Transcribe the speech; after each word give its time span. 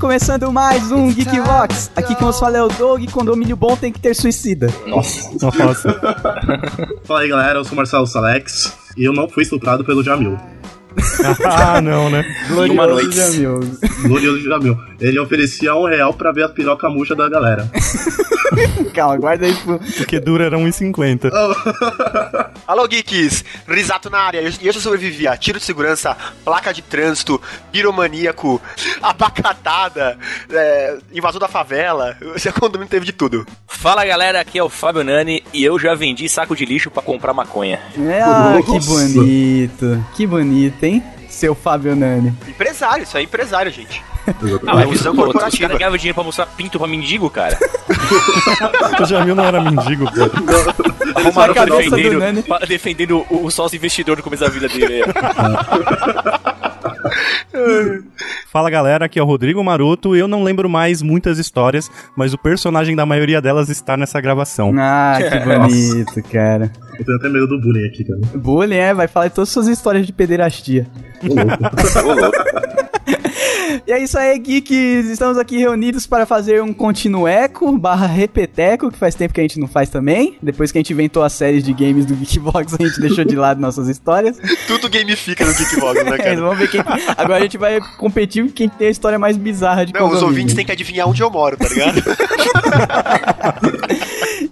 começando 0.00 0.50
mais 0.50 0.90
um 0.90 1.12
Geekvox. 1.12 1.90
Aqui 1.94 2.14
quem 2.14 2.26
nos 2.26 2.40
fala 2.40 2.56
é 2.56 2.62
o 2.62 2.68
Doug, 2.68 3.04
condomínio 3.10 3.54
bom 3.54 3.76
tem 3.76 3.92
que 3.92 4.00
ter 4.00 4.14
suicida. 4.14 4.72
Nossa. 4.86 5.30
Nossa. 5.38 6.00
Fala 7.04 7.20
aí, 7.20 7.28
galera. 7.28 7.58
Eu 7.58 7.64
sou 7.64 7.76
Marcelo 7.76 8.06
Salex 8.06 8.74
e 8.96 9.04
eu 9.04 9.12
não 9.12 9.28
fui 9.28 9.42
estuprado 9.42 9.84
pelo 9.84 10.02
Jamil. 10.02 10.38
ah, 11.44 11.82
não, 11.82 12.08
né? 12.08 12.24
Glorioso. 12.48 13.12
Jamil. 13.12 13.60
Glorioso 14.02 14.40
Jamil. 14.42 14.78
Ele 14.98 15.18
oferecia 15.18 15.74
um 15.74 15.84
real 15.84 16.14
pra 16.14 16.32
ver 16.32 16.44
a 16.44 16.48
piroca 16.48 16.88
murcha 16.88 17.14
da 17.14 17.28
galera. 17.28 17.70
Calma, 18.94 19.16
guarda 19.16 19.46
aí 19.46 19.54
pro... 19.54 19.78
Porque 19.78 20.20
dura 20.20 20.46
era 20.46 20.56
1,50. 20.56 21.30
Alô, 22.66 22.86
geeks! 22.86 23.44
Risato 23.66 24.10
na 24.10 24.18
área. 24.18 24.40
E 24.40 24.66
eu 24.66 24.72
já 24.72 24.80
sobrevivi 24.80 25.26
a 25.26 25.36
tiro 25.36 25.58
de 25.58 25.64
segurança, 25.64 26.16
placa 26.44 26.72
de 26.72 26.82
trânsito, 26.82 27.40
piromaníaco, 27.72 28.60
abacatada, 29.02 30.18
é, 30.50 30.98
invasor 31.12 31.40
da 31.40 31.48
favela. 31.48 32.16
Esse 32.34 32.50
condomínio 32.52 32.88
teve 32.88 33.06
de 33.06 33.12
tudo. 33.12 33.46
Fala 33.66 34.04
galera, 34.04 34.40
aqui 34.40 34.58
é 34.58 34.62
o 34.62 34.68
Fábio 34.68 35.04
Nani 35.04 35.42
e 35.52 35.64
eu 35.64 35.78
já 35.78 35.94
vendi 35.94 36.28
saco 36.28 36.54
de 36.54 36.64
lixo 36.64 36.90
pra 36.90 37.02
comprar 37.02 37.32
maconha. 37.32 37.80
É, 37.98 38.20
ah, 38.20 38.58
que 38.64 38.80
bonito. 38.80 40.06
Que 40.14 40.26
bonito, 40.26 40.84
hein? 40.84 41.02
Seu 41.28 41.54
Fábio 41.54 41.94
Nani. 41.96 42.34
Empresário, 42.46 43.04
isso 43.04 43.16
aí 43.16 43.24
é 43.24 43.26
empresário, 43.26 43.70
gente. 43.72 44.02
Ah, 44.66 44.74
mas 44.74 44.90
visão 44.90 45.14
pô, 45.14 45.22
os 45.22 45.26
corporativa. 45.32 45.62
caras 45.62 45.78
ganhavam 45.78 45.98
dinheiro 45.98 46.14
pra 46.14 46.24
mostrar 46.24 46.46
pinto 46.46 46.78
pra 46.78 46.88
mendigo, 46.88 47.28
cara. 47.30 47.58
O 49.00 49.04
Jamil 49.04 49.34
não 49.34 49.44
era 49.44 49.60
mendigo, 49.60 50.04
pô. 50.12 51.40
a 51.40 51.54
cabeça 51.54 51.90
do 51.90 51.96
defendendo, 51.96 52.44
defendendo 52.68 53.26
o, 53.30 53.46
o 53.46 53.50
sócio 53.50 53.76
investidor 53.76 54.16
no 54.18 54.22
começo 54.22 54.44
da 54.44 54.50
vida 54.50 54.68
dele. 54.68 55.02
Fala 58.50 58.70
galera, 58.70 59.04
aqui 59.06 59.18
é 59.18 59.22
o 59.22 59.26
Rodrigo 59.26 59.62
Maroto. 59.62 60.14
Eu 60.16 60.28
não 60.28 60.42
lembro 60.42 60.68
mais 60.68 61.02
muitas 61.02 61.38
histórias, 61.38 61.90
mas 62.16 62.32
o 62.34 62.38
personagem 62.38 62.94
da 62.96 63.06
maioria 63.06 63.40
delas 63.40 63.68
está 63.68 63.96
nessa 63.96 64.20
gravação. 64.20 64.72
Ah, 64.78 65.18
que 65.18 65.38
bonito, 65.58 66.22
cara. 66.30 66.70
Eu 66.98 67.04
tenho 67.04 67.18
até 67.18 67.28
medo 67.28 67.46
do 67.46 67.60
bullying 67.60 67.86
aqui, 67.86 68.04
cara. 68.04 68.20
Bullying, 68.34 68.76
é, 68.76 68.94
vai 68.94 69.08
falar 69.08 69.30
todas 69.30 69.48
as 69.48 69.52
suas 69.52 69.68
histórias 69.68 70.06
de 70.06 70.12
pederastia. 70.12 70.86
Ô, 71.22 71.34
louco. 71.34 72.36
E 73.86 73.92
é 73.92 74.02
isso 74.02 74.18
aí, 74.18 74.38
geeks. 74.38 75.06
Estamos 75.08 75.38
aqui 75.38 75.56
reunidos 75.58 76.06
para 76.06 76.26
fazer 76.26 76.62
um 76.62 76.72
continueco 76.72 77.76
barra 77.78 78.06
repeteco, 78.06 78.90
que 78.90 78.98
faz 78.98 79.14
tempo 79.14 79.32
que 79.34 79.40
a 79.40 79.42
gente 79.42 79.58
não 79.58 79.68
faz 79.68 79.88
também. 79.88 80.36
Depois 80.42 80.70
que 80.70 80.78
a 80.78 80.80
gente 80.80 80.92
inventou 80.92 81.22
as 81.22 81.32
séries 81.32 81.64
de 81.64 81.72
games 81.72 82.04
do 82.06 82.14
Geekbox, 82.14 82.74
a 82.74 82.82
gente 82.82 83.00
deixou 83.00 83.24
de 83.24 83.36
lado 83.36 83.60
nossas 83.60 83.88
histórias. 83.88 84.38
Tudo 84.66 84.88
gamifica 84.88 85.44
no 85.44 85.54
Geekbox, 85.54 86.04
né, 86.04 86.10
É, 86.14 86.18
cara? 86.18 86.40
vamos 86.40 86.58
ver 86.58 86.68
quem. 86.68 86.80
Agora 87.16 87.38
a 87.38 87.40
gente 87.40 87.56
vai 87.58 87.80
competir 87.98 88.44
com 88.44 88.50
quem 88.50 88.68
tem 88.68 88.88
a 88.88 88.90
história 88.90 89.18
mais 89.18 89.36
bizarra 89.36 89.86
de 89.86 89.92
Não, 89.92 90.10
os 90.10 90.22
ouvintes 90.22 90.54
têm 90.54 90.64
que 90.64 90.72
adivinhar 90.72 91.08
onde 91.08 91.22
eu 91.22 91.30
moro, 91.30 91.56
tá 91.56 91.68
ligado? 91.68 92.02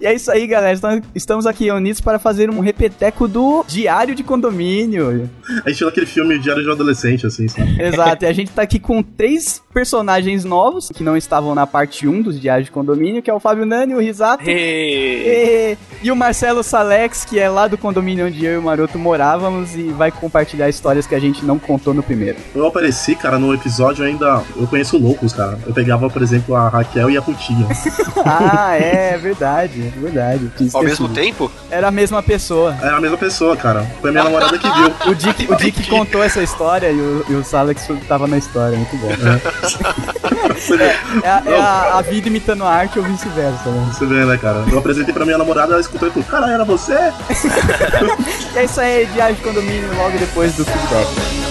E 0.01 0.05
é 0.05 0.13
isso 0.13 0.31
aí, 0.31 0.47
galera. 0.47 0.73
Estamos- 0.73 1.03
Estamos 1.13 1.45
aqui 1.45 1.65
reunidos 1.65 1.99
para 2.01 2.17
fazer 2.19 2.49
um 2.49 2.59
repeteco 2.59 3.27
do 3.27 3.63
Diário 3.67 4.15
de 4.15 4.23
Condomínio. 4.23 5.29
A 5.65 5.69
gente 5.69 5.83
naquele 5.83 6.05
filme 6.05 6.39
Diário 6.39 6.63
de 6.63 6.69
um 6.69 6.73
Adolescente, 6.73 7.25
assim, 7.27 7.47
sabe? 7.47 7.75
Exato, 7.81 8.23
e 8.23 8.27
a 8.27 8.33
gente 8.33 8.51
tá 8.51 8.61
aqui 8.61 8.79
com 8.79 9.01
três 9.03 9.61
personagens 9.73 10.43
novos 10.45 10.89
que 10.93 11.03
não 11.03 11.15
estavam 11.17 11.53
na 11.53 11.67
parte 11.67 12.07
1 12.07 12.21
dos 12.21 12.39
Diários 12.39 12.65
de 12.65 12.71
Condomínio, 12.71 13.21
que 13.21 13.29
é 13.29 13.33
o 13.33 13.39
Fábio 13.39 13.65
Nani, 13.65 13.93
o 13.95 13.99
Risato 13.99 14.43
Hey. 14.49 15.77
e, 16.03 16.07
e 16.07 16.11
o 16.11 16.15
Marcelo 16.15 16.63
Salex, 16.63 17.25
que 17.25 17.39
é 17.39 17.49
lá 17.49 17.67
do 17.67 17.77
condomínio 17.77 18.25
onde 18.27 18.43
eu 18.45 18.53
e 18.53 18.57
o 18.57 18.61
Maroto 18.61 18.97
morávamos 18.97 19.75
e 19.75 19.83
vai 19.89 20.11
compartilhar 20.11 20.69
histórias 20.69 21.05
que 21.07 21.15
a 21.15 21.19
gente 21.19 21.45
não 21.45 21.59
contou 21.59 21.93
no 21.93 22.01
primeiro. 22.03 22.37
Eu 22.55 22.65
apareci, 22.65 23.15
cara, 23.15 23.37
no 23.37 23.53
episódio 23.53 24.03
ainda. 24.05 24.41
Eu 24.55 24.67
conheço 24.67 24.97
loucos, 24.97 25.33
cara. 25.33 25.59
Eu 25.65 25.73
pegava, 25.73 26.09
por 26.09 26.21
exemplo, 26.21 26.55
a 26.55 26.67
Raquel 26.69 27.09
e 27.09 27.17
a 27.17 27.21
Putinha. 27.21 27.67
ah, 28.25 28.75
é 28.75 29.17
verdade, 29.17 29.88
é 29.97 30.01
verdade. 30.01 30.51
Ao 30.73 30.83
mesmo 30.83 31.09
tempo, 31.09 31.51
Era 31.69 31.87
a 31.87 31.91
mesma 31.91 32.21
pessoa. 32.23 32.75
Era 32.81 32.97
a 32.97 33.01
mesma 33.01 33.17
pessoa, 33.17 33.55
cara. 33.57 33.85
Foi 34.01 34.09
a 34.09 34.13
minha 34.13 34.23
namorada 34.23 34.57
que 34.57 34.69
viu. 34.69 34.89
O 35.09 35.15
Dick, 35.15 35.51
o 35.51 35.55
Dick 35.55 35.87
contou 35.89 36.23
essa 36.23 36.41
história 36.43 36.91
e 36.91 36.99
o, 36.99 37.25
e 37.29 37.33
o 37.35 37.43
Salex 37.43 37.87
tava 38.07 38.27
na 38.27 38.37
história, 38.37 38.77
muito 38.77 38.95
bom. 38.97 39.09
É, 41.23 41.29
a, 41.29 41.41
é 41.45 41.59
a- 41.59 41.97
a 41.97 42.01
vida 42.01 42.27
imitando 42.27 42.63
a 42.63 42.69
arte 42.69 42.99
ou 42.99 43.05
vice-versa, 43.05 43.69
né? 43.69 43.91
Você 43.93 44.05
vê, 44.05 44.25
né, 44.25 44.37
cara? 44.37 44.63
Eu 44.69 44.77
apresentei 44.79 45.13
pra 45.13 45.25
minha 45.25 45.37
namorada, 45.37 45.73
ela 45.73 45.81
escutou 45.81 46.07
e 46.07 46.11
falou: 46.11 46.27
Cara, 46.27 46.51
era 46.51 46.65
você? 46.65 46.93
E 48.53 48.57
é 48.57 48.63
isso 48.65 48.79
aí, 48.81 49.05
Diário 49.13 49.35
de 49.35 49.41
Condomínio, 49.41 49.89
logo 49.95 50.17
depois 50.17 50.53
do 50.55 50.65
feedback. 50.65 51.48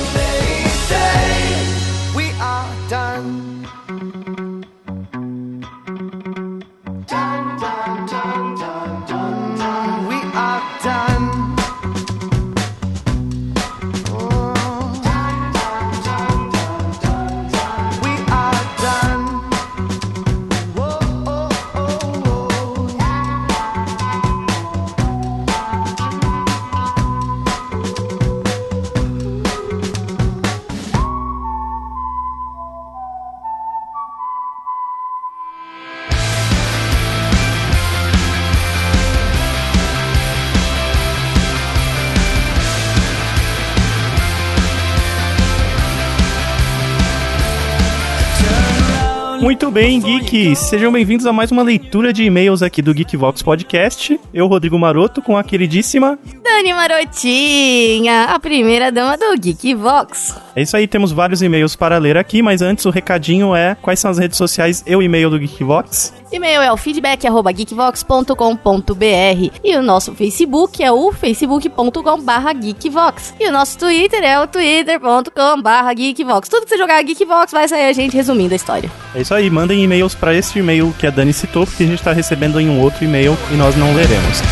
Muito 49.41 49.71
bem, 49.71 50.01
geeks! 50.01 50.59
Sejam 50.59 50.91
bem-vindos 50.91 51.25
a 51.25 51.33
mais 51.33 51.53
uma 51.53 51.63
leitura 51.63 52.13
de 52.13 52.25
e-mails 52.25 52.61
aqui 52.61 52.83
do 52.83 52.93
Geekvox 52.93 53.41
Podcast. 53.41 54.19
Eu, 54.35 54.49
Rodrigo 54.49 54.77
Maroto, 54.79 55.23
com 55.23 55.37
a 55.37 55.45
queridíssima. 55.45 56.19
Dani 56.43 56.73
Marotinha, 56.73 58.25
a 58.25 58.41
primeira 58.41 58.91
dama 58.91 59.17
do 59.17 59.33
Geekvox. 59.39 60.35
É 60.57 60.63
isso 60.63 60.77
aí, 60.77 60.89
temos 60.89 61.13
vários 61.13 61.41
e-mails 61.41 61.77
para 61.77 61.99
ler 61.99 62.17
aqui, 62.17 62.43
mas 62.43 62.63
antes 62.63 62.85
o 62.85 62.91
recadinho 62.91 63.55
é 63.55 63.77
quais 63.77 64.01
são 64.01 64.11
as 64.11 64.19
redes 64.19 64.37
sociais 64.37 64.83
e 64.85 64.97
o 64.97 65.03
e-mail 65.03 65.31
do 65.31 65.39
Geekvox. 65.39 66.13
E-mail 66.31 66.61
é 66.61 66.71
o 66.71 66.77
feedback@geekvox.com.br 66.77 69.51
e 69.65 69.75
o 69.77 69.83
nosso 69.83 70.15
Facebook 70.15 70.83
é 70.83 70.93
o 70.93 71.11
facebook.com/geekvox. 71.13 73.35
E 73.41 73.49
o 73.49 73.53
nosso 73.53 73.79
Twitter 73.79 74.23
é 74.23 74.39
o 74.39 74.47
twitter.com/geekvox. 74.47 76.51
Tudo 76.51 76.65
que 76.65 76.71
você 76.71 76.77
jogar 76.77 77.03
Geekvox 77.03 77.53
vai 77.53 77.67
sair 77.67 77.89
a 77.89 77.93
gente 77.95 78.15
resumindo 78.15 78.53
a 78.53 78.57
história. 78.57 78.91
É 79.15 79.23
isso 79.23 79.28
aí, 79.35 79.51
mandem 79.51 79.83
e-mails 79.83 80.15
para 80.15 80.35
esse 80.35 80.59
e-mail 80.59 80.95
que 80.99 81.07
a 81.07 81.11
Dani 81.11 81.33
citou, 81.33 81.67
porque 81.67 81.85
a 81.85 81.87
gente 81.87 81.99
está 81.99 82.13
recebendo 82.13 82.61
em 82.61 82.69
um 82.69 82.81
outro 82.81 83.05
e-mail 83.05 83.37
e 83.53 83.55
nós 83.55 83.77
não 83.77 83.95
leremos. 83.95 84.43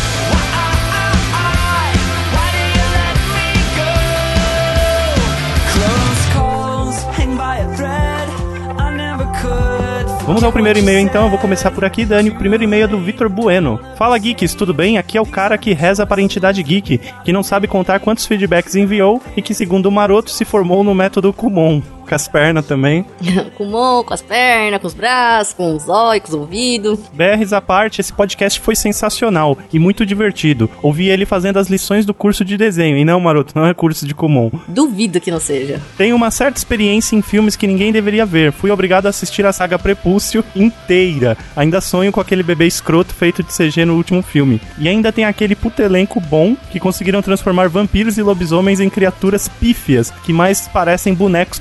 Vamos 10.27 10.43
ao 10.43 10.51
primeiro 10.51 10.77
e-mail 10.77 10.99
então, 10.99 11.23
eu 11.23 11.29
vou 11.29 11.39
começar 11.39 11.71
por 11.71 11.85
aqui, 11.85 12.03
Dani. 12.03 12.29
O 12.29 12.35
primeiro 12.35 12.61
e-mail 12.61 12.83
é 12.83 12.87
do 12.87 12.99
Vitor 12.99 13.29
Bueno. 13.29 13.79
Fala 13.95 14.17
Geeks, 14.17 14.53
tudo 14.53 14.73
bem? 14.73 14.97
Aqui 14.97 15.17
é 15.17 15.21
o 15.21 15.25
cara 15.25 15.57
que 15.57 15.71
reza 15.71 16.05
para 16.05 16.19
a 16.19 16.23
entidade 16.23 16.61
Geek, 16.61 16.99
que 17.23 17.31
não 17.31 17.41
sabe 17.41 17.65
contar 17.65 18.01
quantos 18.01 18.25
feedbacks 18.25 18.75
enviou 18.75 19.23
e 19.37 19.41
que, 19.41 19.53
segundo 19.53 19.85
o 19.85 19.91
Maroto, 19.91 20.29
se 20.29 20.43
formou 20.43 20.83
no 20.83 20.93
método 20.93 21.31
Kumon. 21.31 21.81
Com 22.07 22.15
as 22.15 22.27
pernas 22.27 22.65
também. 22.65 23.05
com 23.57 23.65
o 23.65 23.71
mão, 23.71 24.03
com 24.03 24.13
as 24.13 24.21
pernas, 24.21 24.79
com 24.79 24.87
os 24.87 24.93
braços, 24.93 25.53
com 25.53 25.75
os 25.75 25.89
olhos, 25.89 26.23
com 26.23 26.29
os 26.29 26.35
ouvidos. 26.35 26.99
BRs 27.13 27.53
à 27.53 27.61
parte, 27.61 28.01
esse 28.01 28.13
podcast 28.13 28.59
foi 28.59 28.75
sensacional 28.75 29.57
e 29.71 29.79
muito 29.79 30.05
divertido. 30.05 30.69
Ouvi 30.81 31.09
ele 31.09 31.25
fazendo 31.25 31.57
as 31.57 31.69
lições 31.69 32.05
do 32.05 32.13
curso 32.13 32.45
de 32.45 32.57
desenho. 32.57 32.97
E 32.97 33.05
não, 33.05 33.19
Maroto, 33.19 33.53
não 33.55 33.65
é 33.65 33.73
curso 33.73 34.05
de 34.07 34.15
Kumon. 34.15 34.51
Duvido 34.67 35.19
que 35.19 35.31
não 35.31 35.39
seja. 35.39 35.81
Tenho 35.97 36.15
uma 36.15 36.31
certa 36.31 36.57
experiência 36.57 37.15
em 37.15 37.21
filmes 37.21 37.55
que 37.55 37.67
ninguém 37.67 37.91
deveria 37.91 38.25
ver. 38.25 38.51
Fui 38.51 38.71
obrigado 38.71 39.05
a 39.05 39.09
assistir 39.09 39.45
a 39.45 39.51
saga 39.51 39.77
Prepúcio 39.77 40.43
inteira. 40.55 41.37
Ainda 41.55 41.81
sonho 41.81 42.11
com 42.11 42.21
aquele 42.21 42.43
bebê 42.43 42.67
escroto 42.67 43.13
feito 43.13 43.43
de 43.43 43.51
CG 43.51 43.85
no 43.85 43.95
último 43.95 44.21
filme. 44.21 44.61
E 44.77 44.87
ainda 44.87 45.11
tem 45.11 45.25
aquele 45.25 45.55
puto 45.55 45.81
elenco 45.81 46.19
bom 46.19 46.55
que 46.71 46.79
conseguiram 46.79 47.21
transformar 47.21 47.67
vampiros 47.67 48.17
e 48.17 48.21
lobisomens 48.21 48.79
em 48.79 48.89
criaturas 48.89 49.47
pífias 49.47 50.11
que 50.23 50.33
mais 50.33 50.67
parecem 50.67 51.13
bonecos 51.13 51.59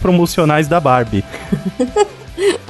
da 0.68 0.80
Barbie. 0.80 1.24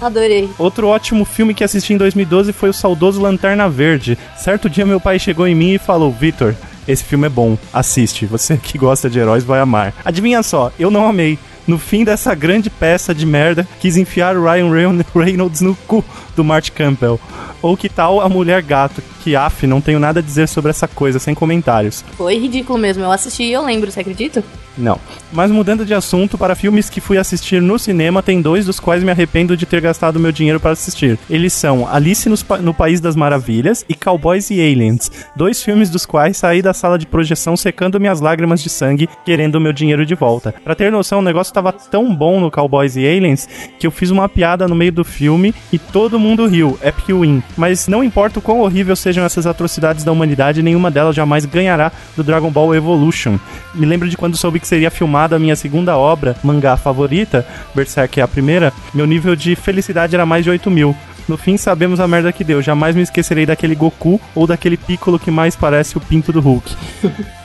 Adorei. 0.01 0.49
Outro 0.59 0.89
ótimo 0.89 1.25
filme 1.25 1.55
que 1.55 1.65
assisti 1.65 1.93
em 1.93 1.97
2012 1.97 2.53
foi 2.53 2.69
o 2.69 2.73
saudoso 2.73 3.21
Lanterna 3.21 3.69
Verde. 3.69 4.17
Certo 4.37 4.71
dia 4.71 4.87
meu 4.87 5.01
pai 5.01 5.19
chegou 5.19 5.47
em 5.49 5.55
mim 5.55 5.73
e 5.75 5.79
falou: 5.79 6.13
Vitor, 6.13 6.55
esse 6.87 7.03
filme 7.03 7.27
é 7.27 7.31
bom, 7.31 7.59
assiste. 7.73 8.27
Você 8.27 8.57
que 8.63 8.79
gosta 8.79 9.11
de 9.11 9.19
heróis 9.19 9.43
vai 9.43 9.59
amar. 9.61 9.93
Adivinha 10.05 10.43
só, 10.43 10.71
eu 10.79 10.91
não 10.91 11.09
amei. 11.09 11.39
no 11.67 11.79
fim 11.79 12.05
dessa 12.05 12.33
grande 12.35 12.71
peça 12.71 13.13
de 13.13 13.27
merda, 13.27 13.67
quis 13.81 13.97
enfiar 13.97 14.37
o 14.37 14.45
Ryan 14.45 14.71
Reyn- 14.71 15.05
Reynolds 15.15 15.61
no 15.63 15.75
cu 15.89 16.05
do 16.37 16.45
Mark 16.45 16.69
Campbell. 16.71 17.19
Ou 17.63 17.77
que 17.77 17.89
tal 17.89 18.21
a 18.21 18.29
Mulher 18.29 18.63
Gato, 18.63 19.03
que 19.25 19.35
af, 19.35 19.67
não 19.67 19.81
tenho 19.81 19.99
nada 19.99 20.21
a 20.21 20.23
dizer 20.23 20.47
sobre 20.47 20.71
essa 20.71 20.87
coisa, 20.87 21.19
sem 21.19 21.35
comentários. 21.35 22.05
Foi 22.17 22.39
ridículo 22.39 22.79
mesmo. 22.79 23.03
Eu 23.03 23.11
assisti 23.11 23.45
e 23.45 23.53
eu 23.53 23.65
lembro, 23.65 23.91
você 23.91 24.01
acredita? 24.01 24.45
Não. 24.79 25.01
Mas 25.33 25.51
mudando 25.51 25.87
de 25.87 25.95
assunto, 25.95 26.37
para 26.37 26.55
filmes 26.55 26.91
que 26.91 27.01
fui 27.01 27.17
assistir 27.17 27.63
no 27.63 27.79
cinema, 27.79 28.23
tem 28.23 28.43
dois 28.43 28.67
dos 28.67 28.79
quais 28.79 29.03
me 29.03 29.11
arrependo 29.11 29.57
de 29.57 29.65
ter 29.65 29.81
gastado 29.81 30.21
meu 30.21 30.31
dinheiro 30.31 30.61
para 30.61 30.73
assistir. 30.73 31.19
Eles 31.31 31.55
são 31.55 31.89
Alice 31.91 32.29
Pa- 32.45 32.59
no 32.59 32.75
País 32.75 33.01
das 33.01 33.17
Maravilhas 33.17 33.85
e 33.89 33.95
Cowboys 33.95 34.51
e 34.51 34.61
Aliens. 34.61 35.11
Dois 35.35 35.63
filmes 35.63 35.89
dos 35.89 36.05
quais 36.05 36.37
saí 36.37 36.61
da 36.61 36.75
sala 36.75 36.99
de 36.99 37.07
projeção 37.07 37.57
secando 37.57 37.99
minhas 37.99 38.21
lágrimas 38.21 38.63
de 38.63 38.69
sangue, 38.69 39.09
querendo 39.25 39.55
o 39.55 39.61
meu 39.61 39.73
dinheiro 39.73 40.05
de 40.05 40.15
volta. 40.15 40.55
Pra 40.63 40.75
ter 40.75 40.93
noção, 40.93 41.21
o 41.21 41.23
negócio 41.23 41.55
tava 41.55 41.73
tão 41.73 42.15
bom 42.15 42.39
no 42.39 42.51
Cowboys 42.51 42.97
e 42.97 43.07
Aliens 43.07 43.49
que 43.81 43.87
eu 43.87 43.91
fiz 43.91 44.11
uma 44.11 44.29
piada 44.29 44.69
no 44.69 44.75
meio 44.75 44.93
do 44.93 45.05
filme 45.05 45.55
e 45.73 45.79
todo 45.79 46.19
mundo 46.21 46.26
riu. 46.35 46.79
Epic 46.83 47.09
win. 47.09 47.43
Mas 47.57 47.87
não 47.87 48.03
importa 48.03 48.39
o 48.39 48.43
quão 48.43 48.61
horrível 48.61 48.97
sejam 48.97 49.25
essas 49.25 49.47
atrocidades 49.47 50.03
da 50.03 50.13
humanidade, 50.13 50.63
nenhuma 50.63 50.91
delas 50.91 51.15
jamais 51.15 51.45
ganhará 51.45 51.93
do 52.17 52.25
Dragon 52.25 52.51
Ball 52.51 52.75
Evolution. 52.75 53.39
Me 53.75 53.87
lembro 53.87 54.09
de 54.09 54.17
quando 54.17 54.37
soube 54.37 54.59
que 54.59 54.67
seria 54.67 54.91
filmada 54.91 55.37
a 55.37 55.39
minha 55.39 55.55
segunda 55.55 55.97
obra, 55.97 56.35
mangá 56.43 56.77
favorita, 56.77 57.47
Berserk 57.75 58.19
é 58.19 58.23
a 58.23 58.29
primeira, 58.29 58.73
meu 58.93 59.07
nível 59.07 59.37
de 59.37 59.55
felicidade 59.55 60.15
era 60.15 60.27
mais 60.27 60.43
de 60.43 60.51
8 60.51 60.71
mil. 60.71 60.97
No 61.29 61.37
fim, 61.37 61.57
sabemos 61.57 61.99
a 61.99 62.07
merda 62.07 62.33
que 62.33 62.45
deu. 62.45 62.63
Jamais 62.63 62.95
me 62.95 63.03
esquecerei 63.03 63.45
daquele 63.45 63.75
Goku 63.75 64.21
ou 64.35 64.47
daquele 64.47 64.77
Piccolo 64.77 65.19
que 65.19 65.31
mais 65.31 65.57
parece 65.57 65.97
o 65.97 66.01
pinto 66.01 66.33
do 66.33 66.41
Hulk. 66.41 66.75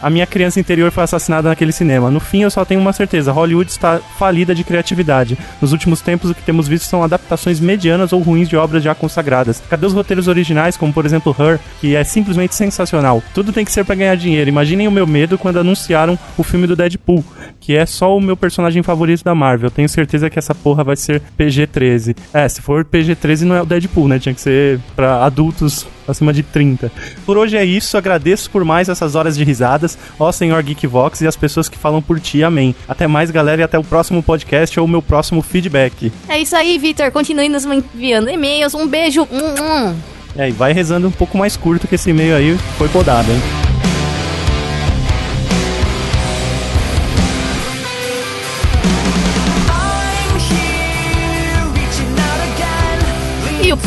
A 0.02 0.10
minha 0.10 0.26
criança 0.26 0.60
interior 0.60 0.92
foi 0.92 1.04
assassinada 1.04 1.50
naquele 1.50 1.72
cinema. 1.72 2.10
No 2.10 2.20
fim, 2.20 2.42
eu 2.42 2.52
só 2.52 2.66
tenho 2.66 2.80
uma 2.80 2.94
certeza: 2.94 3.32
Hollywood 3.32 3.70
está 3.70 4.00
falida 4.18 4.54
de 4.54 4.64
criatividade. 4.64 5.38
Nos 5.62 5.72
últimos 5.72 6.02
tempos, 6.02 6.30
o 6.30 6.36
que 6.36 6.42
temos 6.42 6.68
visto 6.68 6.86
são 6.86 7.04
adaptações 7.04 7.60
medianas 7.60 8.14
ou 8.14 8.22
ruins 8.22 8.50
de 8.50 8.56
obras 8.56 8.84
já 8.84 8.96
consagradas. 8.96 9.62
Cadê 9.70 9.86
os 9.86 9.94
roteiros 9.94 10.28
originais, 10.28 10.78
como 10.78 10.94
por 10.94 11.06
exemplo 11.06 11.36
Her, 11.38 11.60
que 11.80 11.96
é 11.96 12.04
simplesmente 12.04 12.56
sensacional? 12.56 13.22
Tudo 13.34 13.54
tem 13.54 13.66
que 13.66 13.72
ser 13.72 13.86
pra 13.86 13.96
ganhar 13.96 14.16
dinheiro. 14.16 14.50
Imaginem 14.50 14.88
o 14.88 14.92
meu 14.92 15.08
medo 15.08 15.38
quando 15.38 15.60
anunciaram 15.60 16.18
o 16.38 16.44
filme 16.44 16.68
do 16.68 16.76
Deadpool, 16.76 17.24
que 17.60 17.76
é 17.76 17.86
só 17.86 18.16
o 18.16 18.22
meu 18.22 18.36
personagem 18.38 18.82
favorito 18.84 19.24
da 19.24 19.36
Marvel. 19.36 19.72
Tenho 19.72 19.90
certeza 19.90 20.30
que 20.30 20.40
essa 20.40 20.56
porra 20.56 20.84
vai 20.84 20.96
ser 20.96 21.22
PG-13. 21.38 22.16
É, 22.34 22.48
se 22.48 22.62
for 22.62 22.84
PG-13 22.86 23.42
não 23.42 23.56
é 23.56 23.66
Deadpool, 23.72 24.08
né? 24.08 24.20
Tinha 24.20 24.34
que 24.34 24.42
ser 24.42 24.80
pra 24.96 25.24
adultos 25.24 25.88
acima 26.08 26.34
de 26.34 26.44
30. 26.44 26.92
Por 27.26 27.38
hoje 27.38 27.58
é 27.58 27.64
isso, 27.64 27.98
agradeço 27.98 28.50
por 28.50 28.66
mais 28.66 28.90
essas 28.90 29.16
horas 29.16 29.38
de 29.38 29.44
risadas, 29.44 29.98
ó 30.20 30.32
senhor 30.32 30.62
Geekvox 30.62 31.22
e 31.22 31.28
as 31.28 31.36
pessoas 31.36 31.70
que 31.70 31.78
falam 31.78 32.02
por 32.02 32.20
ti, 32.20 32.44
amém. 32.44 32.76
Até 32.88 33.08
mais, 33.08 33.32
galera, 33.32 33.62
e 33.62 33.64
até 33.64 33.80
o 33.80 33.84
próximo 33.84 34.22
podcast 34.22 34.80
ou 34.80 34.86
o 34.86 34.90
meu 34.90 35.02
próximo 35.02 35.42
feedback. 35.42 36.12
É 36.28 36.40
isso 36.40 36.56
aí, 36.56 36.78
Vitor. 36.78 37.12
Continue 37.12 37.50
nos 37.50 37.66
enviando 37.66 38.30
e-mails. 38.30 38.74
Um 38.74 38.88
beijo. 38.88 39.24
Hum, 39.24 39.56
hum. 39.62 39.96
É, 40.36 40.50
e 40.50 40.52
vai 40.52 40.74
rezando 40.74 41.08
um 41.08 41.12
pouco 41.12 41.38
mais 41.38 41.58
curto 41.58 41.88
que 41.88 41.96
esse 41.96 42.10
e-mail 42.10 42.36
aí 42.36 42.58
foi 42.78 42.88
podado, 42.90 43.30
hein? 43.32 43.71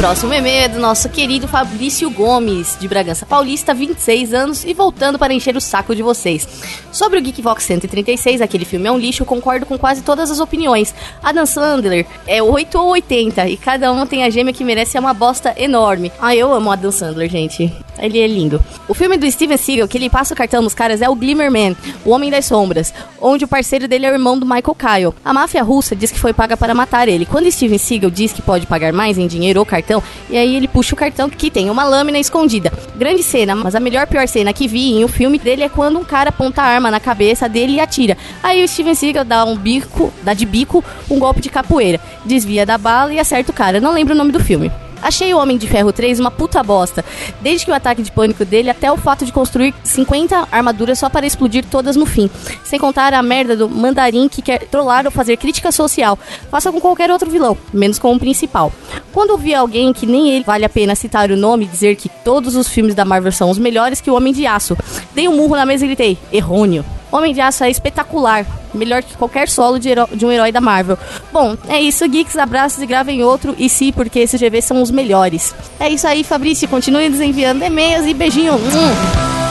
Próximo 0.05 0.35
e-mail 0.35 0.65
é 0.65 0.69
do 0.69 0.79
nosso 0.79 1.09
querido 1.09 1.49
Fabrício 1.49 2.11
Gomes, 2.11 2.77
de 2.79 2.87
Bragança 2.87 3.25
Paulista, 3.25 3.73
26 3.73 4.35
anos, 4.35 4.63
e 4.63 4.75
voltando 4.75 5.19
para 5.19 5.33
encher 5.33 5.57
o 5.57 5.63
saco 5.63 5.97
de 5.97 6.03
vocês. 6.03 6.47
Sobre 6.93 7.19
o 7.19 7.23
Geekvox 7.23 7.65
136, 7.65 8.43
aquele 8.43 8.67
filme 8.67 8.87
é 8.87 8.93
um 8.93 8.99
lixo, 8.99 9.25
concordo 9.25 9.65
com 9.65 9.79
quase 9.79 10.03
todas 10.03 10.31
as 10.31 10.41
opiniões. 10.41 10.95
Adam 11.23 11.47
Sandler 11.47 12.07
é 12.27 12.43
8 12.43 12.79
ou 12.79 12.91
80, 12.91 13.49
e 13.49 13.57
cada 13.57 13.91
um 13.93 14.07
tem 14.07 14.25
a 14.25 14.31
gêmea 14.31 14.53
que 14.53 14.63
merece 14.63 14.99
é 14.99 15.01
uma 15.01 15.15
bosta 15.15 15.55
enorme. 15.57 16.13
Ah, 16.21 16.37
eu 16.37 16.53
amo 16.53 16.71
Adam 16.71 16.93
Sandler, 16.93 17.31
gente. 17.31 17.73
Ele 17.99 18.19
é 18.21 18.27
lindo. 18.27 18.63
O 18.89 18.95
filme 18.95 19.17
do 19.17 19.31
Steven 19.31 19.57
Seagal, 19.57 19.89
que 19.89 19.97
ele 19.97 20.11
passa 20.11 20.35
o 20.35 20.37
cartão 20.37 20.61
nos 20.61 20.75
caras, 20.75 21.01
é 21.01 21.09
o 21.09 21.15
Glimmer 21.15 21.51
Man, 21.51 21.75
o 22.05 22.11
Homem 22.11 22.31
das 22.31 22.45
Sombras, 22.45 22.93
onde 23.21 23.45
o 23.45 23.49
parceiro 23.49 23.89
dele 23.89 24.07
é 24.07 24.11
o 24.11 24.15
irmão 24.15 24.39
do 24.39 24.45
Michael 24.45 24.75
Kyle. 24.75 25.15
A 25.25 25.33
máfia 25.33 25.63
russa 25.63 25.97
diz 25.97 26.11
que 26.11 26.19
foi 26.19 26.33
paga 26.33 26.57
para 26.57 26.75
matar 26.75 27.09
ele. 27.09 27.25
Quando 27.25 27.51
Steven 27.51 27.79
Seagal 27.79 28.11
diz 28.11 28.33
que 28.33 28.43
pode 28.43 28.67
pagar 28.67 28.93
mais 28.93 29.17
em 29.17 29.27
dinheiro 29.27 29.61
ou 29.61 29.67
cartão, 29.67 29.94
e 30.31 30.37
aí 30.37 30.57
ele 30.57 30.69
puxa 30.69 30.95
o 30.95 30.97
cartão 30.97 31.29
que 31.29 31.51
tem 31.51 31.71
uma 31.71 31.85
lâmina 31.85 32.19
escondida. 32.19 32.73
Grande 32.97 33.23
cena, 33.23 33.55
mas 33.55 33.75
a 33.75 33.81
melhor 33.81 34.07
pior 34.07 34.27
cena 34.29 34.53
que 34.53 34.69
vi 34.69 34.93
em 34.93 35.05
um 35.05 35.09
filme 35.09 35.39
dele 35.39 35.63
é 35.63 35.69
quando 35.69 35.99
um 35.99 36.05
cara 36.05 36.31
aponta 36.31 36.63
a 36.63 36.67
arma 36.67 36.91
na 36.91 37.01
cabeça 37.01 37.49
dele 37.49 37.75
e 37.75 37.81
atira. 37.81 38.17
Aí 38.43 38.63
o 38.63 38.69
Steven 38.69 38.95
Seagal 38.95 39.25
dá 39.25 39.45
um 39.45 39.57
bico, 39.57 40.13
dá 40.23 40.35
de 40.35 40.47
bico 40.47 40.85
um 41.11 41.19
golpe 41.19 41.41
de 41.41 41.49
capoeira, 41.49 42.01
desvia 42.25 42.65
da 42.65 42.79
bala 42.79 43.13
e 43.13 43.19
acerta 43.19 43.51
o 43.51 43.55
cara. 43.55 43.81
Não 43.81 43.93
lembro 43.93 44.15
o 44.15 44.17
nome 44.17 44.33
do 44.33 44.41
filme. 44.41 44.71
Achei 45.05 45.35
o 45.35 45.39
Homem 45.39 45.59
de 45.59 45.69
Ferro 45.69 45.93
3 45.93 46.19
uma 46.19 46.31
puta 46.31 46.63
bosta. 46.63 47.05
Desde 47.43 47.67
que 47.67 47.71
o 47.71 47.75
ataque 47.75 48.03
de 48.03 48.11
pânico 48.11 48.43
dele 48.43 48.71
até 48.71 48.91
o 48.91 48.97
fato 48.97 49.27
de 49.27 49.33
construir 49.33 49.75
50 49.85 50.49
armaduras 50.51 50.99
só 50.99 51.11
para 51.11 51.27
explodir 51.27 51.63
todas 51.67 51.95
no 51.95 52.07
fim. 52.07 52.31
Sem 52.65 52.79
contar 52.79 53.13
a 53.13 53.23
merda 53.23 53.55
do 53.55 53.69
mandarim 53.69 54.29
que 54.29 54.41
quer 54.41 54.67
trollar 54.67 55.05
ou 55.05 55.11
fazer 55.11 55.37
crítica 55.37 55.71
social. 55.71 56.19
Faça 56.51 56.73
com 56.73 56.81
qualquer 56.81 57.11
outro 57.11 57.31
vilão, 57.31 57.57
menos 57.71 57.99
com 57.99 58.15
o 58.15 58.19
principal. 58.19 58.73
Quando 59.13 59.37
vi 59.37 59.55
alguém 59.55 59.93
que 59.93 60.07
nem 60.07 60.31
ele 60.31 60.45
vale 60.45 60.65
a 60.65 60.71
pena 60.71 60.95
citar 60.95 61.31
o 61.31 61.37
nome 61.37 61.67
e 61.67 61.69
dizer 61.69 61.97
que 61.97 62.09
todos 62.09 62.57
os 62.57 62.67
filmes 62.67 62.95
da 62.95 63.05
Marvel 63.05 63.31
são 63.31 63.51
os 63.51 63.59
melhores 63.59 64.01
que 64.01 64.11
o 64.11 64.15
Homem 64.15 64.33
de 64.33 64.47
Aço, 64.47 64.75
dei 65.15 65.29
um 65.29 65.37
murro 65.37 65.55
na 65.55 65.67
mesa 65.67 65.85
e 65.85 65.89
gritei: 65.89 66.19
errôneo. 66.33 66.83
Homem 67.15 67.33
de 67.33 67.41
Aço 67.41 67.63
é 67.63 67.71
espetacular, 67.71 68.45
melhor 68.75 69.01
que 69.01 69.17
qualquer 69.17 69.49
solo 69.49 69.79
de, 69.79 69.91
de 70.17 70.27
um 70.27 70.33
herói 70.33 70.51
da 70.51 70.61
Marvel. 70.61 70.99
Bom, 71.33 71.57
é 71.69 71.81
isso, 71.81 72.09
geeks, 72.09 72.37
abraços 72.37 72.83
e 72.83 72.87
gravem 72.87 73.23
outro, 73.23 73.55
e 73.57 73.69
sim, 73.69 73.93
porque 73.93 74.19
esses 74.19 74.41
GVs 74.41 74.65
são 74.65 74.83
os 74.83 74.91
melhores. 74.91 75.55
É 75.79 75.89
isso 75.89 76.09
aí, 76.09 76.25
Fabrício, 76.25 76.67
continue 76.67 77.09
nos 77.09 77.21
enviando 77.21 77.63
e-mails 77.63 78.05
e 78.05 78.13
beijinho. 78.13 78.55
Hum. 78.55 79.44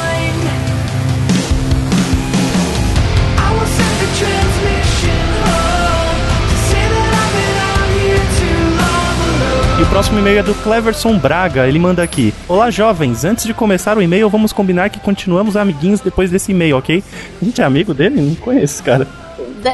Próximo 9.93 10.17
e-mail 10.17 10.39
é 10.39 10.43
do 10.43 10.55
Cleverson 10.55 11.19
Braga. 11.19 11.67
Ele 11.67 11.77
manda 11.77 12.01
aqui: 12.01 12.33
Olá, 12.47 12.71
jovens. 12.71 13.23
Antes 13.23 13.45
de 13.45 13.53
começar 13.53 13.95
o 13.95 14.01
e-mail, 14.01 14.27
vamos 14.27 14.51
combinar 14.51 14.89
que 14.89 14.99
continuamos 14.99 15.55
amiguinhos 15.55 16.01
depois 16.01 16.31
desse 16.31 16.51
e-mail, 16.51 16.77
ok? 16.77 17.03
A 17.39 17.45
gente 17.45 17.61
é 17.61 17.63
amigo 17.63 17.93
dele? 17.93 18.19
Não 18.19 18.33
conheço, 18.33 18.73
esse 18.73 18.81
cara. 18.81 19.07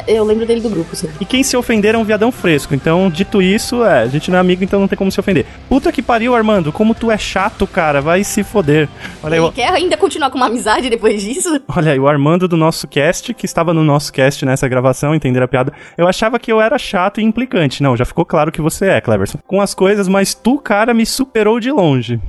Eu 0.07 0.23
lembro 0.23 0.45
dele 0.45 0.61
do 0.61 0.69
grupo, 0.69 0.95
sim. 0.95 1.09
E 1.19 1.25
quem 1.25 1.43
se 1.43 1.55
ofender 1.57 1.95
é 1.95 1.97
um 1.97 2.03
viadão 2.03 2.31
fresco. 2.31 2.73
Então, 2.75 3.09
dito 3.09 3.41
isso, 3.41 3.83
é, 3.83 4.01
a 4.03 4.07
gente 4.07 4.29
não 4.31 4.37
é 4.37 4.41
amigo, 4.41 4.63
então 4.63 4.79
não 4.79 4.87
tem 4.87 4.97
como 4.97 5.11
se 5.11 5.19
ofender. 5.19 5.45
Puta 5.67 5.91
que 5.91 6.01
pariu, 6.01 6.35
Armando. 6.35 6.71
Como 6.71 6.93
tu 6.93 7.09
é 7.11 7.17
chato, 7.17 7.65
cara. 7.67 8.01
Vai 8.01 8.23
se 8.23 8.43
foder. 8.43 8.87
Olha 9.23 9.35
Ele 9.35 9.45
o- 9.45 9.51
quer 9.51 9.69
ainda 9.73 9.97
continuar 9.97 10.29
com 10.29 10.37
uma 10.37 10.47
amizade 10.47 10.89
depois 10.89 11.21
disso? 11.21 11.61
olha 11.75 11.91
aí, 11.91 11.99
o 11.99 12.07
Armando 12.07 12.47
do 12.47 12.57
nosso 12.57 12.87
cast, 12.87 13.33
que 13.33 13.45
estava 13.45 13.73
no 13.73 13.83
nosso 13.83 14.11
cast 14.13 14.45
nessa 14.45 14.67
gravação, 14.67 15.13
entenderam 15.15 15.45
a 15.45 15.47
piada. 15.47 15.73
Eu 15.97 16.07
achava 16.07 16.39
que 16.39 16.51
eu 16.51 16.61
era 16.61 16.77
chato 16.77 17.19
e 17.19 17.23
implicante. 17.23 17.83
Não, 17.83 17.95
já 17.97 18.05
ficou 18.05 18.25
claro 18.25 18.51
que 18.51 18.61
você 18.61 18.85
é, 18.87 19.01
Cleverson. 19.01 19.39
Com 19.47 19.61
as 19.61 19.73
coisas, 19.73 20.07
mas 20.07 20.33
tu, 20.33 20.57
cara, 20.59 20.93
me 20.93 21.05
superou 21.05 21.59
de 21.59 21.71
longe. 21.71 22.19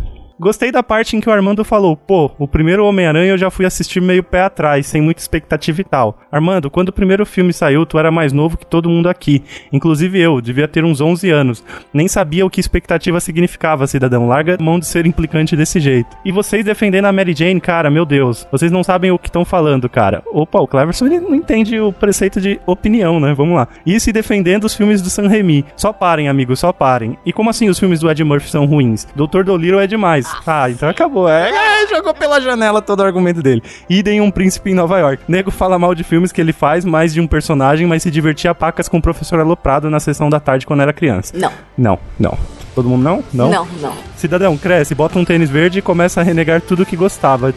Gostei 0.40 0.73
da 0.73 0.82
parte 0.82 1.14
em 1.14 1.20
que 1.20 1.28
o 1.28 1.32
Armando 1.32 1.62
falou, 1.62 1.94
pô, 1.94 2.30
o 2.38 2.49
primeiro 2.49 2.87
Homem-Aranha 2.87 3.32
eu 3.32 3.37
já 3.37 3.50
fui 3.50 3.66
assistir 3.66 4.00
meio 4.00 4.25
pé 4.25 4.40
atrás, 4.40 4.87
sem 4.87 5.02
muita 5.02 5.20
expectativa 5.20 5.82
e 5.82 5.85
tal. 5.85 6.18
Armando, 6.32 6.70
quando 6.70 6.88
o 6.88 6.94
primeiro 6.94 7.26
filme 7.26 7.52
saiu, 7.52 7.85
tu 7.85 7.99
era 7.99 8.11
mais 8.11 8.32
novo 8.32 8.56
que 8.56 8.64
todo 8.64 8.88
mundo 8.88 9.11
aqui. 9.11 9.44
Inclusive 9.70 10.18
eu, 10.18 10.40
devia 10.40 10.66
ter 10.66 10.82
uns 10.82 10.99
11 10.99 11.28
anos. 11.28 11.62
Nem 11.92 12.09
sabia 12.09 12.47
o 12.47 12.49
que 12.49 12.59
expectativa 12.59 13.20
significava, 13.20 13.87
cidadão. 13.87 14.26
Larga 14.26 14.56
mão 14.59 14.78
de 14.78 14.87
ser 14.87 15.04
implicante 15.04 15.54
desse 15.54 15.78
jeito. 15.78 16.09
E 16.25 16.32
vocês 16.32 16.64
defendendo 16.64 17.04
a 17.04 17.12
Mary 17.12 17.35
Jane, 17.35 17.61
cara, 17.61 17.90
meu 17.90 18.06
Deus. 18.06 18.49
Vocês 18.50 18.73
não 18.73 18.82
sabem 18.82 19.11
o 19.11 19.18
que 19.18 19.28
estão 19.28 19.44
falando, 19.44 19.90
cara. 19.90 20.23
Opa, 20.32 20.59
o 20.59 20.66
Cleverson 20.66 21.04
ele 21.04 21.20
não 21.20 21.35
entende 21.35 21.78
o 21.78 21.92
preceito 21.92 22.40
de 22.40 22.59
opinião, 22.66 23.20
né? 23.20 23.35
Vamos 23.35 23.56
lá. 23.56 23.68
E 23.85 23.99
defendendo 24.11 24.64
os 24.64 24.75
filmes 24.75 25.02
do 25.02 25.11
San 25.11 25.28
Remi. 25.28 25.66
Só 25.76 25.92
parem, 25.92 26.30
amigos, 26.30 26.61
só 26.61 26.73
parem. 26.73 27.18
E 27.26 27.32
como 27.32 27.50
assim 27.50 27.68
os 27.68 27.78
filmes 27.78 28.00
do 28.00 28.11
Ed 28.11 28.25
Murphy 28.25 28.49
são 28.49 28.64
ruins? 28.64 29.06
Doutor 29.14 29.44
Dolittle 29.44 29.80
é 29.80 29.87
demais. 29.87 30.29
Ah, 30.46 30.70
então 30.70 30.88
acabou. 30.88 31.28
É, 31.28 31.50
é, 31.50 31.87
jogou 31.88 32.14
pela 32.14 32.40
janela 32.40 32.80
todo 32.82 33.00
o 33.00 33.04
argumento 33.04 33.42
dele. 33.42 33.62
Idem 33.88 34.20
um 34.20 34.30
príncipe 34.30 34.70
em 34.70 34.75
Nova 34.75 34.99
York. 34.99 35.25
Nego 35.28 35.50
fala 35.50 35.78
mal 35.78 35.94
de 35.94 36.04
filmes 36.04 36.32
que 36.32 36.40
ele 36.40 36.52
faz, 36.52 36.84
mais 36.84 37.12
de 37.12 37.20
um 37.20 37.26
personagem, 37.26 37.87
mas 37.87 38.02
se 38.02 38.10
divertia 38.10 38.50
a 38.50 38.54
pacas 38.54 38.88
com 38.88 38.99
o 38.99 39.02
professor 39.02 39.40
Aloprado 39.40 39.90
na 39.90 40.00
sessão 40.00 40.28
da 40.30 40.40
tarde 40.40 40.66
quando 40.66 40.82
era 40.82 40.92
criança. 40.92 41.37
Não. 41.37 41.52
Não, 41.76 41.99
não. 42.18 42.38
Todo 42.80 42.88
mundo 42.88 43.02
não? 43.02 43.22
Não, 43.30 43.68
não. 43.78 43.92
Cidadão, 44.16 44.56
cresce, 44.56 44.94
bota 44.94 45.18
um 45.18 45.25
tênis 45.25 45.50
verde 45.50 45.80
e 45.80 45.82
começa 45.82 46.22
a 46.22 46.25
renegar 46.25 46.62
tudo 46.62 46.87
que 46.87 46.96
gostava. 46.96 47.52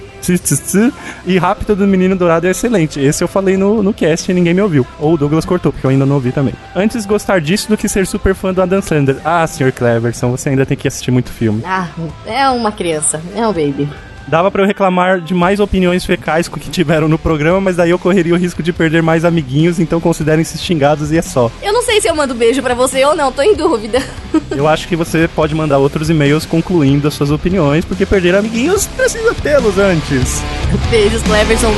E 1.25 1.37
Rápido 1.37 1.77
do 1.77 1.87
Menino 1.87 2.13
Dourado 2.13 2.45
é 2.45 2.49
excelente. 2.51 2.99
Esse 2.99 3.23
eu 3.23 3.27
falei 3.29 3.55
no, 3.55 3.81
no 3.81 3.93
cast 3.93 4.29
e 4.29 4.33
ninguém 4.33 4.53
me 4.53 4.61
ouviu. 4.61 4.85
Ou 4.99 5.13
o 5.13 5.17
Douglas 5.17 5.45
cortou, 5.45 5.71
porque 5.71 5.87
eu 5.87 5.91
ainda 5.91 6.05
não 6.05 6.15
ouvi 6.15 6.33
também. 6.33 6.53
Antes 6.75 7.05
gostar 7.05 7.39
disso 7.39 7.69
do 7.69 7.77
que 7.77 7.87
ser 7.87 8.05
super 8.05 8.35
fã 8.35 8.53
do 8.53 8.61
Adam 8.61 8.81
Sandler. 8.81 9.15
Ah, 9.23 9.47
Sr. 9.47 9.71
Cleverson, 9.71 10.29
você 10.29 10.49
ainda 10.49 10.65
tem 10.65 10.75
que 10.75 10.89
assistir 10.89 11.11
muito 11.11 11.29
filme. 11.29 11.61
Ah, 11.65 11.87
é 12.25 12.49
uma 12.49 12.73
criança. 12.73 13.21
É 13.33 13.47
um 13.47 13.53
baby. 13.53 13.87
Dava 14.27 14.49
pra 14.49 14.63
eu 14.63 14.67
reclamar 14.67 15.19
de 15.19 15.33
mais 15.33 15.59
opiniões 15.59 16.05
fecais 16.05 16.47
que 16.47 16.69
tiveram 16.69 17.07
no 17.07 17.19
programa, 17.19 17.59
mas 17.59 17.75
daí 17.75 17.89
eu 17.89 17.99
correria 17.99 18.33
o 18.33 18.37
risco 18.37 18.63
de 18.63 18.71
perder 18.71 19.01
mais 19.01 19.25
amiguinhos, 19.25 19.79
então 19.79 19.99
considerem-se 19.99 20.57
xingados 20.57 21.11
e 21.11 21.17
é 21.17 21.21
só. 21.21 21.51
Eu 21.61 21.73
não 21.73 21.81
sei 21.81 21.99
se 21.99 22.07
eu 22.07 22.15
mando 22.15 22.33
beijo 22.33 22.61
pra 22.61 22.73
você 22.73 23.03
ou 23.05 23.15
não, 23.15 23.31
tô 23.31 23.41
em 23.41 23.55
dúvida. 23.55 24.01
Eu 24.51 24.67
acho 24.67 24.87
que 24.87 24.95
você 24.95 25.27
pode 25.27 25.53
mandar 25.53 25.77
outros 25.77 26.09
e-mails 26.09 26.45
concluindo 26.45 27.07
as 27.07 27.13
suas 27.13 27.31
opiniões, 27.31 27.85
porque 27.85 28.05
perder 28.05 28.35
amiguinhos 28.35 28.87
precisa 28.87 29.33
tê-los 29.33 29.77
antes. 29.77 30.41
Beijos, 30.89 31.21
Cleverson. 31.23 31.71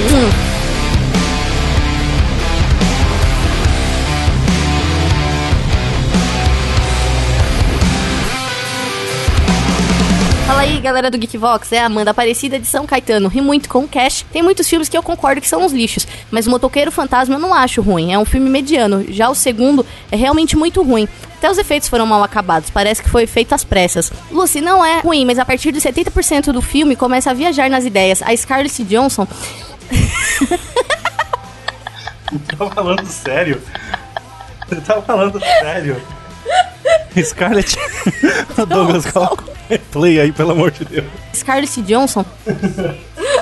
Galera 10.85 11.09
do 11.09 11.17
Geekvox, 11.17 11.71
é 11.71 11.79
a 11.79 11.87
Amanda 11.87 12.11
Aparecida 12.11 12.59
de 12.59 12.67
São 12.67 12.85
Caetano. 12.85 13.27
Ri 13.27 13.41
muito 13.41 13.67
com 13.67 13.79
o 13.79 13.87
Cash. 13.87 14.23
Tem 14.31 14.43
muitos 14.43 14.69
filmes 14.69 14.87
que 14.87 14.95
eu 14.95 15.01
concordo 15.01 15.41
que 15.41 15.47
são 15.47 15.65
uns 15.65 15.73
lixos, 15.73 16.07
mas 16.29 16.45
o 16.45 16.51
Motoqueiro 16.51 16.91
Fantasma 16.91 17.33
eu 17.35 17.39
não 17.39 17.55
acho 17.55 17.81
ruim. 17.81 18.13
É 18.13 18.19
um 18.19 18.25
filme 18.25 18.47
mediano. 18.51 19.03
Já 19.09 19.27
o 19.27 19.33
segundo 19.33 19.83
é 20.11 20.15
realmente 20.15 20.55
muito 20.55 20.83
ruim. 20.83 21.07
Até 21.37 21.49
os 21.49 21.57
efeitos 21.57 21.89
foram 21.89 22.05
mal 22.05 22.23
acabados, 22.23 22.69
parece 22.69 23.01
que 23.01 23.09
foi 23.09 23.25
feito 23.25 23.53
às 23.53 23.63
pressas. 23.63 24.13
Lucy, 24.31 24.61
não 24.61 24.85
é 24.85 24.99
ruim, 24.99 25.25
mas 25.25 25.39
a 25.39 25.45
partir 25.45 25.71
de 25.71 25.81
70% 25.81 26.51
do 26.51 26.61
filme 26.61 26.95
começa 26.95 27.31
a 27.31 27.33
viajar 27.33 27.67
nas 27.67 27.83
ideias. 27.83 28.21
A 28.21 28.35
Scarlett 28.37 28.83
Johansson 28.83 29.27
Tá 32.57 32.69
falando 32.69 33.05
sério? 33.07 33.61
Você 34.67 34.81
tá 34.81 35.01
falando 35.01 35.39
sério? 35.39 36.01
Scarlett. 37.23 37.77
Douglas, 38.67 39.05
coloca 39.11 39.43
o 39.69 39.79
play 39.91 40.19
aí, 40.19 40.31
pelo 40.31 40.51
amor 40.51 40.71
de 40.71 40.85
Deus. 40.85 41.05
Scarlett 41.33 41.81
Johansson 41.81 42.25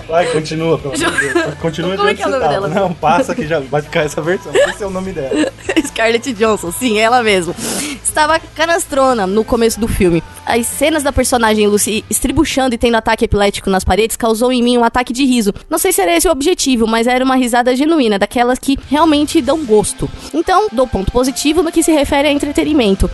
Vai, 0.07 0.27
continua, 0.31 0.77
pelo 0.77 0.93
amor 0.93 1.19
de 1.19 1.33
Deus. 1.33 1.53
Continua 1.61 1.95
Como 1.95 2.09
é 2.09 2.13
que 2.13 2.21
é 2.21 2.27
o 2.27 2.29
nome 2.29 2.47
dela? 2.47 2.67
Não, 2.67 2.93
passa 2.93 3.33
que 3.33 3.47
já 3.47 3.59
vai 3.59 3.81
ficar 3.81 4.01
essa 4.01 4.21
versão. 4.21 4.51
Esse 4.53 4.83
é 4.83 4.85
o 4.85 4.89
nome 4.91 5.11
dela. 5.11 5.51
Scarlett 5.85 6.33
Johansson, 6.33 6.71
sim, 6.71 6.99
ela 6.99 7.23
mesmo. 7.23 7.55
Estava 8.03 8.39
canastrona 8.39 9.25
no 9.25 9.43
começo 9.43 9.79
do 9.79 9.87
filme. 9.87 10.23
As 10.45 10.67
cenas 10.67 11.03
da 11.03 11.11
personagem 11.11 11.67
Lucy 11.67 12.03
estribuchando 12.09 12.75
e 12.75 12.77
tendo 12.77 12.95
ataque 12.95 13.25
epilético 13.25 13.69
nas 13.69 13.83
paredes 13.83 14.17
causou 14.17 14.51
em 14.51 14.61
mim 14.61 14.77
um 14.77 14.83
ataque 14.83 15.13
de 15.13 15.25
riso. 15.25 15.53
Não 15.69 15.77
sei 15.77 15.91
se 15.91 16.01
era 16.01 16.15
esse 16.15 16.27
o 16.27 16.31
objetivo, 16.31 16.85
mas 16.85 17.07
era 17.07 17.23
uma 17.23 17.35
risada 17.35 17.75
genuína, 17.75 18.19
daquelas 18.19 18.59
que 18.59 18.77
realmente 18.89 19.41
dão 19.41 19.65
gosto. 19.65 20.09
Então, 20.33 20.67
dou 20.71 20.85
ponto 20.85 21.11
positivo 21.11 21.63
no 21.63 21.71
que 21.71 21.81
se 21.81 21.91
refere 21.91 22.27
a 22.27 22.31
entretenimento. 22.31 23.09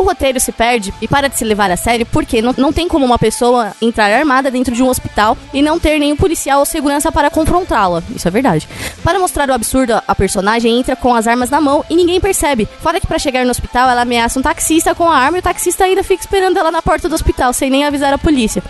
O 0.00 0.02
roteiro 0.02 0.40
se 0.40 0.50
perde 0.50 0.94
e 1.02 1.06
para 1.06 1.28
de 1.28 1.36
se 1.36 1.44
levar 1.44 1.70
a 1.70 1.76
sério 1.76 2.06
porque 2.06 2.40
não, 2.40 2.54
não 2.56 2.72
tem 2.72 2.88
como 2.88 3.04
uma 3.04 3.18
pessoa 3.18 3.72
entrar 3.82 4.10
armada 4.10 4.50
dentro 4.50 4.74
de 4.74 4.82
um 4.82 4.88
hospital 4.88 5.36
e 5.52 5.60
não 5.60 5.78
ter 5.78 5.98
nenhum 5.98 6.16
policial 6.16 6.60
ou 6.60 6.64
segurança 6.64 7.12
para 7.12 7.28
confrontá-la. 7.28 8.02
Isso 8.16 8.26
é 8.26 8.30
verdade. 8.30 8.66
Para 9.04 9.18
mostrar 9.18 9.50
o 9.50 9.52
absurdo, 9.52 10.00
a 10.08 10.14
personagem 10.14 10.78
entra 10.78 10.96
com 10.96 11.14
as 11.14 11.26
armas 11.26 11.50
na 11.50 11.60
mão 11.60 11.84
e 11.90 11.94
ninguém 11.94 12.18
percebe. 12.18 12.66
Fora 12.80 12.98
que 12.98 13.06
para 13.06 13.18
chegar 13.18 13.44
no 13.44 13.50
hospital, 13.50 13.90
ela 13.90 14.00
ameaça 14.00 14.38
um 14.38 14.42
taxista 14.42 14.94
com 14.94 15.06
a 15.06 15.18
arma 15.18 15.36
e 15.36 15.40
o 15.40 15.42
taxista 15.42 15.84
ainda 15.84 16.02
fica 16.02 16.22
esperando 16.22 16.58
ela 16.58 16.70
na 16.70 16.80
porta 16.80 17.06
do 17.06 17.14
hospital 17.14 17.52
sem 17.52 17.68
nem 17.68 17.84
avisar 17.84 18.14
a 18.14 18.16
polícia. 18.16 18.62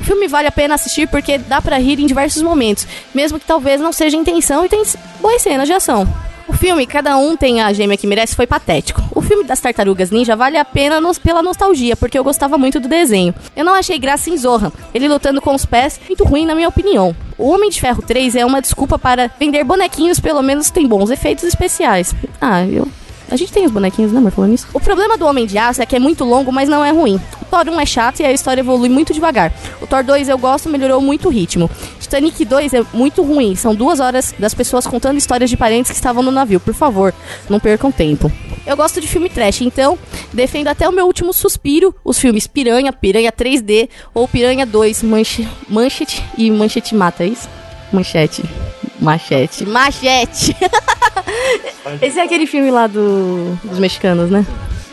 O 0.00 0.04
filme 0.04 0.28
vale 0.28 0.46
a 0.46 0.52
pena 0.52 0.76
assistir 0.76 1.08
porque 1.08 1.36
dá 1.36 1.60
pra 1.60 1.78
rir 1.78 1.98
em 1.98 2.06
diversos 2.06 2.42
momentos, 2.42 2.86
mesmo 3.12 3.40
que 3.40 3.44
talvez 3.44 3.80
não 3.80 3.92
seja 3.92 4.16
intenção 4.16 4.64
e 4.64 4.68
tem 4.68 4.84
boas 5.20 5.42
cenas 5.42 5.66
de 5.66 5.72
ação. 5.72 6.06
O 6.48 6.52
filme 6.52 6.86
Cada 6.86 7.16
Um 7.16 7.36
Tem 7.36 7.60
a 7.60 7.72
Gêmea 7.72 7.96
que 7.96 8.06
Merece 8.06 8.36
foi 8.36 8.46
patético. 8.46 9.02
O 9.14 9.20
filme 9.20 9.44
das 9.44 9.60
Tartarugas 9.60 10.10
Ninja 10.10 10.36
vale 10.36 10.56
a 10.56 10.64
pena 10.64 11.00
nos- 11.00 11.18
pela 11.18 11.42
nostalgia, 11.42 11.96
porque 11.96 12.18
eu 12.18 12.22
gostava 12.24 12.56
muito 12.56 12.78
do 12.78 12.88
desenho. 12.88 13.34
Eu 13.56 13.64
não 13.64 13.74
achei 13.74 13.98
graça 13.98 14.30
em 14.30 14.36
Zorra, 14.36 14.72
ele 14.94 15.08
lutando 15.08 15.40
com 15.40 15.54
os 15.54 15.66
pés, 15.66 16.00
muito 16.06 16.24
ruim 16.24 16.46
na 16.46 16.54
minha 16.54 16.68
opinião. 16.68 17.14
O 17.36 17.48
Homem 17.50 17.68
de 17.68 17.80
Ferro 17.80 18.00
3 18.02 18.36
é 18.36 18.44
uma 18.44 18.62
desculpa 18.62 18.98
para 18.98 19.30
vender 19.38 19.64
bonequinhos, 19.64 20.20
pelo 20.20 20.42
menos 20.42 20.70
tem 20.70 20.86
bons 20.86 21.10
efeitos 21.10 21.44
especiais. 21.44 22.14
Ah, 22.40 22.64
eu 22.64 22.86
a 23.30 23.36
gente 23.36 23.52
tem 23.52 23.66
os 23.66 23.72
bonequinhos, 23.72 24.12
né, 24.12 24.18
amor, 24.18 24.30
falando 24.30 24.54
isso? 24.54 24.66
O 24.72 24.80
problema 24.80 25.18
do 25.18 25.26
Homem 25.26 25.46
de 25.46 25.58
Aço 25.58 25.82
é 25.82 25.86
que 25.86 25.96
é 25.96 25.98
muito 25.98 26.24
longo, 26.24 26.52
mas 26.52 26.68
não 26.68 26.84
é 26.84 26.90
ruim. 26.90 27.20
O 27.42 27.44
Thor 27.46 27.68
1 27.68 27.80
é 27.80 27.86
chato 27.86 28.20
e 28.20 28.24
a 28.24 28.32
história 28.32 28.60
evolui 28.60 28.88
muito 28.88 29.12
devagar. 29.12 29.52
O 29.80 29.86
Thor 29.86 30.04
2 30.04 30.28
eu 30.28 30.38
gosto, 30.38 30.68
melhorou 30.68 31.00
muito 31.00 31.28
o 31.28 31.30
ritmo. 31.30 31.68
Titanic 32.00 32.44
2 32.44 32.74
é 32.74 32.84
muito 32.92 33.22
ruim. 33.22 33.56
São 33.56 33.74
duas 33.74 33.98
horas 33.98 34.34
das 34.38 34.54
pessoas 34.54 34.86
contando 34.86 35.18
histórias 35.18 35.50
de 35.50 35.56
parentes 35.56 35.90
que 35.90 35.96
estavam 35.96 36.22
no 36.22 36.30
navio. 36.30 36.60
Por 36.60 36.74
favor, 36.74 37.12
não 37.48 37.58
percam 37.58 37.90
tempo. 37.90 38.30
Eu 38.64 38.76
gosto 38.76 39.00
de 39.00 39.06
filme 39.06 39.28
trash, 39.28 39.60
então 39.60 39.98
defendo 40.32 40.68
até 40.68 40.88
o 40.88 40.92
meu 40.92 41.06
último 41.06 41.32
suspiro 41.32 41.94
os 42.04 42.18
filmes 42.18 42.46
Piranha, 42.46 42.92
Piranha 42.92 43.30
3D 43.30 43.88
ou 44.12 44.26
Piranha 44.26 44.66
2, 44.66 45.02
Manche, 45.04 45.48
Manchete 45.68 46.22
e 46.36 46.50
Manchete 46.50 46.94
Mata, 46.94 47.24
é 47.24 47.28
isso? 47.28 47.48
Manchete. 47.92 48.42
Machete. 49.00 49.64
Machete! 49.66 50.56
Esse 52.02 52.18
é 52.18 52.22
aquele 52.22 52.46
filme 52.46 52.70
lá 52.70 52.86
do, 52.86 53.58
dos 53.64 53.78
mexicanos, 53.78 54.30
né? 54.30 54.44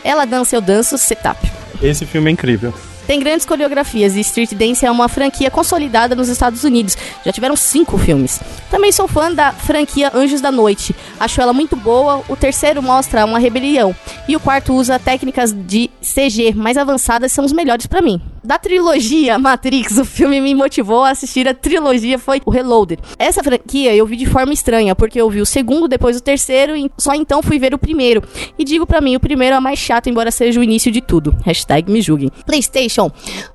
Ela 0.02 0.24
dança, 0.24 0.54
eu 0.54 0.60
danço, 0.60 0.96
setup. 0.98 1.50
Esse 1.82 2.04
filme 2.06 2.28
é 2.30 2.32
incrível. 2.32 2.72
Tem 3.06 3.20
grandes 3.20 3.44
coreografias 3.44 4.16
e 4.16 4.20
Street 4.20 4.52
Dance 4.54 4.84
é 4.84 4.90
uma 4.90 5.08
franquia 5.08 5.50
consolidada 5.50 6.14
nos 6.14 6.28
Estados 6.28 6.64
Unidos. 6.64 6.96
Já 7.24 7.32
tiveram 7.32 7.54
cinco 7.54 7.98
filmes. 7.98 8.40
Também 8.70 8.90
sou 8.92 9.06
fã 9.06 9.32
da 9.32 9.52
franquia 9.52 10.10
Anjos 10.14 10.40
da 10.40 10.50
Noite. 10.50 10.94
Acho 11.20 11.40
ela 11.40 11.52
muito 11.52 11.76
boa. 11.76 12.22
O 12.28 12.36
terceiro 12.36 12.82
mostra 12.82 13.24
uma 13.24 13.38
rebelião. 13.38 13.94
E 14.26 14.34
o 14.34 14.40
quarto 14.40 14.72
usa 14.72 14.98
técnicas 14.98 15.52
de 15.52 15.90
CG 16.00 16.54
mais 16.54 16.76
avançadas, 16.76 17.32
são 17.32 17.44
os 17.44 17.52
melhores 17.52 17.86
pra 17.86 18.00
mim. 18.00 18.20
Da 18.42 18.58
trilogia 18.58 19.38
Matrix, 19.38 19.96
o 19.96 20.04
filme 20.04 20.38
me 20.38 20.54
motivou 20.54 21.02
a 21.02 21.10
assistir 21.10 21.48
a 21.48 21.54
trilogia 21.54 22.18
foi 22.18 22.42
o 22.44 22.50
Reloaded. 22.50 23.00
Essa 23.18 23.42
franquia 23.42 23.94
eu 23.94 24.04
vi 24.06 24.16
de 24.16 24.26
forma 24.26 24.52
estranha, 24.52 24.94
porque 24.94 25.18
eu 25.18 25.30
vi 25.30 25.40
o 25.40 25.46
segundo, 25.46 25.88
depois 25.88 26.16
o 26.16 26.20
terceiro, 26.20 26.76
e 26.76 26.90
só 26.98 27.14
então 27.14 27.42
fui 27.42 27.58
ver 27.58 27.72
o 27.72 27.78
primeiro. 27.78 28.22
E 28.58 28.64
digo 28.64 28.86
pra 28.86 29.00
mim, 29.00 29.16
o 29.16 29.20
primeiro 29.20 29.56
é 29.56 29.60
mais 29.60 29.78
chato, 29.78 30.10
embora 30.10 30.30
seja 30.30 30.60
o 30.60 30.62
início 30.62 30.92
de 30.92 31.00
tudo. 31.00 31.34
Hashtag 31.42 31.90
me 31.90 32.02
julguem. 32.02 32.30
PlayStation. 32.44 32.93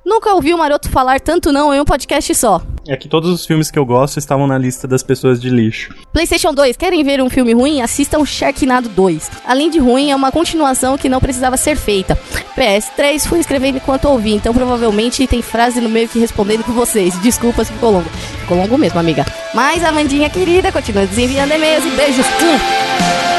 Nunca 0.06 0.34
ouvi 0.34 0.54
o 0.54 0.58
Maroto 0.58 0.90
falar 0.90 1.20
tanto 1.20 1.52
não 1.52 1.74
em 1.74 1.80
um 1.80 1.86
podcast 1.86 2.34
só. 2.36 2.62
É 2.88 2.98
que 2.98 3.08
todos 3.08 3.30
os 3.30 3.46
filmes 3.46 3.70
que 3.70 3.78
eu 3.78 3.86
gosto 3.86 4.18
estavam 4.18 4.48
na 4.48 4.58
lista 4.58 4.88
das 4.88 5.04
pessoas 5.04 5.40
de 5.40 5.50
lixo. 5.50 5.94
PlayStation 6.12 6.54
2, 6.54 6.76
querem 6.76 7.04
ver 7.04 7.22
um 7.22 7.30
filme 7.30 7.54
ruim? 7.54 7.82
Assistam 7.82 8.26
Sharknado 8.26 8.90
2. 8.90 9.30
Além 9.46 9.70
de 9.70 9.78
ruim, 9.78 10.10
é 10.10 10.16
uma 10.16 10.32
continuação 10.32 10.98
que 10.98 11.08
não 11.08 11.20
precisava 11.20 11.56
ser 11.56 11.76
feita. 11.76 12.18
PS3, 12.58 13.28
fui 13.28 13.40
escrevendo 13.40 13.78
enquanto 13.78 14.06
ouvi, 14.06 14.34
então 14.34 14.54
provavelmente 14.54 15.28
tem 15.28 15.42
frase 15.42 15.80
no 15.80 15.90
meio 15.90 16.10
que 16.10 16.20
respondendo 16.20 16.64
com 16.64 16.72
vocês. 16.72 17.20
Desculpa 17.22 17.64
se 17.64 17.72
ficou 17.72 17.92
longo. 17.92 18.10
Ficou 18.10 18.58
longo 18.58 18.78
mesmo, 18.78 19.00
amiga. 19.00 19.26
Mas 19.54 19.84
a 19.84 19.92
Mandinha 19.92 20.30
querida 20.30 20.72
continua 20.72 21.06
desenviando 21.06 21.52
e-mails 21.52 21.86
e 21.86 21.90
beijos. 21.92 22.26
Hum. 22.26 23.39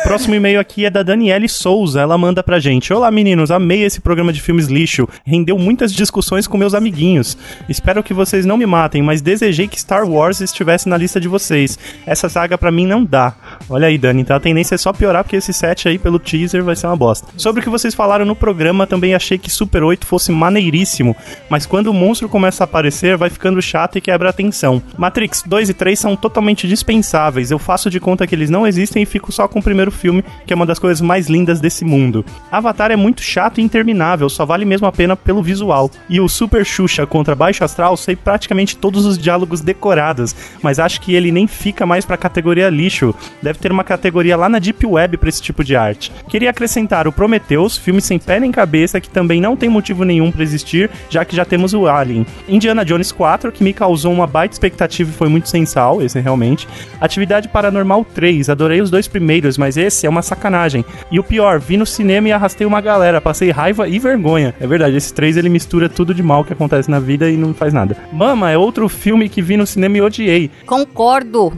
próximo 0.11 0.35
e-mail 0.35 0.59
aqui 0.59 0.83
é 0.83 0.89
da 0.89 1.03
Daniele 1.03 1.47
Souza. 1.47 2.01
Ela 2.01 2.17
manda 2.17 2.43
pra 2.43 2.59
gente: 2.59 2.91
Olá 2.91 3.09
meninos, 3.09 3.49
amei 3.49 3.83
esse 3.83 4.01
programa 4.01 4.33
de 4.33 4.41
filmes 4.41 4.67
lixo. 4.67 5.07
Rendeu 5.25 5.57
muitas 5.57 5.93
discussões 5.93 6.47
com 6.47 6.57
meus 6.57 6.73
amiguinhos. 6.73 7.37
Espero 7.69 8.03
que 8.03 8.13
vocês 8.13 8.45
não 8.45 8.57
me 8.57 8.65
matem, 8.65 9.01
mas 9.01 9.21
desejei 9.21 9.69
que 9.69 9.79
Star 9.79 10.05
Wars 10.05 10.41
estivesse 10.41 10.89
na 10.89 10.97
lista 10.97 11.17
de 11.17 11.29
vocês. 11.29 11.79
Essa 12.05 12.27
saga 12.27 12.57
pra 12.57 12.73
mim 12.73 12.85
não 12.85 13.05
dá. 13.05 13.33
Olha 13.69 13.87
aí, 13.87 13.97
Dani, 13.97 14.19
então 14.19 14.35
a 14.35 14.39
tendência 14.41 14.75
é 14.75 14.77
só 14.77 14.91
piorar 14.91 15.23
porque 15.23 15.37
esse 15.37 15.53
set 15.53 15.87
aí 15.87 15.97
pelo 15.97 16.19
teaser 16.19 16.61
vai 16.61 16.75
ser 16.75 16.87
uma 16.87 16.97
bosta. 16.97 17.29
Sobre 17.37 17.61
o 17.61 17.63
que 17.63 17.69
vocês 17.69 17.95
falaram 17.95 18.25
no 18.25 18.35
programa, 18.35 18.85
também 18.85 19.15
achei 19.15 19.37
que 19.37 19.49
Super 19.49 19.81
8 19.81 20.05
fosse 20.05 20.29
maneiríssimo, 20.29 21.15
mas 21.49 21.65
quando 21.65 21.87
o 21.87 21.93
monstro 21.93 22.27
começa 22.27 22.63
a 22.63 22.65
aparecer, 22.65 23.15
vai 23.15 23.29
ficando 23.29 23.61
chato 23.61 23.97
e 23.97 24.01
quebra 24.01 24.27
a 24.27 24.31
atenção. 24.31 24.83
Matrix 24.97 25.41
2 25.45 25.69
e 25.69 25.73
3 25.73 25.97
são 25.97 26.17
totalmente 26.17 26.67
dispensáveis. 26.67 27.49
Eu 27.49 27.57
faço 27.57 27.89
de 27.89 27.97
conta 27.97 28.27
que 28.27 28.35
eles 28.35 28.49
não 28.49 28.67
existem 28.67 29.03
e 29.03 29.05
fico 29.05 29.31
só 29.31 29.47
com 29.47 29.59
o 29.59 29.63
primeiro 29.63 30.00
filme, 30.01 30.23
que 30.45 30.51
é 30.51 30.55
uma 30.55 30.65
das 30.65 30.79
coisas 30.79 30.99
mais 30.99 31.27
lindas 31.27 31.59
desse 31.59 31.85
mundo. 31.85 32.25
Avatar 32.51 32.91
é 32.91 32.95
muito 32.95 33.21
chato 33.21 33.59
e 33.59 33.63
interminável, 33.63 34.27
só 34.29 34.45
vale 34.45 34.65
mesmo 34.65 34.87
a 34.87 34.91
pena 34.91 35.15
pelo 35.15 35.43
visual. 35.43 35.89
E 36.09 36.19
o 36.19 36.27
Super 36.27 36.65
Xuxa 36.65 37.05
contra 37.05 37.35
Baixo 37.35 37.63
Astral, 37.63 37.95
sei 37.95 38.15
praticamente 38.15 38.75
todos 38.75 39.05
os 39.05 39.17
diálogos 39.17 39.61
decorados, 39.61 40.35
mas 40.61 40.79
acho 40.79 40.99
que 41.01 41.13
ele 41.13 41.31
nem 41.31 41.45
fica 41.47 41.85
mais 41.85 42.03
pra 42.03 42.17
categoria 42.17 42.69
lixo. 42.69 43.13
Deve 43.41 43.59
ter 43.59 43.71
uma 43.71 43.83
categoria 43.83 44.35
lá 44.35 44.49
na 44.49 44.59
Deep 44.59 44.85
Web 44.85 45.17
pra 45.17 45.29
esse 45.29 45.41
tipo 45.41 45.63
de 45.63 45.75
arte. 45.75 46.11
Queria 46.27 46.49
acrescentar 46.49 47.07
o 47.07 47.11
Prometheus, 47.11 47.77
filme 47.77 48.01
sem 48.01 48.17
pé 48.17 48.39
nem 48.39 48.51
cabeça, 48.51 48.99
que 48.99 49.09
também 49.09 49.39
não 49.39 49.55
tem 49.55 49.69
motivo 49.69 50.03
nenhum 50.03 50.31
pra 50.31 50.43
existir, 50.43 50.89
já 51.09 51.23
que 51.23 51.35
já 51.35 51.45
temos 51.45 51.73
o 51.73 51.87
Alien. 51.87 52.25
Indiana 52.47 52.83
Jones 52.83 53.11
4, 53.11 53.51
que 53.51 53.63
me 53.63 53.73
causou 53.73 54.11
uma 54.11 54.25
baita 54.25 54.55
expectativa 54.55 55.09
e 55.09 55.13
foi 55.13 55.29
muito 55.29 55.49
sensal, 55.49 56.01
esse 56.01 56.19
realmente. 56.19 56.67
Atividade 56.99 57.47
Paranormal 57.47 58.05
3, 58.05 58.49
adorei 58.49 58.81
os 58.81 58.89
dois 58.89 59.07
primeiros, 59.07 59.57
mas 59.57 59.77
esse 59.77 59.90
é 60.05 60.09
uma 60.09 60.21
sacanagem. 60.21 60.85
E 61.11 61.19
o 61.19 61.23
pior, 61.23 61.59
vi 61.59 61.77
no 61.77 61.85
cinema 61.85 62.29
e 62.29 62.31
arrastei 62.31 62.65
uma 62.65 62.81
galera, 62.81 63.21
passei 63.21 63.51
raiva 63.51 63.87
e 63.87 63.99
vergonha. 63.99 64.53
É 64.59 64.67
verdade, 64.67 64.95
esse 64.95 65.13
3 65.13 65.37
ele 65.37 65.49
mistura 65.49 65.89
tudo 65.89 66.13
de 66.13 66.23
mal 66.23 66.43
que 66.43 66.53
acontece 66.53 66.89
na 66.89 66.99
vida 66.99 67.29
e 67.29 67.37
não 67.37 67.53
faz 67.53 67.73
nada. 67.73 67.97
Mama 68.11 68.51
é 68.51 68.57
outro 68.57 68.87
filme 68.87 69.29
que 69.29 69.41
vi 69.41 69.57
no 69.57 69.67
cinema 69.67 69.97
e 69.97 70.01
odiei. 70.01 70.51
Concordo. 70.65 71.53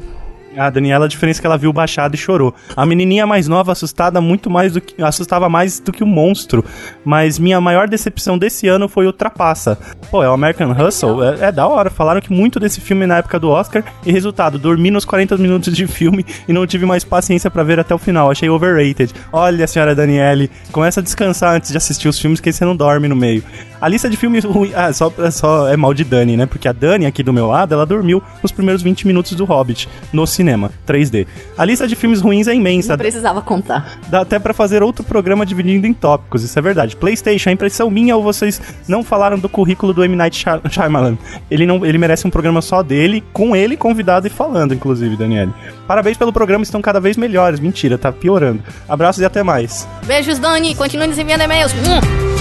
A 0.57 0.69
Daniela, 0.69 1.05
a 1.05 1.07
diferença 1.07 1.39
é 1.39 1.41
que 1.41 1.47
ela 1.47 1.57
viu 1.57 1.71
baixado 1.73 2.15
e 2.15 2.17
chorou. 2.17 2.53
A 2.75 2.85
menininha 2.85 3.25
mais 3.25 3.47
nova, 3.47 3.71
assustada 3.71 4.21
muito 4.21 4.49
mais 4.49 4.73
do 4.73 4.81
que. 4.81 5.01
assustava 5.01 5.49
mais 5.49 5.79
do 5.79 5.91
que 5.91 6.03
o 6.03 6.07
monstro. 6.07 6.63
Mas 7.03 7.39
minha 7.39 7.59
maior 7.59 7.87
decepção 7.87 8.37
desse 8.37 8.67
ano 8.67 8.87
foi 8.87 9.07
o 9.07 9.13
Trapaça. 9.13 9.77
Pô, 10.09 10.23
é 10.23 10.29
o 10.29 10.33
American 10.33 10.71
Hustle, 10.71 11.23
é, 11.23 11.47
é 11.47 11.51
da 11.51 11.67
hora. 11.67 11.89
Falaram 11.89 12.21
que 12.21 12.31
muito 12.31 12.59
desse 12.59 12.81
filme 12.81 13.05
na 13.05 13.17
época 13.17 13.39
do 13.39 13.49
Oscar. 13.49 13.83
E 14.05 14.11
resultado, 14.11 14.59
dormi 14.59 14.91
nos 14.91 15.05
40 15.05 15.37
minutos 15.37 15.75
de 15.75 15.87
filme 15.87 16.25
e 16.47 16.53
não 16.53 16.67
tive 16.67 16.85
mais 16.85 17.03
paciência 17.03 17.49
pra 17.49 17.63
ver 17.63 17.79
até 17.79 17.93
o 17.93 17.97
final. 17.97 18.29
Achei 18.29 18.49
overrated. 18.49 19.13
Olha, 19.31 19.67
senhora 19.67 19.95
Daniele, 19.95 20.49
começa 20.71 20.99
a 20.99 21.03
descansar 21.03 21.55
antes 21.55 21.71
de 21.71 21.77
assistir 21.77 22.07
os 22.07 22.19
filmes, 22.19 22.39
que 22.39 22.51
você 22.51 22.65
não 22.65 22.75
dorme 22.75 23.07
no 23.07 23.15
meio. 23.15 23.43
A 23.83 23.89
lista 23.89 24.09
de 24.09 24.15
filmes 24.15 24.45
ruins. 24.45 24.73
Ah, 24.73 24.93
só, 24.93 25.11
só 25.29 25.67
é 25.67 25.75
mal 25.75 25.93
de 25.93 26.05
Dani, 26.05 26.37
né? 26.37 26.45
Porque 26.45 26.69
a 26.69 26.71
Dani 26.71 27.05
aqui 27.05 27.21
do 27.21 27.33
meu 27.33 27.47
lado, 27.47 27.73
ela 27.73 27.85
dormiu 27.85 28.23
nos 28.41 28.49
primeiros 28.49 28.81
20 28.81 29.05
minutos 29.05 29.33
do 29.33 29.43
Hobbit 29.43 29.89
no 30.13 30.25
cinema, 30.25 30.42
3D. 30.87 31.25
A 31.57 31.65
lista 31.65 31.87
de 31.87 31.95
filmes 31.95 32.21
ruins 32.21 32.47
é 32.47 32.53
imensa. 32.53 32.93
Não 32.93 32.97
precisava 32.97 33.41
contar. 33.41 33.99
Dá 34.09 34.21
até 34.21 34.39
pra 34.39 34.53
fazer 34.53 34.83
outro 34.83 35.03
programa 35.03 35.45
dividindo 35.45 35.87
em 35.87 35.93
tópicos, 35.93 36.43
isso 36.43 36.57
é 36.57 36.61
verdade. 36.61 36.95
PlayStation, 36.95 37.49
a 37.49 37.53
impressão 37.53 37.89
minha 37.89 38.15
ou 38.15 38.23
vocês 38.23 38.61
não 38.87 39.03
falaram 39.03 39.37
do 39.39 39.47
currículo 39.49 39.93
do 39.93 40.03
M. 40.03 40.15
Night 40.15 40.37
Shy- 40.37 40.69
Shyamalan? 40.69 41.17
Ele, 41.49 41.65
não, 41.65 41.85
ele 41.85 41.97
merece 41.97 42.25
um 42.27 42.29
programa 42.29 42.61
só 42.61 42.81
dele, 42.83 43.23
com 43.33 43.55
ele 43.55 43.77
convidado 43.77 44.27
e 44.27 44.29
falando, 44.29 44.73
inclusive, 44.73 45.15
Daniele. 45.15 45.53
Parabéns 45.87 46.17
pelo 46.17 46.33
programa, 46.33 46.63
estão 46.63 46.81
cada 46.81 46.99
vez 46.99 47.17
melhores. 47.17 47.59
Mentira, 47.59 47.97
tá 47.97 48.11
piorando. 48.11 48.61
Abraços 48.87 49.21
e 49.21 49.25
até 49.25 49.43
mais. 49.43 49.87
Beijos, 50.05 50.39
Dani. 50.39 50.75
Continue 50.75 51.07
nos 51.07 51.17
enviando 51.17 51.41
e-mails. 51.41 51.73
Hum. 51.73 52.32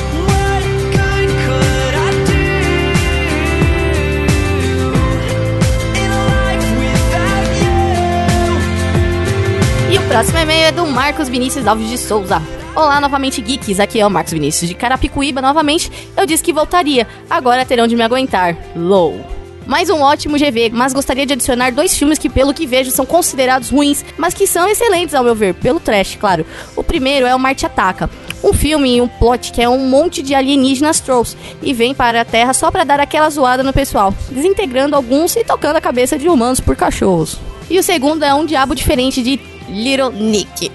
Próximo 10.13 10.41
e-mail 10.41 10.67
é 10.67 10.71
do 10.71 10.87
Marcos 10.87 11.27
Vinícius 11.27 11.67
Alves 11.67 11.89
de 11.89 11.97
Souza. 11.97 12.43
Olá, 12.77 13.01
novamente, 13.01 13.41
geeks. 13.41 13.81
Aqui 13.81 13.99
é 13.99 14.07
o 14.07 14.11
Marcos 14.11 14.35
Vinícius 14.35 14.69
de 14.69 14.75
Carapicuíba. 14.75 15.41
Novamente, 15.41 15.91
eu 16.15 16.27
disse 16.27 16.43
que 16.43 16.53
voltaria. 16.53 17.09
Agora 17.31 17.65
terão 17.65 17.87
de 17.87 17.97
me 17.97 18.03
aguentar. 18.03 18.55
Low. 18.77 19.19
Mais 19.67 19.89
um 19.89 20.03
ótimo 20.03 20.37
GV, 20.37 20.69
mas 20.71 20.93
gostaria 20.93 21.25
de 21.25 21.33
adicionar 21.33 21.73
dois 21.73 21.97
filmes 21.97 22.19
que, 22.19 22.29
pelo 22.29 22.53
que 22.53 22.67
vejo, 22.67 22.91
são 22.91 23.07
considerados 23.07 23.71
ruins, 23.71 24.05
mas 24.19 24.35
que 24.35 24.47
são 24.47 24.69
excelentes 24.69 25.15
ao 25.15 25.25
meu 25.25 25.35
ver, 25.35 25.55
pelo 25.55 25.81
trash, 25.81 26.19
claro. 26.21 26.45
O 26.77 26.85
primeiro 26.85 27.25
é 27.25 27.35
o 27.35 27.41
Marte 27.41 27.65
Ataca, 27.65 28.11
um 28.45 28.53
filme 28.53 28.97
e 28.97 29.01
um 29.01 29.09
plot 29.09 29.51
que 29.51 29.63
é 29.63 29.69
um 29.69 29.89
monte 29.89 30.21
de 30.21 30.35
alienígenas 30.35 31.01
trolls 31.01 31.39
e 31.63 31.73
vem 31.73 31.95
para 31.95 32.21
a 32.21 32.25
Terra 32.25 32.53
só 32.53 32.71
para 32.71 32.85
dar 32.85 33.01
aquela 33.01 33.31
zoada 33.31 33.63
no 33.63 33.73
pessoal, 33.73 34.15
desintegrando 34.31 34.95
alguns 34.95 35.35
e 35.37 35.45
tocando 35.45 35.77
a 35.77 35.81
cabeça 35.81 36.19
de 36.19 36.29
humanos 36.29 36.61
por 36.61 36.77
cachorros. 36.77 37.39
E 37.71 37.79
o 37.79 37.83
segundo 37.83 38.23
é 38.23 38.35
um 38.35 38.45
diabo 38.45 38.75
diferente 38.75 39.23
de 39.23 39.39
Little 39.73 40.11
Nick. 40.11 40.71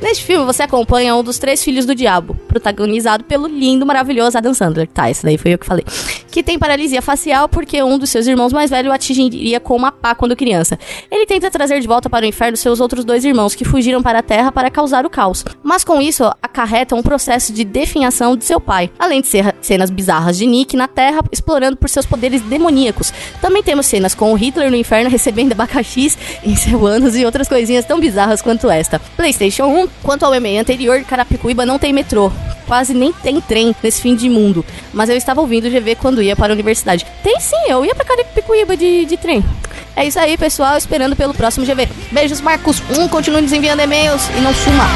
Neste 0.00 0.24
filme, 0.24 0.44
você 0.44 0.62
acompanha 0.62 1.16
um 1.16 1.22
dos 1.22 1.38
três 1.38 1.62
filhos 1.64 1.86
do 1.86 1.94
diabo, 1.94 2.34
protagonizado 2.46 3.24
pelo 3.24 3.46
lindo, 3.46 3.86
maravilhoso 3.86 4.36
Adam 4.36 4.52
Sandler. 4.52 4.86
Tá, 4.86 5.10
esse 5.10 5.22
daí 5.22 5.38
foi 5.38 5.54
eu 5.54 5.58
que 5.58 5.66
falei. 5.66 5.84
Que 6.32 6.42
tem 6.42 6.58
paralisia 6.58 7.02
facial 7.02 7.46
porque 7.46 7.82
um 7.82 7.98
dos 7.98 8.08
seus 8.08 8.26
irmãos 8.26 8.54
mais 8.54 8.70
velhos 8.70 8.90
atingiria 8.90 9.60
com 9.60 9.76
uma 9.76 9.92
pá 9.92 10.14
quando 10.14 10.34
criança. 10.34 10.78
Ele 11.10 11.26
tenta 11.26 11.50
trazer 11.50 11.78
de 11.78 11.86
volta 11.86 12.08
para 12.08 12.24
o 12.24 12.28
inferno 12.28 12.56
seus 12.56 12.80
outros 12.80 13.04
dois 13.04 13.22
irmãos 13.22 13.54
que 13.54 13.66
fugiram 13.66 14.02
para 14.02 14.20
a 14.20 14.22
Terra 14.22 14.50
para 14.50 14.70
causar 14.70 15.04
o 15.04 15.10
caos. 15.10 15.44
Mas 15.62 15.84
com 15.84 16.00
isso, 16.00 16.24
acarreta 16.40 16.94
um 16.94 17.02
processo 17.02 17.52
de 17.52 17.64
definhação 17.64 18.34
de 18.34 18.46
seu 18.46 18.58
pai. 18.58 18.90
Além 18.98 19.20
de 19.20 19.28
cenas 19.60 19.90
bizarras 19.90 20.38
de 20.38 20.46
Nick 20.46 20.74
na 20.74 20.88
Terra, 20.88 21.20
explorando 21.30 21.76
por 21.76 21.90
seus 21.90 22.06
poderes 22.06 22.40
demoníacos. 22.40 23.12
Também 23.42 23.62
temos 23.62 23.84
cenas 23.84 24.14
com 24.14 24.32
o 24.32 24.34
Hitler 24.34 24.70
no 24.70 24.76
inferno 24.76 25.10
recebendo 25.10 25.52
abacaxis 25.52 26.16
em 26.42 26.56
seu 26.56 26.86
ânus 26.86 27.14
e 27.14 27.26
outras 27.26 27.46
coisinhas 27.46 27.84
tão 27.84 28.00
bizarras 28.00 28.40
quanto 28.40 28.70
esta. 28.70 28.98
PlayStation 29.18 29.66
1, 29.66 29.88
quanto 30.02 30.24
ao 30.24 30.34
e-mail 30.34 30.62
anterior, 30.62 31.04
Carapicuíba 31.04 31.66
não 31.66 31.78
tem 31.78 31.92
metrô. 31.92 32.32
Quase 32.66 32.94
nem 32.94 33.12
tem 33.12 33.40
trem 33.40 33.76
nesse 33.82 34.00
fim 34.00 34.14
de 34.14 34.30
mundo. 34.30 34.64
Mas 34.94 35.10
eu 35.10 35.16
estava 35.16 35.40
ouvindo 35.40 35.66
o 35.66 35.70
GV 35.70 35.96
quando 35.96 36.21
ia 36.22 36.36
para 36.36 36.52
a 36.52 36.54
universidade. 36.54 37.06
Tem 37.22 37.38
sim, 37.40 37.56
eu 37.68 37.84
ia 37.84 37.94
para 37.94 38.04
Carapicuíba 38.04 38.76
de, 38.76 39.04
de 39.04 39.16
trem. 39.16 39.44
É 39.94 40.06
isso 40.06 40.18
aí, 40.18 40.36
pessoal. 40.36 40.76
Esperando 40.76 41.14
pelo 41.14 41.34
próximo 41.34 41.66
GV. 41.66 41.88
Beijos, 42.10 42.40
Marcos. 42.40 42.82
Um, 42.98 43.08
continue 43.08 43.42
nos 43.42 43.52
enviando 43.52 43.80
e-mails 43.80 44.28
e 44.36 44.40
não 44.40 44.54
suma. 44.54 44.86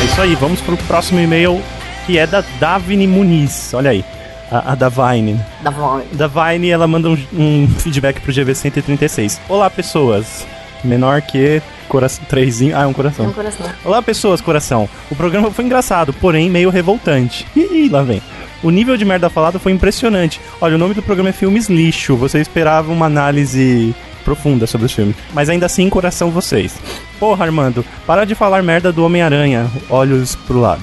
É 0.00 0.04
isso 0.04 0.20
aí, 0.20 0.34
vamos 0.34 0.60
pro 0.60 0.76
próximo 0.76 1.20
e-mail 1.20 1.60
que 2.06 2.18
é 2.18 2.26
da 2.26 2.42
Davine 2.58 3.06
Muniz. 3.06 3.72
Olha 3.74 3.90
aí, 3.90 4.04
a, 4.50 4.72
a 4.72 4.74
Davine. 4.74 5.40
Da 5.62 5.70
voz. 5.70 6.04
Davine, 6.12 6.70
ela 6.70 6.86
manda 6.86 7.08
um, 7.08 7.18
um 7.32 7.68
feedback 7.68 8.20
pro 8.20 8.32
GV 8.32 8.54
136. 8.54 9.40
Olá, 9.48 9.70
pessoas. 9.70 10.46
Menor 10.84 11.22
que 11.22 11.62
coração, 11.88 12.24
trêsinho. 12.28 12.76
Ah, 12.76 12.82
é 12.82 12.86
um 12.86 12.92
coração. 12.92 13.26
No 13.26 13.32
coração. 13.32 13.66
Olá, 13.84 14.02
pessoas, 14.02 14.40
coração. 14.40 14.88
O 15.10 15.16
programa 15.16 15.50
foi 15.50 15.64
engraçado, 15.64 16.12
porém 16.12 16.48
meio 16.48 16.70
revoltante. 16.70 17.46
Ih, 17.56 17.88
lá 17.88 18.02
vem. 18.02 18.22
O 18.62 18.70
nível 18.70 18.96
de 18.96 19.04
merda 19.04 19.30
falada 19.30 19.58
foi 19.58 19.72
impressionante. 19.72 20.40
Olha, 20.60 20.74
o 20.74 20.78
nome 20.78 20.94
do 20.94 21.02
programa 21.02 21.30
é 21.30 21.32
Filmes 21.32 21.68
Lixo. 21.68 22.16
Você 22.16 22.40
esperava 22.40 22.92
uma 22.92 23.06
análise 23.06 23.94
profunda 24.24 24.66
sobre 24.66 24.86
os 24.86 24.92
filmes. 24.92 25.16
Mas 25.32 25.48
ainda 25.48 25.66
assim, 25.66 25.88
coração 25.88 26.30
vocês. 26.30 26.76
Porra, 27.18 27.46
Armando, 27.46 27.84
para 28.06 28.24
de 28.24 28.34
falar 28.34 28.62
merda 28.62 28.92
do 28.92 29.04
Homem-Aranha. 29.04 29.66
Olhos 29.88 30.36
pro 30.36 30.60
lado. 30.60 30.82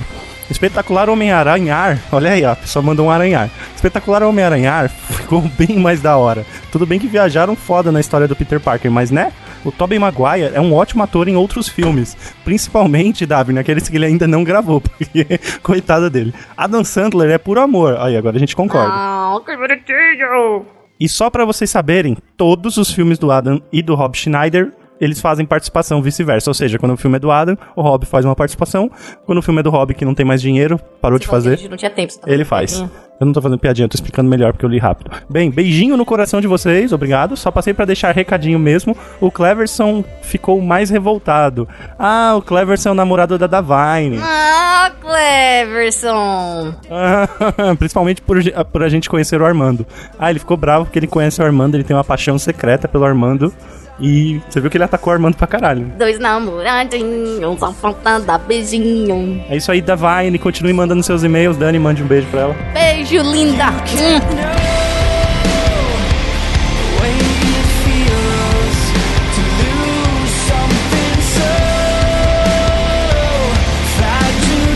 Espetacular 0.50 1.10
Homem-Aranhar. 1.10 2.00
Olha 2.12 2.32
aí, 2.32 2.44
ó, 2.46 2.52
a 2.52 2.56
pessoa 2.56 2.82
mandou 2.82 3.08
um 3.08 3.12
aranhar. 3.12 3.50
Espetacular 3.76 4.24
Homem-Aranhar 4.24 4.90
ficou 5.12 5.42
bem 5.42 5.78
mais 5.78 6.02
da 6.02 6.18
hora. 6.18 6.46
Tudo 6.72 6.86
bem 6.86 7.00
que 7.00 7.08
viajaram 7.08 7.56
foda 7.56 7.92
na 7.92 8.00
história 8.00 8.28
do 8.28 8.36
Peter 8.36 8.60
Parker, 8.60 8.90
mas 8.90 9.12
né? 9.12 9.32
O 9.68 9.72
Tobey 9.72 10.00
Maguire 10.00 10.52
é 10.54 10.62
um 10.62 10.74
ótimo 10.74 11.04
ator 11.04 11.28
em 11.28 11.36
outros 11.36 11.68
filmes. 11.68 12.16
Principalmente, 12.46 13.26
Davi, 13.26 13.52
naqueles 13.52 13.90
que 13.90 13.98
ele 13.98 14.06
ainda 14.06 14.26
não 14.26 14.42
gravou. 14.42 14.80
Porque, 14.82 15.26
coitada 15.62 16.10
dele. 16.10 16.34
Adam 16.56 16.86
Sandler 16.86 17.30
é 17.32 17.38
puro 17.38 17.60
amor. 17.60 17.98
Aí, 18.00 18.16
agora 18.16 18.38
a 18.38 18.40
gente 18.40 18.56
concorda. 18.56 18.94
Ah, 18.94 19.38
que 19.46 19.58
bonitinho. 19.58 20.66
E 20.98 21.10
só 21.10 21.30
pra 21.30 21.44
vocês 21.44 21.70
saberem, 21.70 22.16
todos 22.38 22.78
os 22.78 22.92
filmes 22.94 23.20
do 23.20 23.30
Adam 23.30 23.62
e 23.72 23.82
do 23.82 23.94
Rob 23.94 24.16
Schneider, 24.18 24.72
eles 25.02 25.20
fazem 25.20 25.46
participação 25.46 26.02
vice-versa. 26.02 26.50
Ou 26.50 26.54
seja, 26.54 26.80
quando 26.80 26.94
o 26.94 26.98
filme 26.98 27.18
é 27.18 27.20
do 27.20 27.30
Adam, 27.30 27.58
o 27.76 27.82
Rob 27.82 28.06
faz 28.06 28.24
uma 28.24 28.36
participação. 28.36 28.90
Quando 29.26 29.40
o 29.40 29.42
filme 29.42 29.60
é 29.60 29.64
do 29.64 29.70
Rob, 29.70 29.94
que 29.94 30.06
não 30.06 30.16
tem 30.16 30.26
mais 30.26 30.42
dinheiro, 30.42 30.80
parou 31.02 31.20
de 31.20 31.28
fazer, 31.28 31.60
Não 31.70 31.76
tinha 31.78 31.92
tempo. 31.92 32.18
tá 32.18 32.32
ele 32.32 32.46
faz. 32.46 32.84
Eu 33.20 33.26
não 33.26 33.34
tô 33.34 33.42
fazendo 33.42 33.58
piadinha, 33.58 33.86
eu 33.86 33.90
tô 33.90 33.96
explicando 33.96 34.30
melhor 34.30 34.54
porque 34.54 34.64
eu 34.66 34.70
li 34.70 34.78
rápido. 34.78 35.10
Bem, 35.28 35.50
beijinho 35.50 35.98
no 35.98 36.06
coração 36.06 36.40
de 36.40 36.48
vocês, 36.48 36.94
obrigado. 36.94 37.36
Só 37.36 37.50
passei 37.50 37.74
pra 37.74 37.84
deixar 37.84 38.14
recadinho 38.14 38.60
mesmo. 38.60 38.96
O 39.20 39.32
Cleverson 39.32 40.04
ficou 40.22 40.62
mais 40.62 40.90
revoltado. 40.92 41.68
Ah, 41.98 42.36
o 42.38 42.42
Cleverson 42.44 42.90
é 42.90 42.92
o 42.92 42.96
namorado 42.96 43.38
da 43.38 43.48
Davine. 43.48 44.20
Ah, 44.22 44.92
Cleverson. 45.02 46.76
Ah, 46.92 47.28
Principalmente 47.80 48.22
por, 48.22 48.38
por 48.72 48.84
a 48.84 48.90
gente 48.90 49.10
conhecer 49.10 49.42
o 49.42 49.46
Armando. 49.46 49.86
Ah, 50.20 50.30
ele 50.30 50.40
ficou 50.40 50.56
bravo 50.56 50.86
porque 50.86 51.00
ele 51.00 51.08
conhece 51.08 51.42
o 51.42 51.46
Armando, 51.46 51.76
ele 51.76 51.84
tem 51.84 51.96
uma 51.96 52.04
paixão 52.04 52.38
secreta 52.38 52.88
pelo 52.88 53.04
Armando. 53.06 53.52
E 54.00 54.40
você 54.48 54.60
viu 54.62 54.70
que 54.70 54.78
ele 54.78 54.84
atacou 54.84 55.12
o 55.12 55.14
Armando 55.16 55.36
pra 55.36 55.48
caralho. 55.48 55.92
Dois 55.98 56.20
namoradinhos, 56.20 57.60
só 57.60 57.74
falta 57.74 58.20
dar 58.20 58.38
beijinho. 58.38 59.44
É 59.50 59.58
isso 59.58 59.72
aí, 59.72 59.82
Davine. 59.82 60.38
Continue 60.38 60.74
mandando 60.74 61.02
seus 61.02 61.24
e-mails. 61.24 61.58
Dani, 61.58 61.80
mande 61.80 62.04
um 62.04 62.08
beijo 62.08 62.28
pra 62.28 62.42
ela. 62.42 62.56
Beijo, 62.74 63.22
linda. 63.22 63.66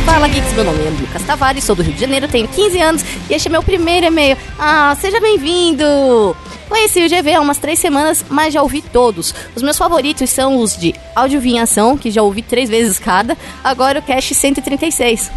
Fala, 0.06 0.28
Geeks. 0.28 0.54
Meu 0.54 0.64
nome 0.66 0.80
é 0.86 0.90
Lucas 0.90 1.24
Tavares, 1.24 1.64
sou 1.64 1.76
do 1.76 1.84
Rio 1.84 1.94
de 1.94 2.02
Janeiro, 2.02 2.28
tenho 2.28 2.48
15 2.48 2.82
anos 2.82 3.06
e 3.30 3.34
este 3.34 3.48
é 3.48 3.52
meu 3.52 3.64
primeiro 3.64 4.08
e-mail. 4.08 4.36
Ah, 4.60 4.96
seja 5.00 5.20
bem-vindo! 5.22 6.36
Conheci 6.72 7.04
o 7.04 7.10
GV 7.10 7.34
há 7.34 7.42
umas 7.42 7.58
três 7.58 7.80
semanas, 7.80 8.24
mas 8.30 8.54
já 8.54 8.64
ouvi 8.64 8.82
todos. 8.82 9.36
Os 9.54 9.62
meus 9.62 9.78
favoritos 9.78 10.30
são 10.30 10.58
os 10.58 10.78
de 10.78 10.96
Audiovinhação, 11.14 11.98
que 11.98 12.10
já 12.10 12.24
ouvi 12.24 12.42
três 12.42 12.70
vezes 12.70 12.98
cada, 12.98 13.38
agora 13.62 14.00
o 14.00 14.02
Cast 14.02 14.34
136. 14.34 15.30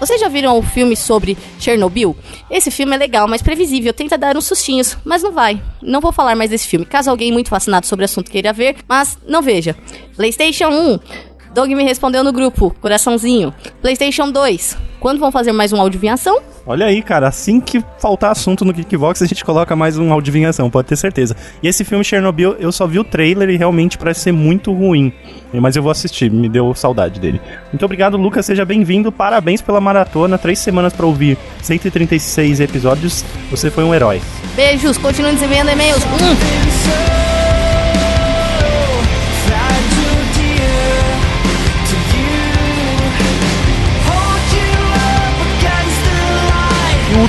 Vocês 0.00 0.20
já 0.20 0.26
viram 0.26 0.58
o 0.58 0.62
filme 0.62 0.96
sobre 0.96 1.38
Chernobyl? 1.60 2.16
Esse 2.50 2.72
filme 2.72 2.96
é 2.96 2.98
legal, 2.98 3.28
mas 3.28 3.40
previsível, 3.40 3.92
tenta 3.92 4.18
dar 4.18 4.36
uns 4.36 4.46
sustinhos, 4.46 4.96
mas 5.04 5.22
não 5.22 5.30
vai. 5.30 5.62
Não 5.80 6.00
vou 6.00 6.10
falar 6.10 6.34
mais 6.34 6.50
desse 6.50 6.66
filme, 6.66 6.84
caso 6.84 7.08
alguém 7.08 7.30
muito 7.30 7.50
fascinado 7.50 7.86
sobre 7.86 8.02
o 8.02 8.06
assunto 8.06 8.28
queira 8.28 8.52
ver, 8.52 8.74
mas 8.88 9.16
não 9.28 9.40
veja. 9.42 9.76
PlayStation 10.16 10.70
1. 10.70 11.29
Doug 11.52 11.70
me 11.70 11.82
respondeu 11.82 12.22
no 12.22 12.32
grupo, 12.32 12.74
coraçãozinho. 12.80 13.52
PlayStation 13.82 14.30
2. 14.30 14.76
Quando 15.00 15.18
vão 15.18 15.32
fazer 15.32 15.52
mais 15.52 15.72
um 15.72 15.80
audivinhação? 15.80 16.40
Olha 16.66 16.86
aí, 16.86 17.02
cara, 17.02 17.26
assim 17.26 17.58
que 17.58 17.82
faltar 17.98 18.30
assunto 18.30 18.64
no 18.64 18.72
Geekbox, 18.72 19.22
a 19.22 19.26
gente 19.26 19.44
coloca 19.44 19.74
mais 19.74 19.98
um 19.98 20.16
adivinhação, 20.16 20.70
pode 20.70 20.88
ter 20.88 20.96
certeza. 20.96 21.34
E 21.62 21.66
esse 21.66 21.84
filme 21.84 22.04
Chernobyl, 22.04 22.54
eu 22.60 22.70
só 22.70 22.86
vi 22.86 22.98
o 22.98 23.04
trailer 23.04 23.48
e 23.48 23.56
realmente 23.56 23.98
parece 23.98 24.20
ser 24.20 24.32
muito 24.32 24.72
ruim. 24.72 25.12
Mas 25.52 25.74
eu 25.74 25.82
vou 25.82 25.90
assistir, 25.90 26.30
me 26.30 26.48
deu 26.48 26.72
saudade 26.74 27.18
dele. 27.18 27.40
Muito 27.72 27.84
obrigado, 27.84 28.16
Lucas, 28.16 28.46
seja 28.46 28.64
bem-vindo. 28.64 29.10
Parabéns 29.10 29.60
pela 29.62 29.80
maratona, 29.80 30.38
três 30.38 30.58
semanas 30.58 30.92
pra 30.92 31.06
ouvir 31.06 31.36
136 31.62 32.60
episódios. 32.60 33.24
Você 33.50 33.70
foi 33.70 33.82
um 33.82 33.94
herói. 33.94 34.20
Beijos, 34.54 34.98
continuem 34.98 35.34
desenviando 35.34 35.70
e-mails. 35.70 36.04
Hum. 36.04 37.29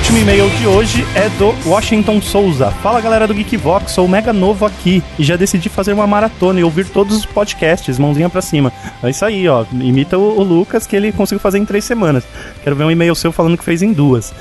Último 0.02 0.18
e-mail 0.18 0.50
de 0.58 0.66
hoje 0.66 1.06
é 1.14 1.28
do 1.38 1.54
Washington 1.64 2.20
Souza. 2.20 2.72
Fala 2.82 3.00
galera 3.00 3.24
do 3.24 3.32
Geekvox, 3.32 3.92
sou 3.92 4.08
mega 4.08 4.32
novo 4.32 4.66
aqui 4.66 5.00
e 5.16 5.22
já 5.22 5.36
decidi 5.36 5.68
fazer 5.68 5.92
uma 5.92 6.08
maratona 6.08 6.58
e 6.58 6.64
ouvir 6.64 6.88
todos 6.88 7.16
os 7.16 7.24
podcasts, 7.24 8.00
mãozinha 8.00 8.28
pra 8.28 8.42
cima. 8.42 8.72
É 9.00 9.10
isso 9.10 9.24
aí, 9.24 9.46
ó. 9.46 9.64
Imita 9.72 10.18
o, 10.18 10.40
o 10.40 10.42
Lucas 10.42 10.88
que 10.88 10.96
ele 10.96 11.12
conseguiu 11.12 11.38
fazer 11.38 11.58
em 11.58 11.64
três 11.64 11.84
semanas. 11.84 12.24
Quero 12.64 12.74
ver 12.74 12.82
um 12.82 12.90
e-mail 12.90 13.14
seu 13.14 13.30
falando 13.30 13.56
que 13.56 13.62
fez 13.62 13.80
em 13.80 13.92
duas. 13.92 14.34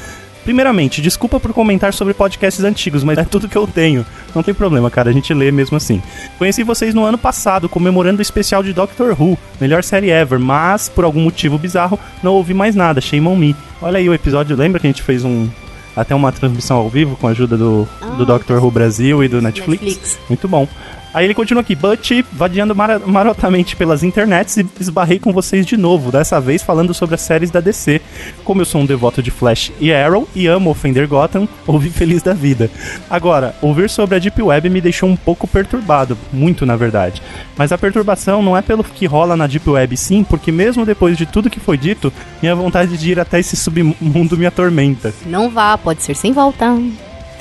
Primeiramente, 0.44 1.02
desculpa 1.02 1.40
por 1.40 1.54
comentar 1.54 1.94
sobre 1.94 2.14
podcasts 2.14 2.64
antigos, 2.64 3.04
mas 3.04 3.18
é 3.18 3.24
tudo 3.24 3.48
que 3.48 3.58
eu 3.58 3.68
tenho. 3.68 4.06
Não 4.34 4.42
tem 4.42 4.54
problema, 4.54 4.90
cara, 4.90 5.10
a 5.10 5.14
gente 5.14 5.34
lê 5.34 5.52
mesmo 5.52 5.78
assim. 5.78 6.02
Conheci 6.38 6.64
vocês 6.64 6.94
no 6.94 7.04
ano 7.04 7.18
passado, 7.18 7.70
comemorando 7.70 8.20
o 8.20 8.22
especial 8.22 8.64
de 8.64 8.74
Doctor 8.74 9.16
Who, 9.20 9.38
melhor 9.60 9.84
série 9.84 10.10
ever, 10.10 10.40
mas 10.40 10.90
por 10.90 11.04
algum 11.04 11.22
motivo 11.22 11.58
bizarro 11.58 12.00
não 12.24 12.34
ouvi 12.34 12.54
mais 12.54 12.76
nada, 12.76 13.00
shame 13.02 13.28
on 13.28 13.36
me. 13.36 13.56
Olha 13.82 14.00
aí 14.00 14.10
o 14.10 14.14
episódio, 14.14 14.56
lembra 14.56 14.80
que 14.80 14.88
a 14.88 14.90
gente 14.90 15.04
fez 15.04 15.24
um 15.24 15.48
até 15.96 16.16
uma 16.16 16.32
transmissão 16.32 16.78
ao 16.78 16.90
vivo 16.90 17.18
com 17.18 17.28
a 17.28 17.32
ajuda 17.32 17.58
do, 17.58 17.88
do 18.18 18.26
Doctor 18.26 18.64
Who 18.64 18.72
Brasil 18.72 19.24
e 19.24 19.28
do 19.28 19.42
Netflix? 19.42 19.84
Netflix. 19.84 20.20
Muito 20.30 20.48
bom. 20.48 20.68
Aí 21.14 21.26
ele 21.26 21.34
continua 21.34 21.62
aqui, 21.62 21.76
but 21.76 22.00
vadiando 22.32 22.74
mara- 22.76 23.00
marotamente 23.00 23.76
pelas 23.76 24.02
internets 24.02 24.56
e 24.58 24.66
esbarrei 24.80 25.20
com 25.20 25.34
vocês 25.34 25.66
de 25.66 25.76
novo, 25.76 26.12
dessa 26.12 26.40
vez 26.40 26.64
falando 26.64 26.94
sobre 26.94 27.16
as 27.16 27.22
séries 27.22 27.52
da 27.52 27.60
DC. 27.60 28.00
Como 28.46 28.62
eu 28.62 28.66
sou 28.66 28.82
um 28.82 28.86
devoto 28.86 29.22
de 29.22 29.30
Flash 29.30 29.72
e 29.80 29.92
Arrow 29.94 30.28
e 30.34 30.48
amo 30.48 30.70
ofender 30.70 31.08
Gotham, 31.08 31.48
ouvi 31.68 31.90
feliz 31.90 32.22
da 32.24 32.34
vida. 32.34 32.70
Agora, 33.10 33.54
ouvir 33.62 33.90
sobre 33.90 34.16
a 34.16 34.20
Deep 34.20 34.42
Web 34.42 34.70
me 34.70 34.80
deixou 34.80 35.10
um 35.10 35.16
pouco 35.18 35.48
perturbado, 35.48 36.18
muito 36.32 36.66
na 36.66 36.76
verdade. 36.78 37.22
Mas 37.58 37.72
a 37.72 37.78
perturbação 37.78 38.42
não 38.42 38.56
é 38.56 38.62
pelo 38.62 38.84
que 38.84 39.06
rola 39.06 39.36
na 39.36 39.48
Deep 39.48 39.70
Web 39.70 39.98
sim, 39.98 40.24
porque 40.24 40.52
mesmo 40.52 40.86
depois 40.86 41.18
de 41.18 41.26
tudo 41.26 41.50
que 41.50 41.60
foi 41.60 41.78
dito, 41.78 42.12
minha 42.42 42.56
vontade 42.56 42.98
de 42.98 43.12
ir 43.12 43.20
até 43.20 43.40
esse 43.40 43.56
submundo 43.58 44.38
me 44.38 44.46
atormenta. 44.46 45.14
Não 45.26 45.50
vá, 45.50 45.78
pode 45.78 46.04
ser 46.04 46.16
sem 46.16 46.32
volta. 46.32 46.74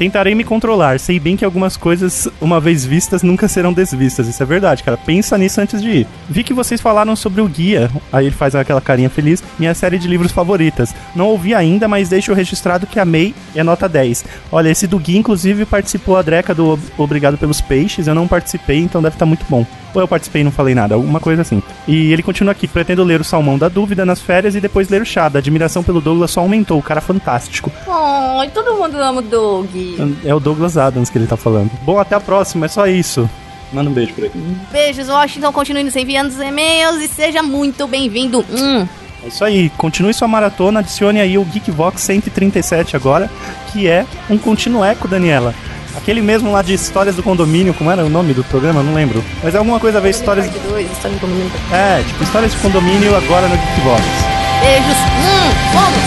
Tentarei 0.01 0.35
me 0.35 0.45
controlar. 0.45 0.99
Sei 0.99 1.21
bem 1.21 1.37
que 1.37 1.45
algumas 1.45 1.77
coisas, 1.77 2.27
uma 2.41 2.59
vez 2.59 2.87
vistas, 2.87 3.23
nunca 3.23 3.47
serão 3.47 3.71
desvistas. 3.71 4.27
Isso 4.27 4.43
é 4.43 4.47
verdade, 4.47 4.83
cara. 4.83 4.97
Pensa 4.97 5.37
nisso 5.37 5.61
antes 5.61 5.83
de 5.83 5.91
ir. 5.91 6.07
Vi 6.27 6.43
que 6.43 6.55
vocês 6.55 6.81
falaram 6.81 7.15
sobre 7.15 7.43
o 7.43 7.47
Guia. 7.47 7.91
Aí 8.11 8.25
ele 8.25 8.35
faz 8.35 8.55
aquela 8.55 8.81
carinha 8.81 9.11
feliz. 9.11 9.45
Minha 9.59 9.75
série 9.75 9.99
de 9.99 10.09
livros 10.09 10.33
favoritas. 10.33 10.95
Não 11.15 11.27
ouvi 11.27 11.55
ainda, 11.55 11.87
mas 11.87 12.09
deixo 12.09 12.33
registrado 12.33 12.87
que 12.87 12.99
amei 12.99 13.35
é 13.55 13.63
nota 13.63 13.87
10. 13.87 14.25
Olha, 14.51 14.71
esse 14.71 14.87
do 14.87 14.99
Guia, 14.99 15.19
inclusive, 15.19 15.67
participou 15.67 16.17
a 16.17 16.23
Dreca 16.23 16.55
do 16.55 16.71
Ob- 16.71 16.83
Obrigado 16.97 17.37
pelos 17.37 17.61
Peixes. 17.61 18.07
Eu 18.07 18.15
não 18.15 18.27
participei, 18.27 18.79
então 18.79 19.03
deve 19.03 19.17
estar 19.17 19.27
muito 19.27 19.45
bom. 19.51 19.67
Ou 19.95 20.01
eu 20.01 20.09
participei 20.09 20.43
e 20.43 20.45
não 20.45 20.51
falei 20.51 20.75
nada, 20.75 20.95
alguma 20.95 21.21
coisa 21.21 21.43
assim. 21.43 21.63
E 21.87 22.13
ele 22.13 22.23
continua 22.23 22.53
aqui: 22.53 22.67
pretendo 22.69 23.05
ler 23.05 23.21
o 23.21 23.25
Salmão 23.25 23.59
da 23.59 23.69
Dúvida 23.69 24.05
nas 24.05 24.21
férias 24.21 24.55
e 24.55 24.61
depois 24.61 24.89
ler 24.89 25.03
o 25.03 25.07
Chá. 25.07 25.31
A 25.33 25.39
admiração 25.39 25.83
pelo 25.83 26.01
Douglas 26.01 26.31
só 26.31 26.41
aumentou. 26.41 26.79
O 26.79 26.83
cara 26.83 26.99
é 26.99 27.03
fantástico. 27.03 27.71
Oh, 27.87 28.47
todo 28.53 28.75
mundo 28.75 28.97
ama 28.97 29.21
o 29.21 29.23
Doug. 29.23 29.71
É 30.25 30.35
o 30.35 30.41
Douglas 30.41 30.77
Adams 30.77 31.11
que 31.11 31.19
ele 31.19 31.27
tá 31.27 31.37
falando. 31.37 31.71
Bom, 31.83 31.99
até 31.99 32.15
a 32.15 32.21
próxima, 32.21 32.67
é 32.67 32.69
só 32.69 32.87
isso. 32.87 33.29
Manda 33.73 33.91
um 33.91 33.93
beijo 33.93 34.13
por 34.15 34.25
aí. 34.25 34.31
Beijos, 34.73 35.09
Washington. 35.09 35.53
Continue 35.53 35.85
nos 35.85 35.97
enviando 35.97 36.29
os 36.29 36.41
e-mails 36.41 37.01
e 37.03 37.09
seja 37.09 37.43
muito 37.43 37.87
bem-vindo. 37.87 38.45
Hum. 38.51 38.87
É 39.23 39.29
isso 39.29 39.45
aí, 39.45 39.69
continue 39.77 40.15
sua 40.15 40.27
maratona, 40.27 40.81
adicione 40.81 41.21
aí 41.21 41.37
o 41.37 41.45
Geekvox 41.45 42.01
137 42.01 42.97
agora, 42.97 43.31
que 43.71 43.87
é 43.87 44.07
um 44.31 44.39
continueco, 44.39 45.07
Daniela. 45.07 45.55
Aquele 45.97 46.21
mesmo 46.23 46.51
lá 46.53 46.63
de 46.63 46.75
histórias 46.75 47.17
do 47.17 47.23
condomínio, 47.23 47.75
como 47.75 47.91
era 47.91 48.05
o 48.05 48.09
nome 48.09 48.33
do 48.33 48.45
programa? 48.45 48.83
Não 48.83 48.95
lembro. 48.95 49.23
Mas 49.43 49.55
é 49.55 49.59
alguma 49.59 49.81
coisa 49.81 49.99
a 49.99 50.01
ver 50.01 50.11
histórias. 50.11 50.47
Parte 50.47 50.61
2, 50.69 50.91
história 50.91 51.17
do 51.17 51.21
condomínio. 51.21 51.53
É, 51.73 52.03
tipo, 52.07 52.23
histórias 52.23 52.53
de 52.53 52.59
condomínio 52.59 53.17
agora 53.17 53.49
no 53.49 53.57
Geekvox. 53.57 54.03
Beijos. 54.61 54.97
Hum. 54.97 55.51
Vamos. 55.75 56.00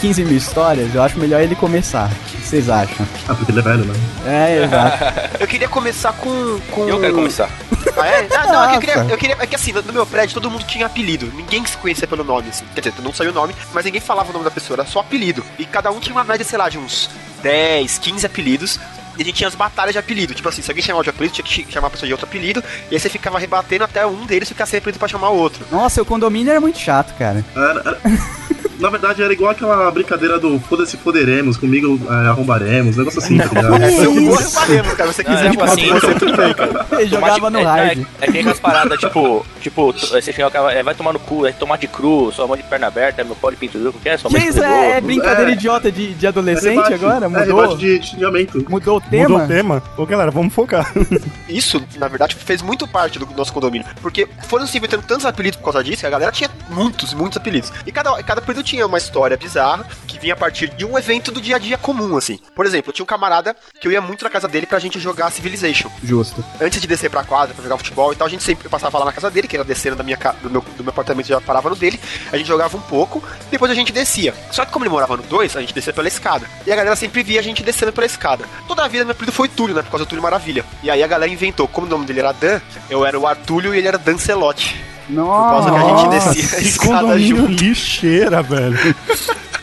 15 0.00 0.24
mil 0.24 0.36
histórias, 0.36 0.94
eu 0.94 1.02
acho 1.02 1.18
melhor 1.18 1.42
ele 1.42 1.54
começar. 1.54 2.10
O 2.10 2.30
que 2.30 2.36
vocês 2.46 2.68
acham? 2.70 3.06
Ah, 3.28 3.34
porque 3.34 3.52
ele 3.52 3.60
é 3.60 3.62
velho, 3.62 3.84
né? 3.84 3.94
É, 4.26 4.64
exato. 4.64 5.36
Eu 5.40 5.46
queria 5.46 5.68
começar 5.68 6.12
com. 6.14 6.58
com... 6.70 6.88
Eu 6.88 7.00
quero 7.00 7.14
começar. 7.14 7.50
Ah, 7.96 8.06
é? 8.06 8.28
Ah, 8.36 8.46
não, 8.46 8.64
é 8.64 8.68
que 8.68 8.74
eu 8.76 8.80
queria, 8.80 9.12
eu 9.12 9.18
queria. 9.18 9.36
É 9.40 9.46
que 9.46 9.54
assim, 9.56 9.72
no 9.72 9.92
meu 9.92 10.04
prédio 10.06 10.34
todo 10.34 10.50
mundo 10.50 10.64
tinha 10.64 10.86
apelido. 10.86 11.26
Ninguém 11.34 11.64
se 11.64 11.76
conhecia 11.78 12.06
pelo 12.06 12.22
nome, 12.22 12.48
assim. 12.50 12.64
Quer 12.74 12.80
dizer, 12.82 12.94
não 13.02 13.12
saiu 13.12 13.30
o 13.30 13.34
nome, 13.34 13.54
mas 13.72 13.84
ninguém 13.84 14.00
falava 14.00 14.28
o 14.30 14.32
nome 14.32 14.44
da 14.44 14.50
pessoa, 14.50 14.76
era 14.80 14.86
só 14.88 15.00
apelido. 15.00 15.42
E 15.58 15.64
cada 15.64 15.90
um 15.90 15.98
tinha 15.98 16.14
uma 16.14 16.22
média, 16.24 16.44
sei 16.44 16.58
lá, 16.58 16.68
de 16.68 16.76
uns 16.78 17.08
10, 17.42 17.98
15 17.98 18.26
apelidos. 18.26 18.78
E 19.18 19.22
a 19.22 19.24
gente 19.24 19.34
tinha 19.36 19.48
as 19.48 19.54
batalhas 19.54 19.92
de 19.92 19.98
apelido. 19.98 20.34
Tipo 20.34 20.48
assim, 20.48 20.62
se 20.62 20.70
alguém 20.70 20.84
chamava 20.84 21.02
de 21.04 21.10
apelido, 21.10 21.34
tinha 21.34 21.44
que 21.44 21.72
chamar 21.72 21.88
a 21.88 21.90
pessoa 21.90 22.06
de 22.06 22.12
outro 22.12 22.26
apelido. 22.26 22.62
E 22.90 22.94
aí 22.94 23.00
você 23.00 23.08
ficava 23.08 23.38
rebatendo 23.38 23.84
até 23.84 24.06
um 24.06 24.24
deles 24.26 24.48
ficar 24.48 24.66
sem 24.66 24.78
apelido 24.78 24.98
pra 24.98 25.08
chamar 25.08 25.30
o 25.30 25.36
outro. 25.36 25.64
Nossa, 25.70 26.00
o 26.02 26.04
condomínio 26.06 26.50
era 26.50 26.60
muito 26.60 26.78
chato, 26.78 27.14
cara. 27.18 27.44
Era- 27.56 27.80
era- 27.80 28.00
Na 28.80 28.88
verdade, 28.90 29.22
era 29.22 29.32
igual 29.32 29.50
aquela 29.50 29.90
brincadeira 29.90 30.38
do 30.38 30.58
foda-se 30.60 30.96
foderemos, 30.96 31.56
comigo 31.56 32.00
é, 32.08 32.28
arrombaremos, 32.28 32.96
um 32.96 32.98
negócio 33.00 33.18
assim, 33.20 33.36
tá 33.38 33.44
ligado? 33.46 33.90
Se 33.90 34.04
eu 34.04 34.14
fosse, 34.26 34.54
faremos, 34.54 34.94
cara. 34.94 35.12
Se 35.12 35.16
você 35.16 35.24
quiser 35.24 35.46
é 35.46 35.50
tipo 35.50 35.62
assim, 35.64 35.86
você, 35.88 36.14
tudo 36.14 36.36
bem, 36.36 36.54
cara. 36.54 36.70
Ele 36.70 36.80
Tomate- 36.80 37.08
jogava 37.10 37.50
no 37.50 37.58
é, 37.58 37.62
hard. 37.62 37.98
É, 37.98 38.02
é 38.20 38.26
que 38.26 38.32
tem 38.32 38.40
aquelas 38.40 38.60
paradas, 38.60 38.98
tipo, 38.98 39.46
tipo, 39.60 39.92
você 39.92 40.32
chega, 40.32 40.50
cara, 40.50 40.72
é, 40.72 40.82
vai 40.82 40.94
tomar 40.94 41.12
no 41.12 41.18
cu, 41.18 41.46
é 41.46 41.52
tomate 41.52 41.86
cru, 41.86 42.32
sua 42.32 42.46
mão 42.46 42.56
de 42.56 42.62
perna 42.62 42.86
aberta, 42.86 43.22
meu 43.24 43.36
pau 43.36 43.50
de 43.50 43.56
pinto 43.56 43.78
duro, 43.78 43.90
o 43.96 44.00
que 44.00 44.08
é? 44.08 44.16
Sua 44.16 44.30
Que 44.30 44.38
mãe 44.38 44.48
isso 44.48 44.62
é, 44.62 44.96
é 44.96 45.00
brincadeira 45.00 45.50
É. 45.50 45.54
idiota 45.54 45.92
de, 45.92 46.14
de 46.14 46.26
É 46.26 46.28
adolescente 46.28 46.70
rebate, 46.76 46.94
agora? 46.94 47.26
É, 47.26 47.28
Mudou? 47.28 47.76
de 47.76 48.02
xingamento. 48.02 48.64
Mudou 48.68 48.98
o 48.98 49.00
Mudou 49.00 49.10
tema? 49.10 49.44
o 49.44 49.46
tema? 49.48 49.82
Ô 49.96 50.06
galera, 50.06 50.30
vamos 50.30 50.54
focar. 50.54 50.92
Isso, 51.48 51.82
na 51.98 52.08
verdade, 52.08 52.34
fez 52.34 52.62
muito 52.62 52.86
parte 52.88 53.18
do 53.18 53.26
nosso 53.36 53.52
condomínio. 53.52 53.86
Porque 54.00 54.26
foram 54.46 54.66
se 54.66 54.78
inventando 54.78 55.02
tantos 55.02 55.26
apelidos 55.26 55.58
por 55.58 55.64
causa 55.72 55.84
disso, 55.84 56.00
que 56.00 56.06
a 56.06 56.10
galera 56.10 56.32
tinha 56.32 56.50
muitos, 56.70 57.12
muitos 57.14 57.36
apelidos. 57.36 57.72
E 57.86 57.92
cada, 57.92 58.22
cada 58.22 58.40
apelido 58.40 58.62
tinha 58.70 58.86
uma 58.86 58.98
história 58.98 59.36
bizarra 59.36 59.84
que 60.06 60.16
vinha 60.16 60.34
a 60.34 60.36
partir 60.36 60.68
de 60.68 60.84
um 60.84 60.96
evento 60.96 61.32
do 61.32 61.40
dia 61.40 61.56
a 61.56 61.58
dia 61.58 61.76
comum, 61.76 62.16
assim. 62.16 62.38
Por 62.54 62.64
exemplo, 62.64 62.90
eu 62.90 62.92
tinha 62.92 63.02
um 63.02 63.06
camarada 63.06 63.56
que 63.80 63.88
eu 63.88 63.90
ia 63.90 64.00
muito 64.00 64.22
na 64.22 64.30
casa 64.30 64.46
dele 64.46 64.64
pra 64.64 64.78
gente 64.78 65.00
jogar 65.00 65.28
Civilization. 65.32 65.90
Justo. 66.04 66.44
Antes 66.60 66.80
de 66.80 66.86
descer 66.86 67.10
pra 67.10 67.24
quadra 67.24 67.52
pra 67.52 67.64
jogar 67.64 67.78
futebol 67.78 68.12
e 68.12 68.16
tal, 68.16 68.28
a 68.28 68.30
gente 68.30 68.44
sempre 68.44 68.68
passava 68.68 68.96
lá 69.00 69.06
na 69.06 69.12
casa 69.12 69.28
dele, 69.28 69.48
que 69.48 69.56
era 69.56 69.64
descendo 69.64 69.96
da 69.96 70.04
minha, 70.04 70.16
do, 70.40 70.48
meu, 70.48 70.64
do 70.76 70.84
meu 70.84 70.90
apartamento 70.90 71.26
já 71.26 71.40
parava 71.40 71.68
no 71.68 71.74
dele. 71.74 71.98
A 72.30 72.36
gente 72.36 72.46
jogava 72.46 72.76
um 72.76 72.80
pouco, 72.80 73.20
depois 73.50 73.72
a 73.72 73.74
gente 73.74 73.90
descia. 73.92 74.32
Só 74.52 74.64
que 74.64 74.70
como 74.70 74.84
ele 74.84 74.92
morava 74.92 75.16
no 75.16 75.24
2, 75.24 75.56
a 75.56 75.60
gente 75.60 75.74
descia 75.74 75.92
pela 75.92 76.06
escada. 76.06 76.46
E 76.64 76.72
a 76.72 76.76
galera 76.76 76.94
sempre 76.94 77.24
via 77.24 77.40
a 77.40 77.42
gente 77.42 77.64
descendo 77.64 77.92
pela 77.92 78.06
escada. 78.06 78.44
Toda 78.68 78.84
a 78.84 78.88
vida 78.88 79.04
meu 79.04 79.12
apelido 79.12 79.32
foi 79.32 79.48
Túlio, 79.48 79.74
né? 79.74 79.82
Por 79.82 79.90
causa 79.90 80.04
do 80.04 80.08
Túlio 80.08 80.22
Maravilha. 80.22 80.64
E 80.80 80.90
aí 80.90 81.02
a 81.02 81.08
galera 81.08 81.32
inventou, 81.32 81.66
como 81.66 81.88
o 81.88 81.90
nome 81.90 82.06
dele 82.06 82.20
era 82.20 82.30
Dan, 82.30 82.60
eu 82.88 83.04
era 83.04 83.18
o 83.18 83.26
Artúlio 83.26 83.74
e 83.74 83.78
ele 83.78 83.88
era 83.88 83.98
Dancelote. 83.98 84.90
Nossa. 85.10 85.70
causa 85.70 85.70
que 85.70 85.76
a 85.76 85.96
gente 85.96 86.10
descia 86.10 86.58
a 86.58 86.60
que 86.60 86.68
escada 86.68 87.00
condomínio 87.00 87.36
junto. 87.36 87.52
lixeira, 87.64 88.42
velho. 88.42 88.78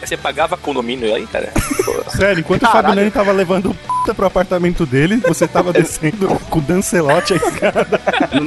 Você 0.03 0.15
pagava 0.15 0.55
condomínio 0.55 1.13
aí, 1.13 1.27
cara? 1.27 1.51
Sério, 2.09 2.39
enquanto 2.39 2.63
o 2.63 2.65
Caralho. 2.65 2.83
Fábio 2.87 2.95
Nani 2.95 3.11
tava 3.11 3.31
levando 3.33 3.71
o 3.71 4.05
p 4.05 4.13
pro 4.13 4.25
apartamento 4.25 4.85
dele, 4.85 5.17
você 5.17 5.45
tava 5.45 5.73
descendo 5.73 6.29
com 6.49 6.59
o 6.59 6.61
Dancelote 6.61 7.33
a 7.33 7.35
escada. 7.35 7.85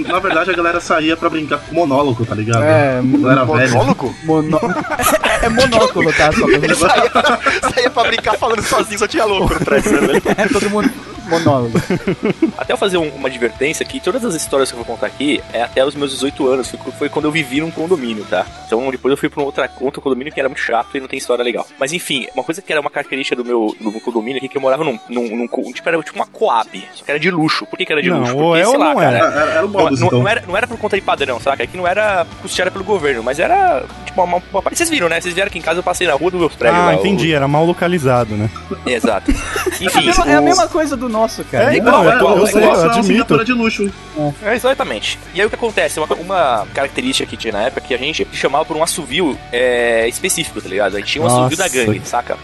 Na 0.09 0.19
verdade, 0.19 0.51
a 0.51 0.55
galera 0.55 0.81
saía 0.81 1.17
pra 1.19 1.29
brincar 1.29 1.59
com 1.59 1.75
monólogo, 1.75 2.25
tá 2.25 2.35
ligado? 2.35 2.63
É, 2.63 3.03
Não 3.03 3.31
era 3.31 3.45
velho. 3.45 3.73
Monólogo? 3.73 4.15
Mono... 4.25 4.59
é 5.43 5.49
monóculo, 5.51 6.11
tá? 6.15 6.33
Só 6.33 6.47
pra 6.47 6.55
Ele 6.55 6.75
saía, 6.75 7.11
saía 7.75 7.91
pra 7.91 8.05
brincar 8.05 8.39
falando 8.39 8.63
sozinho, 8.63 8.99
só 8.99 9.07
tinha 9.07 9.25
louco 9.27 9.53
no 9.53 9.61
prédio, 9.61 9.93
né, 10.01 10.07
velho? 10.07 10.23
É 10.39 10.49
todo 10.49 10.71
mundo 10.71 10.91
monólogo. 11.31 11.73
Até 12.59 12.73
eu 12.73 12.77
fazer 12.77 12.99
um- 12.99 13.09
uma 13.11 13.29
advertência 13.29 13.85
que 13.87 14.01
todas 14.01 14.25
as 14.25 14.35
histórias 14.35 14.71
que 14.71 14.77
eu 14.79 14.85
vou 14.85 14.95
contar 14.95 15.07
aqui 15.07 15.41
é 15.53 15.63
até 15.63 15.85
os 15.85 15.95
meus 15.95 16.13
18 16.13 16.49
anos, 16.49 16.69
foi, 16.71 16.93
foi 16.93 17.09
quando 17.09 17.25
eu 17.27 17.33
vivi 17.33 17.61
num 17.61 17.71
condomínio, 17.71 18.25
tá? 18.29 18.45
Então 18.67 18.91
depois 18.91 19.11
eu 19.13 19.17
fui 19.17 19.29
pra 19.29 19.43
um 19.43 19.47
outra, 19.47 19.71
outro 19.81 20.01
condomínio 20.03 20.33
que 20.33 20.41
era 20.41 20.49
muito 20.49 20.61
chato 20.61 20.97
e 20.97 21.01
não 21.01 21.09
tem 21.09 21.19
história 21.19 21.43
legal. 21.45 21.67
Mas 21.79 21.93
enfim, 21.93 22.27
uma 22.35 22.45
coisa 22.45 22.61
que 22.61 22.73
era 22.73 22.81
uma 22.81 22.91
característica 22.91 23.37
do 23.37 23.45
meu, 23.45 23.75
do 23.81 23.91
meu 23.91 24.01
condomínio 24.01 24.39
aqui, 24.39 24.49
que 24.49 24.57
eu 24.57 24.61
morava 24.61 24.85
num, 24.85 24.99
num, 25.09 25.37
num 25.37 25.73
tipo, 25.73 25.89
era 25.89 26.03
tipo 26.03 26.17
uma 26.17 26.27
Coab, 26.27 26.69
só 26.95 27.05
que 27.05 27.11
era 27.11 27.19
de 27.21 27.31
luxo. 27.31 27.67
Por 27.67 27.77
que, 27.79 27.85
que 27.87 27.93
era 27.93 28.03
de 28.03 28.11
Não, 28.11 28.21
luxo? 28.21 28.37
ou 28.37 28.57
é 28.57 28.67
ou 28.67 28.79
não 28.79 29.01
Era, 29.01 29.17
é. 29.17 29.21
era, 29.21 29.41
era 29.53 29.67
o 29.67 29.69
Não, 29.71 29.81
modus, 29.81 30.01
não- 30.01 30.07
então. 30.09 30.19
não 30.21 30.29
era, 30.29 30.43
não 30.47 30.57
era 30.57 30.67
por 30.67 30.79
conta 30.79 30.97
de 30.97 31.03
padrão, 31.03 31.39
saca? 31.41 31.63
Aqui 31.63 31.77
não 31.77 31.87
era 31.87 32.27
custeada 32.43 32.71
pelo 32.71 32.85
governo, 32.85 33.23
mas 33.23 33.39
era 33.39 33.85
tipo 34.07 34.23
uma, 34.23 34.43
uma- 34.53 34.63
Vocês 34.71 34.89
viram, 34.91 35.09
né? 35.09 35.21
Vocês 35.21 35.35
vieram 35.35 35.49
aqui 35.49 35.59
em 35.59 35.63
casa, 35.63 35.79
eu 35.81 35.83
passei 35.85 36.07
na 36.07 36.15
rua 36.15 36.31
dos 36.31 36.41
meus 36.41 36.55
prédios 36.55 36.81
Ah, 36.83 36.87
lá, 36.87 36.93
o- 36.93 36.95
entendi, 37.01 37.33
era 37.33 37.47
mal 37.49 37.65
localizado, 37.65 38.35
né? 38.35 38.51
Exato. 38.87 39.31
É 39.81 39.85
a, 39.85 39.87
Enfim, 39.87 40.07
mesma, 40.07 40.25
é 40.31 40.35
a 40.37 40.41
o- 40.41 40.45
mesma 40.45 40.69
coisa 40.69 40.97
do 40.97 41.09
nosso, 41.21 41.45
cara. 41.45 41.73
É 41.73 41.77
igual, 41.77 42.05
Não, 42.05 42.37
eu 42.39 42.43
o 42.43 42.47
sei, 42.47 42.61
negócio 42.61 42.85
eu 42.85 42.91
é 42.91 42.93
uma 42.93 42.99
admito. 42.99 43.45
de 43.45 43.53
luxo. 43.53 43.93
É, 44.43 44.55
exatamente. 44.55 45.19
E 45.35 45.41
aí 45.41 45.47
o 45.47 45.49
que 45.51 45.55
acontece? 45.55 45.99
Uma, 46.01 46.15
uma 46.17 46.67
característica 46.75 47.29
que 47.29 47.37
tinha 47.37 47.53
na 47.53 47.63
época 47.63 47.81
é 47.85 47.89
que 47.89 47.95
a 47.95 47.99
gente 47.99 48.27
chamava 48.33 48.65
por 48.65 48.77
um 48.77 48.83
assovio 48.83 49.39
é, 49.53 50.09
específico, 50.09 50.61
tá 50.61 50.69
ligado? 50.69 50.97
A 50.97 51.01
gente 51.01 51.13
tinha 51.13 51.23
um 51.25 51.27
assovio 51.27 51.57
da 51.57 51.69
gangue, 51.69 52.01
saca? 52.05 52.37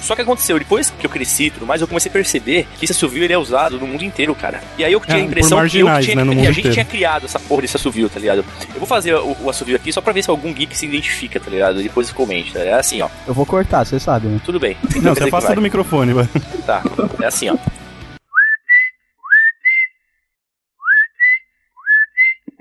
Só 0.00 0.14
que 0.14 0.22
aconteceu, 0.22 0.58
depois 0.58 0.92
que 0.98 1.06
eu 1.06 1.10
cresci 1.10 1.44
e 1.44 1.50
tudo 1.50 1.66
mais, 1.66 1.80
eu 1.80 1.88
comecei 1.88 2.10
a 2.10 2.12
perceber 2.12 2.66
que 2.78 2.84
esse 2.84 2.92
assovio 2.92 3.22
ele 3.24 3.32
é 3.32 3.38
usado 3.38 3.78
no 3.78 3.86
mundo 3.86 4.04
inteiro, 4.04 4.34
cara. 4.34 4.60
E 4.78 4.84
aí 4.84 4.92
eu 4.92 5.00
tinha 5.00 5.18
É, 5.18 5.20
a 5.20 5.24
impressão 5.24 5.58
que, 5.68 5.78
eu 5.78 6.00
tinha, 6.00 6.16
né, 6.16 6.24
no 6.24 6.30
que 6.32 6.36
mundo 6.36 6.48
a 6.48 6.52
gente 6.52 6.58
inteiro. 6.60 6.74
tinha 6.74 6.84
criado 6.84 7.24
essa 7.26 7.38
porra 7.38 7.62
desse 7.62 7.76
assovio, 7.76 8.08
tá 8.08 8.18
ligado? 8.20 8.44
Eu 8.72 8.78
vou 8.78 8.86
fazer 8.86 9.14
o, 9.14 9.36
o 9.42 9.50
assovio 9.50 9.76
aqui 9.76 9.92
só 9.92 10.00
pra 10.00 10.12
ver 10.12 10.22
se 10.22 10.30
algum 10.30 10.52
geek 10.52 10.76
se 10.76 10.86
identifica, 10.86 11.38
tá 11.40 11.50
ligado? 11.50 11.82
Depois 11.82 12.10
comente, 12.12 12.52
tá? 12.52 12.60
É 12.60 12.74
assim, 12.74 13.00
ó. 13.02 13.08
Eu 13.26 13.34
vou 13.34 13.46
cortar, 13.46 13.84
você 13.84 13.98
sabe, 14.00 14.26
né? 14.28 14.40
Tudo 14.44 14.58
bem. 14.60 14.76
Não, 15.02 15.14
você 15.14 15.24
afasta 15.24 15.54
do 15.54 15.62
microfone, 15.62 16.12
vai. 16.12 16.28
Tá, 16.66 16.82
é 17.20 17.26
assim, 17.26 17.50
ó. 17.50 17.56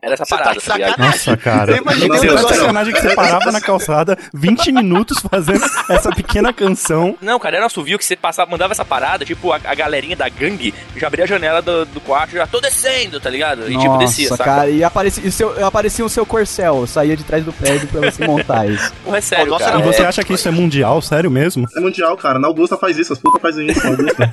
Era 0.04 0.16
essa 0.16 0.26
tá 0.26 0.36
parada, 0.36 0.60
tá. 0.60 0.96
Nossa, 0.98 1.38
cara. 1.38 1.74
Você 1.74 1.78
imagina 1.80 2.16
negócio- 2.20 2.48
sacanagem 2.56 2.92
que 2.92 3.02
você 3.02 3.14
parava 3.16 3.52
na 3.52 3.62
calçada 3.62 4.18
20 4.34 4.72
minutos 4.72 5.20
fazendo 5.30 5.64
essa 5.90 6.10
pequena 6.10 6.52
canção. 6.52 7.16
Não, 7.22 7.38
cara, 7.38 7.58
era 7.58 7.64
um 7.66 7.68
assovio 7.68 8.00
que 8.00 8.04
você 8.06 8.16
passava, 8.16 8.50
mandava 8.50 8.74
essa 8.74 8.84
parada, 8.84 9.24
tipo, 9.24 9.54
a, 9.54 9.60
a 9.64 9.76
galerinha 9.76 10.16
da 10.16 10.28
gangue 10.28 10.74
já 10.98 11.06
abria 11.06 11.26
a 11.26 11.28
janela 11.28 11.62
do, 11.62 11.86
do 11.86 12.02
quarto 12.02 12.32
e 12.34 12.38
já 12.38 12.48
tô 12.48 12.60
descendo, 12.60 13.20
tá 13.20 13.30
ligado? 13.30 13.72
E 13.72 13.78
tipo, 13.78 13.96
descia, 14.00 14.30
Nossa, 14.30 14.38
saca? 14.44 14.56
cara, 14.56 14.70
e 14.72 14.84
aparecia, 14.84 15.24
e 15.24 15.32
seu, 15.32 15.64
aparecia 15.68 16.04
o 16.04 16.10
seu 16.10 16.26
corcel, 16.26 16.88
saía 16.88 17.16
de 17.16 17.24
trás 17.24 17.46
do 17.46 17.54
prédio 17.54 17.88
pra 17.90 18.10
você 18.10 18.26
montar 18.26 18.68
isso. 18.68 18.92
Porra, 19.06 19.20
é 19.20 19.22
sério, 19.22 19.46
Pô, 19.46 19.52
nossa, 19.52 19.66
cara. 19.66 19.80
E 19.80 19.84
você 19.84 20.02
é- 20.02 20.06
acha 20.08 20.24
que 20.24 20.34
isso 20.34 20.48
é 20.48 20.52
mundial, 20.52 21.00
sério 21.04 21.30
mesmo? 21.30 21.68
É 21.78 21.80
mundial, 21.80 22.18
cara. 22.18 22.40
Na 22.40 22.48
Augusta 22.48 22.76
faz 22.76 22.98
isso, 22.98 23.14
as 23.14 23.20
putas 23.20 23.40
fazem 23.40 23.68
isso 23.68 23.84
na 23.84 23.92
Augusta. 23.92 24.30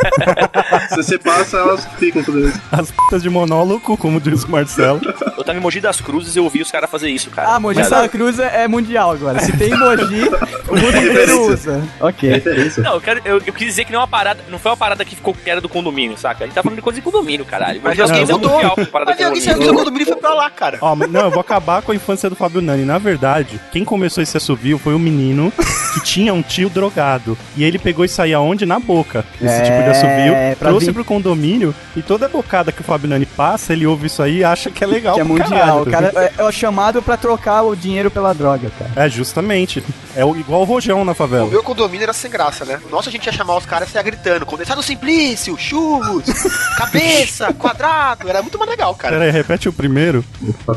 Se 0.88 0.96
você 0.96 1.18
passa, 1.18 1.58
elas 1.58 1.86
ficam 1.98 2.24
fazendo 2.24 2.48
isso. 2.48 2.60
As 2.72 2.90
putas 2.90 3.22
de 3.22 3.28
monólogo, 3.28 3.98
como 3.98 4.18
diz 4.18 4.44
o 4.44 4.50
Marcelo. 4.50 5.00
Eu 5.36 5.44
tava 5.44 5.57
em 5.58 5.60
Mogi 5.60 5.80
das 5.80 6.00
Cruzes 6.00 6.34
eu 6.36 6.44
ouvi 6.44 6.62
os 6.62 6.70
caras 6.70 6.90
fazer 6.90 7.10
isso, 7.10 7.30
cara. 7.30 7.54
Ah, 7.54 7.60
Mogi 7.60 7.78
Mas- 7.80 7.88
Santa 7.88 8.08
Cruz 8.08 8.38
é 8.38 8.62
é 8.64 8.68
mundial 8.68 9.10
agora. 9.12 9.38
Se 9.40 9.52
tem 9.56 9.70
Mogi, 9.70 10.22
o 10.68 10.76
mundo 10.76 10.96
inteiro 10.96 11.42
usa. 11.52 11.82
Ok. 12.00 12.30
Referência. 12.30 12.82
Não, 12.82 12.94
eu, 12.94 13.00
quero, 13.00 13.20
eu, 13.24 13.42
eu 13.46 13.52
quis 13.52 13.66
dizer 13.66 13.84
que 13.84 13.92
não 13.92 13.98
é 13.98 14.02
uma 14.02 14.08
parada, 14.08 14.40
não 14.48 14.58
foi 14.58 14.70
uma 14.70 14.76
parada 14.76 15.04
que 15.04 15.14
ficou 15.14 15.34
que 15.34 15.48
era 15.50 15.60
do 15.60 15.68
condomínio, 15.68 16.16
saca? 16.16 16.44
A 16.44 16.46
gente 16.46 16.54
tá 16.54 16.62
falando 16.62 16.76
de 16.76 16.82
coisa 16.82 16.98
de 16.98 17.02
condomínio, 17.04 17.44
caralho. 17.44 17.80
Mas 17.82 17.96
das 17.96 18.10
alguém 18.10 18.26
Cruzes 18.26 18.46
é 18.78 18.84
parada 18.86 19.10
Mas 19.12 19.24
alguém 19.26 19.40
saiu 19.42 19.58
do 19.58 19.74
condomínio. 19.74 20.02
e 20.02 20.06
foi 20.06 20.16
pra 20.16 20.34
lá, 20.34 20.50
cara. 20.50 20.78
Ó, 20.80 20.94
não, 20.96 21.20
eu 21.22 21.30
vou 21.30 21.40
acabar 21.40 21.82
com 21.82 21.92
a 21.92 21.94
infância 21.94 22.28
do 22.30 22.36
Fábio 22.36 22.60
Nani. 22.62 22.84
Na 22.84 22.98
verdade, 22.98 23.60
quem 23.72 23.84
começou 23.84 24.22
esse 24.22 24.36
assovio 24.36 24.78
foi 24.78 24.94
um 24.94 24.98
menino 24.98 25.52
que 25.94 26.00
tinha 26.02 26.32
um 26.32 26.42
tio 26.42 26.68
drogado. 26.70 27.36
E 27.56 27.64
ele 27.64 27.78
pegou 27.78 28.04
e 28.04 28.08
saía 28.08 28.40
onde? 28.40 28.64
Na 28.66 28.78
boca. 28.78 29.24
Esse 29.40 29.54
É, 29.54 29.62
tipo 29.62 29.82
de 29.82 29.90
assovio. 29.90 30.56
pra 30.58 30.68
Trouxe 30.70 30.86
vir- 30.86 30.92
pro 30.94 31.04
condomínio. 31.04 31.74
E 31.96 32.02
toda 32.02 32.28
bocada 32.28 32.70
que 32.72 32.80
o 32.80 32.84
Fábio 32.84 33.08
Nani 33.08 33.26
passa, 33.26 33.72
ele 33.72 33.86
ouve 33.86 34.06
isso 34.06 34.22
aí 34.22 34.38
e 34.38 34.44
acha 34.44 34.70
que 34.70 34.82
é 34.84 34.86
legal. 34.86 35.14
Que 35.14 35.20
é 35.20 35.24
mundial. 35.24 35.47
Caralho, 35.48 35.82
O 35.82 35.90
cara 35.90 36.12
é, 36.16 36.32
é 36.38 36.44
o 36.44 36.50
chamado 36.52 37.02
pra 37.02 37.16
trocar 37.16 37.62
o 37.62 37.74
dinheiro 37.76 38.10
pela 38.10 38.32
droga, 38.34 38.70
cara. 38.78 39.06
É, 39.06 39.08
justamente. 39.08 39.82
É 40.16 40.24
o- 40.24 40.36
igual 40.36 40.62
o 40.62 40.64
Rojão 40.64 41.04
na 41.04 41.12
O 41.12 41.14
favela. 41.14 41.46
meu 41.46 41.62
condomínio 41.62 42.02
era 42.04 42.12
sem 42.12 42.30
graça, 42.30 42.64
né? 42.64 42.80
Nossa, 42.90 43.08
a 43.08 43.12
gente 43.12 43.26
ia 43.26 43.32
chamar 43.32 43.56
os 43.56 43.66
caras 43.66 43.88
e 43.88 43.92
saia 43.92 44.02
gritando. 44.02 44.44
Condensado 44.46 44.82
Simplício, 44.82 45.56
churros, 45.58 46.24
cabeça, 46.76 47.52
quadrado. 47.52 48.28
Era 48.28 48.42
muito 48.42 48.58
mais 48.58 48.70
legal, 48.70 48.94
cara. 48.94 49.14
Pera 49.14 49.24
aí, 49.26 49.30
repete 49.30 49.68
o 49.68 49.72
primeiro. 49.72 50.24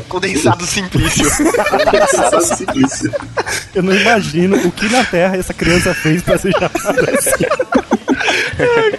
Condensado 0.08 0.64
Simplício. 0.66 1.24
Só 2.30 2.40
simplício. 2.54 3.12
Eu 3.74 3.82
não 3.82 3.94
imagino 3.94 4.56
o 4.56 4.70
que 4.72 4.88
na 4.88 5.04
Terra 5.04 5.36
essa 5.36 5.52
criança 5.54 5.94
fez 5.94 6.22
pra 6.22 6.38
ser 6.38 6.52
chamada 6.52 7.18
assim. 7.18 8.01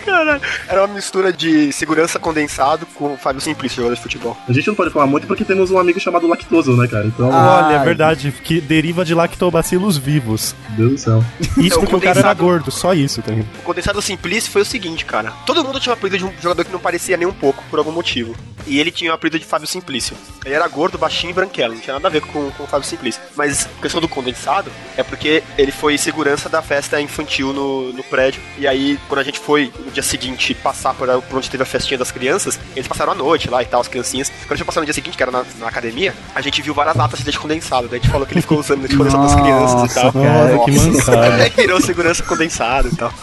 Cara, 0.05 0.41
era 0.67 0.81
uma 0.85 0.93
mistura 0.93 1.31
de 1.31 1.71
segurança 1.71 2.19
condensado 2.19 2.85
com 2.93 3.13
o 3.13 3.17
Fábio 3.17 3.41
Simplício, 3.41 3.77
jogador 3.77 3.95
de 3.95 4.01
futebol. 4.01 4.37
A 4.47 4.53
gente 4.53 4.67
não 4.67 4.75
pode 4.75 4.91
falar 4.91 5.05
muito 5.07 5.27
porque 5.27 5.43
temos 5.45 5.71
um 5.71 5.77
amigo 5.77 5.99
chamado 5.99 6.27
Lactoso, 6.27 6.75
né, 6.75 6.87
cara? 6.87 7.05
Então, 7.05 7.31
Ah, 7.31 7.65
Olha, 7.65 7.75
é 7.75 7.77
Ai. 7.79 7.85
verdade, 7.85 8.31
que 8.43 8.59
deriva 8.61 9.03
de 9.05 9.13
lactobacilos 9.13 9.97
vivos. 9.97 10.55
meu 10.69 10.89
Deus 10.89 10.91
do 10.93 10.97
céu. 10.97 11.23
Isso 11.57 11.75
É, 11.75 11.77
o 11.77 11.79
porque 11.81 11.95
o 11.95 12.01
cara 12.01 12.19
era 12.19 12.33
gordo, 12.33 12.71
só 12.71 12.93
isso, 12.93 13.21
tá? 13.21 13.31
O 13.31 13.63
condensado 13.63 14.01
Simplício 14.01 14.51
foi 14.51 14.61
o 14.61 14.65
seguinte, 14.65 15.05
cara. 15.05 15.31
Todo 15.45 15.63
mundo 15.63 15.79
tinha 15.79 15.93
um 15.93 15.97
apelido 15.97 16.17
de 16.17 16.25
um 16.25 16.31
jogador 16.41 16.63
que 16.65 16.71
não 16.71 16.79
parecia 16.79 17.17
nem 17.17 17.27
um 17.27 17.33
pouco, 17.33 17.63
por 17.69 17.79
algum 17.79 17.91
motivo. 17.91 18.35
E 18.65 18.79
ele 18.79 18.91
tinha 18.91 19.11
o 19.11 19.13
apelido 19.13 19.37
de 19.39 19.45
Fábio 19.45 19.67
Simplício. 19.67 20.15
Ele 20.45 20.55
era 20.55 20.67
gordo, 20.67 20.97
baixinho 20.97 21.31
e 21.31 21.33
branquelo, 21.33 21.73
não 21.73 21.81
tinha 21.81 21.93
nada 21.95 22.07
a 22.07 22.11
ver 22.11 22.21
com, 22.21 22.49
com 22.51 22.63
o 22.63 22.67
Fábio 22.67 22.87
Simplício. 22.87 23.21
Mas 23.35 23.65
a 23.77 23.81
questão 23.81 23.99
do 23.99 24.07
condensado 24.07 24.71
é 24.95 25.03
porque 25.03 25.43
ele 25.57 25.71
foi 25.71 25.97
segurança 25.97 26.47
da 26.47 26.61
festa 26.61 26.99
infantil 27.01 27.51
no, 27.51 27.91
no 27.91 28.03
prédio. 28.03 28.41
E 28.57 28.65
aí, 28.67 28.97
quando 29.13 29.19
a 29.19 29.23
gente 29.23 29.39
foi 29.39 29.71
no 29.85 29.91
dia 29.91 30.01
seguinte 30.01 30.55
passar 30.55 30.95
por, 30.95 31.07
por 31.21 31.37
onde 31.37 31.47
teve 31.47 31.61
a 31.61 31.65
festinha 31.67 31.99
das 31.99 32.09
crianças, 32.11 32.59
eles 32.75 32.87
passaram 32.87 33.11
a 33.11 33.15
noite 33.15 33.47
lá 33.47 33.61
e 33.61 33.65
tal, 33.67 33.79
as 33.79 33.87
criancinhas. 33.87 34.29
Quando 34.29 34.53
a 34.53 34.55
gente 34.55 34.65
passou 34.65 34.81
no 34.81 34.85
dia 34.85 34.93
seguinte, 34.93 35.15
que 35.15 35.21
era 35.21 35.31
na, 35.31 35.45
na 35.59 35.67
academia, 35.67 36.15
a 36.33 36.41
gente 36.41 36.59
viu 36.63 36.73
várias 36.73 36.95
latas 36.95 37.19
de 37.19 37.25
leite 37.25 37.37
condensado. 37.37 37.87
Daí 37.87 37.99
a 37.99 38.01
gente 38.01 38.11
falou 38.11 38.25
que 38.25 38.33
ele 38.33 38.41
ficou 38.41 38.59
usando 38.59 38.79
leite 38.79 38.97
condensado 38.97 39.23
das 39.23 39.35
crianças 39.35 39.91
e 39.91 39.93
tal. 39.93 40.05
Nossa, 40.05 40.65
que 40.65 40.79
mancada. 40.79 41.43
Aí 41.43 41.49
virou 41.55 41.79
segurança 41.79 42.23
condensado 42.23 42.87
e 42.87 42.95
tal. 42.95 43.13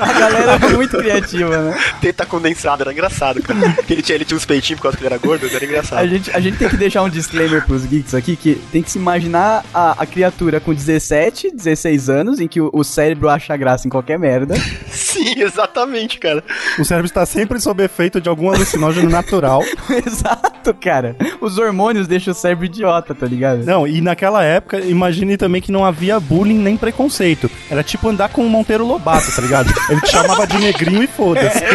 A 0.00 0.12
galera 0.12 0.52
é 0.64 0.68
muito 0.68 0.96
criativa, 0.96 1.58
né? 1.58 1.78
Teta 2.00 2.24
condensada, 2.24 2.84
era 2.84 2.92
engraçado, 2.92 3.42
cara. 3.42 3.72
Que 3.84 3.94
ele 3.94 4.02
tinha, 4.02 4.14
ele 4.14 4.24
tinha 4.24 4.36
uns 4.36 4.46
peitinhos 4.46 4.78
por 4.78 4.84
causa 4.84 4.96
que 4.96 5.02
ele 5.02 5.12
era 5.12 5.18
gordo, 5.18 5.44
era 5.44 5.58
A 5.58 5.64
engraçado. 5.64 6.08
gente, 6.08 6.30
a 6.30 6.38
gente 6.38 6.56
tem 6.56 6.68
que 6.68 6.76
deixar 6.76 7.02
um 7.02 7.08
disclaimer 7.08 7.66
pros 7.66 7.84
geeks 7.84 8.14
aqui, 8.14 8.36
que 8.36 8.54
tem 8.70 8.80
que 8.80 8.92
se 8.92 8.98
imaginar 8.98 9.64
a, 9.74 10.00
a 10.00 10.06
criatura 10.06 10.60
com 10.60 10.72
17, 10.72 11.50
16 11.50 12.08
anos, 12.08 12.38
em 12.38 12.46
que 12.46 12.60
o, 12.60 12.70
o 12.72 12.84
cérebro 12.84 13.28
acha 13.28 13.56
graça 13.56 13.88
em 13.88 13.90
qualquer 13.90 14.18
merda. 14.20 14.54
Sim, 14.90 15.40
exatamente, 15.40 16.18
cara. 16.18 16.42
O 16.78 16.84
cérebro 16.84 17.06
está 17.06 17.24
sempre 17.24 17.60
sob 17.60 17.82
efeito 17.82 18.20
de 18.20 18.28
algum 18.28 18.50
alucinógeno 18.52 19.08
natural. 19.08 19.62
Exato, 20.06 20.74
cara. 20.74 21.16
Os 21.40 21.58
hormônios 21.58 22.06
deixam 22.06 22.32
o 22.32 22.36
cérebro 22.36 22.64
idiota, 22.64 23.14
tá 23.14 23.26
ligado? 23.26 23.64
Não, 23.64 23.86
e 23.86 24.00
naquela 24.00 24.42
época, 24.42 24.80
imagine 24.80 25.36
também 25.36 25.60
que 25.60 25.72
não 25.72 25.84
havia 25.84 26.18
bullying 26.18 26.58
nem 26.58 26.76
preconceito. 26.76 27.50
Era 27.70 27.82
tipo 27.82 28.08
andar 28.08 28.28
com 28.30 28.44
o 28.44 28.50
Monteiro 28.50 28.86
Lobato, 28.86 29.34
tá 29.34 29.42
ligado? 29.42 29.72
Ele 29.88 30.00
te 30.00 30.10
chamava 30.10 30.46
de 30.46 30.58
negrinho 30.58 31.02
e 31.02 31.06
foda-se. 31.06 31.58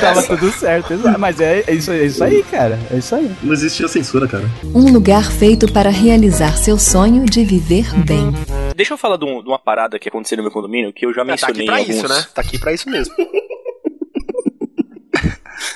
Tava 0.00 0.22
tudo 0.24 0.50
certo. 0.50 0.94
Mas 1.18 1.40
é, 1.40 1.62
é 1.66 1.74
isso, 1.74 1.92
é 1.92 2.04
isso 2.04 2.24
aí, 2.24 2.42
cara. 2.50 2.78
É 2.90 2.96
isso 2.96 3.14
aí. 3.14 3.30
Não 3.42 3.52
existia 3.52 3.86
censura, 3.86 4.26
cara. 4.26 4.44
Um 4.74 4.92
lugar 4.92 5.30
feito 5.30 5.70
para 5.72 5.90
realizar 5.90 6.56
seu 6.56 6.78
sonho 6.78 7.24
de 7.24 7.44
viver 7.44 7.86
bem. 8.04 8.32
Deixa 8.74 8.94
eu 8.94 8.98
falar 8.98 9.16
de, 9.16 9.24
um- 9.24 9.42
de 9.42 9.48
uma 9.48 9.58
parada 9.58 9.98
que 9.98 10.08
aconteceu 10.08 10.36
no 10.36 10.42
meu 10.42 10.52
condomínio, 10.52 10.92
que 10.92 11.04
eu 11.06 11.12
já 11.12 11.22
Ah, 11.22 11.24
tá 11.24 11.30
mencionei 11.32 11.56
aqui 11.62 11.66
pra 11.66 11.76
alguns... 11.76 11.96
isso, 11.96 12.08
né? 12.08 12.26
Tá 12.34 12.40
aqui 12.40 12.58
pra 12.58 12.72
isso 12.72 12.88
mesmo. 12.90 13.14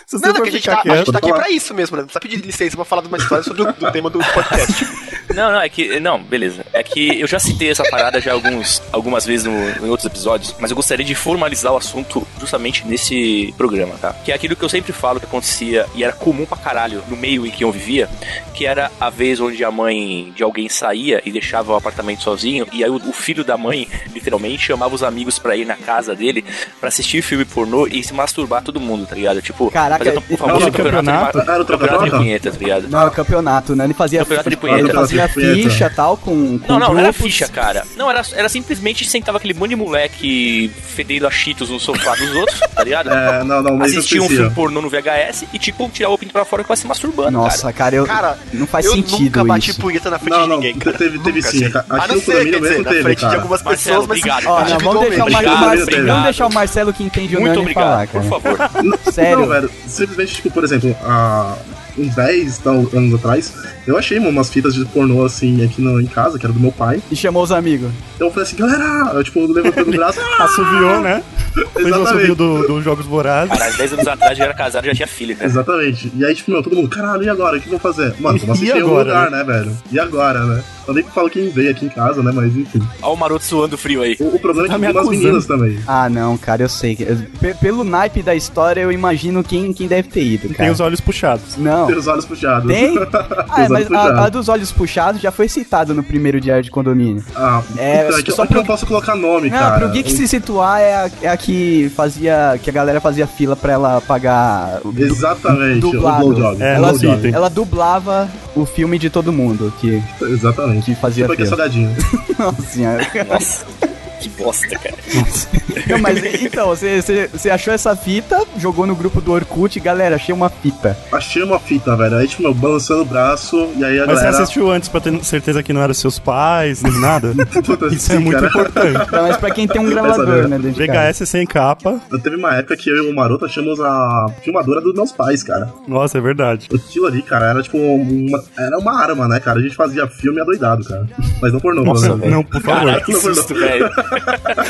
Se 0.06 0.18
você 0.18 0.26
Não, 0.26 0.34
não, 0.34 0.42
que 0.42 0.48
a 0.48 0.52
gente, 0.52 0.64
tá, 0.64 0.72
a 0.72 0.76
gente 0.76 0.84
quieto. 0.84 1.12
tá 1.12 1.18
aqui 1.18 1.32
pra 1.32 1.50
isso 1.50 1.74
mesmo, 1.74 1.96
né? 1.96 2.02
Não 2.02 2.08
precisa 2.08 2.20
pedir 2.20 2.46
licença 2.46 2.76
pra 2.76 2.84
falar 2.84 3.02
de 3.02 3.08
uma 3.08 3.18
história 3.18 3.44
sobre 3.44 3.62
o 3.62 3.72
do 3.72 3.92
tema 3.92 4.10
do 4.10 4.18
podcast. 4.18 4.86
Não, 5.34 5.52
não, 5.52 5.60
é 5.60 5.68
que. 5.68 6.00
Não, 6.00 6.22
beleza. 6.22 6.64
É 6.72 6.82
que 6.82 7.20
eu 7.20 7.26
já 7.26 7.38
citei 7.38 7.70
essa 7.70 7.84
parada 7.90 8.20
já 8.20 8.32
alguns, 8.32 8.80
algumas 8.90 9.26
vezes 9.26 9.44
no, 9.44 9.86
em 9.86 9.90
outros 9.90 10.06
episódios, 10.06 10.54
mas 10.58 10.70
eu 10.70 10.76
gostaria 10.76 11.04
de 11.04 11.14
formalizar 11.14 11.72
o 11.72 11.76
assunto 11.76 12.26
justamente 12.40 12.86
nesse 12.86 13.52
programa, 13.58 13.96
tá? 14.00 14.14
Que 14.24 14.32
é 14.32 14.34
aquilo 14.34 14.56
que 14.56 14.64
eu 14.64 14.68
sempre 14.68 14.92
falo 14.92 15.20
que 15.20 15.26
acontecia 15.26 15.84
e 15.94 16.02
era 16.02 16.12
comum 16.12 16.46
pra 16.46 16.56
caralho 16.56 17.02
no 17.08 17.16
meio 17.16 17.46
em 17.46 17.50
que 17.50 17.64
eu 17.64 17.70
vivia, 17.70 18.08
que 18.54 18.64
era 18.64 18.90
a 18.98 19.10
vez 19.10 19.38
onde 19.38 19.62
a 19.62 19.70
mãe 19.70 20.32
de 20.34 20.42
alguém 20.42 20.70
saía 20.70 21.20
e 21.24 21.30
deixava 21.30 21.72
o 21.72 21.76
apartamento 21.76 22.22
sozinho, 22.22 22.66
e 22.72 22.82
aí 22.82 22.88
o, 22.88 22.94
o 22.94 23.12
filho 23.12 23.44
da 23.44 23.58
mãe, 23.58 23.86
literalmente, 24.14 24.62
chamava 24.62 24.94
os 24.94 25.02
amigos 25.02 25.38
pra 25.38 25.54
ir 25.56 25.66
na 25.66 25.76
casa 25.76 26.14
dele 26.14 26.44
pra 26.80 26.88
assistir 26.88 27.20
filme 27.20 27.44
pornô 27.44 27.86
e 27.86 28.02
se 28.02 28.14
masturbar 28.14 28.62
todo 28.62 28.80
mundo, 28.80 29.06
tá 29.06 29.14
ligado? 29.14 29.42
Tipo, 29.42 29.65
Caraca, 29.70 30.04
fazer 30.04 30.18
o 30.18 30.22
e- 30.30 30.36
famoso 30.36 30.66
campeonato, 30.72 30.96
campeonato? 31.06 31.38
de, 31.42 31.50
Era 31.50 31.62
o 31.62 31.66
campeonato 31.66 32.04
de 32.04 32.10
punheta, 32.10 32.50
tá 32.50 32.58
ligado? 32.58 32.88
Não, 32.88 33.10
campeonato, 33.10 33.76
né? 33.76 33.84
Ele 33.84 33.94
fazia. 33.94 34.20
Campeonato 34.24 34.50
de 34.50 34.92
fazia 34.92 35.28
ficha 35.28 35.90
tal, 35.94 36.16
com, 36.16 36.58
com 36.58 36.72
Não, 36.72 36.78
não, 36.78 36.88
não 36.88 36.98
era 36.98 37.08
grupos. 37.12 37.22
ficha, 37.22 37.48
cara. 37.48 37.84
Não, 37.96 38.10
era, 38.10 38.22
era 38.34 38.48
simplesmente 38.48 39.04
sentava 39.08 39.38
aquele 39.38 39.54
monte 39.54 39.70
de 39.70 39.76
moleque 39.76 40.70
fedendo 40.94 41.26
a 41.26 41.30
cheetos 41.30 41.70
no 41.70 41.78
sofá 41.80 42.14
dos 42.14 42.34
outros, 42.34 42.60
tá 42.74 42.84
ligado? 42.84 43.06
É, 43.16 43.42
não, 43.44 43.62
não, 43.62 43.76
mas 43.76 43.92
Assistia 43.92 44.22
um 44.22 44.28
filme 44.28 44.50
pornô 44.50 44.80
no 44.80 44.88
VHS 44.90 45.44
e, 45.52 45.58
tipo, 45.58 45.88
tirava 45.90 46.14
o 46.14 46.18
pinto 46.18 46.32
pra 46.32 46.44
fora 46.44 46.62
e 46.62 46.64
ficava 46.64 46.76
se 46.78 46.86
masturbando, 46.86 47.30
Nossa, 47.32 47.72
cara, 47.72 47.94
eu, 47.96 48.04
Cara, 48.06 48.38
não 48.52 48.66
faz 48.66 48.84
eu 48.86 48.92
sentido 48.92 49.20
nunca 49.24 49.44
bati 49.44 49.70
isso. 49.70 49.80
punheta 49.80 50.10
na 50.10 50.18
frente 50.18 50.30
Não, 50.32 50.42
de 50.42 50.48
não, 50.48 50.56
ninguém, 50.56 50.74
cara. 50.78 50.96
teve, 50.98 51.18
teve 51.18 51.38
Nunca, 51.40 51.50
sim. 51.50 51.64
assim. 51.64 51.76
Aqui 51.78 51.86
A 51.88 52.06
no 52.08 52.14
não 52.14 52.20
ser, 52.20 52.32
condomínio 52.32 52.52
quer 52.52 52.60
dizer, 52.60 52.70
mesmo 52.78 52.84
na 52.84 53.02
frente 53.02 53.18
de 53.28 53.34
algumas 53.34 53.62
pessoas, 53.62 53.96
mas 53.96 54.04
obrigado. 54.04 54.46
Ó, 54.46 54.54
não, 54.60 54.62
individualmente. 54.68 54.84
vamos 54.84 55.08
deixar, 55.08 55.24
o 55.24 55.30
Mar- 55.60 55.76
Obrigado, 55.78 56.06
vamos 56.06 56.24
deixar 56.24 56.46
o 56.46 56.52
Marcelo 56.52 56.92
que 56.92 57.02
entende 57.04 57.36
o 57.36 57.40
Muito 57.40 57.50
Nani 57.52 57.60
obrigado, 57.62 57.84
falar, 57.84 58.06
por 58.08 58.12
cara. 58.12 58.68
favor. 58.68 59.12
Sério. 59.12 59.38
Simplesmente, 59.86 60.34
tipo, 60.34 60.50
por 60.50 60.64
exemplo, 60.64 60.96
há 61.02 61.56
uns 61.98 62.14
10 62.14 62.58
tal, 62.58 62.74
anos 62.94 63.14
atrás, 63.14 63.52
eu 63.86 63.96
achei 63.96 64.18
umas 64.18 64.50
fitas 64.50 64.74
de 64.74 64.84
pornô, 64.86 65.24
assim, 65.24 65.64
aqui 65.64 65.80
no, 65.80 66.00
em 66.00 66.06
casa, 66.06 66.38
que 66.38 66.44
era 66.44 66.52
do 66.52 66.60
meu 66.60 66.72
pai. 66.72 67.02
E 67.10 67.16
chamou 67.16 67.42
os 67.42 67.50
amigos. 67.52 67.90
Então 68.16 68.26
eu 68.28 68.32
falei 68.32 68.46
assim, 68.48 68.56
galera, 68.56 69.12
eu, 69.14 69.24
tipo, 69.24 69.40
levantando 69.50 69.88
o 69.90 69.92
braço, 69.96 70.20
Assoviou, 70.38 71.00
né? 71.00 71.22
Fez 71.54 71.64
o 71.74 71.88
Exatamente. 71.88 72.08
assovio 72.08 72.34
do- 72.34 72.66
dos 72.66 72.84
Jogos 72.84 73.06
Vorazes. 73.06 73.50
Caralho, 73.50 73.76
10 73.78 73.92
anos 73.94 74.06
atrás 74.08 74.36
já 74.36 74.44
era 74.44 74.52
casado 74.54 74.84
e 74.84 74.88
já 74.88 74.94
tinha 74.94 75.08
filho, 75.08 75.34
né? 75.38 75.44
Exatamente. 75.46 76.12
E 76.14 76.24
aí, 76.24 76.34
tipo, 76.34 76.50
meu, 76.50 76.62
todo 76.62 76.76
mundo, 76.76 76.88
caralho, 76.90 77.22
e 77.22 77.28
agora? 77.30 77.56
O 77.56 77.60
que 77.60 77.66
eu 77.66 77.70
vou 77.70 77.80
fazer? 77.80 78.14
Mano, 78.20 78.38
vamos 78.44 78.60
E 78.60 78.64
assistir 78.64 78.76
em 78.78 78.82
algum 78.82 78.98
lugar, 78.98 79.30
né, 79.30 79.42
velho? 79.42 79.76
E 79.90 79.98
agora, 79.98 80.44
né? 80.44 80.62
Eu 80.86 80.94
nem 80.94 81.02
falo 81.04 81.28
quem 81.28 81.48
veio 81.50 81.70
aqui 81.70 81.86
em 81.86 81.88
casa, 81.88 82.22
né? 82.22 82.30
Mas 82.34 82.56
enfim. 82.56 82.80
Olha 83.02 83.12
o 83.12 83.16
maroto 83.16 83.44
suando 83.44 83.76
frio 83.76 84.02
aí. 84.02 84.16
O, 84.20 84.36
o 84.36 84.38
problema 84.38 84.68
é 84.68 84.70
Tá 84.70 84.74
que 84.74 84.80
me 84.80 84.86
tem 84.86 84.94
umas 84.96 85.04
acusando. 85.06 85.22
meninas 85.24 85.46
também. 85.46 85.78
Ah, 85.86 86.08
não, 86.08 86.36
cara, 86.36 86.62
eu 86.62 86.68
sei. 86.68 86.94
que- 86.94 87.04
Pe- 87.40 87.54
Pelo 87.54 87.82
naipe 87.84 88.22
da 88.22 88.34
história, 88.34 88.80
eu 88.80 88.92
imagino 88.92 89.42
quem, 89.42 89.72
quem 89.72 89.88
deve 89.88 90.08
ter 90.08 90.22
ido, 90.22 90.48
Tem 90.48 90.56
cara. 90.56 90.72
os 90.72 90.80
olhos 90.80 91.00
puxados. 91.00 91.56
Não. 91.56 91.86
Tem 91.86 91.96
os 91.96 92.06
olhos 92.06 92.24
puxados. 92.24 92.66
Tem? 92.70 92.96
Ah, 93.48 93.62
é, 93.64 93.68
mas 93.68 93.90
a, 93.90 94.24
a 94.26 94.28
dos 94.28 94.48
olhos 94.48 94.70
puxados 94.72 95.20
já 95.20 95.30
foi 95.30 95.48
citada 95.48 95.94
no 95.94 96.02
primeiro 96.02 96.40
diário 96.40 96.62
de 96.62 96.70
condomínio. 96.70 97.24
Ah, 97.34 97.62
É, 97.78 98.04
então, 98.06 98.18
é 98.18 98.22
que, 98.22 98.30
só 98.30 98.36
só 98.38 98.42
que 98.46 98.48
eu 98.52 98.56
pro- 98.56 98.58
não 98.58 98.64
posso 98.66 98.86
colocar 98.86 99.14
nome, 99.16 99.48
Não, 99.48 99.58
cara. 99.58 99.78
pro 99.78 99.88
Geek 99.90 100.12
se 100.12 100.26
situar 100.28 100.80
é 100.80 100.94
a, 100.94 101.10
é 101.22 101.28
a 101.28 101.36
que 101.36 101.90
fazia. 101.96 102.58
que 102.62 102.68
a 102.68 102.72
galera 102.72 103.00
fazia 103.00 103.26
fila 103.26 103.56
pra 103.56 103.72
ela 103.72 104.00
pagar. 104.00 104.80
Exatamente, 104.96 105.80
dublado. 105.80 106.26
o 106.26 106.28
blowjob. 106.34 106.62
É, 106.62 106.74
ela, 106.74 106.92
ela 107.32 107.48
dublava 107.48 108.28
o 108.54 108.66
filme 108.66 108.98
de 108.98 109.08
todo 109.10 109.32
mundo 109.32 109.72
que, 109.80 110.02
Exatamente. 110.22 110.75
Que 110.80 110.94
fazia 110.94 111.24
Tipo 111.24 111.32
aqui 111.34 111.42
é 111.42 111.44
fila. 111.46 111.56
salgadinho. 111.56 111.96
Nossa 112.38 112.62
senhora. 112.62 113.06
Nossa, 113.28 113.66
que 114.16 114.28
bosta, 114.30 114.78
cara. 114.78 114.94
Não, 115.86 115.98
mas 115.98 116.22
então, 116.42 116.68
você, 116.68 117.00
você, 117.00 117.28
você 117.28 117.50
achou 117.50 117.72
essa 117.72 117.94
fita, 117.94 118.44
jogou 118.58 118.86
no 118.86 118.94
grupo 118.96 119.20
do 119.20 119.32
Orkut, 119.32 119.78
galera, 119.78 120.16
achei 120.16 120.34
uma 120.34 120.48
fita. 120.48 120.96
Achei 121.12 121.42
uma 121.42 121.58
fita, 121.58 121.94
velho. 121.96 122.16
Aí, 122.16 122.26
tipo, 122.26 122.42
meu, 122.42 122.54
balançando 122.54 123.02
o 123.02 123.04
braço, 123.04 123.56
e 123.76 123.84
aí 123.84 123.98
a 124.00 124.06
Mas 124.06 124.18
você 124.18 124.24
galera. 124.24 124.42
assistiu 124.42 124.70
antes 124.70 124.88
pra 124.88 125.00
ter 125.00 125.24
certeza 125.24 125.62
que 125.62 125.72
não 125.72 125.82
eram 125.82 125.94
seus 125.94 126.18
pais, 126.18 126.82
nem 126.82 126.98
nada? 127.00 127.32
Isso 127.92 128.12
é 128.12 128.18
muito 128.18 128.36
cara. 128.40 128.46
importante. 128.48 129.02
Então, 129.06 129.22
mas 129.22 129.36
pra 129.36 129.50
quem 129.50 129.68
tem 129.68 129.80
um 129.80 129.88
gravador, 129.88 130.48
né. 130.48 130.58
VHS 130.58 131.28
sem 131.28 131.46
capa. 131.46 132.00
Eu 132.10 132.18
teve 132.18 132.36
uma 132.36 132.54
época 132.56 132.76
que 132.76 132.90
eu 132.90 132.96
e 132.96 133.10
o 133.10 133.14
Maroto 133.14 133.44
achamos 133.44 133.78
a 133.80 134.26
filmadora 134.42 134.80
dos 134.80 134.94
meus 134.94 135.12
pais, 135.12 135.42
cara. 135.42 135.72
Nossa, 135.86 136.18
é 136.18 136.20
verdade. 136.20 136.68
Aquilo 136.74 137.06
ali, 137.06 137.22
cara, 137.22 137.50
era 137.50 137.62
tipo 137.62 137.76
uma. 137.78 138.42
Era 138.58 138.78
uma 138.78 139.00
arma, 139.00 139.28
né, 139.28 139.38
cara? 139.40 139.58
A 139.58 139.62
gente 139.62 139.76
fazia 139.76 140.06
filme 140.06 140.40
adoidado, 140.40 140.84
cara. 140.84 141.06
Mas 141.40 141.52
não 141.52 141.60
pornô, 141.60 141.84
Nossa, 141.84 142.06
pelo 142.06 142.18
menos. 142.18 142.34
não, 142.34 142.42
por 142.42 142.60
favor. 142.62 142.86
Caralho, 142.86 143.04
que 143.04 143.14
susto, 143.14 143.54
velho. 143.54 143.90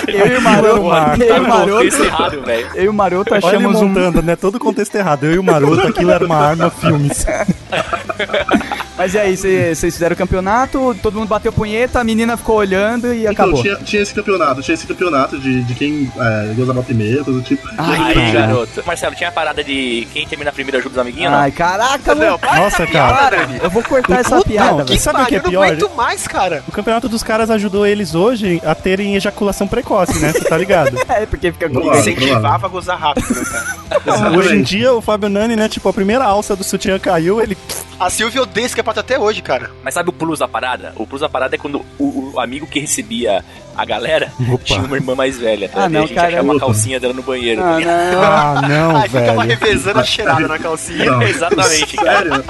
Eu 0.09 0.27
e 0.27 0.37
o 0.37 0.43
Maroto, 0.43 1.23
eu 1.23 1.27
e 1.27 1.31
o 1.31 1.35
Tá 1.35 1.41
Maroto, 1.41 2.05
errado, 2.05 2.43
eu 2.75 2.85
e 2.85 2.89
o 2.89 2.93
Maroto 2.93 3.35
achamos 3.35 3.81
um... 3.81 3.89
montando, 3.89 4.23
né? 4.23 4.37
Todo 4.37 4.57
o 4.57 4.61
contexto 4.61 4.95
errado. 4.95 5.25
Eu 5.25 5.35
e 5.35 5.39
o 5.39 5.45
Maroto, 5.45 5.87
aquilo 5.87 6.11
era 6.11 6.25
uma 6.25 6.37
arma 6.37 6.71
filmes. 6.71 7.27
Mas 8.97 9.15
e 9.15 9.19
aí, 9.19 9.37
vocês 9.37 9.81
fizeram 9.95 10.15
o 10.15 10.17
campeonato, 10.17 10.97
todo 11.03 11.19
mundo 11.19 11.29
bateu 11.29 11.53
punheta, 11.53 12.01
a 12.01 12.05
menina 12.05 12.37
ficou 12.37 12.57
olhando 12.57 13.13
e 13.13 13.21
Então, 13.27 13.33
acabou. 13.33 13.63
tinha, 13.63 13.77
tinha 13.77 14.03
esse 14.03 14.15
campeonato, 14.15 14.63
tinha 14.63 14.75
esse 14.75 14.87
campeonato 14.87 15.39
de, 15.39 15.63
de 15.65 15.75
quem 15.75 16.11
é, 16.19 16.53
gozava 16.55 16.83
primeiro, 16.83 17.25
coisa 17.25 17.41
do 17.41 17.45
tipo. 17.45 17.67
Ai, 17.77 18.15
Aí, 18.19 18.33
garoto. 18.33 18.83
Marcelo, 18.87 19.15
tinha 19.15 19.29
a 19.29 19.33
parada 19.33 19.63
de 19.63 20.07
quem 20.13 20.27
termina 20.27 20.51
primeiro 20.53 20.79
ajuda 20.79 20.95
os 20.95 20.99
amiguinhos, 20.99 21.31
não? 21.31 21.39
Ai, 21.39 21.51
caraca, 21.51 22.15
Não, 22.15 22.25
mano. 22.25 22.39
para 22.39 22.57
Nossa, 22.57 22.87
piada, 22.87 23.15
cara. 23.19 23.49
Eu 23.63 23.71
vou 23.71 23.83
cortar 23.83 24.21
essa 24.21 24.41
piada, 24.43 24.85
velho. 24.85 25.01
sabe 25.01 25.23
o 25.23 25.27
que 25.27 25.37
é 25.37 25.41
pior? 25.41 25.53
Eu 25.53 25.61
não 25.61 25.63
aguento 25.87 25.97
mais, 25.97 26.27
cara. 26.27 26.63
O 26.67 26.73
campeonato 26.73 27.09
dos 27.09 27.23
caras 27.23 27.51
ajudou 27.51 27.87
eles 27.87 28.15
hoje 28.15 28.61
a 28.65 28.75
terem 28.75 29.15
ejaculação 29.15 29.69
precoce, 29.69 30.19
né? 30.21 30.33
Você 30.33 30.45
tá 30.45 30.57
ligado? 30.57 30.97
É, 31.09 31.25
porque 31.25 31.53
fica 31.53 31.69
com. 31.71 31.95
Incentivava 31.95 32.67
a 32.67 32.69
gozar 32.69 32.99
rápido, 32.99 33.35
né, 33.35 33.45
cara? 33.45 34.31
Hoje 34.37 34.57
em 34.57 34.63
dia, 34.63 34.93
o 34.93 35.01
Fábio 35.01 35.29
Nani, 35.29 35.55
né? 35.57 35.69
Tipo, 35.69 35.89
a 35.89 35.93
primeira 35.93 36.25
alça 36.25 36.55
do 36.57 36.65
sutiã 36.65 36.99
caiu, 36.99 37.41
ele. 37.41 37.57
A 37.99 38.11
Silvia 38.11 38.43
odeia 38.43 38.67
esse 38.67 38.75
campeonato 38.87 39.01
até 39.01 39.19
hoje, 39.19 39.43
cara. 39.43 39.71
Mas 39.83 39.95
sabe 39.95 40.11
o 40.11 40.13
plus 40.13 40.39
da 40.39 40.49
parada? 40.49 40.93
O 40.97 41.07
plus 41.07 41.21
da 41.21 41.29
parada 41.29 41.55
é 41.55 41.59
quando 41.59 41.85
o, 41.99 42.33
o 42.35 42.41
amigo 42.41 42.67
que 42.67 42.79
recebia 42.79 43.45
a 43.77 43.85
galera 43.85 44.33
Opa. 44.49 44.65
tinha 44.65 44.81
uma 44.81 44.97
irmã 44.97 45.15
mais 45.15 45.39
velha. 45.39 45.69
Tá? 45.69 45.85
Ah, 45.85 45.89
não, 45.89 46.01
a 46.05 46.07
gente 46.07 46.15
cara, 46.15 46.29
achava 46.29 46.43
uma 46.45 46.59
calcinha 46.59 47.01
dela 47.01 47.13
no 47.13 47.23
banheiro. 47.23 47.63
Ah, 47.63 47.79
tá 47.81 47.81
não. 47.81 48.23
Ah, 48.23 48.63
não, 48.69 48.97
Aí 48.97 49.09
ficava 49.09 49.45
velho. 49.45 49.59
revezando 49.59 50.01
a 50.01 50.05
cheirada 50.05 50.49
na 50.49 50.59
calcinha. 50.59 51.05
Não. 51.05 51.23
Exatamente, 51.27 51.97
cara. 51.97 52.19
Sério? 52.19 52.45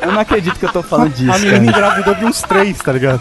Eu 0.00 0.12
não 0.12 0.20
acredito 0.20 0.58
que 0.58 0.64
eu 0.64 0.72
tô 0.72 0.82
falando 0.82 1.12
disso. 1.12 1.30
A 1.32 1.38
menina 1.38 1.72
cara. 1.72 1.78
engravidou 1.78 2.14
de 2.14 2.24
uns 2.24 2.42
três, 2.42 2.78
tá 2.78 2.92
ligado? 2.92 3.20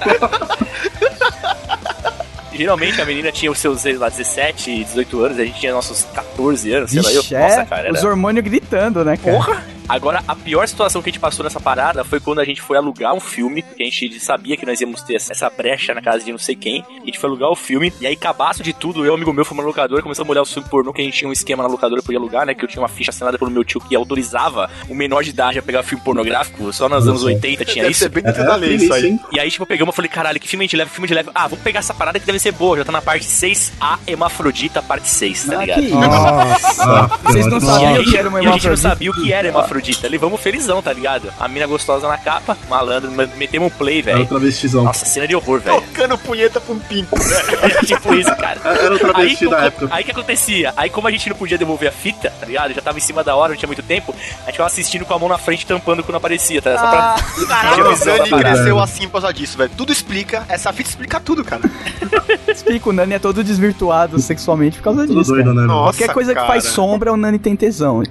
Geralmente 2.54 3.00
a 3.00 3.06
menina 3.06 3.32
tinha 3.32 3.52
os 3.52 3.60
seus, 3.60 3.84
lá, 4.00 4.10
17, 4.10 4.84
18 4.84 5.26
anos, 5.26 5.40
a 5.40 5.46
gente 5.46 5.60
tinha 5.60 5.72
nossos 5.72 6.08
14 6.12 6.74
anos, 6.74 6.90
sei 6.90 7.02
lá. 7.04 7.10
Vixe, 7.10 7.34
Eu, 7.34 7.38
é, 7.40 7.44
nossa, 7.50 7.66
cara, 7.66 7.92
os 7.92 8.00
era... 8.00 8.08
hormônios 8.08 8.44
gritando, 8.44 9.06
né, 9.06 9.16
cara? 9.16 9.38
Porra! 9.38 9.64
Agora, 9.88 10.24
a 10.28 10.36
pior 10.36 10.68
situação 10.68 11.02
que 11.02 11.10
a 11.10 11.12
gente 11.12 11.20
passou 11.22 11.44
nessa 11.44 11.60
parada 11.60 12.04
foi 12.04 12.20
quando 12.20 12.40
a 12.40 12.46
gente 12.46 12.62
foi 12.62 12.78
alugar 12.78 13.14
um 13.14 13.20
filme, 13.20 13.62
porque 13.64 13.84
a 13.84 13.86
gente 13.86 14.20
sabia 14.20 14.58
que 14.58 14.66
nós 14.66 14.80
íamos 14.82 15.02
ter 15.02 15.16
essa 15.16 15.50
brecha 15.50 15.94
na 15.94 16.02
casa 16.02 16.24
de 16.26 16.32
não 16.32 16.38
sei 16.40 16.56
quem. 16.56 16.84
E 17.00 17.04
a 17.04 17.06
gente 17.06 17.20
foi 17.20 17.30
alugar 17.30 17.50
o 17.50 17.56
filme, 17.56 17.94
e 18.02 18.08
aí, 18.08 18.16
cabaço 18.16 18.62
de 18.64 18.74
tudo, 18.74 19.02
eu 19.02 19.08
e 19.08 19.10
um 19.12 19.16
amigo 19.16 19.32
meu 19.34 19.46
fomos 19.46 19.64
na 19.64 19.68
locadora, 19.68 20.02
começamos 20.02 20.30
a 20.30 20.32
olhar 20.32 20.42
o 20.42 20.46
filme 20.46 20.68
pornô, 20.70 20.92
que 20.94 21.02
a 21.02 21.06
gente 21.06 21.18
tinha 21.18 21.30
um 21.30 21.32
esquema 21.32 21.64
na 21.64 21.70
locadora, 21.70 22.02
podia 22.02 22.20
alugar, 22.20 22.46
né? 22.46 22.54
Que 22.54 22.64
eu 22.66 22.68
tinha 22.68 22.82
uma 22.82 22.88
ficha 22.90 23.12
assinada 23.12 23.38
pelo 23.38 23.50
meu 23.52 23.64
tio 23.64 23.80
que 23.80 23.96
autorizava 23.96 24.70
o 24.90 24.96
menor 24.96 25.24
de 25.24 25.30
idade 25.30 25.60
a 25.60 25.62
pegar 25.62 25.84
filme 25.84 26.04
pornográfico, 26.04 26.72
só 26.74 26.90
nos 26.90 27.08
anos 27.08 27.22
Nossa. 27.22 27.34
80 27.34 27.66
tinha 27.66 27.84
Deve 27.84 27.92
isso. 27.92 28.00
ser 28.04 28.10
bem 28.10 28.24
É, 28.26 28.32
da 28.32 28.56
lei 28.56 28.76
isso 28.76 28.94
aí. 28.94 29.18
E 29.32 29.40
aí, 29.40 29.50
tipo, 29.50 29.66
pegamos 29.66 29.94
e 29.94 29.96
falei, 29.96 30.10
caralho, 30.10 30.40
que 30.40 30.48
filme 30.48 30.64
a 30.64 30.68
gente 30.68 30.76
leva? 30.76 30.90
Filme 30.90 31.08
de 31.08 31.14
leve. 31.14 31.30
Ah, 31.34 31.48
vamos 31.48 31.64
pegar 31.64 31.80
essa 31.80 31.94
parada 31.94 32.20
que 32.20 32.26
deve 32.26 32.40
ser 32.40 32.52
boa. 32.52 32.78
Já 32.78 32.84
tá 32.86 32.92
na 32.92 33.02
parte 33.02 33.26
6, 33.26 33.74
A 33.80 33.98
Hemafrodita, 34.06 34.82
parte 34.82 35.08
6, 35.08 35.46
tá 35.46 35.58
Ah, 35.58 35.62
ligado? 35.62 35.80
que 35.82 35.86
isso. 35.88 35.96
Nossa. 36.00 36.84
Ah, 36.84 37.08
Vocês 37.24 37.46
não 37.48 37.60
sabiam 37.62 38.04
que 38.04 38.18
era 38.18 38.28
uma 38.30 38.42
e 38.44 38.48
a 38.48 38.52
gente 38.52 38.64
não 38.66 38.74
hemafrodita? 38.74 38.90
sabia 38.90 39.12
o 39.12 39.14
que 39.14 39.32
era 39.34 39.48
hemafrodita. 39.48 39.77
Levamos 40.10 40.40
felizão, 40.42 40.82
tá 40.82 40.92
ligado? 40.94 41.32
A 41.40 41.48
mina 41.48 41.66
gostosa 41.68 42.08
na 42.08 42.18
capa, 42.18 42.58
malandro, 42.70 43.12
me- 43.12 43.28
metemos 43.38 43.68
um 43.68 43.76
play, 43.78 44.00
Era 44.00 44.12
o 44.12 44.16
velho. 44.18 44.28
travestizão. 44.28 44.84
Nossa, 44.84 45.06
cena 45.06 45.28
de 45.28 45.36
horror, 45.36 45.60
velho. 45.60 45.82
Tocando 45.82 46.18
punheta 46.18 46.60
com 46.60 46.78
pinto. 46.80 47.16
É 47.62 47.86
tipo 47.86 48.14
isso, 48.14 48.36
cara. 48.36 48.60
Era 48.64 48.94
o 48.96 49.00
travesti 49.00 49.46
Aí, 49.46 49.50
da 49.52 49.66
época. 49.66 49.88
aí 49.92 50.04
que 50.04 50.12
acontecia? 50.12 50.74
Aí 50.78 50.90
como 50.90 51.08
a 51.08 51.12
gente 51.12 51.30
não 51.30 51.36
podia 51.36 51.58
devolver 51.58 51.90
a 51.90 51.92
fita, 51.92 52.32
tá 52.40 52.46
ligado? 52.46 52.74
Já 52.74 52.82
tava 52.82 52.98
em 52.98 53.02
cima 53.02 53.24
da 53.24 53.36
hora, 53.36 53.50
não 53.54 53.58
tinha 53.58 53.68
muito 53.68 53.84
tempo. 53.84 54.14
A 54.14 54.40
gente 54.46 54.52
ficava 54.54 54.68
assistindo 54.68 55.06
com 55.06 55.14
a 55.14 55.20
mão 55.20 55.30
na 55.30 55.38
frente, 55.38 55.66
tampando 55.66 56.04
quando 56.04 56.16
aparecia, 56.16 56.62
tá? 56.62 56.78
Só 56.78 56.88
pra... 56.90 57.48
Caralho, 57.48 57.84
Não, 57.84 57.92
o 57.94 58.30
não, 58.30 58.40
cresceu 58.40 58.80
assim 58.80 59.04
por 59.08 59.14
causa 59.22 59.34
disso, 59.34 59.58
velho. 59.58 59.72
Tudo 59.78 59.92
explica. 59.92 60.46
Essa 60.50 60.72
fita 60.74 60.90
explica 60.90 61.20
tudo, 61.20 61.44
cara. 61.44 61.62
Explica, 62.48 62.90
o 62.90 62.94
Nani 62.94 63.14
é 63.16 63.20
todo 63.20 63.44
desvirtuado 63.44 64.20
sexualmente 64.20 64.78
por 64.78 64.84
causa 64.86 65.06
Tudo 65.06 65.20
disso, 65.20 65.32
doido, 65.32 65.46
cara. 65.54 65.62
né? 65.62 65.68
Nossa, 65.68 65.98
Qualquer 65.98 66.14
coisa 66.14 66.32
que 66.32 66.36
cara. 66.36 66.48
faz 66.48 66.64
sombra, 66.66 67.12
o 67.14 67.18
Nani 67.18 67.38
tem 67.38 67.56
tesão. 67.56 68.02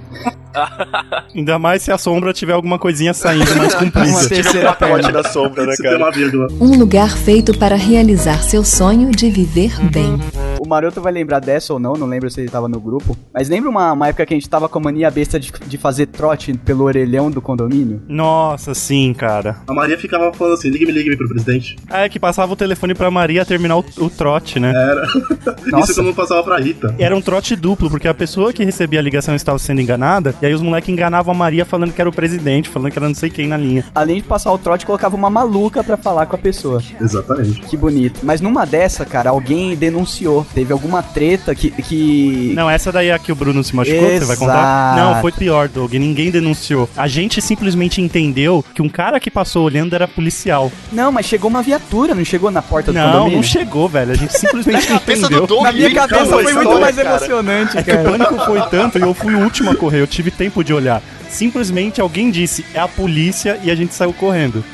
Ainda 1.35 1.59
mais 1.59 1.81
se 1.81 1.91
a 1.91 1.97
sombra 1.97 2.33
tiver 2.33 2.53
alguma 2.53 2.77
coisinha 2.79 3.13
saindo 3.13 3.55
mais 3.55 3.73
Uma 3.73 3.83
comprida. 3.91 4.29
terceira 4.29 4.73
Pacote 4.73 5.03
perna. 5.03 5.23
da 5.23 5.29
sombra, 5.29 5.65
né, 5.65 5.73
cara? 5.77 5.97
uma. 5.97 6.47
Um 6.59 6.77
lugar 6.77 7.09
feito 7.17 7.57
para 7.57 7.75
realizar 7.75 8.41
seu 8.43 8.63
sonho 8.63 9.11
de 9.11 9.29
viver 9.29 9.71
bem. 9.91 10.17
O 10.59 10.67
Maroto 10.67 11.01
vai 11.01 11.13
lembrar 11.13 11.39
dessa 11.39 11.73
ou 11.73 11.79
não, 11.79 11.93
não 11.93 12.07
lembro 12.07 12.29
se 12.29 12.41
ele 12.41 12.49
tava 12.49 12.67
no 12.67 12.79
grupo. 12.79 13.15
Mas 13.33 13.47
lembra 13.47 13.69
uma, 13.69 13.91
uma 13.93 14.07
época 14.07 14.25
que 14.25 14.33
a 14.33 14.37
gente 14.37 14.49
tava 14.49 14.67
com 14.67 14.79
a 14.79 14.81
mania 14.81 15.09
besta 15.11 15.39
de, 15.39 15.51
de 15.65 15.77
fazer 15.77 16.07
trote 16.07 16.53
pelo 16.53 16.83
orelhão 16.85 17.29
do 17.29 17.41
condomínio? 17.41 18.01
Nossa, 18.07 18.73
sim, 18.73 19.13
cara. 19.13 19.57
A 19.67 19.73
Maria 19.73 19.97
ficava 19.97 20.33
falando 20.33 20.53
assim: 20.53 20.69
ligue-me, 20.69 20.91
ligue-me 20.91 21.15
pro 21.15 21.27
presidente. 21.29 21.75
Ah, 21.89 22.01
É 22.05 22.09
que 22.09 22.19
passava 22.19 22.51
o 22.51 22.55
telefone 22.55 22.93
pra 22.95 23.11
Maria 23.11 23.45
terminar 23.45 23.77
o, 23.77 23.85
o 23.99 24.09
trote, 24.09 24.59
né? 24.59 24.71
Era. 24.71 25.07
Nossa. 25.67 25.85
Isso 25.85 25.93
que 25.93 25.99
eu 25.99 26.03
não 26.03 26.13
passava 26.13 26.43
pra 26.43 26.57
Rita. 26.57 26.93
Era 26.97 27.15
um 27.15 27.21
trote 27.21 27.55
duplo, 27.55 27.89
porque 27.89 28.07
a 28.07 28.13
pessoa 28.13 28.51
que 28.51 28.63
recebia 28.65 28.99
a 28.99 29.03
ligação 29.03 29.35
estava 29.35 29.59
sendo 29.59 29.79
enganada, 29.81 30.33
e 30.41 30.45
aí 30.47 30.53
os 30.53 30.61
moleques 30.61 30.89
enganavam 30.89 31.33
a 31.33 31.37
Maria 31.37 31.65
falando 31.65 31.91
que 31.93 32.01
era 32.01 32.09
o 32.09 32.13
presidente, 32.13 32.69
falando 32.69 32.91
que 32.91 32.97
era 32.99 33.07
não 33.07 33.15
sei 33.15 33.29
quem 33.29 33.47
na 33.47 33.57
linha. 33.57 33.85
Além 33.93 34.17
de 34.17 34.23
passar 34.23 34.51
o 34.51 34.57
trote, 34.57 34.85
colocava 34.85 35.15
uma 35.15 35.29
maluca 35.29 35.83
pra 35.83 35.97
falar 35.97 36.25
com 36.25 36.35
a 36.35 36.39
pessoa. 36.39 36.81
Exatamente. 36.99 37.61
Que 37.61 37.77
bonito. 37.77 38.19
Mas 38.23 38.41
numa 38.41 38.65
dessa, 38.65 39.05
cara, 39.05 39.29
alguém 39.29 39.75
denunciou. 39.75 40.45
Teve 40.53 40.73
alguma 40.73 41.01
treta 41.03 41.53
que. 41.55 41.71
que... 41.71 42.53
Não, 42.55 42.69
essa 42.69 42.91
daí 42.91 43.07
é 43.07 43.13
a 43.13 43.19
que 43.19 43.31
o 43.31 43.35
Bruno 43.35 43.63
se 43.63 43.75
machucou, 43.75 44.01
você 44.09 44.25
vai 44.25 44.35
contar? 44.37 44.53
Exato. 44.97 45.13
Não, 45.15 45.21
foi 45.21 45.31
pior, 45.31 45.67
Doug. 45.67 45.93
Ninguém 45.93 46.31
denunciou. 46.31 46.89
A 46.95 47.07
gente 47.07 47.41
simplesmente 47.41 48.01
entendeu 48.01 48.63
que 48.73 48.81
um 48.81 48.89
cara 48.89 49.19
que 49.19 49.29
passou 49.31 49.65
olhando 49.65 49.93
era 49.95 50.07
policial. 50.07 50.71
Não, 50.91 51.11
mas 51.11 51.25
chegou 51.25 51.49
uma 51.49 51.61
viatura, 51.61 52.13
não 52.15 52.23
chegou 52.25 52.49
na 52.51 52.61
porta 52.61 52.91
do 52.91 52.95
Não, 52.97 53.11
condomínio? 53.11 53.35
não 53.37 53.43
chegou, 53.43 53.87
velho. 53.89 54.11
A 54.11 54.15
gente 54.15 54.33
simplesmente 54.37 54.89
Na 54.89 54.95
entendeu. 54.97 55.41
do 55.41 55.47
Doug, 55.47 55.63
Na 55.63 55.71
minha 55.71 55.93
cabeça 55.93 56.25
foi 56.25 56.53
muito 56.53 56.79
mais 56.79 56.95
cara. 56.95 57.09
emocionante, 57.09 57.77
É 57.77 57.83
que 57.83 57.91
o 57.91 57.95
cara. 57.95 58.09
pânico 58.09 58.45
foi 58.45 58.61
tanto 58.69 58.97
e 58.97 59.01
eu 59.01 59.13
fui 59.13 59.33
o 59.35 59.39
último 59.39 59.71
a 59.71 59.75
correr, 59.75 60.01
eu 60.01 60.07
tive 60.07 60.26
tempo 60.31 60.63
de 60.63 60.73
olhar. 60.73 61.01
Simplesmente 61.29 62.01
alguém 62.01 62.29
disse, 62.31 62.65
é 62.73 62.79
a 62.79 62.87
polícia, 62.87 63.59
e 63.63 63.71
a 63.71 63.75
gente 63.75 63.93
saiu 63.93 64.13
correndo. 64.13 64.63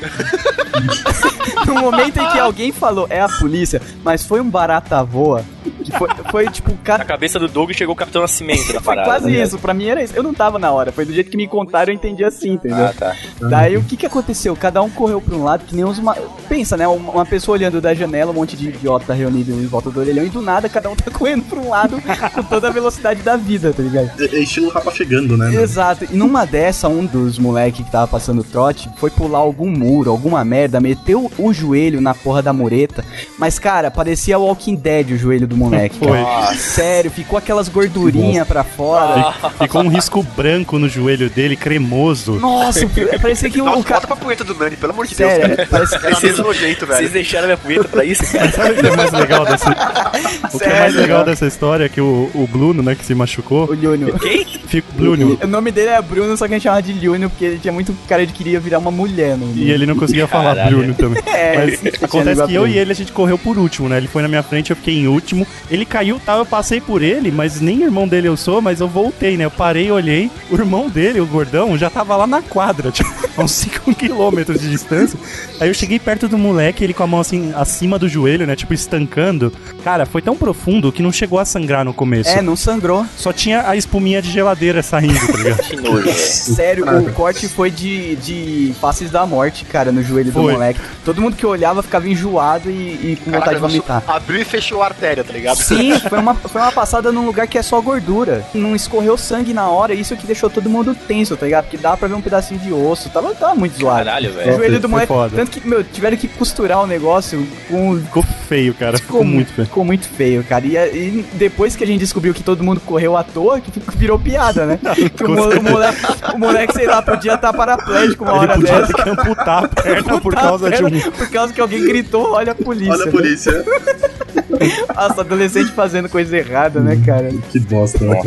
No 1.66 1.74
momento 1.76 2.18
em 2.20 2.28
que 2.30 2.38
alguém 2.38 2.72
falou, 2.72 3.06
é 3.08 3.20
a 3.20 3.28
polícia, 3.28 3.80
mas 4.02 4.24
foi 4.24 4.40
um 4.40 4.50
barata 4.50 5.02
voa, 5.02 5.44
que 5.82 5.90
foi, 5.92 6.08
foi 6.30 6.50
tipo, 6.50 6.72
Na 6.72 6.76
cara. 6.78 7.04
cabeça 7.04 7.38
do 7.38 7.48
Doug 7.48 7.70
chegou 7.72 7.94
o 7.94 7.96
Capitão 7.96 8.20
Nascimento 8.20 8.72
na 8.72 8.80
Foi 8.82 8.94
parada. 8.94 9.08
quase 9.08 9.24
tá 9.24 9.30
ligado? 9.30 9.46
isso, 9.46 9.58
pra 9.58 9.72
mim 9.72 9.86
era 9.86 10.02
isso. 10.02 10.14
Eu 10.14 10.22
não 10.22 10.34
tava 10.34 10.58
na 10.58 10.70
hora, 10.70 10.92
foi 10.92 11.04
do 11.06 11.12
jeito 11.12 11.30
que 11.30 11.36
me 11.36 11.46
contaram, 11.46 11.92
eu 11.92 11.96
entendi 11.96 12.22
assim, 12.24 12.50
entendeu? 12.54 12.84
Ah, 12.86 12.92
tá. 12.96 13.16
Daí 13.48 13.76
o 13.76 13.82
que 13.82 13.96
que 13.96 14.04
aconteceu? 14.04 14.54
Cada 14.56 14.82
um 14.82 14.90
correu 14.90 15.20
pra 15.22 15.34
um 15.34 15.44
lado, 15.44 15.64
que 15.64 15.74
nem 15.74 15.84
uns. 15.84 15.98
Uma... 15.98 16.14
Pensa, 16.48 16.76
né? 16.76 16.86
Uma 16.86 17.12
uma 17.12 17.24
pessoa 17.26 17.56
olhando 17.56 17.80
da 17.80 17.94
janela, 17.94 18.30
um 18.32 18.34
monte 18.34 18.56
de 18.56 18.68
idiota 18.68 19.14
reunido 19.14 19.52
em 19.52 19.66
volta 19.66 19.90
do 19.90 20.00
orelhão, 20.00 20.24
e 20.26 20.28
do 20.28 20.42
nada 20.42 20.68
cada 20.68 20.90
um 20.90 20.96
tá 20.96 21.10
correndo 21.16 21.44
pra 21.44 21.58
um 21.58 21.70
lado 21.70 21.96
com 22.34 22.42
toda 22.42 22.68
a 22.68 22.70
velocidade 22.70 23.22
da 23.22 23.36
vida, 23.36 23.72
tá 23.72 23.82
ligado? 23.82 24.10
É, 24.20 24.24
é 24.36 24.40
estilo 24.40 24.68
rapa 24.68 24.90
chegando, 24.90 25.36
né? 25.36 25.54
Exato, 25.54 26.04
e 26.10 26.16
numa 26.16 26.43
dessa, 26.46 26.88
um 26.88 27.04
dos 27.04 27.38
moleque 27.38 27.82
que 27.82 27.90
tava 27.90 28.06
passando 28.06 28.42
trote 28.44 28.88
foi 28.96 29.10
pular 29.10 29.38
algum 29.38 29.70
muro, 29.70 30.10
alguma 30.10 30.44
merda, 30.44 30.80
meteu 30.80 31.30
o 31.38 31.52
joelho 31.52 32.00
na 32.00 32.14
porra 32.14 32.42
da 32.42 32.52
mureta, 32.52 33.04
mas 33.38 33.58
cara, 33.58 33.90
parecia 33.90 34.38
Walking 34.38 34.76
Dead 34.76 35.10
o 35.12 35.16
joelho 35.16 35.46
do 35.46 35.56
moleque. 35.56 35.98
Foi. 35.98 36.22
cara. 36.22 36.54
Sério, 36.54 37.10
ficou 37.10 37.38
aquelas 37.38 37.68
gordurinhas 37.68 38.46
pra 38.46 38.64
fora. 38.64 39.32
Ficou 39.60 39.82
um 39.82 39.88
risco 39.88 40.22
branco 40.36 40.78
no 40.78 40.88
joelho 40.88 41.28
dele, 41.30 41.56
cremoso. 41.56 42.32
Nossa, 42.34 42.80
parecia 43.20 43.50
que 43.50 43.60
o, 43.60 43.64
Nossa, 43.64 43.78
o 43.80 43.84
cara. 43.84 44.00
volta 44.00 44.06
pra 44.06 44.16
punheta 44.16 44.44
do 44.44 44.54
Nani, 44.54 44.76
pelo 44.76 44.92
amor 44.92 45.06
de 45.06 45.14
Deus, 45.14 45.30
Sério, 45.30 45.56
cara. 45.56 45.68
parece 45.70 45.94
É 45.96 46.26
mesmo 46.26 46.44
nojento, 46.44 46.86
Vocês 46.86 46.98
velho. 47.00 47.10
deixaram 47.10 47.44
a 47.44 47.46
minha 47.48 47.56
punheta 47.58 47.88
pra 47.88 48.04
isso, 48.04 48.24
cara? 48.32 48.50
Sabe 48.52 48.70
o 48.72 48.76
que 48.76 48.86
é 48.86 48.96
mais 48.96 49.12
legal 49.12 49.44
dessa, 49.44 49.70
o 50.52 50.58
que 50.58 50.64
é 50.64 50.78
mais 50.80 50.94
legal 50.94 51.24
dessa 51.24 51.46
história 51.46 51.84
é 51.84 51.88
que 51.88 52.00
o, 52.00 52.30
o 52.34 52.46
Bruno, 52.46 52.82
né, 52.82 52.94
que 52.94 53.04
se 53.04 53.14
machucou, 53.14 53.64
O 53.70 53.76
Júnior. 53.76 54.18
Quem? 54.20 54.44
fica 54.66 54.86
Bruno. 54.94 55.38
O 55.42 55.46
nome 55.46 55.70
dele 55.70 55.90
é 55.90 56.02
Bruno, 56.02 56.33
só 56.36 56.46
que 56.46 56.54
a 56.54 56.56
gente 56.56 56.64
chamava 56.64 56.82
de 56.82 56.92
Júnior 56.94 57.30
porque 57.30 57.44
ele 57.44 57.58
tinha 57.58 57.72
muito 57.72 57.94
cara 58.08 58.26
de 58.26 58.32
queria 58.32 58.58
virar 58.60 58.78
uma 58.78 58.90
mulher 58.90 59.36
no 59.36 59.52
E 59.56 59.70
ele 59.70 59.86
não 59.86 59.96
conseguia 59.96 60.26
falar 60.26 60.56
Caralho. 60.56 60.78
Bruno 60.78 60.94
também. 60.94 61.22
É, 61.34 61.56
Mas 61.56 62.02
acontece 62.02 62.46
que 62.46 62.54
eu 62.54 62.66
e 62.66 62.78
ele 62.78 62.92
a 62.92 62.94
gente 62.94 63.12
correu 63.12 63.36
por 63.36 63.58
último, 63.58 63.88
né? 63.88 63.96
Ele 63.98 64.06
foi 64.06 64.22
na 64.22 64.28
minha 64.28 64.42
frente, 64.42 64.70
eu 64.70 64.76
fiquei 64.76 64.94
em 64.94 65.06
último. 65.06 65.46
Ele 65.70 65.84
caiu, 65.84 66.20
tal, 66.24 66.38
eu 66.38 66.46
passei 66.46 66.80
por 66.80 67.02
ele, 67.02 67.30
mas 67.30 67.60
nem 67.60 67.82
irmão 67.82 68.06
dele 68.06 68.28
eu 68.28 68.36
sou, 68.36 68.62
mas 68.62 68.80
eu 68.80 68.88
voltei, 68.88 69.36
né? 69.36 69.44
Eu 69.44 69.50
parei, 69.50 69.90
olhei, 69.90 70.30
o 70.50 70.54
irmão 70.54 70.88
dele, 70.88 71.20
o 71.20 71.26
gordão, 71.26 71.76
já 71.76 71.90
tava 71.90 72.16
lá 72.16 72.26
na 72.26 72.40
quadra, 72.40 72.90
tipo, 72.92 73.10
a 73.36 73.42
uns 73.42 73.52
5 73.52 73.94
quilômetros 73.94 74.60
de 74.60 74.70
distância. 74.70 75.18
Aí 75.60 75.68
eu 75.68 75.74
cheguei 75.74 75.98
perto 75.98 76.28
do 76.28 76.38
moleque, 76.38 76.84
ele 76.84 76.94
com 76.94 77.02
a 77.02 77.06
mão 77.06 77.20
assim, 77.20 77.52
acima 77.54 77.98
do 77.98 78.08
joelho, 78.08 78.46
né? 78.46 78.54
Tipo, 78.56 78.72
estancando. 78.72 79.52
Cara, 79.82 80.06
foi 80.06 80.22
tão 80.22 80.36
profundo 80.36 80.92
que 80.92 81.02
não 81.02 81.12
chegou 81.12 81.38
a 81.38 81.44
sangrar 81.44 81.84
no 81.84 81.92
começo. 81.92 82.30
É, 82.30 82.40
não 82.40 82.56
sangrou. 82.56 83.04
Só 83.16 83.32
tinha 83.32 83.68
a 83.68 83.76
espuminha 83.76 84.22
de 84.22 84.30
geladeira 84.30 84.82
saindo, 84.82 85.26
tá 85.26 85.36
ligado? 85.36 85.64
Que 85.64 85.76
nojo. 85.76 86.08
Sério, 86.54 86.84
o 86.98 87.12
corte 87.12 87.48
foi 87.48 87.70
de, 87.70 88.16
de 88.16 88.74
faces 88.80 89.10
da 89.10 89.24
morte, 89.26 89.64
cara, 89.64 89.90
no 89.92 90.02
joelho 90.02 90.30
do 90.32 90.40
Foi. 90.42 90.52
moleque. 90.52 90.80
Todo 91.04 91.20
mundo 91.20 91.36
que 91.36 91.46
olhava 91.46 91.82
ficava 91.82 92.08
enjoado 92.08 92.70
e, 92.70 92.72
e 93.12 93.18
com 93.24 93.30
vontade 93.30 93.54
de 93.56 93.60
vomitar. 93.60 94.02
Abriu 94.06 94.40
e 94.40 94.44
fechou 94.44 94.82
a 94.82 94.86
artéria, 94.86 95.22
tá 95.24 95.32
ligado? 95.32 95.56
Sim, 95.56 95.98
foi 96.08 96.18
uma, 96.18 96.34
foi 96.34 96.60
uma 96.60 96.72
passada 96.72 97.10
num 97.12 97.26
lugar 97.26 97.46
que 97.46 97.58
é 97.58 97.62
só 97.62 97.80
gordura. 97.80 98.44
Não 98.54 98.74
escorreu 98.74 99.16
sangue 99.16 99.52
na 99.52 99.68
hora, 99.68 99.94
isso 99.94 100.16
que 100.16 100.26
deixou 100.26 100.48
todo 100.50 100.68
mundo 100.70 100.94
tenso, 101.06 101.36
tá 101.36 101.44
ligado? 101.46 101.64
Porque 101.64 101.76
dá 101.78 101.96
pra 101.96 102.08
ver 102.08 102.14
um 102.14 102.20
pedacinho 102.22 102.60
de 102.60 102.72
osso. 102.72 103.10
Tava, 103.10 103.34
tava 103.34 103.54
muito 103.54 103.78
zoado. 103.78 104.04
Caralho, 104.04 104.30
O 104.30 104.34
velho. 104.34 104.52
joelho 104.56 104.70
Foi 104.72 104.80
do 104.80 104.88
moleque. 104.88 105.08
foda. 105.08 105.36
Tanto 105.36 105.50
que, 105.50 105.66
meu, 105.66 105.84
tiveram 105.84 106.16
que 106.16 106.28
costurar 106.28 106.82
o 106.82 106.86
negócio 106.86 107.46
com. 107.68 107.98
Ficou 108.00 108.22
feio, 108.48 108.74
cara. 108.74 108.98
Ficou, 108.98 109.24
muito 109.24 109.52
feio. 109.52 109.66
Ficou 109.66 109.84
muito 109.84 110.08
feio, 110.08 110.44
cara. 110.44 110.64
E, 110.66 110.74
e 110.76 111.24
depois 111.34 111.76
que 111.76 111.84
a 111.84 111.86
gente 111.86 112.00
descobriu 112.00 112.32
que 112.34 112.42
todo 112.42 112.62
mundo 112.64 112.80
correu 112.80 113.16
à 113.16 113.22
toa, 113.22 113.60
que 113.60 113.70
virou 113.96 114.18
piada, 114.18 114.64
né? 114.66 114.78
O, 115.24 115.28
mo- 115.28 115.48
o 115.58 115.62
moleque, 115.62 116.00
o 116.34 116.38
moleque, 116.38 116.74
sei 116.74 116.86
lá, 116.86 117.02
podia 117.02 117.34
estar 117.34 117.52
paraplégico 117.52 118.24
uma 118.24 118.32
Ele 118.32 118.40
hora 118.40 118.54
podia 118.54 118.80
dessa. 118.80 118.92
ter 118.92 119.02
que 119.02 119.10
amputar 119.10 119.64
a 119.64 119.68
perna 119.68 120.20
por 120.20 120.34
causa 120.34 120.70
de 120.70 120.84
um. 120.84 121.10
Por 121.10 121.28
causa 121.30 121.52
que 121.52 121.60
alguém 121.60 121.84
gritou, 121.84 122.32
olha 122.32 122.52
a 122.52 122.54
polícia. 122.54 122.92
Olha 122.92 123.02
a 123.02 123.06
né? 123.06 123.12
polícia. 123.12 123.64
Nossa, 124.94 125.20
adolescente 125.20 125.72
fazendo 125.72 126.08
coisa 126.08 126.36
errada, 126.36 126.80
né, 126.80 127.00
cara? 127.04 127.30
que 127.50 127.58
bosta, 127.60 128.04
né? 128.04 128.20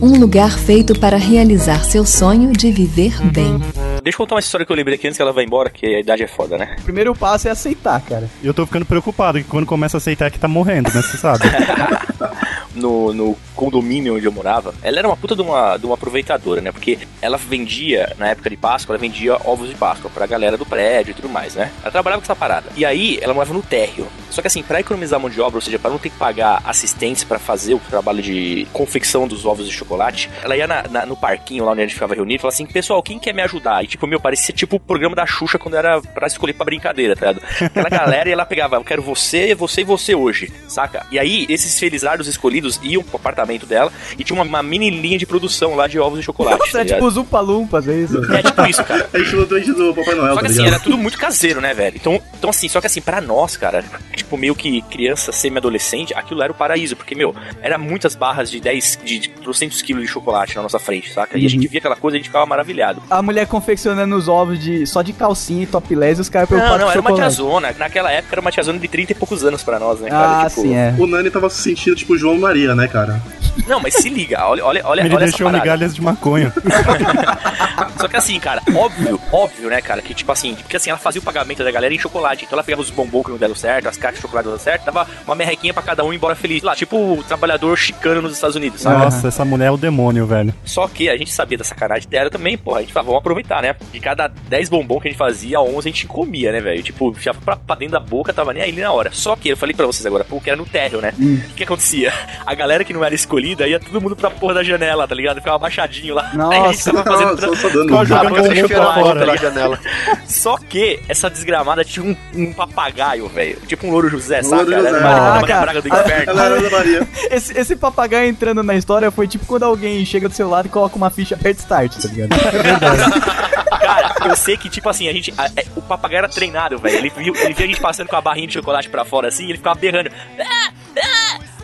Um 0.00 0.18
lugar 0.18 0.50
feito 0.58 0.98
para 0.98 1.16
realizar 1.16 1.84
seu 1.84 2.04
sonho 2.04 2.52
de 2.52 2.70
viver 2.70 3.20
bem. 3.32 3.60
Deixa 4.02 4.14
eu 4.16 4.18
contar 4.18 4.34
uma 4.36 4.40
história 4.40 4.64
que 4.64 4.70
eu 4.72 4.76
lembrei 4.76 4.94
aqui 4.96 5.06
antes 5.06 5.16
que 5.16 5.22
ela 5.22 5.32
vai 5.32 5.44
embora, 5.44 5.68
que 5.70 5.84
a 5.86 6.00
idade 6.00 6.22
é 6.22 6.26
foda, 6.28 6.56
né? 6.56 6.76
O 6.78 6.82
primeiro 6.82 7.14
passo 7.14 7.48
é 7.48 7.50
aceitar, 7.50 8.00
cara. 8.02 8.28
Eu 8.42 8.54
tô 8.54 8.64
ficando 8.66 8.84
preocupado, 8.86 9.38
que 9.38 9.44
quando 9.44 9.66
começa 9.66 9.96
a 9.96 9.98
aceitar 9.98 10.26
é 10.26 10.30
que 10.30 10.38
tá 10.38 10.48
morrendo, 10.48 10.88
né? 10.94 11.02
Você 11.02 11.16
sabe. 11.16 11.44
no, 12.74 13.12
no 13.12 13.36
condomínio 13.54 14.16
onde 14.16 14.26
eu 14.26 14.32
morava, 14.32 14.74
ela 14.82 14.98
era 14.98 15.08
uma 15.08 15.16
puta 15.16 15.34
de 15.34 15.40
uma, 15.42 15.76
de 15.78 15.86
uma 15.86 15.94
aproveitadora, 15.94 16.60
né? 16.60 16.70
Porque 16.70 16.98
ela 17.22 17.36
vendia, 17.38 18.14
na 18.18 18.28
época 18.28 18.50
de 18.50 18.56
Páscoa, 18.56 18.92
ela 18.94 19.00
vendia 19.00 19.36
ovos 19.44 19.68
de 19.70 19.74
Páscoa 19.74 20.10
pra 20.12 20.26
galera 20.26 20.56
do 20.56 20.66
prédio 20.66 21.12
e 21.12 21.14
tudo 21.14 21.28
mais, 21.28 21.54
né? 21.54 21.72
Ela 21.82 21.90
trabalhava 21.90 22.20
com 22.20 22.26
essa 22.26 22.36
parada. 22.36 22.66
E 22.76 22.84
aí, 22.84 23.18
ela 23.22 23.32
morava 23.34 23.54
no 23.54 23.62
térreo. 23.62 24.06
Só 24.30 24.40
que 24.42 24.46
assim, 24.48 24.62
pra 24.62 24.80
economizar 24.80 25.18
mão 25.18 25.30
de 25.30 25.40
obra, 25.40 25.56
ou 25.56 25.62
seja, 25.62 25.78
pra 25.78 25.90
não 25.90 25.98
ter 25.98 26.10
que 26.10 26.16
pagar 26.18 26.60
assistentes 26.64 27.24
pra 27.24 27.38
fazer 27.38 27.74
o 27.74 27.78
trabalho 27.78 28.22
de 28.22 28.66
confecção 28.72 29.26
dos 29.26 29.46
ovos 29.46 29.66
de 29.66 29.72
chocolate, 29.72 30.28
ela 30.42 30.54
ia 30.56 30.66
na- 30.66 30.84
na- 30.90 31.06
no 31.06 31.16
parquinho 31.16 31.64
lá 31.64 31.72
onde 31.72 31.80
a 31.80 31.84
gente 31.84 31.94
ficava 31.94 32.14
reunido 32.14 32.34
e 32.36 32.38
falava 32.42 32.54
assim, 32.54 32.66
pessoal, 32.66 33.02
quem 33.02 33.18
quer 33.18 33.32
me 33.32 33.40
ajudar? 33.42 33.82
E 33.82 33.86
tipo, 33.96 34.06
meu, 34.06 34.20
parecia 34.20 34.54
tipo 34.54 34.76
o 34.76 34.80
programa 34.80 35.14
da 35.16 35.26
Xuxa 35.26 35.58
quando 35.58 35.76
era 35.76 36.00
pra 36.00 36.26
escolher 36.26 36.52
pra 36.52 36.64
brincadeira, 36.64 37.16
tá 37.16 37.26
ligado? 37.32 37.44
Aquela 37.60 37.88
galera 37.88 38.28
e 38.28 38.32
ela 38.32 38.44
pegava, 38.46 38.76
eu 38.76 38.84
quero 38.84 39.02
você, 39.02 39.54
você 39.54 39.80
e 39.80 39.84
você 39.84 40.14
hoje, 40.14 40.52
saca? 40.68 41.06
E 41.10 41.18
aí, 41.18 41.46
esses 41.48 41.78
felizardos 41.78 42.26
escolhidos 42.28 42.78
iam 42.82 43.02
pro 43.02 43.16
apartamento 43.16 43.66
dela 43.66 43.92
e 44.18 44.24
tinha 44.24 44.34
uma, 44.36 44.44
uma 44.44 44.62
mini 44.62 44.90
linha 44.90 45.18
de 45.18 45.26
produção 45.26 45.74
lá 45.74 45.86
de 45.86 45.98
ovos 45.98 46.18
de 46.20 46.24
chocolate. 46.24 46.58
Nossa, 46.58 46.72
tá 46.72 46.80
é 46.80 46.84
tipo 46.84 47.04
os 47.06 47.16
Upalumpas, 47.16 47.88
é 47.88 47.94
isso? 47.96 48.32
É 48.34 48.42
tipo 48.42 48.66
isso, 48.66 48.84
cara. 48.84 49.08
É 49.12 49.18
estilo 49.20 49.46
doente 49.46 49.72
do 49.72 49.94
Papai 49.94 50.14
Noel, 50.14 50.34
Só 50.34 50.34
tá 50.36 50.40
que 50.40 50.46
assim, 50.46 50.58
ligado? 50.58 50.74
era 50.74 50.82
tudo 50.82 50.98
muito 50.98 51.18
caseiro, 51.18 51.60
né, 51.60 51.72
velho? 51.74 51.96
Então, 51.96 52.20
então 52.38 52.50
assim, 52.50 52.68
só 52.68 52.80
que 52.80 52.86
assim, 52.86 53.00
pra 53.00 53.20
nós, 53.20 53.56
cara, 53.56 53.84
tipo, 54.14 54.36
meio 54.36 54.54
que 54.54 54.82
criança 54.82 55.32
semi-adolescente, 55.32 56.12
aquilo 56.14 56.42
era 56.42 56.52
o 56.52 56.54
paraíso, 56.54 56.96
porque, 56.96 57.14
meu, 57.14 57.34
era 57.62 57.78
muitas 57.78 58.14
barras 58.14 58.50
de 58.50 58.60
10, 58.60 58.98
de 59.04 59.28
200 59.42 59.80
quilos 59.82 60.02
de 60.02 60.08
chocolate 60.08 60.54
na 60.56 60.62
nossa 60.62 60.78
frente, 60.78 61.12
saca? 61.12 61.36
E 61.38 61.40
a 61.40 61.42
Uhum. 61.46 61.48
gente 61.48 61.68
via 61.68 61.78
aquela 61.78 61.96
coisa 61.96 62.16
e 62.16 62.18
a 62.18 62.20
gente 62.20 62.28
ficava 62.28 62.44
maravilhado. 62.46 63.00
A 63.08 63.22
mulher 63.22 63.46
confeccionando 63.76 64.16
os 64.16 64.26
ovos 64.26 64.58
de, 64.58 64.86
só 64.86 65.02
de 65.02 65.12
calcinha 65.12 65.62
e 65.62 65.66
topless 65.66 66.18
e 66.18 66.22
os 66.22 66.28
caras 66.28 66.48
Não, 66.48 66.56
preocupados 66.56 66.80
não, 66.80 66.86
com 66.86 66.92
era 66.92 67.00
uma 67.00 67.14
tiazona. 67.14 67.74
Naquela 67.78 68.10
época 68.10 68.34
era 68.34 68.40
uma 68.40 68.50
tiazona 68.50 68.78
de 68.78 68.88
30 68.88 69.12
e 69.12 69.14
poucos 69.14 69.44
anos 69.44 69.62
pra 69.62 69.78
nós, 69.78 70.00
né, 70.00 70.08
cara? 70.08 70.42
Ah, 70.42 70.48
tipo, 70.48 70.62
sim, 70.62 70.74
é. 70.74 70.94
O 70.98 71.06
Nani 71.06 71.30
tava 71.30 71.50
se 71.50 71.62
sentindo 71.62 71.94
tipo 71.94 72.16
João 72.16 72.38
Maria, 72.38 72.74
né, 72.74 72.88
cara? 72.88 73.20
Não, 73.66 73.80
mas 73.80 73.94
se 73.94 74.08
liga, 74.08 74.44
olha, 74.46 74.64
olha, 74.64 74.82
olha, 74.84 75.00
Ele 75.00 75.14
olha 75.14 75.26
deixou 75.26 75.50
migalhas 75.50 75.94
de 75.94 76.02
maconha. 76.02 76.52
Só 77.98 78.06
que 78.08 78.16
assim, 78.16 78.38
cara, 78.38 78.62
óbvio, 78.74 79.20
óbvio, 79.32 79.70
né, 79.70 79.80
cara, 79.80 80.02
que 80.02 80.14
tipo 80.14 80.30
assim, 80.30 80.54
porque 80.54 80.76
assim, 80.76 80.90
ela 80.90 80.98
fazia 80.98 81.20
o 81.20 81.24
pagamento 81.24 81.64
da 81.64 81.70
galera 81.70 81.94
em 81.94 81.98
chocolate. 81.98 82.44
Então 82.44 82.56
ela 82.56 82.64
pegava 82.64 82.82
os 82.82 82.90
bombons 82.90 83.24
que 83.24 83.30
não 83.30 83.38
deram 83.38 83.54
certo, 83.54 83.88
as 83.88 83.96
caixas 83.96 84.16
de 84.16 84.22
chocolate 84.22 84.46
não 84.46 84.52
deram 84.52 84.64
certo, 84.64 84.84
dava 84.84 85.06
uma 85.26 85.34
merrequinha 85.34 85.72
pra 85.72 85.82
cada 85.82 86.04
um 86.04 86.12
e 86.12 86.16
embora 86.16 86.34
feliz. 86.34 86.62
Lá, 86.62 86.74
tipo 86.74 86.96
o 86.96 87.22
trabalhador 87.24 87.76
chicano 87.76 88.22
nos 88.22 88.32
Estados 88.32 88.56
Unidos, 88.56 88.80
sabe? 88.80 89.02
Nossa, 89.02 89.28
essa 89.28 89.44
mulher 89.44 89.66
é 89.66 89.70
o 89.70 89.76
demônio, 89.76 90.26
velho. 90.26 90.54
Só 90.64 90.86
que 90.86 91.08
a 91.08 91.16
gente 91.16 91.32
sabia 91.32 91.58
da 91.58 91.64
sacanagem 91.64 92.08
dela 92.08 92.30
também, 92.30 92.58
porra. 92.58 92.78
A 92.78 92.80
gente 92.82 92.92
falava, 92.92 93.06
vamos 93.08 93.20
aproveitar, 93.20 93.62
né? 93.62 93.65
De 93.92 94.00
cada 94.00 94.28
10 94.28 94.68
bombons 94.68 95.00
que 95.02 95.08
a 95.08 95.10
gente 95.10 95.18
fazia, 95.18 95.60
11 95.60 95.78
a 95.78 95.82
gente 95.92 96.06
comia, 96.06 96.52
né, 96.52 96.60
velho? 96.60 96.82
Tipo, 96.82 97.14
já 97.20 97.32
pra, 97.34 97.56
pra 97.56 97.74
dentro 97.76 97.92
da 97.94 98.00
boca, 98.00 98.32
tava 98.32 98.52
nem 98.52 98.62
aí 98.62 98.72
na 98.72 98.92
hora. 98.92 99.10
Só 99.12 99.34
que 99.36 99.48
eu 99.48 99.56
falei 99.56 99.74
pra 99.74 99.86
vocês 99.86 100.04
agora, 100.06 100.24
pô, 100.24 100.40
que 100.40 100.50
era 100.50 100.56
no 100.56 100.66
térreo, 100.66 101.00
né? 101.00 101.12
O 101.18 101.54
que 101.54 101.64
acontecia? 101.64 102.12
A 102.44 102.54
galera 102.54 102.84
que 102.84 102.92
não 102.92 103.04
era 103.04 103.14
escolhida 103.14 103.66
ia 103.66 103.80
todo 103.80 104.00
mundo 104.00 104.14
pra 104.16 104.30
porra 104.30 104.54
da 104.54 104.62
janela, 104.62 105.06
tá 105.08 105.14
ligado? 105.14 105.36
Ficava 105.38 105.56
abaixadinho 105.56 106.14
lá. 106.14 106.30
Aí 106.50 106.58
a 106.60 106.72
gente 106.72 106.86
Nossa. 106.86 106.92
tava 106.92 107.04
fazendo. 107.04 107.40
Só, 107.40 107.54
só 107.54 107.68
dando 107.68 107.94
um 107.96 108.04
jogando 108.04 108.28
bombom 108.36 108.68
pra 108.68 108.94
fora. 108.94 109.20
pela 109.20 109.36
janela. 109.36 109.78
Só 110.26 110.56
que 110.58 111.00
essa 111.08 111.28
desgramada 111.30 111.84
tinha 111.84 112.04
um, 112.04 112.16
um 112.34 112.52
papagaio, 112.52 113.28
velho. 113.28 113.58
Tipo 113.66 113.86
um 113.86 113.90
louro 113.90 114.08
José, 114.08 114.42
saca? 114.42 114.56
Louro 114.62 114.72
José. 114.76 114.88
Era 114.88 115.34
Ah, 115.38 115.42
cara. 115.46 115.62
praga 115.62 115.82
do 115.82 115.88
inferno. 115.88 116.30
Ela 116.30 116.44
era 116.46 116.60
da 116.62 116.70
Maria. 116.70 117.08
Esse, 117.30 117.58
esse 117.58 117.76
papagaio 117.76 118.28
entrando 118.28 118.62
na 118.62 118.74
história 118.74 119.10
foi 119.10 119.26
tipo 119.28 119.44
quando 119.46 119.64
alguém 119.64 120.04
chega 120.04 120.28
do 120.28 120.34
seu 120.34 120.48
lado 120.48 120.66
e 120.66 120.68
coloca 120.68 120.96
uma 120.96 121.10
ficha 121.10 121.34
aperta 121.34 121.60
start, 121.60 121.96
tá 122.00 122.08
ligado? 122.08 122.30
Cara, 123.64 124.14
eu 124.28 124.36
sei 124.36 124.56
que, 124.56 124.68
tipo 124.68 124.88
assim, 124.88 125.08
a 125.08 125.12
gente. 125.12 125.32
a- 125.36 125.46
é, 125.56 125.64
o 125.76 125.82
papagaio 125.82 126.18
era 126.18 126.28
treinado, 126.28 126.78
velho. 126.78 126.96
Ele, 126.96 127.10
viu, 127.10 127.34
ele 127.36 127.54
via 127.54 127.64
a 127.64 127.68
gente 127.68 127.80
passando 127.80 128.08
com 128.08 128.16
a 128.16 128.20
barrinha 128.20 128.46
de 128.46 128.54
chocolate 128.54 128.88
pra 128.88 129.04
fora 129.04 129.28
assim 129.28 129.44
ele 129.44 129.58
ficava 129.58 129.78
berrando. 129.78 130.10
Ah, 130.38 130.55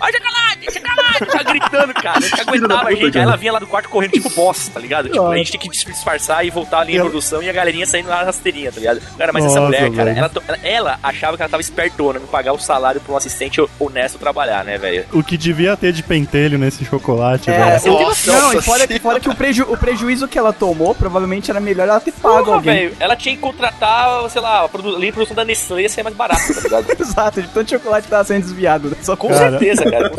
ah, 0.03 0.07
Olha 0.07 0.12
chocolate, 0.18 0.72
chocolate! 0.72 1.18
Ficava 1.18 1.44
gritando, 1.44 1.94
cara. 1.94 2.18
A 2.18 2.20
gente 2.20 2.40
aguentava 2.40 2.88
a 2.88 2.92
gente. 2.94 3.18
Aí 3.18 3.22
ela 3.24 3.36
vinha 3.36 3.53
lá 3.53 3.59
do 3.59 3.66
quarto 3.66 3.88
correndo, 3.88 4.12
tipo 4.12 4.30
boss, 4.30 4.68
tá 4.68 4.80
ligado? 4.80 5.09
Tipo, 5.09 5.26
a 5.26 5.36
gente 5.36 5.50
tinha 5.53 5.61
que 5.61 5.68
disfarçar 5.68 6.44
e 6.44 6.50
voltar 6.50 6.80
ali 6.80 6.94
em 6.94 6.96
Eu- 6.96 7.05
produção 7.05 7.42
e 7.42 7.48
a 7.48 7.53
galerinha 7.53 7.86
saindo 7.86 8.09
na 8.09 8.22
rasteirinha, 8.22 8.72
tá 8.72 8.80
ligado? 8.80 9.00
Cara, 9.16 9.32
mas 9.32 9.44
essa 9.44 9.55
Nossa, 9.61 9.66
mulher, 9.66 9.90
cara, 9.92 10.11
ela, 10.11 10.30
ela, 10.48 10.59
ela 10.62 10.98
achava 11.03 11.36
que 11.36 11.42
ela 11.42 11.48
tava 11.50 11.61
espertona 11.61 12.18
em 12.18 12.26
pagar 12.26 12.53
o 12.53 12.59
salário 12.59 13.00
pra 13.00 13.12
um 13.14 13.16
assistente 13.16 13.61
honesto 13.78 14.18
trabalhar, 14.18 14.64
né, 14.64 14.76
velho? 14.78 15.05
O 15.12 15.22
que 15.22 15.36
devia 15.36 15.76
ter 15.76 15.92
de 15.92 16.03
pentelho 16.03 16.59
nesse 16.59 16.84
chocolate, 16.84 17.50
É, 17.50 17.78
velho. 17.78 17.92
Nossa 17.92 18.32
não, 18.32 18.53
e 18.55 18.62
fora, 18.62 18.86
fora 19.00 19.20
que 19.20 19.28
o, 19.28 19.34
preju- 19.34 19.66
o 19.72 19.76
prejuízo 19.76 20.26
que 20.26 20.38
ela 20.38 20.53
tomou, 20.53 20.94
provavelmente 20.94 21.50
era 21.50 21.61
melhor 21.61 21.88
ela 21.88 22.00
ter 22.00 22.12
pago 22.12 22.38
Porra, 22.44 22.57
alguém. 22.57 22.74
velho. 22.88 22.96
Ela 22.98 23.14
tinha 23.16 23.34
que 23.34 23.40
contratar, 23.40 24.28
sei 24.30 24.40
lá, 24.40 24.64
a 24.64 24.68
produ- 24.68 24.96
linha 24.96 25.07
de 25.07 25.12
produção 25.12 25.36
da 25.36 25.44
Nestlé 25.44 25.82
ia 25.82 25.88
ser 25.88 26.03
mais 26.03 26.16
barato, 26.16 26.55
tá 26.55 26.61
ligado? 26.61 26.86
Exato, 27.00 27.42
de 27.42 27.48
tanto 27.48 27.70
chocolate 27.70 28.05
que 28.05 28.11
tava 28.11 28.24
sendo 28.24 28.42
desviado. 28.42 28.88
né? 28.90 28.96
Só 29.03 29.16
Com 29.16 29.28
Cara. 29.28 29.50
certeza, 29.59 29.84
cara. 29.93 30.11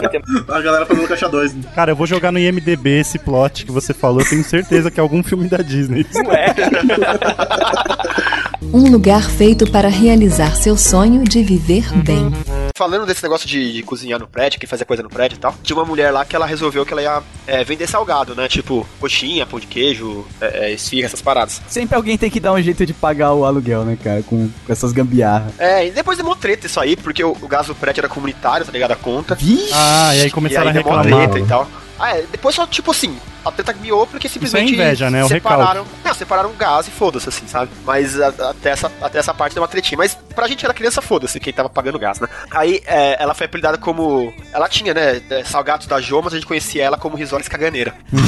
A 0.49 0.61
galera 0.61 0.85
fazendo 0.85 1.07
caixa 1.07 1.27
2. 1.27 1.55
Cara, 1.75 1.91
eu 1.91 1.95
vou 1.95 2.07
jogar 2.07 2.31
no 2.31 2.39
IMDB 2.39 2.99
esse 2.99 3.17
plot 3.17 3.65
que 3.65 3.71
você 3.71 3.93
falou. 3.93 4.21
Eu 4.21 4.29
tenho 4.29 4.43
certeza 4.43 4.91
que 4.91 4.99
é 4.99 5.03
algum 5.03 5.23
filme 5.23 5.47
da 5.47 5.57
Disney. 5.57 6.05
Não 6.13 6.31
é? 6.31 6.53
Um 8.71 8.89
lugar 8.91 9.29
feito 9.29 9.69
para 9.69 9.87
realizar 9.87 10.55
seu 10.55 10.75
sonho 10.77 11.23
de 11.23 11.43
viver 11.43 11.85
bem. 12.03 12.31
Falando 12.75 13.05
desse 13.05 13.21
negócio 13.21 13.47
de, 13.47 13.71
de 13.71 13.83
cozinhar 13.83 14.19
no 14.19 14.27
prédio, 14.27 14.59
que 14.59 14.65
fazia 14.65 14.85
coisa 14.85 15.03
no 15.03 15.09
prédio 15.09 15.35
e 15.35 15.39
tal, 15.39 15.53
tinha 15.61 15.77
uma 15.77 15.85
mulher 15.85 16.09
lá 16.11 16.25
que 16.25 16.35
ela 16.35 16.45
resolveu 16.45 16.83
que 16.83 16.91
ela 16.91 17.01
ia 17.03 17.21
é, 17.45 17.63
vender 17.63 17.87
salgado, 17.87 18.33
né? 18.33 18.47
Tipo, 18.47 18.87
coxinha, 18.99 19.45
pão 19.45 19.59
de 19.59 19.67
queijo, 19.67 20.25
é, 20.41 20.65
é, 20.69 20.73
esfirra, 20.73 21.05
essas 21.05 21.21
paradas. 21.21 21.61
Sempre 21.67 21.95
alguém 21.95 22.17
tem 22.17 22.31
que 22.31 22.39
dar 22.39 22.51
um 22.53 22.61
jeito 22.61 22.83
de 22.83 22.93
pagar 22.93 23.33
o 23.33 23.45
aluguel, 23.45 23.83
né, 23.85 23.95
cara? 24.03 24.23
Com, 24.23 24.49
com 24.65 24.71
essas 24.73 24.91
gambiarras. 24.91 25.53
É, 25.59 25.85
e 25.87 25.91
depois 25.91 26.17
demorou 26.17 26.35
treta 26.37 26.65
isso 26.65 26.79
aí, 26.79 26.95
porque 26.95 27.23
o, 27.23 27.37
o 27.39 27.47
gás 27.47 27.67
do 27.67 27.75
prédio 27.75 28.01
era 28.01 28.09
comunitário, 28.09 28.65
tá 28.65 28.71
ligado? 28.71 28.91
A 28.91 28.95
conta. 28.95 29.35
Vixe! 29.35 29.69
Ah, 29.71 30.15
e 30.15 30.21
aí 30.21 30.27
E 30.27 30.31
começaram 30.31 30.69
aí 30.69 30.77
a 30.77 30.81
reclamar. 30.81 31.05
treta 31.05 31.39
e 31.39 31.45
tal. 31.45 31.69
Ah, 31.99 32.17
é, 32.17 32.23
depois 32.31 32.55
só, 32.55 32.65
tipo 32.67 32.91
assim, 32.91 33.17
a 33.45 33.51
treta 33.51 33.73
miou 33.73 34.07
porque 34.07 34.27
simplesmente 34.29 34.73
inveja, 34.73 35.09
né? 35.09 35.23
O 35.23 35.27
separaram, 35.27 35.85
não, 36.03 36.13
separaram 36.13 36.49
o 36.49 36.53
gás 36.53 36.87
e 36.87 36.91
foda-se, 36.91 37.29
assim, 37.29 37.47
sabe? 37.47 37.69
Mas 37.85 38.19
a- 38.19 38.27
até, 38.49 38.69
essa, 38.71 38.91
até 39.01 39.19
essa 39.19 39.33
parte 39.33 39.53
deu 39.53 39.61
uma 39.61 39.67
tretinha. 39.67 39.97
Mas 39.97 40.17
pra 40.35 40.47
gente 40.47 40.63
era 40.65 40.73
criança, 40.73 41.01
foda-se, 41.01 41.39
quem 41.39 41.53
tava 41.53 41.69
pagando 41.69 41.99
gás, 41.99 42.19
né? 42.19 42.27
Aí 42.51 42.81
é, 42.85 43.21
ela 43.21 43.33
foi 43.33 43.45
apelidada 43.45 43.77
como. 43.77 44.33
Ela 44.53 44.67
tinha, 44.67 44.93
né? 44.93 45.21
é, 45.29 45.43
Salgados 45.43 45.85
da 45.87 45.99
Jô, 46.01 46.21
mas 46.21 46.33
a 46.33 46.37
gente 46.37 46.45
conhecia 46.47 46.83
ela 46.83 46.97
como 46.97 47.15
Risoles 47.15 47.47
Caganeira. 47.47 47.93
Meu 48.11 48.23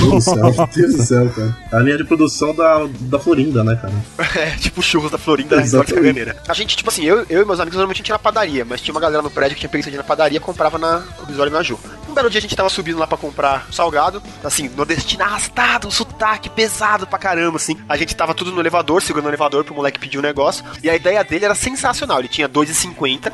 Deus 0.74 0.96
do 0.96 1.04
céu, 1.04 1.30
cara. 1.30 1.58
É 1.72 1.76
a 1.76 1.80
linha 1.80 1.98
de 1.98 2.04
produção 2.04 2.54
da, 2.54 2.86
da 3.02 3.20
Florinda, 3.20 3.64
né, 3.64 3.76
cara? 3.82 3.94
É, 4.40 4.52
tipo 4.58 4.82
churros 4.82 5.12
da 5.12 5.18
Florinda 5.18 5.56
da 5.56 5.62
Risoles. 5.62 5.92
Caganeira. 5.92 6.36
A 6.48 6.54
gente, 6.54 6.76
tipo 6.78 6.90
assim, 6.90 7.04
eu, 7.04 7.26
eu 7.30 7.42
e 7.42 7.46
meus 7.46 7.60
amigos 7.60 7.76
normalmente 7.78 7.98
a 7.98 8.02
gente 8.04 8.10
ia 8.10 8.14
na 8.16 8.20
padaria, 8.20 8.64
mas 8.66 8.82
tinha 8.82 8.94
uma 8.94 9.02
galera 9.02 9.22
no 9.24 9.32
prédio 9.32 9.56
que 9.56 9.62
tinha 9.62 9.70
preguiça 9.70 9.90
de 9.90 9.96
ir 9.96 10.00
na 10.00 10.04
padaria 10.04 10.38
e 10.38 10.42
comprava 10.42 10.78
na 10.78 11.04
Risole 11.28 11.50
na 11.50 11.64
Ju. 11.64 11.80
Belo 12.16 12.30
dia 12.30 12.40
a 12.40 12.42
gente 12.42 12.56
tava 12.56 12.70
subindo 12.70 12.98
lá 12.98 13.06
pra 13.06 13.18
comprar 13.18 13.68
salgado, 13.74 14.24
assim, 14.42 14.70
nordestino 14.70 15.22
arrastado, 15.22 15.92
sotaque 15.92 16.50
pesado 16.50 17.06
pra 17.06 17.20
caramba, 17.20 17.58
assim. 17.58 17.78
A 17.90 17.98
gente 17.98 18.16
tava 18.16 18.34
tudo 18.34 18.54
no 18.54 18.62
elevador, 18.62 19.02
segurando 19.02 19.26
o 19.26 19.30
elevador 19.30 19.66
pro 19.66 19.76
moleque 19.76 20.00
pedir 20.00 20.18
um 20.18 20.22
negócio, 20.22 20.64
e 20.82 20.90
a 20.90 20.96
ideia 20.96 21.22
dele 21.26 21.44
era 21.44 21.54
sensacional. 21.54 22.20
Ele 22.20 22.30
tinha 22.30 22.48
2,50 22.48 23.34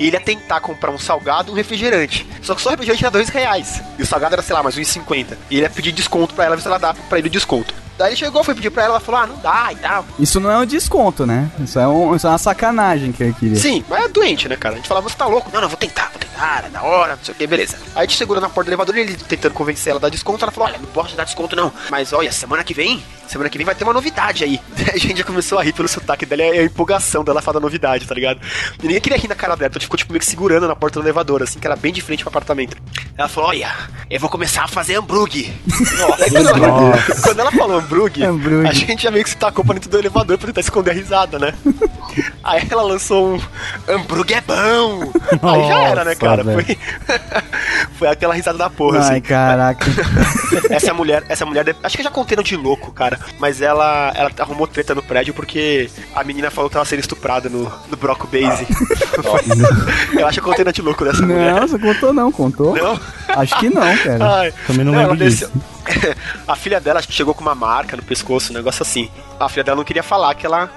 e 0.00 0.08
ele 0.08 0.16
ia 0.16 0.20
tentar 0.20 0.60
comprar 0.60 0.90
um 0.90 0.98
salgado 0.98 1.50
e 1.50 1.52
um 1.52 1.54
refrigerante. 1.54 2.26
Só 2.42 2.56
que 2.56 2.60
só 2.60 2.70
o 2.70 2.72
refrigerante 2.72 3.04
era 3.04 3.12
2 3.12 3.28
reais. 3.28 3.80
E 3.96 4.02
o 4.02 4.06
salgado 4.06 4.34
era, 4.34 4.42
sei 4.42 4.56
lá, 4.56 4.64
mais 4.64 4.76
1,50. 4.76 5.38
E 5.48 5.54
ele 5.54 5.62
ia 5.62 5.70
pedir 5.70 5.92
desconto 5.92 6.34
pra 6.34 6.44
ela, 6.44 6.56
ver 6.56 6.62
se 6.62 6.66
ela 6.66 6.78
dá 6.78 6.92
pra 6.94 7.18
ele 7.20 7.28
o 7.28 7.30
desconto. 7.30 7.72
Daí 7.98 8.10
ele 8.10 8.16
chegou, 8.16 8.44
foi 8.44 8.54
pedir 8.54 8.70
pra 8.70 8.84
ela, 8.84 8.92
ela 8.94 9.00
falou, 9.00 9.20
ah, 9.20 9.26
não 9.26 9.36
dá 9.38 9.68
e 9.72 9.76
tal. 9.76 10.04
Isso 10.20 10.38
não 10.38 10.50
é 10.50 10.56
um 10.58 10.64
desconto, 10.64 11.26
né? 11.26 11.50
Isso 11.58 11.80
é, 11.80 11.88
um, 11.88 12.14
isso 12.14 12.28
é 12.28 12.30
uma 12.30 12.38
sacanagem 12.38 13.10
que 13.10 13.24
eu 13.24 13.34
queria. 13.34 13.56
Sim, 13.56 13.84
mas 13.88 14.04
é 14.04 14.08
doente, 14.08 14.48
né, 14.48 14.54
cara? 14.54 14.74
A 14.74 14.76
gente 14.76 14.86
falava, 14.86 15.08
você 15.08 15.16
tá 15.16 15.26
louco? 15.26 15.50
Não, 15.52 15.60
não, 15.60 15.68
vou 15.68 15.76
tentar, 15.76 16.08
vou 16.10 16.20
tentar, 16.20 16.64
é 16.64 16.70
da 16.70 16.82
hora, 16.82 17.16
não 17.16 17.24
sei 17.24 17.34
o 17.34 17.36
que, 17.36 17.44
beleza. 17.44 17.76
Aí 17.96 17.98
a 17.98 18.00
gente 18.02 18.16
segura 18.16 18.40
na 18.40 18.48
porta 18.48 18.70
do 18.70 18.74
elevador 18.74 18.96
e 18.96 19.00
ele 19.00 19.16
tentando 19.16 19.52
convencer 19.52 19.90
ela 19.90 19.98
a 19.98 20.02
dar 20.02 20.10
desconto. 20.10 20.44
Ela 20.44 20.52
falou, 20.52 20.68
olha, 20.68 20.78
não 20.78 20.86
posso 20.86 21.16
dar 21.16 21.24
desconto 21.24 21.56
não. 21.56 21.72
Mas 21.90 22.12
olha, 22.12 22.30
semana 22.30 22.62
que 22.62 22.72
vem, 22.72 23.02
semana 23.26 23.50
que 23.50 23.58
vem 23.58 23.64
vai 23.64 23.74
ter 23.74 23.82
uma 23.82 23.92
novidade 23.92 24.44
aí. 24.44 24.60
Daí 24.78 24.94
a 24.94 24.98
gente 24.98 25.18
já 25.18 25.24
começou 25.24 25.58
a 25.58 25.62
rir 25.64 25.72
pelo 25.72 25.88
sotaque 25.88 26.24
dela 26.24 26.42
e 26.42 26.60
a 26.60 26.64
empolgação 26.64 27.24
dela 27.24 27.42
falar 27.42 27.54
da 27.54 27.60
novidade, 27.60 28.06
tá 28.06 28.14
ligado? 28.14 28.40
E 28.78 28.86
ninguém 28.86 29.00
queria 29.00 29.18
rir 29.18 29.26
na 29.26 29.34
cara 29.34 29.56
dela, 29.56 29.68
então 29.68 29.82
ficou 29.82 29.98
tipo 29.98 30.12
meio 30.12 30.20
que 30.20 30.26
segurando 30.26 30.68
na 30.68 30.76
porta 30.76 31.00
do 31.00 31.04
elevador, 31.04 31.42
assim, 31.42 31.58
que 31.58 31.66
era 31.66 31.74
bem 31.74 31.92
de 31.92 32.00
frente 32.00 32.22
pro 32.22 32.28
apartamento. 32.28 32.76
Ela 33.16 33.28
falou, 33.28 33.50
olha, 33.50 33.74
eu 34.08 34.20
vou 34.20 34.30
começar 34.30 34.62
a 34.62 34.68
fazer 34.68 34.94
hambúrguer. 34.94 35.50
Daí 36.18 36.30
quando, 36.30 36.64
ela, 36.64 36.92
quando 37.22 37.40
ela 37.40 37.50
falou 37.50 37.82
hambúrguer, 37.92 38.28
Hambúrguer. 38.28 38.66
a 38.68 38.72
gente 38.72 39.02
já 39.02 39.10
meio 39.10 39.24
que 39.24 39.30
se 39.30 39.36
tacou 39.36 39.64
pra 39.64 39.74
dentro 39.74 39.90
do 39.90 39.98
elevador 39.98 40.36
pra 40.38 40.46
tentar 40.46 40.60
esconder 40.60 40.90
a 40.90 40.94
risada, 40.94 41.38
né? 41.38 41.52
Aí 42.42 42.66
ela 42.70 42.82
lançou 42.82 43.34
um 43.36 43.40
hambúrguer 43.88 44.38
é 44.38 44.40
bom! 44.40 45.12
Aí 45.42 45.68
já 45.68 45.78
era, 45.82 46.04
né, 46.04 46.14
cara? 46.14 46.42
velho. 46.42 46.64
Foi, 46.64 46.78
foi 47.98 48.08
aquela 48.08 48.34
risada 48.34 48.58
da 48.58 48.68
porra, 48.70 48.98
Ai, 48.98 49.10
assim. 49.12 49.20
caraca. 49.20 49.86
Essa 50.70 50.92
mulher, 50.92 51.24
essa 51.28 51.44
mulher, 51.46 51.74
acho 51.82 51.96
que 51.96 52.02
já 52.02 52.10
contei 52.10 52.36
no 52.36 52.42
de 52.42 52.56
louco, 52.56 52.90
cara. 52.92 53.18
Mas 53.38 53.60
ela, 53.60 54.12
ela 54.14 54.30
arrumou 54.38 54.66
treta 54.66 54.94
no 54.94 55.02
prédio 55.02 55.32
porque 55.34 55.88
a 56.14 56.24
menina 56.24 56.50
falou 56.50 56.68
que 56.68 56.74
tava 56.74 56.84
sendo 56.84 57.00
estuprada 57.00 57.48
no, 57.48 57.70
no 57.90 57.96
Broco 57.96 58.26
Base. 58.26 58.66
Eu 60.18 60.26
acho 60.26 60.40
que 60.40 60.46
eu 60.46 60.50
contei 60.50 60.64
no 60.64 60.72
de 60.72 60.82
louco 60.82 61.04
dessa 61.04 61.22
mulher. 61.22 61.54
Não, 61.54 61.66
você 61.68 61.78
contou 61.78 62.12
não, 62.12 62.32
contou? 62.32 62.74
Não? 62.76 62.98
Acho 63.28 63.58
que 63.58 63.68
não, 63.70 63.96
cara. 63.98 64.38
Ai, 64.40 64.54
Também 64.66 64.84
não 64.84 64.94
ela 64.94 65.02
lembro 65.12 65.16
disso. 65.16 65.46
desceu- 65.46 65.62
a 66.46 66.56
filha 66.56 66.80
dela 66.80 67.00
chegou 67.02 67.34
com 67.34 67.42
uma 67.42 67.54
marca 67.54 67.96
no 67.96 68.02
pescoço, 68.02 68.52
um 68.52 68.56
negócio 68.56 68.82
assim. 68.82 69.10
A 69.38 69.48
filha 69.48 69.64
dela 69.64 69.76
não 69.76 69.84
queria 69.84 70.02
falar 70.02 70.34
que 70.34 70.44
ela, 70.46 70.70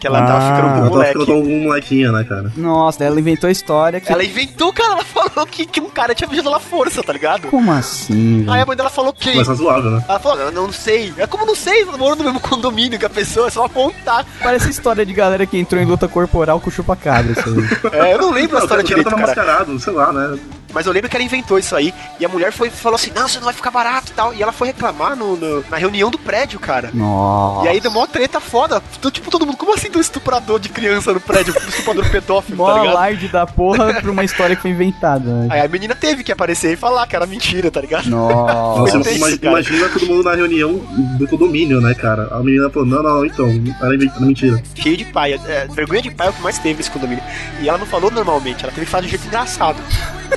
que 0.00 0.06
ela 0.06 0.22
tava 0.22 0.38
Ah, 0.38 0.56
ficando 0.56 0.60
com 0.60 0.66
Ela 0.68 0.76
o 0.76 0.82
tava 0.82 0.90
moleque. 0.90 1.18
ficando 1.20 1.26
com 1.42 1.52
um 1.54 1.62
molequinho, 1.64 2.12
né, 2.12 2.24
cara? 2.24 2.52
Nossa, 2.56 2.98
daí 3.00 3.08
ela 3.08 3.18
inventou 3.20 3.48
a 3.48 3.50
história 3.50 4.00
que. 4.00 4.10
Ela 4.12 4.24
inventou, 4.24 4.72
cara, 4.72 4.92
ela 4.92 5.04
falou 5.04 5.46
que, 5.46 5.66
que 5.66 5.80
um 5.80 5.90
cara 5.90 6.14
tinha 6.14 6.26
beijado 6.28 6.48
ela 6.48 6.58
à 6.58 6.60
força, 6.60 7.02
tá 7.02 7.12
ligado? 7.12 7.48
Como 7.48 7.70
assim, 7.72 8.44
Aí 8.48 8.60
a 8.60 8.66
mãe 8.66 8.76
dela 8.76 8.90
falou 8.90 9.12
que. 9.12 9.34
Mas 9.34 9.48
razoável, 9.48 9.90
né? 9.92 10.04
Ela 10.08 10.18
falou, 10.18 10.38
eu 10.38 10.52
não 10.52 10.72
sei. 10.72 11.12
É 11.16 11.26
como 11.26 11.44
não 11.46 11.54
sei, 11.54 11.82
eu 11.82 11.98
moro 11.98 12.16
no 12.16 12.24
mesmo 12.24 12.40
condomínio 12.40 12.98
que 12.98 13.06
a 13.06 13.10
pessoa, 13.10 13.48
é 13.48 13.50
só 13.50 13.64
apontar. 13.64 14.24
Parece 14.42 14.70
história 14.70 15.04
de 15.04 15.12
galera 15.12 15.46
que 15.46 15.58
entrou 15.58 15.80
em 15.80 15.84
luta 15.84 16.06
corporal 16.08 16.60
com 16.60 16.70
chupa-cabra, 16.70 17.32
isso 17.32 17.48
aí. 17.48 18.00
É, 18.00 18.14
eu 18.14 18.18
não 18.18 18.30
lembro 18.30 18.56
a 18.56 18.60
Não, 18.60 18.66
história 18.66 18.84
o 18.84 18.88
cara 18.88 19.02
direito, 19.02 19.10
tava 19.10 19.16
cara. 19.22 19.26
mascarado, 19.44 19.78
sei 19.80 19.92
lá, 19.92 20.12
né? 20.12 20.38
Mas 20.72 20.86
eu 20.86 20.92
lembro 20.92 21.08
que 21.08 21.16
ela 21.16 21.24
inventou 21.24 21.58
isso 21.58 21.74
aí. 21.74 21.94
E 22.20 22.24
a 22.24 22.28
mulher 22.28 22.52
foi, 22.52 22.68
falou 22.70 22.96
assim: 22.96 23.10
não, 23.14 23.26
você 23.28 23.38
não 23.38 23.44
vai 23.46 23.54
ficar 23.54 23.70
barato 23.70 24.12
e 24.12 24.14
tal. 24.14 24.34
E 24.34 24.42
ela 24.42 24.52
foi 24.52 24.68
reclamar 24.68 25.16
no, 25.16 25.36
no- 25.36 25.64
na 25.70 25.76
reunião 25.76 26.10
do 26.10 26.18
prédio, 26.18 26.58
cara. 26.60 26.90
Nossa. 26.92 27.66
E 27.66 27.68
aí 27.68 27.80
deu 27.80 27.90
mó 27.90 28.06
treta 28.06 28.38
foda. 28.40 28.82
Tipo, 29.12 29.30
todo 29.30 29.46
mundo, 29.46 29.56
como 29.56 29.74
assim 29.74 29.88
tem 29.90 29.98
um 29.98 30.00
estuprador 30.02 30.58
de 30.60 30.68
criança 30.68 31.12
no 31.12 31.20
prédio? 31.20 31.54
Um 31.64 31.68
estuprador 31.68 32.10
pedófilo, 32.10 32.56
Mó 32.58 32.66
tá 32.66 32.78
ligado? 32.80 32.96
alarde 32.96 33.28
da 33.28 33.46
porra 33.46 33.94
pra 34.00 34.10
uma 34.10 34.24
história 34.24 34.54
que 34.56 34.62
foi 34.62 34.70
inventada. 34.72 35.24
né? 35.30 35.48
Aí 35.50 35.60
a 35.60 35.68
menina 35.68 35.94
teve 35.94 36.22
que 36.22 36.30
aparecer 36.32 36.72
e 36.72 36.76
falar 36.76 37.06
que 37.06 37.16
era 37.16 37.26
mentira, 37.26 37.70
tá 37.70 37.80
ligado? 37.80 38.08
Nossa. 38.10 38.98
Nossa, 38.98 39.38
cara. 39.38 39.50
imagina 39.50 39.88
todo 39.88 40.06
mundo 40.06 40.22
na 40.24 40.34
reunião 40.34 40.74
do 41.18 41.26
condomínio, 41.28 41.80
né, 41.80 41.94
cara? 41.94 42.28
A 42.30 42.40
menina 42.40 42.68
falou, 42.70 42.86
não, 42.88 43.02
não, 43.02 43.24
então, 43.24 43.48
era 43.80 43.96
mentira. 44.20 44.62
Cheio 44.74 44.96
de 44.96 45.04
pai. 45.06 45.32
É, 45.46 45.66
vergonha 45.70 46.02
de 46.02 46.10
pai 46.10 46.26
é 46.26 46.30
o 46.30 46.32
que 46.32 46.42
mais 46.42 46.58
teve 46.58 46.76
nesse 46.76 46.90
condomínio. 46.90 47.22
E 47.60 47.68
ela 47.68 47.78
não 47.78 47.86
falou 47.86 48.10
normalmente, 48.10 48.62
ela 48.64 48.72
teve 48.72 48.84
que 48.86 48.90
falar 48.90 49.02
de 49.02 49.06
um 49.08 49.10
jeito 49.10 49.26
engraçado. 49.26 49.78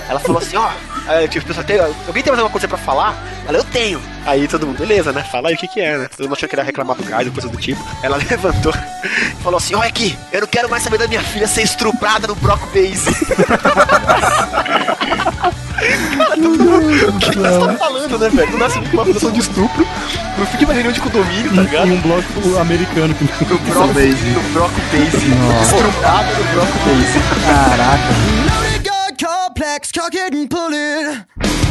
Ela 0.08 0.20
falou 0.20 0.42
assim, 0.42 0.58
ó. 0.58 0.70
aí, 1.08 1.28
tipo, 1.28 1.46
pessoal, 1.46 1.66
tem, 1.66 1.80
alguém 1.80 2.24
tem 2.24 2.32
mais 2.32 2.39
alguma 2.39 2.50
coisa 2.50 2.68
pra 2.68 2.78
falar? 2.78 3.16
Ela, 3.48 3.58
eu 3.58 3.64
tenho. 3.64 4.02
Aí 4.26 4.48
todo 4.48 4.68
mundo, 4.68 4.78
beleza, 4.78 5.12
né? 5.12 5.24
Fala 5.24 5.50
aí 5.50 5.56
o 5.56 5.58
que 5.58 5.68
que 5.68 5.82
é, 5.82 5.98
né? 5.98 6.08
Todo 6.10 6.26
mundo 6.26 6.36
achou 6.36 6.48
que 6.48 6.56
era 6.56 6.64
reclamar 6.64 6.96
do 6.96 7.04
gás 7.04 7.26
ou 7.26 7.34
coisa 7.34 7.50
do 7.50 7.58
tipo. 7.58 7.82
Ela 8.04 8.18
levantou 8.30 8.74
e 9.04 9.44
falou 9.44 9.58
assim, 9.58 9.76
olha 9.76 9.88
aqui, 9.88 10.18
eu 10.32 10.42
não 10.42 10.48
quero 10.48 10.70
mais 10.70 10.84
saber 10.84 10.98
da 10.98 11.08
minha 11.08 11.22
filha 11.22 11.48
ser 11.48 11.64
estruprada 11.64 12.28
no 12.28 12.36
Brock 12.36 12.62
Base. 12.74 13.12
Cara, 15.82 16.36
todo 16.36 16.50
mundo, 16.50 17.10
o 17.10 17.20
que 17.20 17.30
que 17.32 17.38
você 17.38 17.60
tá 17.60 17.74
falando, 17.78 18.20
né, 18.20 18.30
velho? 18.30 18.52
Não 18.52 18.60
nasce 18.60 18.78
uma 18.78 19.02
acusação 19.02 19.32
de 19.32 19.39
estupro, 19.39 19.88
no 20.38 20.46
fim 20.46 20.58
de 20.58 20.66
uma 20.66 20.74
reunião 20.74 20.94
de 20.94 21.02
condomínio, 21.02 21.56
tá 21.56 21.62
ligado? 21.62 21.88
E 21.88 21.92
um 21.92 22.02
bloco 22.02 22.60
americano 22.60 23.14
que 23.16 23.24
No 23.24 23.58
Brock, 23.58 23.88
no 23.88 24.42
Brock 24.54 24.72
Base. 24.92 25.32
Estruprada 25.64 26.32
no 26.38 26.44
Brock 26.54 26.70
Base. 26.86 27.20
Caraca. 27.46 28.41
Complex, 29.54 29.91
cock 29.91 30.14
it 30.14 30.34
and 30.34 30.49
pull 30.49 30.70
it. 30.72 31.70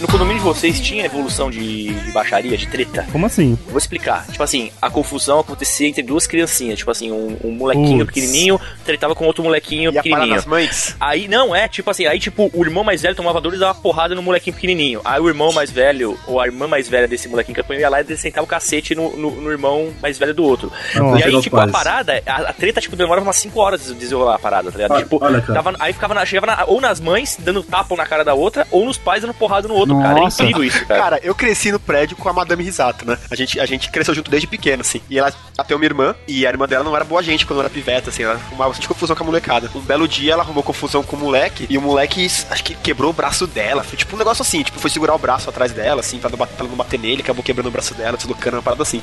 No 0.00 0.06
condomínio 0.06 0.36
de 0.38 0.44
vocês 0.44 0.78
tinha 0.78 1.06
evolução 1.06 1.50
de, 1.50 1.94
de 1.94 2.12
baixaria, 2.12 2.54
de 2.56 2.66
treta? 2.66 3.06
Como 3.10 3.24
assim? 3.24 3.58
Vou 3.68 3.78
explicar. 3.78 4.26
Tipo 4.26 4.42
assim, 4.42 4.70
a 4.80 4.90
confusão 4.90 5.40
acontecia 5.40 5.88
entre 5.88 6.02
duas 6.02 6.26
criancinhas. 6.26 6.78
Tipo 6.78 6.90
assim, 6.90 7.10
um, 7.10 7.36
um 7.42 7.50
molequinho 7.52 8.04
Putz. 8.04 8.14
pequenininho 8.14 8.60
tretava 8.84 9.14
com 9.14 9.24
outro 9.24 9.42
molequinho 9.42 9.84
Ia 9.90 9.94
parar 9.94 10.02
pequenininho. 10.02 10.34
nas 10.36 10.44
mães? 10.44 10.94
Aí, 11.00 11.26
não, 11.28 11.56
é, 11.56 11.66
tipo 11.66 11.90
assim, 11.90 12.04
aí, 12.04 12.18
tipo, 12.18 12.50
o 12.52 12.62
irmão 12.64 12.84
mais 12.84 13.00
velho 13.00 13.14
tomava 13.14 13.40
dor 13.40 13.54
e 13.54 13.58
dava 13.58 13.72
uma 13.72 13.82
porrada 13.82 14.14
no 14.14 14.22
molequinho 14.22 14.54
pequenininho. 14.54 15.00
Aí 15.02 15.18
o 15.18 15.28
irmão 15.28 15.50
mais 15.52 15.70
velho, 15.70 16.18
ou 16.26 16.38
a 16.40 16.46
irmã 16.46 16.66
mais 16.68 16.88
velha 16.88 17.08
desse 17.08 17.26
molequinho 17.28 17.64
que 17.64 17.74
ia 17.74 17.88
lá 17.88 18.02
e 18.02 18.16
sentava 18.18 18.44
o 18.44 18.48
cacete 18.48 18.94
no, 18.94 19.16
no, 19.16 19.30
no 19.30 19.50
irmão 19.50 19.90
mais 20.02 20.18
velho 20.18 20.34
do 20.34 20.44
outro. 20.44 20.70
Nossa. 20.94 21.20
e 21.20 21.24
aí, 21.34 21.40
tipo, 21.40 21.56
a 21.58 21.68
parada, 21.68 22.22
a, 22.26 22.36
a 22.50 22.52
treta, 22.52 22.82
tipo, 22.82 22.96
demorava 22.96 23.26
umas 23.26 23.36
5 23.36 23.58
horas 23.58 23.86
de 23.86 23.94
desenrolar 23.94 24.34
a 24.34 24.38
parada, 24.38 24.70
tá 24.70 24.76
ligado? 24.76 24.90
Olha- 24.92 25.02
tipo, 25.04 25.18
olha, 25.24 25.40
tava, 25.40 25.74
aí 25.78 25.94
ficava 25.94 26.12
na- 26.12 26.26
chegava 26.26 26.46
na- 26.46 26.64
ou 26.66 26.82
nas 26.82 27.00
mães 27.00 27.38
dando 27.40 27.62
tapa 27.62 27.96
na 27.96 28.04
cara 28.04 28.22
da 28.24 28.34
outra, 28.34 28.66
ou 28.70 28.84
nos 28.84 28.98
pais 28.98 29.22
dando 29.22 29.32
porrada 29.32 29.66
no 29.66 29.74
outro 29.74 29.85
todo, 29.86 30.02
cara. 30.02 30.18
É 30.18 30.22
Nossa. 30.22 30.42
incrível 30.42 30.64
isso, 30.64 30.86
cara. 30.86 31.00
Cara, 31.00 31.20
eu 31.22 31.34
cresci 31.34 31.72
no 31.72 31.78
prédio 31.80 32.16
com 32.16 32.28
a 32.28 32.32
Madame 32.32 32.62
Risato, 32.62 33.06
né? 33.06 33.16
A 33.30 33.34
gente, 33.34 33.58
a 33.60 33.66
gente 33.66 33.90
cresceu 33.90 34.14
junto 34.14 34.30
desde 34.30 34.46
pequeno, 34.46 34.80
assim. 34.82 35.00
E 35.08 35.18
ela 35.18 35.32
até 35.56 35.74
uma 35.74 35.84
irmã, 35.84 36.14
e 36.26 36.46
a 36.46 36.50
irmã 36.50 36.66
dela 36.66 36.84
não 36.84 36.94
era 36.94 37.04
boa 37.04 37.22
gente 37.22 37.46
quando 37.46 37.60
era 37.60 37.70
piveta, 37.70 38.10
assim. 38.10 38.22
Ela 38.22 38.34
arrumava 38.34 38.70
bastante 38.70 38.88
confusão 38.88 39.16
com 39.16 39.22
a 39.22 39.26
molecada. 39.26 39.70
Um 39.74 39.80
belo 39.80 40.06
dia 40.06 40.32
ela 40.32 40.42
arrumou 40.42 40.62
confusão 40.62 41.02
com 41.02 41.16
o 41.16 41.20
moleque, 41.20 41.66
e 41.68 41.78
o 41.78 41.82
moleque, 41.82 42.26
acho 42.50 42.64
que 42.64 42.74
quebrou 42.74 43.10
o 43.10 43.14
braço 43.14 43.46
dela. 43.46 43.82
Foi 43.82 43.96
tipo 43.96 44.14
um 44.14 44.18
negócio 44.18 44.42
assim, 44.42 44.62
tipo, 44.62 44.78
foi 44.78 44.90
segurar 44.90 45.14
o 45.14 45.18
braço 45.18 45.48
atrás 45.48 45.72
dela, 45.72 46.00
assim, 46.00 46.18
pra 46.18 46.30
não 46.30 46.38
bater, 46.38 46.56
pra 46.56 46.66
não 46.66 46.76
bater 46.76 46.98
nele, 46.98 47.22
acabou 47.22 47.42
quebrando 47.42 47.68
o 47.68 47.70
braço 47.70 47.94
dela, 47.94 48.16
deslocando 48.16 48.56
uma 48.56 48.62
parada 48.62 48.82
assim. 48.82 49.02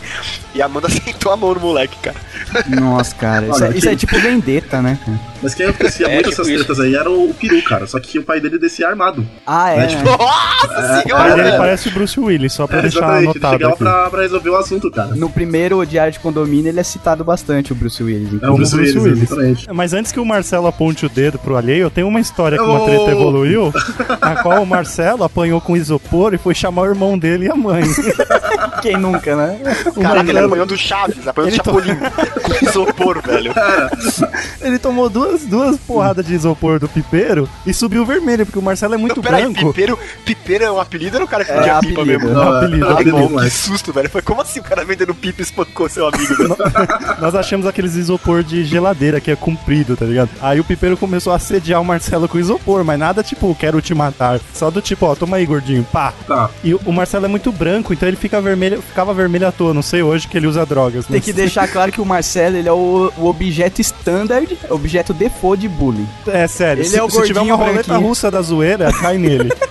E 0.54 0.62
a 0.62 0.66
Amanda 0.66 0.90
sentou 0.92 1.32
a 1.32 1.38
mão 1.38 1.54
no 1.54 1.60
moleque, 1.60 1.98
cara. 2.02 2.18
Nossa, 2.70 3.16
cara. 3.16 3.48
Isso, 3.48 3.64
é, 3.64 3.68
Olha, 3.68 3.78
isso 3.78 3.90
é 3.90 3.96
tipo 3.96 4.20
vendetta, 4.20 4.82
né? 4.82 4.98
Mas 5.42 5.54
quem 5.54 5.66
acontecia 5.66 6.08
É, 6.08 6.16
muito 6.16 6.30
tipo 6.30 6.42
essas 6.42 6.54
tretas 6.54 6.80
aí 6.80 6.96
era 6.96 7.10
o 7.10 7.34
peru, 7.34 7.62
cara. 7.64 7.86
Só 7.88 8.00
que 8.00 8.18
o 8.20 8.24
pai 8.24 8.40
dele 8.40 8.58
descia 8.58 8.88
armado. 8.88 9.28
Ah, 9.46 9.72
é. 9.72 9.78
Né, 9.78 9.88
tipo, 9.88 10.04
Nossa 10.04 10.68
Pai 10.74 11.02
senhora! 11.04 11.36
dele 11.36 11.48
É. 11.50 11.58
parece 11.58 11.90
o 11.90 11.92
Bruce 11.92 12.20
Willis, 12.20 12.54
só 12.54 12.68
pra 12.68 12.80
É, 12.80 12.82
deixar 12.84 13.18
ele 13.18 13.26
anotado 13.30 13.68
aqui. 13.68 13.78
pra, 13.78 14.10
pra 14.10 14.22
resolver 14.22 14.50
o 14.50 14.56
assunto, 14.56 14.90
cara. 14.92 15.16
No 15.16 15.30
primeiro 15.30 15.86
Diário 15.86 16.14
de 16.14 16.20
Condomínio, 16.20 16.70
ele 16.70 16.80
é 16.80 16.84
citado 16.84 17.24
bastante, 17.24 17.72
o 17.72 17.76
Bruce 17.76 18.02
Willis. 18.04 18.42
É 18.42 18.50
o 18.50 18.56
Bruce 18.56 18.76
Bruce 18.76 18.98
Willis, 18.98 19.04
Willis. 19.04 19.24
exatamente. 19.32 19.68
Mas 19.74 19.94
antes 19.94 20.12
que 20.12 20.20
o 20.20 20.26
Marcelo 20.26 20.68
aponte 20.68 21.06
o 21.06 21.10
dedo 21.10 21.38
pro 21.40 21.56
alheio, 21.56 21.84
eu 21.84 21.90
tenho 21.92 22.08
uma 22.08 22.20
história 22.20 22.58
que 22.58 22.64
uma 22.64 22.82
Oh! 22.82 22.86
treta 22.86 23.12
evoluiu, 23.12 23.72
na 24.22 24.36
qual 24.42 24.62
o 24.62 24.66
Marcelo 24.66 25.24
apanhou 25.24 25.60
com 25.62 25.76
isopor 25.78 26.34
e 26.34 26.38
foi 26.38 26.54
chamar 26.54 26.84
o 26.84 26.86
irmão 26.86 27.18
dele 27.18 27.46
e 27.46 27.50
a 27.52 27.56
mãe. 27.56 27.84
Quem 28.82 28.98
nunca, 28.98 29.36
né? 29.36 29.60
O 29.62 30.02
Caraca, 30.02 30.20
ele 30.20 30.24
Marcelo, 30.34 30.48
apanhou 30.48 30.66
do 30.66 30.78
Chaves, 30.78 31.28
apanhou 31.28 31.50
do 31.50 31.56
Ele 31.56 31.64
to- 31.64 31.66
Chapolin. 31.66 31.96
com 32.42 32.66
isopor, 32.66 33.22
velho. 33.22 33.54
ele 34.62 34.80
tomou 34.80 35.10
duas, 35.10 35.42
duas 35.46 35.78
porradas 35.78 36.26
de 36.26 36.34
isopor 36.34 36.80
do 36.80 36.88
pipeiro 36.88 37.48
e 37.66 37.74
subiu 37.74 38.06
vermelho, 38.06 38.46
porque 38.46 38.60
o 38.60 38.62
Marcelo 38.62 38.94
é 38.94 38.98
muito 38.98 39.18
Não, 39.18 39.24
peraí, 39.24 39.44
branco. 39.44 39.68
Pipeiro, 39.68 40.00
Pipeiro 40.26 40.64
é 40.64 40.72
um 40.72 40.80
apelido 40.80 41.18
ou 41.18 41.22
era 41.22 41.26
o 41.26 41.28
cara 41.28 41.46
que 41.46 41.52
É 41.52 41.56
vendia 41.56 41.80
pipa 41.80 42.02
apelido. 42.02 42.20
mesmo? 42.26 42.30
Não, 42.38 42.46
Não, 42.46 42.54
é- 42.54 42.58
apelido, 42.58 42.86
é 42.86 42.88
Ai, 42.88 42.94
apelido, 42.94 43.18
bom, 43.18 43.40
que 43.40 43.50
susto, 43.50 43.94
velho. 43.94 44.10
Foi 44.10 44.22
como 44.22 44.42
assim 44.42 44.60
o 44.60 44.64
cara 44.64 44.84
vendendo 44.86 45.14
pipa 45.14 45.42
e 45.42 45.44
espancou 45.44 45.88
seu 45.90 46.08
amigo, 46.08 46.36
velho? 46.36 46.56
Nós 47.20 47.36
achamos 47.36 47.66
aqueles 47.66 47.96
isopor 47.96 48.44
de 48.44 48.64
geladeira 48.64 49.20
que 49.20 49.32
é 49.32 49.36
comprido, 49.36 49.96
tá 49.96 50.06
ligado? 50.06 50.30
Aí 50.42 50.60
o 50.60 50.64
pipeiro 50.64 50.98
começou 50.98 51.34
a 51.34 51.36
assediar 51.38 51.82
o 51.82 51.86
Marcelo 51.86 52.28
com 52.28 52.38
isopor, 52.40 52.84
mas 52.84 53.00
nada 53.00 53.24
tipo, 53.24 53.54
quero 53.56 53.82
te 53.82 53.94
matar. 53.94 54.40
Só 54.54 54.70
do 54.72 54.82
tipo, 54.82 55.06
ó, 55.06 55.16
toma 55.16 55.38
aí, 55.38 55.46
gordinho, 55.46 55.84
pá. 55.92 56.14
Tá. 56.28 56.50
E 56.64 56.74
o 56.74 56.92
Marcelo 56.92 57.26
é 57.26 57.28
muito 57.30 57.52
branco, 57.52 57.94
então 57.94 58.08
ele 58.08 58.18
fica 58.18 58.40
vermelho, 58.42 58.53
ficava 58.82 59.14
vermelho 59.14 59.48
à 59.48 59.52
toa. 59.52 59.74
Não 59.74 59.82
sei 59.82 60.02
hoje 60.04 60.28
que 60.28 60.38
ele 60.38 60.48
usa 60.48 60.66
drogas. 60.66 61.06
Tem 61.06 61.18
mas- 61.18 61.26
que 61.26 61.34
deixar 61.34 61.68
claro 61.68 61.92
que 61.92 62.02
o 62.02 62.06
Marcelo 62.06 62.58
ele 62.58 62.68
é 62.70 62.72
o, 62.74 63.12
o 63.18 63.26
objeto 63.28 63.82
standard, 63.82 64.58
objeto 64.70 65.14
default 65.14 65.62
de 65.62 65.68
bullying. 65.68 66.08
É 66.28 66.48
sério, 66.48 66.82
Ele 66.82 66.90
se, 66.90 66.98
é 66.98 67.04
o 67.04 67.10
se 67.10 67.22
tiver 67.24 67.42
uma 67.42 67.56
roleta 67.56 67.98
russa 67.98 68.30
da 68.30 68.42
zoeira, 68.42 68.92
cai 68.94 69.18
nele. 69.18 69.52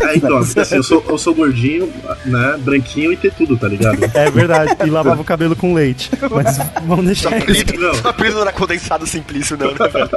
É, 0.00 0.16
então, 0.16 0.38
assim, 0.38 0.76
eu 0.76 0.82
sou, 0.82 1.04
eu 1.08 1.18
sou 1.18 1.34
gordinho, 1.34 1.92
né, 2.26 2.56
branquinho 2.60 3.12
e 3.12 3.16
ter 3.16 3.32
tudo, 3.32 3.56
tá 3.56 3.66
ligado? 3.68 3.98
É 4.14 4.30
verdade. 4.30 4.76
E 4.86 4.90
lavava 4.90 5.20
o 5.20 5.24
cabelo 5.24 5.56
com 5.56 5.74
leite. 5.74 6.10
Mas 6.30 6.58
vamos 6.86 7.06
deixar 7.06 7.36
isso. 7.38 7.62
Apelido, 7.62 7.78
Não. 7.82 7.94
seu 7.94 8.10
apelido 8.10 8.34
não 8.36 8.42
era 8.42 8.52
condensado 8.52 9.06
simplício, 9.06 9.56
não, 9.58 9.68
né, 9.72 9.88
velho? 9.92 10.10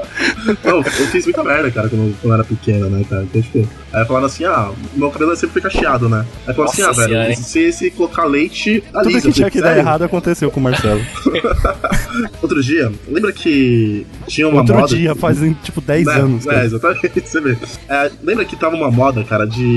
Não, 0.64 0.78
eu 0.78 0.84
fiz 0.84 1.26
muita 1.26 1.44
merda, 1.44 1.72
cara, 1.72 1.90
quando, 1.90 2.16
quando 2.20 2.32
eu 2.32 2.34
era 2.34 2.44
pequeno, 2.44 2.90
né, 2.90 3.04
cara? 3.10 3.24
Então, 3.24 3.42
tipo, 3.42 3.68
aí 3.94 4.06
falaram 4.06 4.26
assim, 4.28 4.46
ah, 4.46 4.72
meu 4.94 5.10
cabelo 5.12 5.36
sempre 5.36 5.62
foi 5.62 5.62
cacheado, 5.72 6.08
né? 6.10 6.26
Aí 6.48 6.54
falaram 6.54 6.72
assim, 6.74 6.82
ah, 6.84 6.92
velho, 6.92 7.10
senhora, 7.10 7.36
se, 7.36 7.72
se 7.74 7.92
colocar 7.92 8.26
leite, 8.26 8.82
Tudo 8.88 9.00
alisa. 9.00 9.22
que 9.22 9.28
Eu 9.28 9.34
tinha 9.34 9.50
que 9.52 9.62
dar 9.62 9.78
errado 9.78 10.04
aconteceu 10.04 10.52
com 10.52 10.60
o 10.60 10.64
Marcelo. 10.64 11.02
Outro 12.42 12.62
dia, 12.62 12.92
lembra 13.08 13.32
que 13.32 14.06
tinha 14.28 14.48
uma 14.48 14.60
Outro 14.62 14.76
moda... 14.76 14.88
dia, 14.96 15.16
fazem 15.16 15.54
tipo 15.64 15.82
10 15.82 16.06
Né, 16.06 16.14
anos. 16.16 16.46
É, 16.48 16.50
cara. 16.52 16.66
exatamente, 16.66 17.22
você 17.26 17.42
vê. 17.42 17.58
É, 17.90 18.12
lembra 18.24 18.46
que 18.46 18.56
tava 18.56 18.76
uma 18.76 18.92
moda, 18.92 19.24
cara, 19.24 19.46
de, 19.46 19.71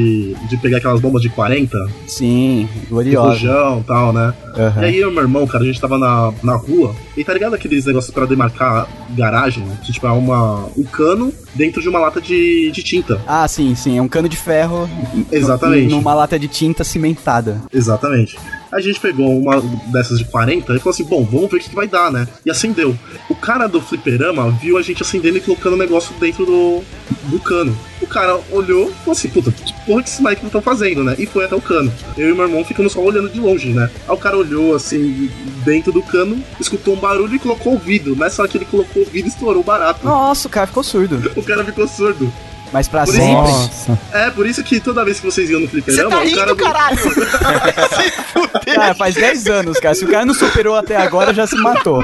de 0.49 0.57
pegar 0.57 0.79
aquelas 0.79 1.01
bombas 1.01 1.23
de 1.23 1.29
40, 1.29 1.77
Sim, 2.07 2.69
gloriosa. 2.89 3.29
rojão 3.29 3.81
e 3.81 3.85
tal, 3.85 4.13
né? 4.13 4.35
Aham. 4.57 4.83
E 4.83 4.85
aí 4.85 4.97
eu 4.97 5.11
e 5.11 5.15
meu 5.15 5.23
irmão, 5.23 5.47
cara, 5.47 5.65
a 5.65 5.67
gente 5.67 5.81
tava 5.81 5.99
na, 5.99 6.33
na 6.43 6.55
rua, 6.57 6.95
e 7.17 7.25
tá 7.25 7.33
ligado 7.33 7.55
aqueles 7.55 7.85
negócios 7.87 8.13
pra 8.13 8.27
demarcar 8.27 8.89
garagem? 9.11 9.65
Que 9.85 9.93
tipo, 9.93 10.07
é 10.07 10.11
uma, 10.11 10.67
um 10.77 10.83
cano 10.85 11.33
dentro 11.55 11.81
de 11.81 11.89
uma 11.89 11.99
lata 11.99 12.21
de, 12.21 12.71
de 12.73 12.83
tinta. 12.83 13.21
Ah, 13.27 13.47
sim, 13.47 13.75
sim. 13.75 13.99
É 13.99 14.03
um 14.03 14.09
cano 14.09 14.29
de 14.29 14.37
ferro 14.37 14.89
Exatamente. 15.31 15.91
numa 15.91 16.15
lata 16.15 16.39
de 16.39 16.49
tinta 16.49 16.85
cimentada. 16.85 17.61
Exatamente. 17.73 18.37
A 18.73 18.81
gente 18.81 18.99
pegou 18.99 19.39
uma 19.39 19.61
dessas 19.93 20.19
de 20.19 20.25
40 20.25 20.75
e 20.75 20.79
falou 20.79 20.91
assim: 20.91 21.05
bom, 21.05 21.25
vamos 21.25 21.49
ver 21.49 21.59
o 21.59 21.61
que, 21.61 21.69
que 21.69 21.77
vai 21.77 21.87
dar, 21.87 22.11
né? 22.11 22.27
E 22.45 22.51
acendeu. 22.51 22.97
O 23.31 23.35
cara 23.37 23.69
do 23.69 23.81
fliperama 23.81 24.51
viu 24.61 24.77
a 24.77 24.83
gente 24.83 25.01
acendendo 25.03 25.39
e 25.39 25.41
colocando 25.41 25.75
o 25.75 25.77
negócio 25.77 26.13
dentro 26.19 26.45
do, 26.45 26.83
do 27.29 27.39
cano. 27.39 27.77
O 28.03 28.07
cara 28.07 28.37
olhou 28.51 28.91
e 28.91 28.95
falou 28.95 29.13
assim: 29.13 29.29
puta, 29.29 29.53
porra 29.85 30.03
que 30.03 30.09
esses 30.09 30.21
moleques 30.21 30.45
estão 30.45 30.63
fazendo, 30.63 31.03
né? 31.05 31.15
E 31.19 31.27
foi 31.27 31.45
até 31.45 31.55
o 31.55 31.61
cano. 31.61 31.93
Eu 32.17 32.31
e 32.31 32.35
meu 32.35 32.47
irmão 32.47 32.65
ficamos 32.65 32.93
só 32.93 33.01
olhando 33.01 33.29
de 33.29 33.41
longe, 33.41 33.73
né? 33.73 33.91
Aí 34.09 34.15
o 34.15 34.19
cara 34.19 34.37
olhou 34.37 34.75
assim, 34.75 35.31
dentro 35.65 35.93
do 35.93 36.03
cano, 36.03 36.43
escutou 36.61 36.95
um 36.95 37.01
barulho 37.01 37.35
e 37.35 37.39
colocou 37.39 37.75
o 37.75 37.79
vidro. 37.79 38.17
Nessa 38.17 38.43
hora 38.43 38.51
que 38.51 38.59
ele 38.59 38.65
colocou 38.65 39.03
o 39.03 39.07
vidro, 39.07 39.29
estourou 39.29 39.63
barato. 39.63 40.05
Nossa, 40.05 40.49
o 40.49 40.51
cara 40.51 40.67
ficou 40.67 40.83
surdo. 40.83 41.33
O 41.35 41.43
cara 41.43 41.65
ficou 41.65 41.87
surdo. 41.87 42.33
Mas 42.73 42.89
pra 42.89 43.05
Por 43.05 43.09
isso- 43.15 43.19
sempre. 43.23 43.35
Nossa. 43.35 43.99
É, 44.13 44.31
por 44.31 44.47
isso 44.47 44.63
que 44.65 44.81
toda 44.81 45.05
vez 45.05 45.21
que 45.21 45.27
vocês 45.27 45.49
iam 45.49 45.61
no 45.61 45.67
Você 45.67 45.73
fliperama, 45.81 46.11
tá 46.11 46.19
o 46.19 46.25
rindo, 46.25 46.57
cara. 46.57 46.57
caralho! 46.57 46.99
Se 46.99 47.11
fuder! 48.33 48.55
Cara, 48.75 48.95
faz 48.95 49.15
10 49.15 49.47
anos, 49.47 49.79
cara. 49.79 49.95
Se 49.95 50.05
o 50.05 50.09
cara 50.09 50.25
não 50.25 50.33
superou 50.35 50.75
até 50.75 50.97
agora, 50.97 51.35
já 51.35 51.47
se 51.47 51.55
matou. 51.57 52.03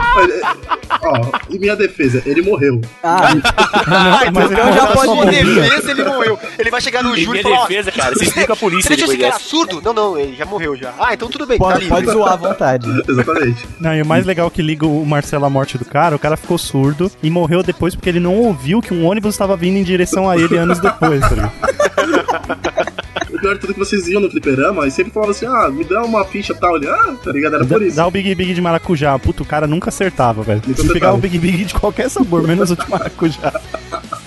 Ó, 1.02 1.38
em 1.50 1.58
minha 1.58 1.74
defesa, 1.74 2.22
ele 2.26 2.42
morreu. 2.42 2.80
Ah, 3.02 3.32
Ah, 3.86 4.20
então, 4.26 4.32
Mas 4.34 4.50
ele 4.50 4.61
então 4.61 4.72
já 4.74 4.86
tá 4.86 4.92
pode 4.92 5.06
bombinha. 5.06 5.44
defesa, 5.44 5.90
ele 5.90 6.04
morreu. 6.04 6.38
Ele 6.58 6.70
vai 6.70 6.80
chegar 6.80 7.02
no 7.02 7.16
júri 7.16 7.40
e 7.40 7.42
minha 7.42 7.54
falar, 7.56 7.66
defesa, 7.68 7.92
cara, 7.92 8.14
você 8.14 8.24
explica 8.24 8.52
a 8.52 8.56
polícia 8.56 8.88
Você 8.88 8.96
deixou 8.96 9.14
esse 9.14 9.22
cara 9.22 9.38
surdo? 9.38 9.80
Não, 9.82 9.92
não, 9.92 10.18
ele 10.18 10.36
já 10.36 10.44
morreu 10.44 10.76
já. 10.76 10.92
Ah, 10.98 11.14
então 11.14 11.28
tudo 11.28 11.46
bem, 11.46 11.58
tá 11.58 11.64
pode, 11.64 11.80
livre. 11.80 11.94
pode 11.94 12.06
zoar 12.11 12.32
à 12.32 12.36
vontade. 12.36 12.86
Exatamente. 13.08 13.66
Não, 13.80 13.94
e 13.94 14.02
o 14.02 14.06
mais 14.06 14.26
legal 14.26 14.46
é 14.48 14.50
que 14.50 14.61
liga 14.62 14.86
o 14.86 15.04
Marcelo 15.06 15.44
à 15.44 15.50
morte 15.50 15.78
do 15.78 15.84
cara, 15.84 16.14
o 16.14 16.18
cara 16.18 16.36
ficou 16.36 16.58
surdo 16.58 17.11
e 17.22 17.30
morreu 17.30 17.62
depois 17.62 17.94
porque 17.94 18.08
ele 18.08 18.20
não 18.20 18.34
ouviu 18.36 18.80
que 18.82 18.92
um 18.92 19.06
ônibus 19.06 19.34
estava 19.34 19.56
vindo 19.56 19.76
em 19.78 19.82
direção 19.84 20.28
a 20.28 20.36
ele 20.36 20.49
anos 20.57 20.78
depois, 20.78 21.20
tá 21.20 21.30
ligado? 21.30 21.53
O 23.32 23.40
pior 23.40 23.55
de 23.55 23.61
tudo 23.61 23.70
é 23.70 23.72
que 23.72 23.78
vocês 23.78 24.07
iam 24.07 24.20
no 24.20 24.30
fliperama 24.30 24.86
e 24.86 24.90
sempre 24.90 25.12
falavam 25.12 25.30
assim, 25.30 25.46
ah, 25.46 25.70
me 25.70 25.82
dá 25.82 26.03
uma 26.03 26.24
ficha 26.26 26.55
tal. 26.55 26.76
Ele, 26.76 26.88
ah, 26.88 27.14
tá 27.24 27.32
ligado? 27.32 27.55
Era 27.55 27.64
por 27.64 27.80
isso. 27.80 27.96
Dá 27.96 28.07
o 28.07 28.11
Big 28.11 28.34
Big 28.34 28.53
de 28.53 28.61
maracujá. 28.61 29.18
Puta, 29.18 29.42
o 29.42 29.46
cara 29.46 29.66
nunca 29.66 29.88
acertava, 29.88 30.42
velho. 30.42 30.61
Pegava 30.61 30.82
acertava. 30.82 31.16
o 31.16 31.18
Big 31.18 31.38
Big 31.38 31.64
de 31.64 31.74
qualquer 31.74 32.11
sabor, 32.11 32.42
menos 32.42 32.70
o 32.70 32.76
de 32.76 32.90
maracujá. 32.90 33.59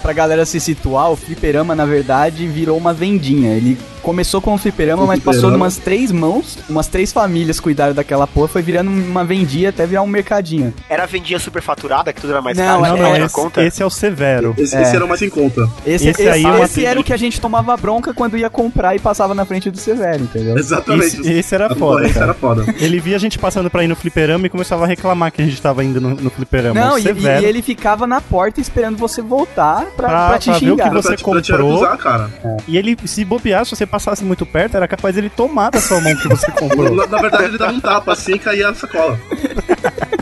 Pra 0.01 0.13
galera 0.13 0.45
se 0.45 0.59
situar, 0.59 1.11
o 1.11 1.15
fliperama, 1.15 1.75
na 1.75 1.85
verdade, 1.85 2.47
virou 2.47 2.75
uma 2.75 2.91
vendinha. 2.91 3.55
Ele 3.55 3.77
começou 4.03 4.41
com 4.41 4.53
o 4.53 4.57
fliperama, 4.57 5.05
mas 5.05 5.19
passou 5.21 5.49
numas 5.49 5.77
três 5.77 6.11
mãos, 6.11 6.59
umas 6.69 6.87
três 6.87 7.11
famílias 7.13 7.59
cuidaram 7.59 7.93
daquela 7.93 8.27
porra, 8.27 8.47
foi 8.49 8.61
virando 8.61 8.91
uma 8.91 9.23
vendinha 9.23 9.69
até 9.69 9.85
virar 9.87 10.01
um 10.03 10.07
mercadinho. 10.07 10.73
Era 10.89 11.03
a 11.03 11.05
vendinha 11.05 11.39
super 11.39 11.61
faturada, 11.61 12.11
que 12.13 12.19
tudo 12.21 12.31
era 12.33 12.41
mais 12.41 12.57
Não, 12.57 12.65
caro, 12.65 12.77
é- 12.77 12.79
Não, 12.79 12.85
já 12.85 12.91
não, 12.95 13.03
tava 13.09 13.19
na 13.19 13.25
esse, 13.25 13.35
conta. 13.35 13.63
esse 13.63 13.81
é 13.81 13.85
o 13.85 13.89
severo. 13.89 14.53
Esse, 14.57 14.75
É. 14.75 14.81
esse 14.81 14.95
era 14.95 15.05
o 15.05 15.07
mais 15.07 15.21
em 15.21 15.29
conta. 15.29 15.61
Esse, 15.85 16.09
Esse 16.09 16.21
esse, 16.21 16.29
aí 16.29 16.45
é 16.45 16.61
esse 16.63 16.85
era 16.85 16.99
o 16.99 17.03
que 17.03 17.13
a 17.13 17.17
gente 17.17 17.39
tomava 17.39 17.75
bronca 17.77 18.13
quando 18.13 18.37
ia 18.37 18.49
comprar 18.49 18.95
e 18.95 18.99
passava 18.99 19.33
na 19.33 19.45
frente 19.45 19.71
do 19.71 19.77
Severo, 19.77 20.23
entendeu? 20.23 20.57
Exatamente. 20.57 21.21
Esse, 21.21 21.31
esse 21.31 21.55
era 21.55 21.73
foda, 21.75 22.07
cara. 22.09 22.25
era 22.25 22.33
foda. 22.33 22.65
Ele 22.79 22.99
via 22.99 23.15
a 23.15 23.19
gente 23.19 23.39
passando 23.39 23.69
pra 23.69 23.83
ir 23.83 23.87
no 23.87 23.95
fliperama 23.95 24.45
e 24.45 24.49
começava 24.49 24.83
a 24.83 24.87
reclamar 24.87 25.31
que 25.31 25.41
a 25.41 25.45
gente 25.45 25.61
tava 25.61 25.83
indo 25.83 26.01
no, 26.01 26.09
no 26.15 26.29
fliperama. 26.29 26.73
Não, 26.79 26.97
e, 26.97 27.03
e- 27.03 27.45
ele 27.45 27.61
ficava 27.61 28.05
na 28.05 28.19
porta 28.19 28.59
esperando 28.59 28.97
você 28.97 29.21
voltar 29.21 29.85
pra, 29.95 30.07
Pra- 30.09 30.27
pra 30.29 30.39
te 30.39 30.49
pra 30.49 30.59
ver 30.59 30.65
o 30.65 30.69
xingar. 30.71 30.89
que 30.89 30.95
você 30.95 31.07
pra, 31.09 31.17
te- 31.17 31.23
pra 31.23 31.41
te 31.41 31.51
comprou. 31.51 31.71
acusar, 31.85 31.97
cara. 31.97 32.29
E 32.67 32.77
ele, 32.77 32.97
se 33.05 33.23
bobear, 33.23 33.65
se 33.65 33.75
você 33.75 33.85
passasse 33.93 34.25
muito 34.25 34.43
perto, 34.43 34.75
era 34.75 34.87
capaz 34.87 35.13
dele 35.13 35.29
tomar 35.29 35.69
da 35.69 35.79
sua 35.79 36.01
mão 36.01 36.15
que 36.15 36.27
você 36.27 36.49
comprou. 36.57 36.95
Na, 36.95 37.05
na 37.05 37.21
verdade, 37.21 37.43
ele 37.43 37.57
dava 37.59 37.73
um 37.73 37.79
tapa 37.79 38.13
assim 38.13 38.33
e 38.33 38.39
caía 38.39 38.69
a 38.69 38.73
sacola. 38.73 39.19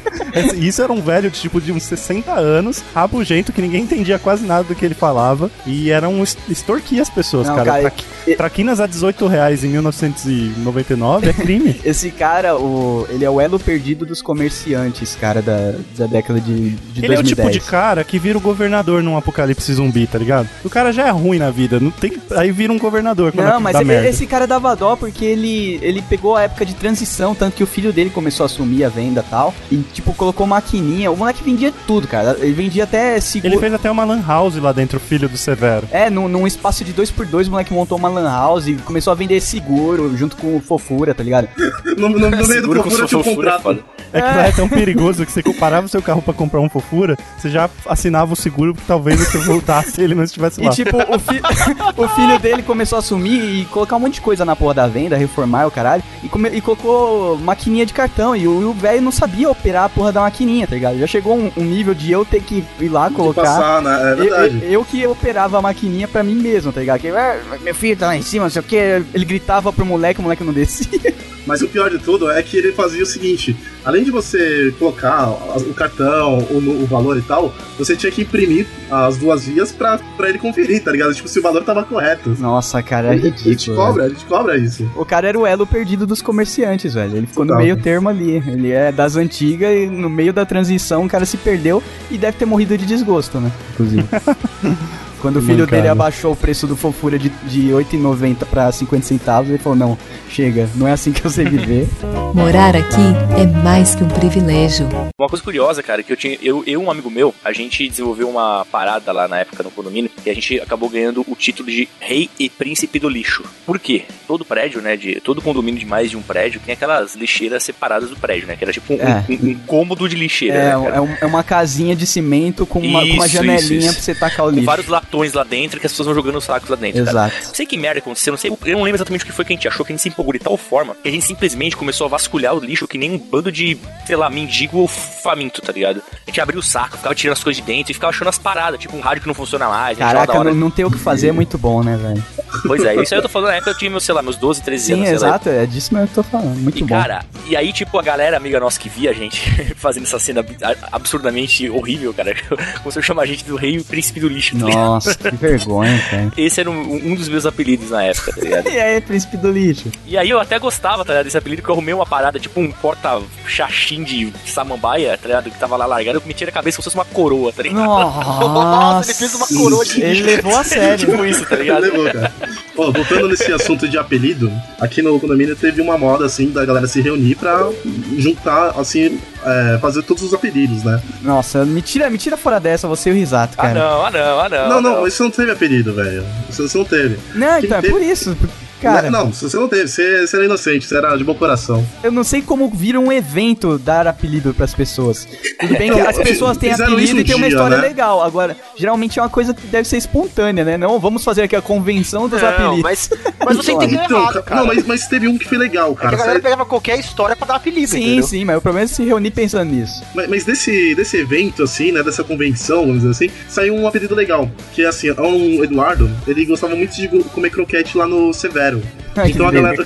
Isso 0.57 0.81
era 0.81 0.91
um 0.91 1.01
velho 1.01 1.29
de 1.29 1.39
tipo 1.39 1.59
de 1.61 1.71
uns 1.71 1.83
60 1.83 2.31
anos, 2.33 2.83
rabugento, 2.93 3.51
que 3.51 3.61
ninguém 3.61 3.83
entendia 3.83 4.17
quase 4.19 4.45
nada 4.45 4.63
do 4.63 4.75
que 4.75 4.85
ele 4.85 4.93
falava. 4.95 5.49
E 5.65 5.89
era 5.91 6.07
um 6.09 6.23
extorquia 6.49 7.01
as 7.01 7.09
pessoas, 7.09 7.47
Não, 7.47 7.55
cara. 7.55 7.65
cara, 7.71 7.81
Traqui- 7.81 8.35
Traquinas 8.37 8.79
a 8.79 8.87
18 8.87 9.27
reais 9.27 9.63
em 9.63 9.69
1999 9.69 11.29
é 11.29 11.33
crime. 11.33 11.79
Esse 11.83 12.11
cara, 12.11 12.55
o, 12.57 13.05
ele 13.09 13.25
é 13.25 13.29
o 13.29 13.39
elo 13.41 13.59
perdido 13.59 14.05
dos 14.05 14.21
comerciantes, 14.21 15.15
cara, 15.15 15.41
da, 15.41 15.73
da 15.97 16.05
década 16.07 16.39
de, 16.39 16.69
de 16.71 17.03
Ele 17.05 17.13
é 17.15 17.19
o 17.19 17.21
2010. 17.23 17.27
tipo 17.27 17.49
de 17.51 17.59
cara 17.59 18.03
que 18.03 18.19
vira 18.19 18.37
o 18.37 18.41
governador 18.41 19.01
num 19.03 19.17
apocalipse 19.17 19.73
zumbi, 19.73 20.07
tá 20.07 20.17
ligado? 20.17 20.47
O 20.63 20.69
cara 20.69 20.91
já 20.91 21.07
é 21.07 21.09
ruim 21.11 21.37
na 21.39 21.49
vida, 21.51 21.79
não 21.79 21.91
tem, 21.91 22.13
aí 22.35 22.51
vira 22.51 22.71
um 22.71 22.79
governador 22.79 23.33
Não, 23.35 23.59
mas 23.59 23.75
esse 24.05 24.25
cara 24.25 24.45
dava 24.47 24.75
dó 24.75 24.95
porque 24.95 25.25
ele, 25.25 25.79
ele 25.81 26.01
pegou 26.01 26.35
a 26.35 26.43
época 26.43 26.65
de 26.65 26.73
transição, 26.73 27.33
tanto 27.35 27.55
que 27.55 27.63
o 27.63 27.67
filho 27.67 27.91
dele 27.93 28.09
começou 28.09 28.43
a 28.43 28.45
assumir 28.45 28.83
a 28.83 28.89
venda 28.89 29.23
e 29.25 29.29
tal. 29.29 29.53
E, 29.71 29.77
tipo, 29.93 30.13
colocou 30.21 30.45
maquininha. 30.45 31.09
O 31.11 31.17
moleque 31.17 31.43
vendia 31.43 31.73
tudo, 31.87 32.07
cara. 32.07 32.37
Ele 32.39 32.53
vendia 32.53 32.83
até 32.83 33.19
seguro. 33.19 33.51
Ele 33.53 33.59
fez 33.59 33.73
até 33.73 33.89
uma 33.89 34.03
lan 34.03 34.21
house 34.23 34.55
lá 34.57 34.71
dentro, 34.71 34.97
o 34.97 34.99
filho 34.99 35.27
do 35.27 35.35
Severo. 35.35 35.87
É, 35.91 36.11
num, 36.11 36.27
num 36.27 36.45
espaço 36.45 36.83
de 36.83 36.93
2x2, 36.93 37.47
o 37.47 37.51
moleque 37.51 37.73
montou 37.73 37.97
uma 37.97 38.07
lan 38.07 38.29
house 38.29 38.67
e 38.67 38.75
começou 38.75 39.09
a 39.09 39.15
vender 39.15 39.41
seguro 39.41 40.15
junto 40.15 40.37
com 40.37 40.55
o 40.55 40.59
Fofura, 40.61 41.15
tá 41.15 41.23
ligado? 41.23 41.47
No, 41.97 42.07
no, 42.07 42.29
no 42.31 42.47
meio 42.47 42.61
do 42.61 42.69
procura 42.69 43.05
tinha 43.05 43.19
um 43.19 43.23
fofura, 43.23 43.51
contrato. 43.51 43.61
foda. 43.63 43.79
É 44.13 44.21
que 44.21 44.27
lá 44.37 44.47
é 44.47 44.51
tão 44.51 44.67
perigoso 44.69 45.25
que 45.25 45.31
você 45.31 45.43
comparava 45.43 45.85
o 45.85 45.89
seu 45.89 46.01
carro 46.01 46.21
pra 46.21 46.33
comprar 46.33 46.59
um 46.61 46.69
fofura, 46.69 47.17
você 47.37 47.49
já 47.49 47.69
assinava 47.85 48.33
o 48.33 48.35
seguro 48.35 48.73
porque 48.73 48.87
talvez 48.87 49.19
você 49.19 49.37
voltasse 49.39 49.99
e 49.99 50.03
ele 50.03 50.15
não 50.15 50.23
estivesse 50.23 50.61
E 50.61 50.65
lá. 50.65 50.71
tipo, 50.71 50.97
o, 50.97 51.19
fi- 51.19 51.41
o 51.97 52.07
filho 52.09 52.39
dele 52.39 52.63
começou 52.63 52.95
a 52.95 52.99
assumir 52.99 53.39
e 53.61 53.65
colocar 53.65 53.95
um 53.97 53.99
monte 53.99 54.15
de 54.15 54.21
coisa 54.21 54.43
na 54.45 54.55
porra 54.55 54.73
da 54.73 54.87
venda, 54.87 55.17
reformar 55.17 55.67
o 55.67 55.71
caralho, 55.71 56.01
e, 56.23 56.29
come- 56.29 56.49
e 56.49 56.61
colocou 56.61 57.37
maquininha 57.37 57.85
de 57.85 57.93
cartão. 57.93 58.35
E 58.35 58.47
o 58.47 58.61
e 58.61 58.65
o 58.65 58.73
velho 58.73 59.01
não 59.01 59.11
sabia 59.11 59.49
operar 59.49 59.85
a 59.85 59.89
porra 59.89 60.10
da 60.11 60.21
maquininha, 60.21 60.67
tá 60.67 60.75
ligado? 60.75 60.97
Já 60.99 61.07
chegou 61.07 61.37
um, 61.37 61.51
um 61.57 61.63
nível 61.63 61.93
de 61.93 62.11
eu 62.11 62.23
ter 62.25 62.41
que 62.41 62.63
ir 62.79 62.89
lá 62.89 63.09
colocar. 63.09 63.41
Passar, 63.43 63.81
né? 63.81 64.09
É 64.09 64.11
Eu, 64.13 64.17
verdade. 64.17 64.59
eu- 64.63 64.69
eu 64.71 64.85
que 64.85 65.05
operava 65.07 65.57
a 65.57 65.61
maquininha 65.61 66.07
pra 66.07 66.23
mim 66.23 66.35
mesmo, 66.35 66.71
tá 66.71 66.79
ligado? 66.79 66.99
Que, 66.99 67.09
"Ah, 67.09 67.39
meu 67.61 67.73
filho 67.75 67.95
tá 67.97 68.07
lá 68.07 68.15
em 68.17 68.21
cima, 68.21 68.45
não 68.45 68.49
sei 68.51 68.59
o 68.61 68.63
que. 68.63 68.75
Ele 68.75 69.25
gritava 69.25 69.71
pro 69.71 69.85
moleque, 69.85 70.19
o 70.19 70.23
moleque 70.23 70.43
não 70.43 70.53
descia. 70.53 70.99
Mas 71.45 71.59
o 71.63 71.67
pior 71.67 71.89
de 71.89 71.97
tudo 71.97 72.29
é 72.29 72.41
que 72.43 72.55
ele 72.55 72.71
fazia 72.71 73.01
o 73.01 73.05
seguinte: 73.05 73.55
além 73.83 74.03
de 74.03 74.11
você 74.11 74.71
colocar 74.77 75.27
o 75.57 75.73
cartão, 75.73 76.37
o, 76.37 76.83
o 76.83 76.85
valor 76.85 77.17
e 77.17 77.21
tal, 77.23 77.51
você 77.79 77.95
tinha 77.95 78.11
que 78.11 78.21
imprimir 78.21 78.67
as 78.91 79.17
duas 79.17 79.45
vias 79.47 79.71
pra, 79.71 79.97
pra 80.15 80.29
ele 80.29 80.37
conferir, 80.37 80.83
tá 80.83 80.91
ligado? 80.91 81.13
Tipo, 81.15 81.27
se 81.27 81.39
o 81.39 81.41
valor 81.41 81.63
tava 81.63 81.83
correto. 81.83 82.35
Nossa, 82.39 82.83
cara, 82.83 83.07
é 83.07 83.11
A 83.13 83.17
gente 83.17 83.43
ridículo. 83.49 83.75
cobra, 83.77 84.03
a 84.05 84.09
gente 84.09 84.25
cobra 84.25 84.55
isso. 84.57 84.87
O 84.95 85.03
cara 85.03 85.29
era 85.29 85.39
o 85.39 85.47
elo 85.47 85.65
perdido 85.65 86.05
dos 86.05 86.21
comerciantes, 86.21 86.93
velho. 86.93 87.17
Ele 87.17 87.25
ficou 87.25 87.43
no 87.43 87.49
Total. 87.53 87.63
meio 87.63 87.75
termo 87.77 88.07
ali. 88.09 88.35
Ele 88.47 88.71
é 88.71 88.91
das 88.91 89.15
antigas 89.15 89.71
e 89.75 89.87
no 90.01 90.09
meio 90.09 90.33
da 90.33 90.45
transição 90.45 91.05
o 91.05 91.07
cara 91.07 91.25
se 91.25 91.37
perdeu 91.37 91.81
e 92.09 92.17
deve 92.17 92.37
ter 92.37 92.45
morrido 92.45 92.77
de 92.77 92.85
desgosto, 92.85 93.39
né? 93.39 93.51
Inclusive. 93.73 94.05
Quando 95.21 95.37
o 95.37 95.41
filho 95.41 95.59
Mancada. 95.59 95.75
dele 95.77 95.87
abaixou 95.87 96.33
o 96.33 96.35
preço 96.35 96.65
do 96.67 96.75
fofura 96.75 97.17
de, 97.19 97.29
de 97.29 97.69
8,90 97.69 98.45
pra 98.49 98.71
50 98.71 99.05
centavos, 99.05 99.49
ele 99.49 99.59
falou: 99.59 99.77
Não, 99.77 99.97
chega, 100.29 100.67
não 100.75 100.87
é 100.87 100.91
assim 100.93 101.11
que 101.11 101.23
eu 101.25 101.29
sei 101.29 101.45
viver. 101.45 101.87
Morar 102.33 102.75
aqui 102.75 102.95
é 103.39 103.45
mais 103.63 103.93
que 103.95 104.03
um 104.03 104.07
privilégio. 104.07 104.87
Uma 105.19 105.27
coisa 105.29 105.43
curiosa, 105.43 105.83
cara, 105.83 106.01
que 106.01 106.11
eu 106.11 106.17
tinha. 106.17 106.37
Eu 106.41 106.63
e 106.65 106.75
um 106.77 106.89
amigo 106.89 107.09
meu, 107.09 107.33
a 107.43 107.51
gente 107.53 107.87
desenvolveu 107.87 108.29
uma 108.29 108.65
parada 108.71 109.11
lá 109.11 109.27
na 109.27 109.39
época 109.39 109.61
no 109.63 109.69
condomínio 109.71 110.09
e 110.25 110.29
a 110.29 110.33
gente 110.33 110.59
acabou 110.59 110.89
ganhando 110.89 111.23
o 111.27 111.35
título 111.35 111.69
de 111.69 111.87
Rei 111.99 112.29
e 112.39 112.49
Príncipe 112.49 112.97
do 112.99 113.09
Lixo. 113.09 113.43
Por 113.65 113.77
quê? 113.79 114.03
Todo 114.27 114.43
prédio, 114.45 114.81
né? 114.81 114.95
De, 114.95 115.19
todo 115.21 115.41
condomínio 115.41 115.79
de 115.79 115.85
mais 115.85 116.09
de 116.09 116.17
um 116.17 116.21
prédio 116.21 116.59
tem 116.65 116.73
aquelas 116.73 117.15
lixeiras 117.15 117.63
separadas 117.63 118.09
do 118.09 118.15
prédio, 118.15 118.47
né? 118.47 118.55
Que 118.55 118.63
era 118.63 118.71
tipo 118.73 118.93
um, 118.93 118.97
É. 118.97 119.23
um- 119.29 119.49
um 119.51 119.55
cômodo 119.67 120.07
de 120.07 120.15
lixeira. 120.15 120.55
É, 120.55 120.77
né, 120.77 120.91
é, 120.95 121.01
um- 121.01 121.15
é 121.21 121.25
uma 121.25 121.43
casinha 121.43 121.95
de 121.95 122.07
cimento 122.07 122.65
com 122.65 122.79
uma, 122.79 123.01
com 123.01 123.13
uma 123.13 123.25
Isso, 123.25 123.35
janelinha 123.35 123.57
isso, 123.59 123.73
isso. 123.73 123.93
pra 123.93 124.01
você 124.01 124.15
tacar 124.15 124.45
o 124.45 124.49
Com 124.49 124.55
lixo. 124.55 124.65
vários 124.65 124.87
latões 125.11 125.33
lá 125.33 125.43
dentro 125.43 125.79
que 125.79 125.85
as 125.85 125.91
pessoas 125.91 126.05
vão 126.07 126.15
jogando 126.15 126.37
os 126.37 126.43
sacos 126.45 126.69
lá 126.69 126.75
dentro. 126.75 127.03
cara. 127.03 127.27
Exato. 127.27 127.47
Não 127.47 127.53
sei 127.55 127.65
que 127.65 127.77
merda 127.77 127.99
aconteceu, 127.99 128.31
não 128.31 128.37
sei, 128.37 128.49
eu 128.49 128.77
não 128.77 128.83
lembro 128.83 128.97
exatamente 128.97 129.23
o 129.23 129.25
que 129.27 129.31
foi 129.33 129.43
que 129.45 129.53
a 129.53 129.55
gente 129.55 129.67
achou, 129.67 129.85
que 129.85 129.91
a 129.91 129.93
gente 129.95 130.01
se 130.01 130.09
empolgou 130.09 130.33
de 130.33 130.39
tal 130.39 130.55
forma 130.57 130.95
que 130.95 131.07
a 131.09 131.11
gente 131.11 131.25
simplesmente 131.25 131.75
começou 131.75 132.05
a 132.05 132.09
vasculhar 132.09 132.55
o 132.55 132.59
lixo 132.59 132.87
que 132.87 132.97
nem 132.97 133.11
um 133.11 133.17
bando 133.17 133.51
de, 133.51 133.77
sei 134.05 134.15
lá, 134.15 134.29
mendigo 134.29 134.77
ou 134.79 134.87
faminto, 134.87 135.61
tá 135.61 135.71
ligado? 135.73 136.01
A 136.11 136.29
gente 136.29 136.39
abriu 136.41 136.59
o 136.59 136.63
saco, 136.63 136.97
ficava 136.97 137.13
tirando 137.15 137.33
as 137.37 137.43
coisas 137.43 137.61
de 137.61 137.67
dentro 137.67 137.91
e 137.91 137.93
ficava 137.93 138.11
achando 138.11 138.29
as 138.29 138.37
paradas, 138.37 138.79
tipo 138.79 138.95
um 138.95 139.01
rádio 139.01 139.21
que 139.23 139.27
não 139.27 139.33
funciona 139.35 139.67
mais, 139.67 139.97
achava 139.99 140.13
Caraca, 140.13 140.39
hora. 140.39 140.49
não, 140.51 140.55
não 140.55 140.71
ter 140.71 140.85
o 140.85 140.91
que 140.91 140.97
fazer 140.97 141.27
é 141.29 141.31
muito 141.31 141.57
bom, 141.57 141.83
né, 141.83 141.97
velho? 141.97 142.23
Pois 142.65 142.83
é, 142.83 142.95
isso 143.01 143.13
aí 143.13 143.17
eu 143.19 143.23
tô 143.23 143.29
falando 143.29 143.49
na 143.49 143.55
época 143.55 143.71
eu 143.71 143.77
tinha, 143.77 143.99
sei 143.99 144.13
lá, 144.15 144.21
meus 144.21 144.37
12, 144.37 144.61
13 144.61 144.85
Sim, 144.85 144.93
anos, 144.93 145.07
sei 145.07 145.17
lá. 145.17 145.27
exato, 145.27 145.49
é 145.49 145.65
disso 145.65 145.93
mesmo 145.93 146.07
que 146.09 146.17
eu 146.19 146.23
tô 146.23 146.29
falando. 146.29 146.57
Muito 146.57 146.77
E 146.77 146.81
bom. 146.81 146.87
cara, 146.87 147.25
e 147.47 147.55
aí, 147.55 147.73
tipo, 147.73 147.97
a 147.97 148.01
galera 148.03 148.37
amiga 148.37 148.59
nossa 148.59 148.79
que 148.79 148.87
via 148.89 149.09
a 149.09 149.13
gente 149.13 149.41
fazendo 149.75 150.03
essa 150.03 150.19
cena 150.19 150.41
ab- 150.41 150.77
absurdamente 150.91 151.69
horrível, 151.69 152.13
cara, 152.13 152.35
começou 152.83 152.99
a 152.99 153.03
chamar 153.03 153.23
a 153.23 153.25
gente 153.25 153.43
do 153.45 153.55
rei 153.55 153.77
e 153.77 153.83
príncipe 153.83 154.19
do 154.19 154.27
lixo, 154.27 154.57
tá 154.57 154.65
ligado? 154.65 154.77
Nossa, 154.85 155.00
que 155.17 155.35
vergonha, 155.35 155.99
cara. 156.09 156.31
Esse 156.37 156.61
era 156.61 156.69
um, 156.69 157.11
um 157.11 157.15
dos 157.15 157.27
meus 157.29 157.45
apelidos 157.45 157.89
na 157.91 158.03
época, 158.03 158.33
tá 158.33 158.41
ligado? 158.41 158.67
E 158.71 158.79
aí, 158.79 159.01
príncipe 159.01 159.37
do 159.37 159.51
lixo? 159.51 159.91
E 160.05 160.17
aí 160.17 160.29
eu 160.29 160.39
até 160.39 160.57
gostava, 160.59 161.03
tá 161.03 161.13
ligado, 161.13 161.25
desse 161.25 161.37
apelido, 161.37 161.61
que 161.61 161.69
eu 161.69 161.73
arrumei 161.73 161.93
uma 161.93 162.05
parada, 162.05 162.39
tipo 162.39 162.59
um 162.59 162.71
porta-chachim 162.71 164.03
de 164.03 164.31
samambaia, 164.45 165.17
tá 165.17 165.27
ligado, 165.27 165.49
que 165.51 165.57
tava 165.59 165.75
lá 165.77 165.85
largado, 165.85 166.17
eu 166.19 166.23
meti 166.25 166.45
na 166.45 166.51
cabeça 166.51 166.77
como 166.77 166.83
se 166.83 166.89
fosse 166.89 166.95
uma 166.95 167.05
coroa, 167.05 167.51
tá 167.51 167.63
ligado? 167.63 167.85
Nossa, 167.85 169.09
ele 169.11 169.17
fez 169.17 169.35
uma 169.35 169.47
coroa 169.47 169.85
de 169.85 170.01
Ele 170.01 170.21
levou 170.23 170.57
a 170.57 170.63
sério. 170.63 170.97
tipo 171.11 171.25
isso, 171.25 171.45
tá 171.45 171.55
ligado? 171.55 171.81
Levou, 171.81 172.05
cara. 172.05 172.31
Ó, 172.77 172.91
voltando 172.91 173.27
nesse 173.27 173.51
assunto 173.51 173.87
de 173.87 173.97
apelido, 173.97 174.51
aqui 174.79 175.01
no 175.01 175.19
condomínio 175.19 175.55
teve 175.55 175.81
uma 175.81 175.97
moda, 175.97 176.25
assim, 176.25 176.49
da 176.49 176.65
galera 176.65 176.87
se 176.87 177.01
reunir 177.01 177.35
pra 177.35 177.69
juntar, 178.17 178.69
assim, 178.79 179.19
é, 179.45 179.77
fazer 179.79 180.03
todos 180.03 180.23
os 180.23 180.33
apelidos, 180.33 180.83
né? 180.83 181.01
Nossa, 181.21 181.65
me 181.65 181.81
tira, 181.81 182.09
me 182.09 182.17
tira 182.17 182.37
fora 182.37 182.59
dessa, 182.59 182.87
você 182.87 183.09
e 183.09 183.13
o 183.13 183.15
risato, 183.15 183.53
Ah 183.57 183.63
cara. 183.63 183.73
não, 183.79 184.05
ah 184.05 184.11
não, 184.11 184.39
ah 184.39 184.49
não. 184.49 184.69
Não, 184.69 184.77
ah, 184.77 184.81
não, 184.91 185.07
isso 185.07 185.23
não 185.23 185.31
teve 185.31 185.51
apelido, 185.51 185.93
velho. 185.93 186.23
Isso, 186.49 186.63
isso 186.65 186.77
não 186.77 186.85
teve. 186.85 187.17
Não, 187.35 187.55
Quem 187.57 187.65
então 187.65 187.77
é 187.77 187.81
teve- 187.81 187.93
por 187.93 188.01
isso. 188.01 188.37
Cara, 188.81 189.11
Não, 189.11 189.31
você 189.31 189.55
não 189.57 189.67
teve, 189.67 189.87
você, 189.87 190.25
você 190.25 190.35
era 190.35 190.45
inocente, 190.45 190.85
você 190.87 190.97
era 190.97 191.15
de 191.15 191.23
bom 191.23 191.35
coração. 191.35 191.85
eu 192.03 192.11
não 192.11 192.23
sei 192.23 192.41
como 192.41 192.69
vira 192.69 192.99
um 192.99 193.11
evento 193.11 193.77
dar 193.77 194.07
apelido 194.07 194.53
pras 194.53 194.73
pessoas. 194.73 195.27
Tudo 195.59 195.77
bem 195.77 195.91
que 195.91 195.99
Não, 195.99 196.09
as 196.09 196.17
pessoas 196.17 196.57
têm 196.57 196.71
fizeram 196.71 196.93
apelido 196.93 197.11
isso 197.11 197.21
e 197.21 197.23
tem 197.25 197.35
um 197.35 197.37
uma 197.37 197.47
dia, 197.47 197.55
história 197.57 197.77
né? 197.77 197.83
legal. 197.83 198.23
Agora, 198.23 198.57
geralmente 198.75 199.19
é 199.19 199.21
uma 199.21 199.29
coisa 199.29 199.53
que 199.53 199.67
deve 199.67 199.87
ser 199.87 199.97
espontânea, 199.97 200.63
né? 200.65 200.77
Não, 200.77 200.99
vamos 200.99 201.23
fazer 201.23 201.43
aqui 201.43 201.55
a 201.55 201.61
convenção 201.61 202.27
dos 202.27 202.41
Não, 202.41 202.49
apelidos. 202.49 202.81
mas, 202.81 203.09
mas 203.45 203.57
você 203.57 203.71
entendeu 203.73 204.01
Então, 204.03 204.17
errado, 204.19 204.33
ca- 204.35 204.41
cara. 204.41 204.61
não, 204.61 204.67
mas, 204.67 204.85
mas 204.85 205.07
teve 205.07 205.27
um 205.27 205.37
que 205.37 205.47
foi 205.47 205.57
legal, 205.57 205.91
É 205.91 205.95
que 205.95 206.01
cara. 206.01 206.07
a 206.09 206.11
galera 206.11 206.29
Sério. 206.31 206.43
pegava 206.43 206.65
qualquer 206.65 206.99
história 206.99 207.35
pra 207.35 207.47
dar 207.47 207.55
apelido, 207.55 207.87
Sim, 207.91 208.01
entendeu? 208.03 208.23
sim, 208.23 208.45
mas 208.45 208.57
o 208.57 208.61
problema 208.61 208.85
é 208.85 208.87
se 208.87 209.03
reunir 209.03 209.31
pensando 209.31 209.71
nisso. 209.71 210.03
Mas, 210.15 210.27
mas 210.29 210.43
desse, 210.43 210.95
desse 210.95 211.17
evento, 211.17 211.63
assim, 211.63 211.91
né, 211.91 212.01
dessa 212.03 212.23
convenção, 212.23 212.81
vamos 212.87 213.03
dizer 213.03 213.11
assim, 213.11 213.29
saiu 213.49 213.75
um 213.75 213.87
apelido 213.87 214.15
legal. 214.15 214.49
Que 214.73 214.83
é 214.83 214.87
assim, 214.87 215.09
é 215.09 215.21
um 215.21 215.63
Eduardo, 215.63 216.09
ele 216.27 216.45
gostava 216.45 216.75
muito 216.75 216.95
de 216.95 217.07
comer 217.07 217.49
croquete 217.49 217.97
lá 217.97 218.07
no 218.07 218.33
Severo. 218.33 218.70
Ai, 219.15 219.27
que 219.27 219.33
Então 219.33 219.47
a 219.47 219.51
galera, 219.51 219.83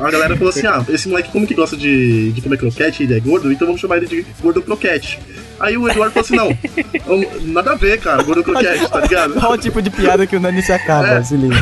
a 0.00 0.10
galera 0.10 0.36
falou 0.36 0.50
assim: 0.50 0.66
ah, 0.66 0.84
esse 0.88 1.08
moleque 1.08 1.30
como 1.32 1.46
que 1.46 1.54
gosta 1.54 1.76
de, 1.76 2.32
de 2.32 2.40
comer 2.40 2.58
croquete, 2.58 3.02
ele 3.02 3.14
é 3.14 3.20
gordo, 3.20 3.50
então 3.50 3.66
vamos 3.66 3.80
chamar 3.80 3.98
ele 3.98 4.06
de 4.06 4.26
gordo 4.40 4.62
croquete. 4.62 5.18
Aí 5.60 5.76
o 5.76 5.88
Eduardo 5.88 6.12
falou 6.12 6.24
assim: 6.24 6.36
não, 6.36 7.16
não, 7.16 7.52
nada 7.52 7.72
a 7.72 7.74
ver, 7.74 7.98
cara, 8.00 8.22
gordo 8.22 8.42
croquete, 8.42 8.88
tá 8.88 9.00
ligado? 9.00 9.34
Qual 9.34 9.52
o 9.52 9.58
tipo 9.58 9.80
de 9.80 9.90
piada 9.90 10.26
que 10.26 10.36
o 10.36 10.40
Nani 10.40 10.62
se 10.62 10.72
acaba, 10.72 11.08
É. 11.08 11.22
se 11.22 11.36
liga. 11.36 11.54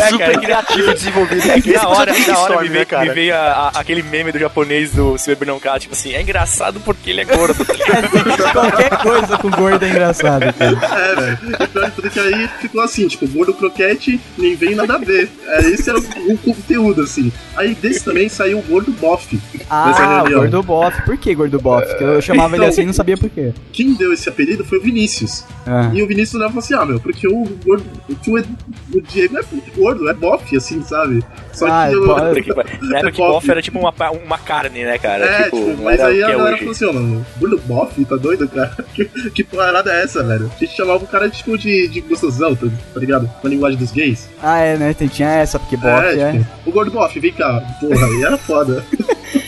É, 0.00 0.08
Super 0.08 0.38
criativo 0.40 0.90
e 0.90 0.94
desenvolvido. 0.94 1.50
É 1.50 1.60
que 1.60 1.72
na 1.72 1.88
hora, 1.88 2.12
na 2.26 2.38
hora 2.38 2.60
me 2.62 2.68
né, 2.68 2.74
veio, 2.74 2.86
cara? 2.86 3.04
me 3.04 3.14
veio 3.14 3.34
a- 3.34 3.38
a- 3.74 3.80
aquele 3.80 4.02
meme 4.02 4.32
do 4.32 4.38
japonês 4.38 4.92
do 4.92 5.16
Cyber 5.18 5.46
não 5.48 5.58
K, 5.60 5.78
tipo 5.80 5.94
assim, 5.94 6.12
é 6.14 6.20
engraçado 6.22 6.80
porque 6.80 7.10
ele 7.10 7.20
é 7.22 7.24
gordo. 7.24 7.64
ligado? 7.64 8.08
Qualquer 8.52 8.90
coisa 8.98 9.38
com 9.38 9.50
gordo 9.50 9.84
é 9.84 9.88
engraçado, 9.88 10.52
cara. 10.52 10.78
É, 11.10 11.14
velho. 11.14 11.38
E 11.60 11.66
pior 11.66 11.84
de 11.86 11.90
tudo 11.92 12.10
que 12.10 12.20
aí 12.20 12.48
ficou 12.60 12.80
assim, 12.82 13.08
tipo, 13.08 13.26
gordo 13.28 13.54
croquete, 13.54 14.20
nem 14.38 14.54
vem 14.54 14.74
nada 14.74 14.94
a 14.94 14.98
ver. 14.98 15.30
É, 15.46 15.60
esse 15.68 15.88
era 15.88 15.98
o, 15.98 16.02
o 16.32 16.38
conteúdo, 16.38 17.02
assim. 17.02 17.32
Aí 17.56 17.74
desse 17.74 18.04
também 18.04 18.28
saiu 18.28 18.58
o 18.58 18.62
gordo 18.62 18.90
bofe. 18.92 19.40
Ah. 19.70 20.24
Gordo 20.28 20.62
Boff. 20.62 21.02
Por 21.02 21.16
que 21.16 21.34
Gordo 21.34 21.58
Boff? 21.64 21.96
Que 21.96 22.04
eu 22.04 22.20
chamava 22.20 22.50
ele 22.54 22.56
Então- 22.56 22.68
assim 22.68 22.82
e 22.82 22.86
não 22.86 22.92
sabia 22.92 23.16
por 23.16 23.30
quê. 23.30 23.52
Quem 23.72 23.94
deu 23.94 24.12
esse 24.12 24.28
apelido 24.28 24.64
foi 24.64 24.78
o 24.78 24.82
Vinícius. 24.82 25.44
Ah. 25.66 25.90
E 25.94 26.02
o 26.02 26.06
Vinícius 26.06 26.34
olhava 26.40 26.58
assim, 26.58 26.74
ah, 26.74 26.84
meu, 26.84 27.00
porque 27.00 27.26
o, 27.26 27.44
gordo, 27.64 27.84
o, 28.28 28.38
Ed- 28.38 28.48
o 28.94 29.00
Diego 29.00 29.38
é 29.38 29.42
gordo, 29.74 30.08
é 30.08 30.12
bofe, 30.14 30.56
assim, 30.58 30.82
sabe? 30.82 31.24
Só 31.52 31.66
Ah, 31.66 31.86
que 31.88 31.94
é 31.94 31.96
eu. 31.96 32.06
Na 32.06 32.28
época 32.28 32.42
que 32.42 32.50
É 32.94 33.50
era 33.50 33.62
tipo 33.62 33.78
uma, 33.78 33.92
uma 34.24 34.38
carne, 34.38 34.84
né, 34.84 34.98
cara? 34.98 35.24
É, 35.24 35.42
tipo, 35.44 35.56
tipo, 35.70 35.82
mas 35.82 36.00
aí 36.00 36.22
a 36.22 36.28
é 36.28 36.36
galera 36.36 36.56
falou 36.58 36.72
assim, 36.72 36.86
mano, 36.86 37.26
gordo 37.38 37.58
bofe, 37.66 38.04
tá 38.04 38.16
doido, 38.16 38.46
cara? 38.48 38.74
Que, 38.94 39.06
que 39.30 39.42
parada 39.42 39.90
é 39.92 40.04
essa, 40.04 40.22
velho? 40.22 40.50
A 40.54 40.58
gente 40.58 40.76
chamava 40.76 41.02
o 41.02 41.06
cara, 41.06 41.28
tipo, 41.30 41.56
de, 41.56 41.88
de 41.88 42.00
gostosão, 42.02 42.54
tá, 42.54 42.66
tá 42.92 43.00
ligado? 43.00 43.28
Na 43.42 43.50
linguagem 43.50 43.78
dos 43.78 43.90
gays. 43.90 44.28
Ah, 44.42 44.58
é, 44.58 44.76
né? 44.76 44.94
Tinha 44.94 45.28
essa, 45.30 45.58
porque 45.58 45.76
Boff 45.76 46.04
é. 46.06 46.32
tipo, 46.32 46.46
o 46.66 46.72
gordo 46.72 46.90
bofe, 46.90 47.18
vem 47.20 47.32
cá. 47.32 47.60
Porra, 47.80 48.06
aí 48.06 48.22
era 48.22 48.36
foda. 48.36 48.84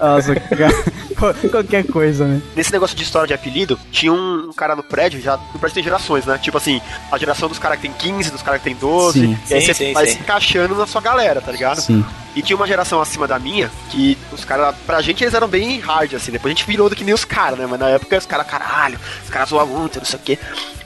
Nossa, 0.00 0.34
qualquer 1.50 1.84
coisa, 1.86 2.26
né? 2.26 2.40
Nesse 2.56 2.72
negócio 2.72 2.96
de 2.96 3.02
história 3.02 3.28
de 3.28 3.34
apelido, 3.34 3.78
tinha 3.92 4.12
um 4.12 4.52
cara 4.54 4.74
no 4.74 4.82
prédio, 4.82 5.20
já 5.20 5.36
no 5.36 5.58
prédio 5.58 5.74
tem 5.74 5.84
gerações, 5.84 6.24
né? 6.24 6.38
Tipo 6.38 6.56
assim, 6.56 6.80
a 7.12 7.18
geração 7.18 7.48
dos 7.48 7.58
caras 7.58 7.78
que 7.78 7.88
tem 7.88 7.92
15, 7.92 8.30
dos 8.30 8.42
caras 8.42 8.60
que 8.60 8.68
tem 8.68 8.76
12. 8.76 9.20
Sim. 9.20 9.38
E 9.50 9.54
aí 9.54 9.60
Sim, 9.60 9.66
você 9.66 9.74
sim, 9.74 9.92
vai 9.92 10.06
sim. 10.06 10.12
se 10.14 10.18
encaixando 10.20 10.74
na 10.74 10.86
sua 10.86 11.00
galera, 11.00 11.40
tá 11.40 11.52
ligado? 11.52 11.80
Sim. 11.80 12.04
E 12.36 12.42
tinha 12.42 12.56
uma 12.56 12.66
geração 12.66 13.00
acima 13.00 13.26
da 13.26 13.38
minha 13.38 13.70
que 13.90 14.16
os 14.32 14.44
caras, 14.44 14.74
pra 14.86 15.00
gente, 15.02 15.24
eles 15.24 15.34
eram 15.34 15.48
bem 15.48 15.80
hard, 15.80 16.14
assim. 16.14 16.30
Depois 16.30 16.52
a 16.52 16.54
gente 16.56 16.66
virou 16.66 16.88
do 16.88 16.94
que 16.94 17.02
nem 17.04 17.12
os 17.14 17.24
caras, 17.24 17.58
né? 17.58 17.66
Mas 17.68 17.80
na 17.80 17.88
época 17.88 18.16
os 18.16 18.26
caras, 18.26 18.46
caralho, 18.46 18.98
os 19.24 19.30
caras 19.30 19.48
zoavam 19.48 19.78
muito, 19.80 19.98
não 19.98 20.04
sei 20.06 20.18
o 20.18 20.22
quê. 20.22 20.38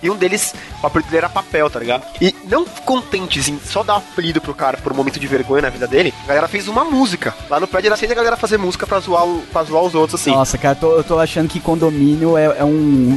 E 0.03 0.11
um 0.11 0.17
deles, 0.17 0.55
o 0.83 0.87
apelido 0.87 1.11
dele 1.11 1.19
era 1.25 1.29
papel, 1.31 1.69
tá 1.71 1.79
ligado? 1.79 2.03
E 2.21 2.35
não 2.47 2.65
contentes 2.65 3.49
em 3.49 3.59
só 3.59 3.83
dar 3.83 3.97
apelido 3.97 4.39
pro 4.41 4.55
cara 4.55 4.77
por 4.79 4.93
um 4.93 4.95
momento 4.95 5.19
de 5.19 5.27
vergonha 5.27 5.63
na 5.63 5.71
vida 5.71 5.87
dele, 5.87 6.13
a 6.25 6.29
galera 6.29 6.49
fez 6.49 6.69
uma 6.69 6.85
música. 6.85 7.35
Lá 7.49 7.59
no 7.59 7.67
prédio 7.67 7.89
era 7.89 7.95
assim 7.95 8.05
a 8.07 8.15
galera 8.15 8.37
fazer 8.37 8.59
música 8.59 8.87
pra 8.87 9.01
zoar, 9.01 9.25
o- 9.27 9.43
pra 9.53 9.63
zoar 9.65 9.83
os 9.83 9.95
outros, 9.95 10.21
assim. 10.21 10.31
Nossa, 10.31 10.59
cara, 10.59 10.75
tô- 10.75 10.93
eu 10.97 11.05
tô 11.05 11.19
achando 11.19 11.49
que 11.49 11.59
condomínio 11.61 12.37
é, 12.37 12.57
é 12.59 12.65
um, 12.65 12.71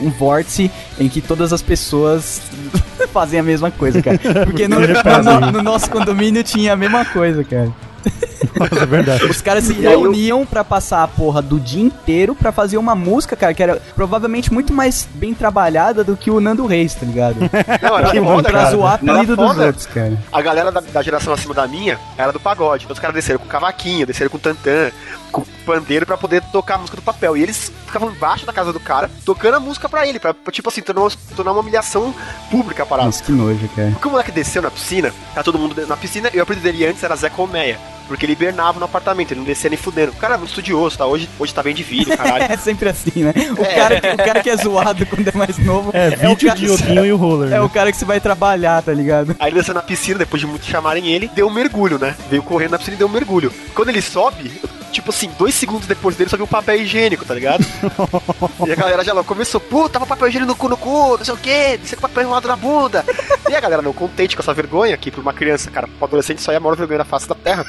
um 0.06 0.10
vórtice 0.18 0.72
em 1.00 1.10
que 1.10 1.20
todas 1.22 1.52
as 1.52 1.62
pessoas 1.62 2.42
fazem 3.12 3.40
a 3.40 3.44
mesma 3.44 3.70
coisa, 3.72 4.02
cara. 4.02 4.18
Porque 4.46 4.68
no, 4.68 4.80
no- 4.80 5.52
no 5.52 5.64
nosso 5.64 5.90
condomínio 5.90 6.42
tinha 6.44 6.72
a 6.74 6.76
mesma 6.78 7.04
coisa, 7.06 7.44
cara. 7.44 7.70
Nossa, 8.60 8.84
é 8.84 8.86
verdade. 8.86 9.26
Os 9.26 9.42
caras 9.42 9.64
se 9.66 9.74
aí 9.74 9.84
eu- 9.84 10.02
reuniam 10.02 10.46
pra 10.46 10.64
passar 10.64 11.04
a 11.04 11.08
porra 11.08 11.42
do 11.42 11.60
dia 11.60 11.82
inteiro 11.84 12.34
pra 12.36 12.52
fazer 12.52 12.78
uma 12.78 12.96
música, 12.96 13.36
cara, 13.36 13.54
que 13.54 13.62
era 13.62 13.82
provavelmente 13.96 14.52
muito 14.52 14.74
mais 14.74 15.08
bem 15.16 15.34
trabalhada 15.34 16.04
do 16.04 16.16
que 16.18 16.32
o 16.32 16.40
Nando 16.40 16.66
Reis, 16.66 16.94
tá 16.96 17.06
ligado? 17.06 17.36
Não, 17.82 17.98
era 18.00 18.10
Que 18.12 18.20
foda, 18.22 18.50
pra 18.50 18.60
cara. 18.60 18.72
zoar 18.72 18.94
apelido 18.96 19.36
dos 19.36 19.58
outros, 19.58 19.86
cara. 19.86 20.18
A 20.32 20.42
galera 20.42 20.72
da, 20.72 20.80
da 20.82 21.02
geração 21.02 21.34
acima 21.34 21.54
da 21.54 21.68
minha 21.68 22.00
era 22.18 22.32
do 22.32 22.40
pagode. 22.40 22.86
Então 22.86 22.94
os 22.94 23.00
caras 23.00 23.16
desceram 23.16 23.40
com 23.40 23.46
cavaquinho, 23.48 24.06
desceram 24.08 24.30
com 24.32 24.38
tantã, 24.40 24.92
com 25.42 25.52
pandeiro 25.66 26.06
pra 26.06 26.18
poder 26.18 26.42
tocar 26.52 26.76
a 26.76 26.78
música 26.80 26.96
do 26.98 27.02
papel. 27.04 27.36
E 27.38 27.44
eles 27.44 27.72
ficavam 27.86 28.10
embaixo 28.12 28.46
da 28.46 28.54
casa 28.54 28.72
do 28.74 28.80
cara, 28.80 29.10
tocando 29.26 29.56
a 29.56 29.60
música 29.60 29.88
pra 29.90 30.08
ele, 30.08 30.20
pra, 30.20 30.34
tipo 30.52 30.70
assim, 30.70 30.82
tornar 30.82 31.02
uma, 31.02 31.12
tornar 31.36 31.52
uma 31.52 31.62
humilhação 31.62 32.14
pública 32.50 32.84
a 32.84 32.86
parada. 32.86 33.06
Nossa, 33.08 33.24
que 33.24 33.32
nojo, 33.32 33.68
cara. 33.76 33.92
Porque 33.92 34.08
o 34.08 34.12
moleque 34.12 34.32
desceu 34.32 34.62
na 34.62 34.72
piscina, 34.72 35.14
tá 35.34 35.44
todo 35.44 35.58
mundo 35.60 35.86
na 35.88 35.98
piscina, 35.98 36.30
e 36.34 36.40
o 36.40 36.44
apelido 36.44 36.64
dele 36.64 36.86
antes 36.86 37.04
era 37.04 37.16
Zé 37.16 37.30
Colmeia. 37.30 37.78
Porque 38.08 38.26
ele 38.26 38.32
hibernava 38.32 38.80
no 38.80 38.86
apartamento, 38.86 39.32
ele 39.32 39.42
não 39.42 39.46
descia 39.46 39.70
nem 39.70 39.78
fudendo. 39.78 40.14
O 40.14 40.16
cara 40.16 40.36
é 40.36 40.38
muito 40.38 40.48
estudioso, 40.52 40.98
tá? 40.98 41.06
Hoje, 41.06 41.28
hoje 41.38 41.54
tá 41.54 41.62
bem 41.62 41.76
de 41.76 41.84
vídeo, 41.84 42.16
caralho. 42.16 42.46
É 42.50 42.56
sempre 42.56 42.88
assim, 42.88 43.12
né? 43.26 43.34
O, 43.58 43.62
É. 43.62 43.76
cara, 43.76 44.00
que- 44.00 44.08
o 44.08 44.18
cara 44.18 44.42
que 44.44 44.50
é 44.50 44.56
zoado 44.56 45.06
quando 45.06 45.28
é 45.28 45.32
mais 45.34 45.58
novo 45.58 45.92
É, 45.94 46.08
o 46.26 46.30
vídeo 46.30 46.48
cara, 46.48 46.58
de 46.58 46.66
e 47.06 47.12
o 47.12 47.18
Roller. 47.18 47.48
é 47.50 47.52
né? 47.56 47.62
o 47.62 47.68
cara 47.70 47.92
que 47.92 47.98
você 47.98 48.06
vai 48.06 48.22
trabalhar, 48.22 48.82
tá 48.82 48.94
ligado? 48.94 49.36
Aí 49.38 49.50
ele 49.50 49.58
desceu 49.58 49.74
na 49.74 49.82
piscina, 49.82 50.20
depois 50.20 50.40
de 50.40 50.48
muito 50.48 50.66
chamarem 50.66 51.06
ele, 51.12 51.30
deu 51.36 51.48
um 51.48 51.54
mergulho, 51.54 52.00
né? 52.00 52.16
Veio 52.30 52.42
correndo 52.42 52.72
na 52.72 52.78
piscina 52.78 52.96
e 52.96 52.98
deu 52.98 53.08
um 53.08 53.12
mergulho. 53.12 53.52
Quando 53.76 53.90
ele 53.90 54.02
sobe, 54.02 54.54
tipo 54.98 55.12
assim, 55.12 55.30
dois 55.38 55.54
segundos 55.54 55.88
depois 55.88 56.16
dele, 56.16 56.30
só 56.30 56.36
viu 56.38 56.46
um 56.46 56.50
papel 56.50 56.76
higiênico, 56.82 57.24
tá 57.24 57.34
ligado? 57.34 57.64
e 58.66 58.72
a 58.72 58.76
galera 58.76 59.04
já 59.04 59.14
logo 59.14 59.28
começou, 59.28 59.60
puta, 59.62 59.94
tava 59.94 60.06
papel 60.08 60.28
higiênico 60.28 60.52
no 60.52 60.56
cu, 60.58 60.70
no 60.70 60.78
cu, 60.78 61.18
não 61.18 61.26
sei 61.26 61.34
o 61.34 61.38
quê, 61.38 61.78
desceu 61.78 61.98
com 61.98 62.02
papel 62.08 62.24
enrolado 62.24 62.48
na 62.48 62.56
bunda. 62.56 63.06
e 63.48 63.56
a 63.56 63.60
galera 63.60 63.82
não 63.82 63.94
contente 63.94 64.36
com 64.36 64.42
essa 64.42 64.54
vergonha, 64.54 64.98
que 64.98 65.12
pra 65.12 65.22
uma 65.22 65.34
criança, 65.34 65.70
cara, 65.70 65.88
pra 65.88 66.08
adolescente 66.08 66.40
isso 66.40 66.50
aí 66.50 66.56
é 66.56 66.58
a 66.58 66.60
maior 66.60 66.76
vergonha 66.76 67.00
da 67.00 67.06
face 67.06 67.28
da 67.28 67.36
terra. 67.36 67.66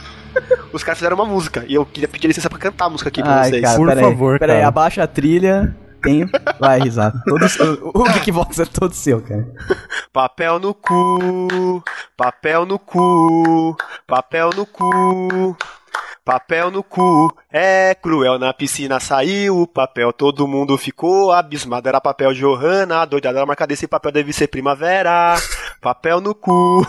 Os 0.72 0.82
caras 0.82 0.98
fizeram 0.98 1.16
uma 1.16 1.24
música, 1.26 1.64
e 1.68 1.74
eu 1.74 1.84
queria 1.84 2.08
pedir 2.08 2.28
licença 2.28 2.48
pra 2.48 2.58
cantar 2.58 2.86
a 2.86 2.90
música 2.90 3.08
aqui 3.08 3.22
pra 3.22 3.40
Ai, 3.42 3.50
vocês. 3.50 3.62
cara, 3.62 3.76
Por 3.76 3.88
peraí, 3.88 4.04
favor, 4.04 4.38
peraí, 4.38 4.56
cara. 4.56 4.68
abaixa 4.68 5.02
a 5.02 5.06
trilha. 5.06 5.76
Tem. 6.00 6.24
Vai, 6.60 6.78
risada. 6.80 7.20
Todos, 7.26 7.58
o, 7.58 7.90
o 7.92 8.04
Geekbox 8.14 8.60
é 8.60 8.64
todo 8.64 8.94
seu, 8.94 9.20
cara. 9.20 9.46
Papel 10.12 10.60
no 10.60 10.72
cu, 10.72 11.82
papel 12.16 12.64
no 12.64 12.78
cu, 12.78 13.76
papel 14.06 14.50
no 14.56 14.64
cu. 14.64 15.56
Papel 16.24 16.70
no 16.70 16.82
cu, 16.82 17.34
é 17.50 17.94
cruel, 17.94 18.38
na 18.38 18.52
piscina 18.52 19.00
saiu 19.00 19.60
o 19.62 19.66
papel, 19.66 20.12
todo 20.12 20.46
mundo 20.46 20.76
ficou 20.76 21.32
abismado, 21.32 21.88
era 21.88 22.00
papel 22.00 22.34
Johanna, 22.34 23.06
doidada, 23.06 23.38
era 23.38 23.46
marca 23.46 23.66
desse 23.66 23.86
papel 23.88 24.12
deve 24.12 24.32
ser 24.32 24.48
primavera, 24.48 25.36
papel 25.80 26.20
no 26.20 26.34
cu. 26.34 26.86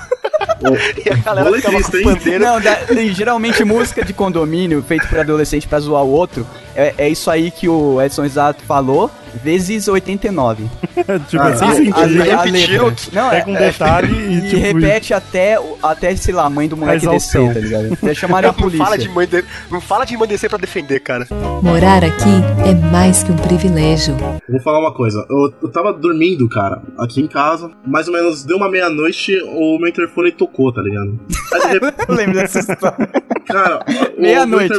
e 1.05 1.10
a 1.10 1.16
galera 1.16 1.51
ficava 1.53 1.78
Boletrista, 1.78 1.97
com 2.03 2.03
pandeiro. 2.16 2.43
Não, 2.43 2.60
da- 2.60 2.80
geralmente 3.14 3.64
música 3.64 4.03
de 4.03 4.14
condomínio 4.14 4.84
feito 4.84 5.07
por 5.07 5.20
adolescente 5.20 5.68
pra 5.68 5.80
zoar 5.80 6.03
o 6.03 6.12
outro 6.12 6.45
é, 6.76 6.93
é 6.97 7.10
isso 7.10 7.30
aí 7.30 7.51
que 7.51 7.68
o 7.68 8.01
Edson 8.01 8.24
Exato 8.24 8.64
falou, 8.64 9.10
vezes 9.43 9.88
89. 9.88 10.63
tipo, 11.27 11.41
Ah, 11.41 11.47
assim, 11.47 11.86
sim, 11.86 11.91
a, 11.93 11.99
a 11.99 12.41
repetiram 12.43 12.86
letra. 12.88 13.05
Não, 13.13 13.30
pega 13.30 13.49
um 13.51 13.55
é, 13.55 13.59
detalhe 13.71 14.13
e, 14.13 14.38
e 14.38 14.49
tipo, 14.49 14.61
repete 14.61 15.13
até, 15.13 15.57
até, 15.82 16.15
sei 16.15 16.34
lá, 16.34 16.45
a 16.45 16.49
mãe 16.49 16.67
do 16.67 16.75
moleque 16.77 17.07
descer, 17.07 17.53
tá 17.53 17.59
ligado? 17.59 17.93
Até 17.93 18.13
chamarem 18.15 18.49
a 18.49 18.53
Não 18.53 18.69
fala, 18.71 18.97
de 18.97 19.07
polícia. 19.09 19.11
mãe 19.13 19.27
de... 19.27 19.45
não 19.71 19.82
fala 19.82 20.05
de 20.05 20.17
mãe 20.17 20.27
descer 20.27 20.49
pra 20.49 20.57
defender, 20.57 20.99
cara. 20.99 21.27
Morar 21.61 22.03
aqui 22.03 22.43
é 22.65 22.73
mais 22.91 23.23
que 23.23 23.32
um 23.32 23.36
privilégio. 23.36 24.15
Eu 24.47 24.53
vou 24.53 24.61
falar 24.61 24.80
uma 24.80 24.93
coisa. 24.93 25.25
Eu, 25.30 25.53
eu 25.63 25.69
tava 25.71 25.93
dormindo, 25.93 26.47
cara, 26.49 26.82
aqui 26.97 27.21
em 27.21 27.27
casa. 27.27 27.71
Mais 27.86 28.07
ou 28.07 28.13
menos 28.13 28.43
deu 28.43 28.57
uma 28.57 28.69
meia-noite, 28.69 29.38
o 29.45 29.77
meu 29.80 29.88
interfone 29.88 30.32
tocou, 30.32 30.71
tá 30.73 30.82
ligado? 30.82 31.19
Eu 32.07 32.15
lembro 32.15 32.34
dessa 32.36 32.59
história. 32.59 33.09
Cara. 33.52 33.84
Meia-noite, 34.18 34.74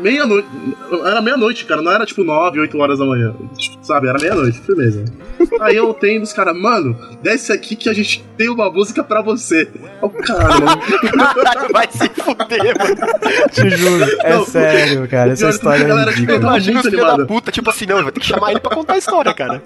Meia-noite. 0.00 0.48
Era 1.04 1.20
meia-noite, 1.20 1.64
cara. 1.64 1.82
Não 1.82 1.92
era 1.92 2.06
tipo 2.06 2.22
9, 2.24 2.60
8 2.60 2.78
horas 2.78 2.98
da 2.98 3.04
manhã. 3.04 3.34
Tipo, 3.56 3.78
sabe? 3.82 4.08
Era 4.08 4.18
meia-noite, 4.18 4.60
firmeza. 4.60 5.04
Aí 5.60 5.76
eu 5.76 5.92
tenho 5.94 6.22
os 6.22 6.32
caras, 6.32 6.56
mano, 6.56 6.96
desce 7.22 7.52
aqui 7.52 7.76
que 7.76 7.88
a 7.88 7.92
gente 7.92 8.24
tem 8.36 8.48
uma 8.48 8.70
música 8.70 9.02
pra 9.04 9.20
você. 9.20 9.68
Oh, 10.00 10.08
cara. 10.08 10.48
Caralho, 10.48 11.68
vai 11.72 11.88
se 11.90 12.08
fuder, 12.08 12.76
mano. 12.78 13.48
Te 13.50 13.70
juro. 13.70 14.04
É 14.22 14.34
Não, 14.34 14.44
sério, 14.44 15.08
cara. 15.08 15.32
Essa 15.32 15.50
história 15.50 15.82
é 15.82 15.86
galera, 15.86 16.12
tipo, 16.12 16.20
ridícula. 16.20 16.36
eu 16.36 16.40
tava 16.40 16.52
Imagina 16.58 16.80
os 16.80 16.86
filhos 16.86 17.16
da 17.16 17.26
puta, 17.26 17.52
tipo 17.52 17.70
assim, 17.70 17.86
não, 17.86 18.02
vai 18.02 18.12
ter 18.12 18.20
que 18.20 18.26
chamar 18.26 18.50
ele 18.50 18.60
pra 18.60 18.74
contar 18.74 18.94
a 18.94 18.98
história, 18.98 19.34
cara. 19.34 19.62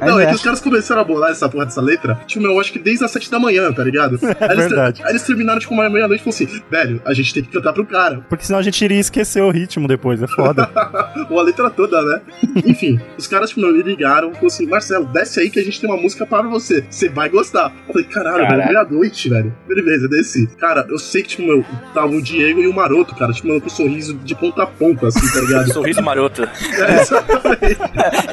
Não, 0.00 0.14
Mas 0.14 0.18
é 0.18 0.22
é. 0.22 0.26
que 0.26 0.34
os 0.34 0.42
caras 0.42 0.60
começaram 0.60 1.00
a 1.00 1.04
bolar 1.04 1.30
essa 1.30 1.48
porra 1.48 1.66
dessa 1.66 1.80
letra, 1.80 2.20
tipo, 2.26 2.42
meu, 2.42 2.52
eu 2.52 2.60
acho 2.60 2.72
que 2.72 2.78
desde 2.78 3.04
as 3.04 3.10
7 3.10 3.30
da 3.30 3.38
manhã, 3.38 3.72
tá 3.72 3.82
ligado? 3.84 4.18
Aí 4.40 4.50
eles, 4.50 4.66
verdade. 4.66 5.02
Aí 5.04 5.10
eles 5.10 5.22
terminaram, 5.22 5.60
tipo, 5.60 5.72
uma 5.72 5.88
meia-noite 5.88 6.22
e 6.26 6.32
falaram 6.32 6.54
assim, 6.54 6.62
velho, 6.70 7.02
a 7.04 7.14
gente 7.14 7.32
tem 7.32 7.42
que 7.42 7.50
cantar 7.50 7.72
pro 7.72 7.85
cara. 7.86 8.24
Porque 8.28 8.44
senão 8.44 8.58
a 8.58 8.62
gente 8.62 8.84
iria 8.84 9.00
esquecer 9.00 9.42
o 9.42 9.50
ritmo 9.50 9.88
depois, 9.88 10.22
é 10.22 10.26
foda. 10.26 10.68
Ou 11.30 11.40
a 11.40 11.42
letra 11.42 11.70
toda, 11.70 12.00
né? 12.02 12.20
Enfim, 12.64 13.00
os 13.16 13.26
caras, 13.26 13.50
tipo, 13.50 13.60
me 13.60 13.82
ligaram 13.82 14.28
e 14.28 14.32
falaram 14.32 14.46
assim, 14.46 14.66
Marcelo, 14.66 15.06
desce 15.06 15.40
aí 15.40 15.50
que 15.50 15.58
a 15.58 15.64
gente 15.64 15.80
tem 15.80 15.88
uma 15.90 16.00
música 16.00 16.26
pra 16.26 16.42
você. 16.42 16.84
Você 16.90 17.08
vai 17.08 17.28
gostar. 17.28 17.72
Eu 17.86 17.92
falei, 17.94 18.08
caralho, 18.08 18.36
Caralho. 18.38 18.56
velho, 18.62 18.72
meia-noite, 18.72 19.28
velho. 19.28 19.54
Beleza, 19.66 20.08
desci. 20.08 20.46
Cara, 20.58 20.86
eu 20.88 20.98
sei 20.98 21.22
que, 21.22 21.28
tipo, 21.30 21.42
meu, 21.42 21.64
tava 21.94 22.08
o 22.08 22.22
Diego 22.22 22.60
e 22.60 22.68
o 22.68 22.74
Maroto, 22.74 23.14
cara, 23.14 23.32
tipo, 23.32 23.48
mano, 23.48 23.60
com 23.60 23.66
um 23.66 23.70
sorriso 23.70 24.14
de 24.14 24.34
ponta 24.34 24.62
a 24.62 24.66
ponta, 24.66 25.08
assim, 25.08 25.32
tá 25.32 25.40
ligado? 25.40 25.72
Sorriso 25.76 26.02
maroto. 26.02 26.42
É, 26.42 27.00
exatamente. 27.00 27.78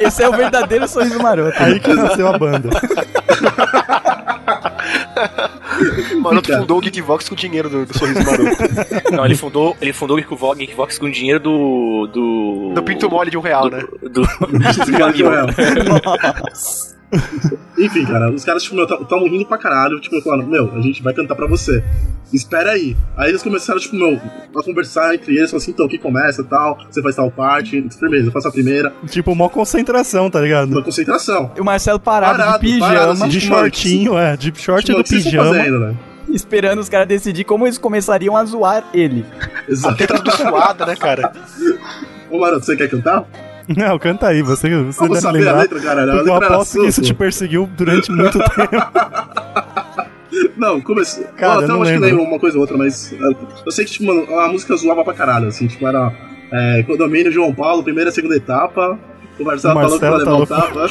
Esse 0.00 0.22
é 0.22 0.28
o 0.28 0.32
verdadeiro 0.32 0.88
sorriso 0.88 1.22
maroto. 1.22 1.54
Aí 1.58 1.78
que 1.78 1.92
nasceu 1.94 2.28
a 2.28 2.38
banda. 2.38 2.70
Cara. 6.42 6.60
fundou 6.60 6.78
o 6.78 6.80
Geekvox 6.80 7.28
com 7.28 7.34
o 7.34 7.38
dinheiro 7.38 7.68
do, 7.68 7.86
do 7.86 7.98
Sorriso 7.98 8.24
Maroto. 8.24 9.12
Não, 9.12 9.24
ele 9.24 9.34
fundou, 9.34 9.76
ele 9.80 9.92
fundou 9.92 10.16
o 10.16 10.20
Geekvox, 10.20 10.58
Geekvox 10.58 10.98
com 10.98 11.10
dinheiro 11.10 11.40
do. 11.40 12.08
do. 12.12 12.72
Do 12.74 12.82
pinto 12.82 13.08
mole 13.10 13.30
de 13.30 13.38
um 13.38 13.40
real, 13.40 13.70
né? 13.70 13.82
Do. 14.02 14.10
do 14.10 14.22
Camilo. 14.98 15.30
Enfim, 17.78 18.04
cara, 18.06 18.30
os 18.30 18.44
caras, 18.44 18.62
tipo, 18.62 18.76
meu, 18.76 18.84
estavam 18.84 19.24
rindo 19.28 19.44
pra 19.46 19.58
caralho, 19.58 20.00
tipo, 20.00 20.20
falando, 20.22 20.46
meu, 20.46 20.70
a 20.74 20.80
gente 20.80 21.02
vai 21.02 21.12
cantar 21.12 21.34
pra 21.34 21.46
você. 21.46 21.82
Espera 22.32 22.70
aí. 22.72 22.96
Aí 23.16 23.30
eles 23.30 23.42
começaram, 23.42 23.80
tipo, 23.80 23.96
meu, 23.96 24.20
a 24.56 24.62
conversar 24.62 25.14
entre 25.14 25.32
eles, 25.36 25.50
falaram 25.50 25.62
assim, 25.62 25.70
então, 25.72 25.86
o 25.86 25.88
que 25.88 25.98
começa 25.98 26.42
e 26.42 26.44
tal, 26.44 26.78
você 26.90 27.02
faz 27.02 27.16
tal 27.16 27.30
parte, 27.30 27.82
firmeza, 27.98 28.28
eu 28.28 28.32
faço 28.32 28.48
a 28.48 28.52
primeira. 28.52 28.92
Tipo, 29.08 29.34
mó 29.34 29.48
concentração, 29.48 30.30
tá 30.30 30.40
ligado? 30.40 30.70
Uma 30.70 30.82
concentração. 30.82 31.50
O 31.58 31.64
Marcelo 31.64 31.98
parado, 31.98 32.38
Parado, 32.38 32.58
de 32.64 32.72
pijama, 32.72 32.86
parado, 32.94 33.10
assim, 33.12 33.28
De 33.28 33.40
Tipo, 33.40 33.52
mano, 33.52 33.62
shortinho, 33.64 34.18
é, 34.18 34.36
de 34.36 34.52
short 34.60 34.84
Tipo, 34.86 34.98
do 35.02 35.04
pijama. 35.08 35.54
fazendo, 35.54 35.78
né? 35.80 35.94
esperando 36.28 36.80
os 36.80 36.88
caras 36.88 37.06
decidir 37.06 37.44
como 37.44 37.64
eles 37.66 37.78
começariam 37.78 38.36
a 38.36 38.44
zoar 38.44 38.84
ele. 38.92 39.24
A 39.68 39.70
Exato. 39.70 39.96
teta 39.96 40.14
tudo 40.16 40.32
suada, 40.32 40.84
né, 40.86 40.96
cara? 40.96 41.32
Ô, 42.30 42.38
Maroto, 42.40 42.64
você 42.66 42.76
quer 42.76 42.88
cantar? 42.90 43.24
Não, 43.76 43.98
canta 43.98 44.28
aí, 44.28 44.42
você, 44.42 44.68
você 44.84 45.08
deve 45.08 45.20
saber 45.20 45.38
a 45.38 45.42
lembrar. 45.52 45.58
letra, 45.62 45.80
caralho. 45.80 46.10
A 46.12 46.14
eu 46.16 46.24
letra 46.24 46.34
era 46.46 46.46
aposto 46.54 46.80
que 46.80 46.86
isso 46.86 46.94
suco. 46.96 47.06
te 47.06 47.14
perseguiu 47.14 47.68
durante 47.76 48.10
muito 48.12 48.38
tempo. 48.54 48.86
Não, 50.56 50.80
começou. 50.80 51.24
Cara, 51.36 51.56
eu 51.56 51.62
eu 51.62 51.68
não 51.68 51.82
acho 51.82 51.92
que 51.92 51.98
lembro. 51.98 52.08
lembro 52.18 52.24
uma 52.30 52.38
coisa 52.40 52.56
ou 52.56 52.60
outra, 52.62 52.76
mas. 52.76 53.12
é, 53.12 53.16
Eu 53.66 53.72
sei 53.72 53.84
que, 53.84 53.92
tipo, 53.92 54.04
mano, 54.04 54.26
a 54.38 54.48
música 54.48 54.76
zoava 54.76 55.04
pra 55.04 55.14
caralho, 55.14 55.48
assim, 55.48 55.66
tipo, 55.66 55.86
era. 55.86 56.12
É, 56.52 56.82
condomínio 56.84 57.32
João 57.32 57.54
Paulo, 57.54 57.82
primeira 57.82 58.10
e 58.10 58.12
segunda 58.12 58.36
etapa. 58.36 58.98
O 59.38 59.44
Marcelo, 59.44 59.78
O 59.78 59.82
falou 59.82 59.98
que 59.98 60.04
Marcelo 60.06 60.38
levar 60.38 60.42
o 60.42 60.46
tapa. 60.46 60.88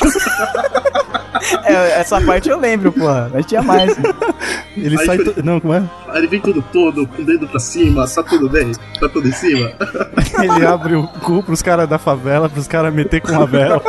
É, 1.66 2.00
essa 2.00 2.22
parte 2.22 2.48
eu 2.50 2.58
lembro, 2.60 2.92
porra. 2.92 3.30
Mas 3.34 3.46
tinha 3.46 3.62
mais. 3.62 3.98
Ele 4.78 4.98
Aí 5.00 5.06
sai. 5.06 5.18
foi- 5.20 5.44
Não, 5.44 5.60
como 5.60 5.74
é? 5.74 5.84
Aí 6.10 6.20
ele 6.20 6.28
vem 6.28 6.40
tudo 6.40 6.64
todo, 6.72 7.08
com 7.08 7.22
o 7.22 7.26
dedo 7.26 7.48
pra 7.48 7.60
cima, 7.60 8.08
tá 8.08 8.22
tudo 8.24 8.48
bem, 8.48 8.72
tá 9.00 9.10
tudo 9.10 9.28
em 9.28 9.32
cima. 9.32 9.72
Ele 10.44 10.64
abre 10.66 10.94
o 10.96 11.08
cu 11.08 11.42
pros 11.42 11.62
caras 11.64 11.90
da 11.90 11.98
favela, 11.98 12.48
pros 12.48 12.68
caras 12.68 12.94
meter 12.94 13.20
com 13.20 13.34
a 13.42 13.46
vela. 13.46 13.82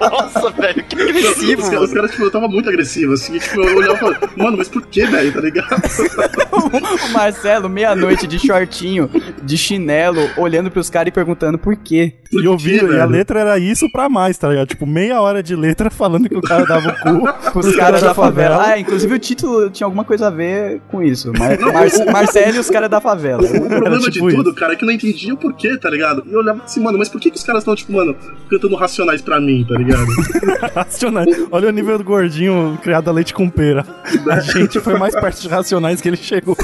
Nossa, 0.00 0.50
velho, 0.50 0.82
que 0.84 1.00
agressivo, 1.00 1.62
os 1.80 1.92
caras, 1.92 2.10
tipo, 2.10 2.24
eu 2.24 2.30
tava 2.30 2.48
muito 2.48 2.68
agressivo, 2.68 3.12
assim, 3.12 3.38
tipo, 3.38 3.60
eu 3.60 3.76
olhava 3.76 3.94
e 3.94 3.98
falava, 3.98 4.30
mano, 4.36 4.56
mas 4.58 4.68
por 4.68 4.82
que, 4.82 5.06
velho, 5.06 5.32
tá 5.32 5.40
ligado? 5.40 5.68
o 7.08 7.12
Marcelo, 7.12 7.68
meia-noite, 7.68 8.26
de 8.26 8.38
shortinho, 8.40 9.08
de 9.40 9.56
chinelo, 9.56 10.28
olhando 10.36 10.72
pros 10.72 10.90
caras 10.90 11.08
e 11.08 11.12
perguntando 11.12 11.56
por 11.56 11.76
quê. 11.76 12.14
E 12.32 12.48
ouvindo, 12.48 12.92
e 12.92 13.00
a 13.00 13.04
letra 13.04 13.38
era 13.40 13.58
isso 13.60 13.73
pra 13.90 14.08
mais, 14.08 14.36
tá 14.38 14.48
ligado? 14.48 14.68
Tipo, 14.68 14.86
meia 14.86 15.20
hora 15.20 15.42
de 15.42 15.54
letra 15.54 15.90
falando 15.90 16.28
que 16.28 16.36
o 16.36 16.42
cara 16.42 16.64
dava 16.64 16.88
o 16.88 17.20
cu 17.20 17.24
Pros 17.52 17.76
caras 17.76 18.00
da 18.02 18.14
favela. 18.14 18.64
Ah, 18.66 18.78
inclusive 18.78 19.14
o 19.14 19.18
título 19.18 19.70
tinha 19.70 19.86
alguma 19.86 20.04
coisa 20.04 20.28
a 20.28 20.30
ver 20.30 20.80
com 20.88 21.02
isso. 21.02 21.32
Mar 21.38 21.58
Mar 21.72 22.12
Marcelo 22.12 22.56
e 22.56 22.58
os 22.58 22.70
caras 22.70 22.90
da 22.90 23.00
favela. 23.00 23.42
O 23.42 23.68
problema 23.68 23.98
de 23.98 24.10
tipo 24.10 24.30
tudo, 24.30 24.50
isso. 24.50 24.54
cara, 24.58 24.72
é 24.72 24.76
que 24.76 24.84
eu 24.84 24.86
não 24.86 24.92
entendia 24.94 25.34
o 25.34 25.36
porquê, 25.36 25.76
tá 25.76 25.90
ligado? 25.90 26.22
E 26.26 26.32
eu 26.32 26.40
olhava 26.40 26.62
assim, 26.64 26.80
mano, 26.82 26.98
mas 26.98 27.08
por 27.08 27.20
que, 27.20 27.30
que 27.30 27.36
os 27.36 27.44
caras 27.44 27.62
estão, 27.62 27.74
tipo, 27.74 27.92
mano, 27.92 28.16
cantando 28.50 28.74
racionais 28.76 29.22
pra 29.22 29.40
mim, 29.40 29.64
tá 29.68 29.76
ligado? 29.76 30.06
Racionais. 30.74 31.46
Olha 31.50 31.68
o 31.68 31.72
nível 31.72 31.98
do 31.98 32.04
gordinho 32.04 32.78
criado 32.82 33.08
a 33.08 33.12
leite 33.12 33.32
com 33.32 33.48
pera. 33.48 33.84
A 34.30 34.40
gente 34.40 34.80
foi 34.80 34.98
mais 34.98 35.14
perto 35.14 35.40
de 35.40 35.48
racionais 35.48 36.00
que 36.00 36.08
ele 36.08 36.16
chegou. 36.16 36.56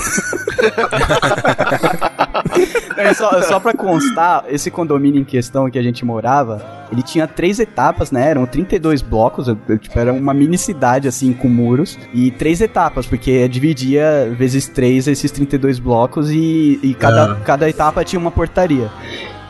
É, 2.96 3.14
só, 3.14 3.42
só 3.42 3.60
pra 3.60 3.72
constar, 3.72 4.44
esse 4.48 4.70
condomínio 4.70 5.20
em 5.20 5.24
questão 5.24 5.70
que 5.70 5.78
a 5.78 5.82
gente 5.82 6.04
morava, 6.04 6.62
ele 6.92 7.02
tinha 7.02 7.26
três 7.26 7.58
etapas, 7.58 8.10
né? 8.10 8.28
Eram 8.30 8.46
32 8.46 9.00
blocos, 9.02 9.46
tipo, 9.80 9.98
era 9.98 10.12
uma 10.12 10.34
mini 10.34 10.58
cidade, 10.58 11.08
assim, 11.08 11.32
com 11.32 11.48
muros. 11.48 11.98
E 12.12 12.30
três 12.30 12.60
etapas, 12.60 13.06
porque 13.06 13.48
dividia 13.48 14.32
vezes 14.36 14.68
três 14.68 15.06
esses 15.08 15.30
32 15.30 15.78
blocos 15.78 16.30
e, 16.30 16.78
e 16.82 16.94
cada, 16.94 17.32
É. 17.32 17.44
cada 17.44 17.68
etapa 17.68 18.04
tinha 18.04 18.20
uma 18.20 18.30
portaria. 18.30 18.90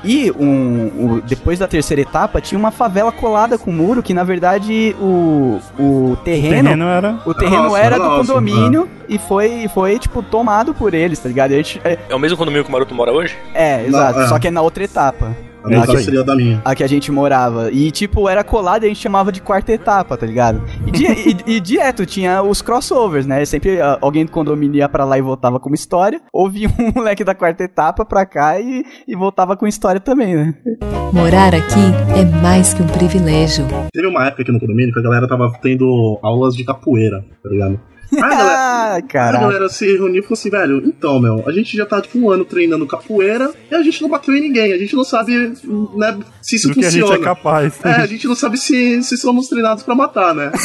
E 0.03 0.31
um, 0.33 0.87
o- 1.17 1.23
depois 1.23 1.59
da 1.59 1.69
terceira 1.69 2.01
etapa 2.03 2.41
tinha 2.41 2.59
uma 2.59 2.71
favela 2.71 3.13
colada 3.13 3.59
com 3.59 3.71
muro, 3.71 4.03
que 4.03 4.15
na 4.15 4.25
verdade 4.25 4.97
o, 5.01 5.59
o 5.79 6.13
O 6.13 6.17
terreno 6.25 6.63
terreno 6.69 6.85
era. 6.89 7.19
o 7.27 7.35
terreno 7.35 7.63
Nossa, 7.65 7.79
era 7.79 7.97
do 7.99 8.05
nossa, 8.05 8.33
condomínio 8.33 8.89
e 9.09 9.19
foi, 9.19 9.69
foi, 9.75 9.99
tipo, 9.99 10.23
tomado 10.23 10.73
por 10.73 10.95
eles, 10.95 11.19
tá 11.19 11.29
ligado? 11.29 11.51
E 11.51 11.55
a 11.55 11.57
gente, 11.59 11.81
é, 11.85 11.99
É 12.09 12.15
o 12.15 12.19
mesmo 12.19 12.37
condomínio 12.39 12.65
que 12.65 12.71
o 12.71 12.73
Maroto 12.73 12.95
mora 12.95 13.13
hoje? 13.13 13.37
é, 13.55 13.85
exato. 13.85 14.21
é. 14.21 14.27
Só 14.29 14.39
que 14.39 14.49
é 14.49 14.51
na 14.51 14.63
outra 14.63 14.85
etapa. 14.85 15.37
A 15.65 15.71
casa 15.87 15.97
que- 15.97 16.03
seria 16.05 16.25
da 16.25 16.35
minha. 16.35 16.61
A 16.65 16.75
que 16.75 16.83
a 16.83 16.87
gente 16.87 17.11
morava. 17.13 17.71
E, 17.71 17.91
tipo, 17.91 18.29
era 18.29 18.43
colado 18.43 18.83
e 18.83 18.87
a 18.87 18.89
gente 18.89 19.01
chamava 19.01 19.31
de 19.31 19.41
quarta 19.41 19.73
etapa, 19.73 20.17
tá 20.17 20.27
ligado? 20.27 20.63
E, 20.87 20.91
di- 20.91 21.05
e- 21.07 21.57
e 21.57 21.61
direto 21.61 22.07
tinha 22.07 22.43
os 22.43 22.63
crossovers, 22.63 23.27
né? 23.27 23.45
Sempre 23.45 23.81
ah, 23.81 23.99
alguém 24.01 24.25
do 24.25 24.31
condomínio 24.33 24.77
ia 24.79 24.89
pra 24.89 25.05
lá 25.05 25.19
e 25.19 25.23
voltava 25.23 25.61
com 25.61 25.69
uma 25.69 25.75
história. 25.75 26.21
Ou 26.33 26.49
vinha 26.51 26.69
um 26.79 26.93
moleque 27.01 27.23
da 27.25 27.35
quarta 27.35 27.63
etapa 27.65 28.05
pra 28.05 28.25
cá 28.25 28.59
e, 28.61 28.85
e 29.07 29.15
voltava 29.17 29.57
com 29.57 29.67
história 29.67 30.01
também, 30.01 30.35
né? 30.37 30.55
Morar 31.13 31.55
aqui 31.55 31.81
é 32.19 32.25
mais 32.43 32.73
que 32.73 32.83
um 32.83 32.87
privilégio. 32.87 33.67
Teve 33.93 34.07
uma 34.07 34.27
época 34.27 34.43
aqui 34.43 34.53
no 34.53 34.61
condomínio 34.61 34.93
que 34.93 35.01
a 35.01 35.03
galera 35.03 35.29
tava 35.29 35.51
tendo 35.61 36.19
aulas 36.23 36.55
de 36.55 36.65
capoeira, 36.65 37.25
tá 37.43 37.49
ligado? 37.51 37.81
Aí 38.13 38.19
a 38.23 38.29
galera, 38.29 38.59
Ah, 38.59 38.97
a 38.97 39.03
caralho. 39.03 39.41
galera 39.47 39.69
se 39.69 39.87
reuniu 39.87 40.21
e 40.21 40.23
falou 40.23 40.35
assim, 40.39 40.51
velho, 40.51 40.83
então, 40.85 41.21
meu, 41.21 41.45
a 41.47 41.53
gente 41.53 41.77
já 41.77 41.87
tá 41.87 42.01
tipo 42.01 42.19
um 42.19 42.31
ano 42.31 42.45
treinando 42.45 42.87
capoeira 42.87 43.51
e 43.71 43.75
a 43.75 43.83
gente 43.83 44.03
não 44.03 44.09
bateu 44.09 44.35
em 44.37 44.41
ninguém, 44.41 44.73
a 44.73 44.79
gente 44.79 44.95
não 44.97 45.05
sabe, 45.05 45.53
né, 45.97 46.19
se 46.43 46.57
isso 46.57 46.69
Do 46.69 46.75
que 46.75 46.85
a 46.85 46.91
gente 46.91 47.03
funciona. 47.03 47.21
é 47.23 47.25
capaz. 47.25 47.75
É, 47.85 47.91
a 47.93 48.07
gente 48.07 48.27
não 48.27 48.35
sabe 48.35 48.59
se, 48.59 49.03
se 49.03 49.17
somos 49.17 49.49
treinados 49.49 49.83
pra 49.83 49.95
matar, 49.95 50.35
né? 50.35 50.51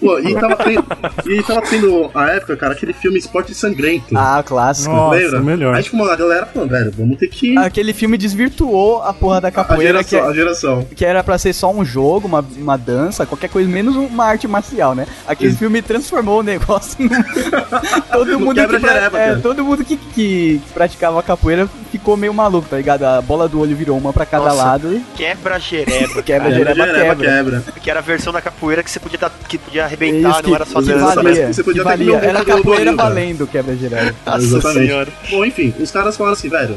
Pô, 0.00 0.18
e 0.20 0.32
tava, 0.34 0.56
tendo, 0.56 0.84
e 1.26 1.42
tava 1.42 1.62
tendo, 1.62 2.10
a 2.14 2.30
época, 2.30 2.56
cara, 2.56 2.72
aquele 2.72 2.92
filme 2.92 3.18
Esporte 3.18 3.52
Sangrento. 3.54 4.16
Ah, 4.16 4.42
clássico. 4.46 4.94
Nossa, 4.94 5.16
lembra? 5.18 5.40
melhor. 5.40 5.74
Aí, 5.74 5.82
tipo, 5.82 6.02
a 6.04 6.16
galera 6.16 6.46
falou, 6.46 6.68
velho, 6.68 6.92
vamos 6.96 7.18
ter 7.18 7.28
que... 7.28 7.56
Aquele 7.58 7.92
filme 7.92 8.16
desvirtuou 8.16 9.02
a 9.02 9.12
porra 9.12 9.40
da 9.40 9.48
A 9.48 9.52
capoeira 9.52 10.02
que, 10.04 10.10
geração, 10.10 10.30
a 10.30 10.34
geração. 10.34 10.86
que 10.94 11.04
era 11.04 11.22
pra 11.24 11.36
ser 11.36 11.52
só 11.52 11.70
um 11.72 11.84
jogo, 11.84 12.26
uma, 12.28 12.44
uma 12.56 12.76
dança, 12.78 13.26
qualquer 13.26 13.48
coisa, 13.50 13.68
menos 13.68 13.96
uma 13.96 14.24
arte 14.24 14.46
marcial, 14.48 14.94
né? 14.94 15.06
Aquele 15.26 15.50
Isso. 15.50 15.58
filme 15.58 15.82
transformou 16.08 16.40
o 16.40 16.42
negócio 16.42 16.96
num... 16.98 17.08
todo, 18.10 18.32
No 18.32 18.40
mundo 18.40 18.66
que, 18.66 18.78
pra- 18.78 19.10
é, 19.20 19.34
todo 19.36 19.64
mundo 19.64 19.84
que, 19.84 19.96
que 19.96 20.60
praticava 20.72 21.22
capoeira 21.22 21.68
ficou 21.92 22.16
meio 22.16 22.32
maluco, 22.32 22.66
tá 22.68 22.76
ligado? 22.78 23.04
A 23.04 23.20
bola 23.20 23.46
do 23.48 23.60
olho 23.60 23.76
virou 23.76 23.96
uma 23.98 24.12
pra 24.12 24.24
cada 24.24 24.46
Nossa. 24.46 24.56
lado 24.56 25.02
Quebra-jereba. 25.16 26.22
quebra, 26.22 26.50
Jereba, 26.50 26.74
jereba, 26.74 26.86
jereba, 26.86 27.16
quebra. 27.16 27.60
quebra. 27.60 27.80
Que 27.80 27.90
era 27.90 28.00
a 28.00 28.02
versão 28.02 28.32
da 28.32 28.40
capoeira 28.40 28.82
que 28.82 28.90
você 28.90 28.98
podia, 28.98 29.18
dar, 29.18 29.30
que 29.48 29.58
podia 29.58 29.84
arrebentar, 29.84 30.30
Isso 30.40 30.42
não 30.48 30.54
era 30.54 30.64
só 30.64 30.80
que 30.82 30.92
valia, 30.92 31.52
você 31.52 31.62
podia 31.62 31.82
que 31.82 31.88
valia. 31.88 32.16
Era 32.16 32.44
capoeira 32.44 32.92
valendo 32.96 33.46
quebra-jereba. 33.46 34.14
Nossa 34.26 34.38
Exatamente. 34.38 34.86
senhora. 34.86 35.08
Bom, 35.30 35.44
enfim, 35.44 35.74
os 35.78 35.90
caras 35.90 36.16
falaram 36.16 36.34
assim, 36.36 36.48
velho, 36.48 36.76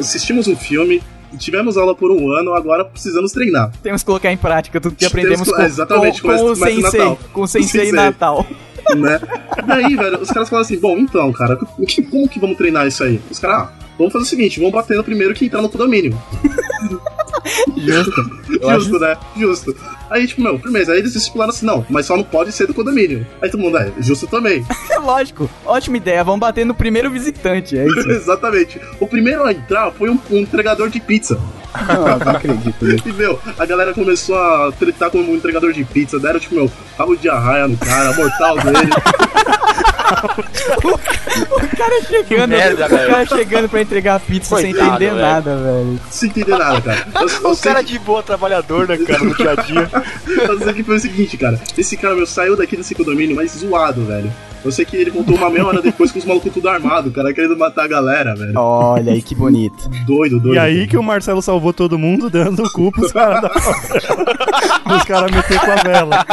assistimos 0.00 0.46
um 0.46 0.56
filme, 0.56 1.02
tivemos 1.38 1.76
aula 1.76 1.94
por 1.94 2.10
um 2.10 2.30
ano, 2.32 2.54
agora 2.54 2.84
precisamos 2.84 3.32
treinar. 3.32 3.70
Temos 3.82 4.02
que 4.02 4.06
colocar 4.06 4.32
em 4.32 4.36
prática 4.36 4.80
tudo 4.80 4.94
que 4.96 5.04
aprendemos 5.04 5.50
com, 5.50 5.62
exatamente, 5.62 6.22
com, 6.22 6.28
com 6.28 6.34
o 6.34 6.38
começa- 6.38 6.60
começa 6.60 6.80
sensei, 6.90 7.00
Natal. 7.00 7.18
com 7.32 7.40
o 7.42 7.46
sensei 7.46 7.80
Sensei. 7.86 7.92
Natal. 7.92 8.46
né? 8.96 9.20
Daí, 9.66 9.96
velho, 9.96 10.20
os 10.20 10.28
caras 10.30 10.48
falaram 10.48 10.64
assim, 10.64 10.78
bom, 10.78 10.96
então, 10.98 11.32
cara, 11.32 11.58
o 11.78 11.84
que- 11.86 12.02
como 12.02 12.28
que 12.28 12.38
vamos 12.38 12.56
treinar 12.56 12.86
isso 12.86 13.02
aí? 13.02 13.20
Os 13.30 13.38
caras, 13.38 13.62
ah, 13.68 13.72
vamos 13.98 14.12
fazer 14.12 14.24
o 14.24 14.28
seguinte, 14.28 14.58
vamos 14.60 14.72
bater 14.74 14.96
no 14.96 15.02
primeiro 15.04 15.34
que 15.34 15.46
entrar 15.46 15.60
no 15.60 15.68
condomínio. 15.68 16.16
Justo. 17.76 18.30
Eu 18.60 18.70
acho 18.70 18.80
Justo, 18.80 18.98
né? 18.98 19.16
Justo. 19.36 19.76
Aí, 20.10 20.26
tipo, 20.26 20.42
meu, 20.42 20.58
primeiro, 20.58 20.92
aí 20.92 20.98
eles 20.98 21.14
estipularam 21.14 21.52
assim, 21.52 21.66
não, 21.66 21.84
mas 21.90 22.06
só 22.06 22.16
não 22.16 22.24
pode 22.24 22.52
ser 22.52 22.66
do 22.66 22.74
condomínio. 22.74 23.26
Aí 23.42 23.50
todo 23.50 23.60
mundo, 23.60 23.76
é, 23.78 23.92
justo 24.00 24.26
também. 24.26 24.64
lógico. 25.02 25.48
Ótima 25.64 25.96
ideia. 25.96 26.24
Vamos 26.24 26.40
bater 26.40 26.64
no 26.66 26.74
primeiro 26.74 27.10
visitante, 27.10 27.78
é 27.78 27.86
isso. 27.86 28.08
Exatamente. 28.10 28.80
O 29.00 29.06
primeiro 29.06 29.44
a 29.44 29.52
entrar 29.52 29.90
foi 29.92 30.10
um, 30.10 30.18
um 30.30 30.38
entregador 30.38 30.90
de 30.90 31.00
pizza. 31.00 31.38
Não, 31.88 32.18
não 32.18 32.32
acredito. 32.32 32.84
né? 32.84 32.96
E, 33.06 33.12
meu, 33.12 33.38
a 33.58 33.66
galera 33.66 33.92
começou 33.94 34.36
a 34.36 34.72
tretar 34.72 35.10
com 35.10 35.18
um 35.18 35.34
entregador 35.34 35.72
de 35.72 35.84
pizza, 35.84 36.18
deram, 36.18 36.40
tipo, 36.40 36.54
meu, 36.54 36.70
rabo 36.98 37.16
de 37.16 37.28
arraia 37.28 37.68
no 37.68 37.76
cara, 37.76 38.12
mortal 38.14 38.56
dele. 38.58 38.90
O 41.50 41.76
cara 41.76 42.02
chegando, 42.06 42.50
merda, 42.50 42.86
o 42.86 42.88
velho. 42.88 43.10
cara 43.10 43.26
chegando 43.26 43.68
pra 43.68 43.80
entregar 43.82 44.20
pizza 44.20 44.56
sem 44.56 44.72
Coitado, 44.72 44.90
entender 44.90 45.10
velho. 45.14 45.20
nada, 45.26 45.56
velho. 45.56 46.00
Sem 46.10 46.28
entender 46.30 46.56
nada, 46.58 46.80
cara. 46.80 47.06
Eu, 47.20 47.28
eu 47.28 47.50
O 47.50 47.56
cara 47.56 47.82
de 47.82 47.98
boa 47.98 48.22
trabalhador, 48.22 48.88
né, 48.88 48.96
cara, 48.98 49.24
no 49.24 49.34
dia 49.34 49.50
a 49.52 49.54
dia. 49.56 49.90
Sei 50.64 50.72
que 50.74 50.82
foi 50.82 50.96
o 50.96 51.00
seguinte, 51.00 51.36
cara. 51.36 51.60
Esse 51.76 51.96
cara, 51.96 52.14
meu, 52.14 52.26
saiu 52.26 52.56
daqui 52.56 52.76
desse 52.76 52.94
condomínio 52.94 53.36
mais 53.36 53.52
zoado, 53.52 54.04
velho. 54.06 54.32
Eu 54.66 54.72
sei 54.72 54.84
que 54.84 54.96
ele 54.96 55.12
contou 55.12 55.36
uma 55.36 55.48
meia 55.48 55.64
hora 55.64 55.80
depois 55.80 56.10
com 56.10 56.18
os 56.18 56.24
malucos 56.24 56.52
tudo 56.52 56.68
armado, 56.68 57.12
cara, 57.12 57.32
querendo 57.32 57.56
matar 57.56 57.84
a 57.84 57.86
galera, 57.86 58.34
velho. 58.34 58.58
Olha 58.58 59.12
aí 59.12 59.22
que 59.22 59.32
bonito. 59.32 59.88
Doido, 60.04 60.40
doido. 60.40 60.56
E 60.56 60.58
aí 60.58 60.88
que 60.88 60.96
o 60.96 61.02
Marcelo 61.04 61.40
salvou 61.40 61.72
todo 61.72 61.96
mundo 61.96 62.28
dando 62.28 62.64
o 62.64 62.72
cu 62.72 62.90
pros 62.90 63.12
caras 63.12 63.42
da 63.42 63.48
Os 64.96 65.04
caras 65.04 65.30
meter 65.30 65.60
com 65.60 65.70
a 65.70 65.76
vela. 65.76 66.26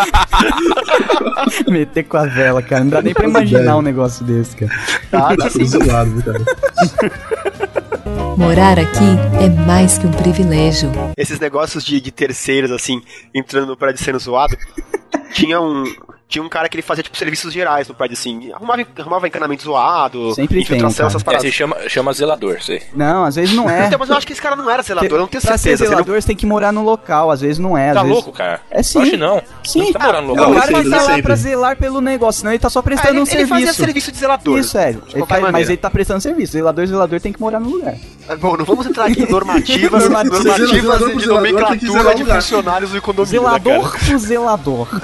Meter 1.68 2.04
com 2.06 2.18
a 2.18 2.26
vela, 2.26 2.64
cara. 2.64 2.84
Não 2.84 2.90
dá 2.90 3.02
nem 3.04 3.14
pra 3.14 3.28
imaginar 3.28 3.78
um 3.78 3.84
negócio 3.84 4.26
desse, 4.26 4.56
cara. 4.56 4.72
Tá, 5.12 5.38
tá 5.38 5.50
tudo 5.50 5.66
zoado, 5.66 6.24
cara. 6.24 6.42
Morar 8.36 8.80
aqui 8.80 9.44
é 9.44 9.50
mais 9.68 10.00
que 10.00 10.08
um 10.08 10.12
privilégio. 10.12 10.92
Esses 11.16 11.40
negócios 11.40 11.84
de, 11.84 12.02
de 12.02 12.12
terceiros, 12.12 12.72
assim, 12.72 13.00
entrando 13.32 13.68
no 13.68 13.78
prédio 13.78 14.04
sendo 14.04 14.18
zoado. 14.18 14.58
Tinha 15.34 15.62
um. 15.62 15.84
Tinha 16.34 16.44
um 16.44 16.50
cara 16.50 16.68
que 16.68 16.76
ele 16.76 16.82
fazia, 16.82 17.04
tipo, 17.04 17.16
serviços 17.16 17.54
gerais 17.54 17.88
no 17.88 17.94
prédio, 17.94 18.16
assim. 18.18 18.52
Arrumava, 18.54 18.84
arrumava 18.98 19.28
encanamento 19.28 19.62
zoado, 19.62 20.34
Sempre 20.34 20.56
tem, 20.56 20.64
infiltração, 20.64 20.98
cara. 20.98 21.08
essas 21.10 21.22
É, 21.22 21.26
paradas. 21.26 21.46
se 21.46 21.52
chama, 21.52 21.78
chama 21.88 22.12
zelador, 22.12 22.60
sei. 22.60 22.82
Não, 22.96 23.24
às 23.24 23.36
vezes 23.36 23.54
não 23.54 23.70
é. 23.70 23.86
Então, 23.86 24.00
mas 24.00 24.10
eu 24.10 24.16
acho 24.18 24.26
que 24.26 24.34
esse 24.34 24.42
cara 24.42 24.56
não 24.56 24.68
era 24.68 24.82
zelador, 24.82 25.12
eu 25.12 25.20
não 25.20 25.28
tenho 25.28 25.44
pra 25.44 25.52
ser 25.52 25.58
certeza. 25.60 25.84
Você 25.84 25.90
zelador, 25.92 26.20
você 26.20 26.26
tem 26.26 26.36
que 26.36 26.48
morar 26.48 26.72
no 26.72 26.84
local. 26.84 27.30
Às 27.30 27.42
vezes 27.42 27.60
não 27.60 27.78
é. 27.78 27.90
Às 27.90 27.94
Tá 27.94 28.02
vezes... 28.02 28.16
louco, 28.16 28.32
cara? 28.32 28.62
É 28.72 28.82
sim. 28.82 28.98
Eu 28.98 29.04
acho 29.04 29.18
não. 29.18 29.42
Sim. 29.64 29.80
Não 29.84 29.94
tá 29.94 30.00
morando 30.00 30.28
no 30.30 30.36
Não, 30.36 30.44
o 30.44 30.48
local. 30.48 30.62
cara 30.62 30.66
sempre, 30.66 30.74
vai 30.74 30.84
estar 30.92 30.98
lá 31.04 31.10
sempre. 31.10 31.22
pra 31.22 31.36
zelar 31.36 31.78
pelo 31.78 32.02
negócio, 32.02 32.40
senão 32.40 32.52
ele 32.52 32.60
tá 32.60 32.70
só 32.72 32.80
não... 32.80 32.84
prestando 32.84 33.10
ele, 33.14 33.20
um 33.20 33.22
ele 33.22 33.30
serviço. 33.32 33.50
fazia 33.54 33.74
serviço 33.74 34.12
de 34.12 34.18
zelador. 34.18 34.58
Isso, 34.58 34.70
sério. 34.70 35.04
de 35.08 35.16
Ele 35.16 35.26
faz- 35.28 35.52
mas 35.52 35.70
ele 35.70 35.78
tá 35.78 35.90
prestando 35.92 36.20
serviço. 36.20 36.54
Zelador, 36.54 36.88
zelador 36.88 37.22
tem 37.22 37.32
que 37.32 37.40
morar 37.40 37.60
no 37.60 37.70
lugar. 37.70 37.94
Bom, 38.40 38.56
não 38.58 38.64
vamos 38.66 38.86
entrar 38.86 39.06
aqui 39.06 39.24
em 39.24 39.28
normativas, 39.32 40.04
Normativas. 40.04 40.44
normativas 40.46 40.82
Zelador 40.82 41.16
de 41.18 41.28
nomenclatura 41.28 42.16
de 42.16 42.24
funcionários 42.26 42.92
do 42.92 43.02
condomínio. 43.02 43.42
né? 43.44 43.50
Zelador 43.50 43.98
pro 44.00 44.20
zelador. 44.20 44.88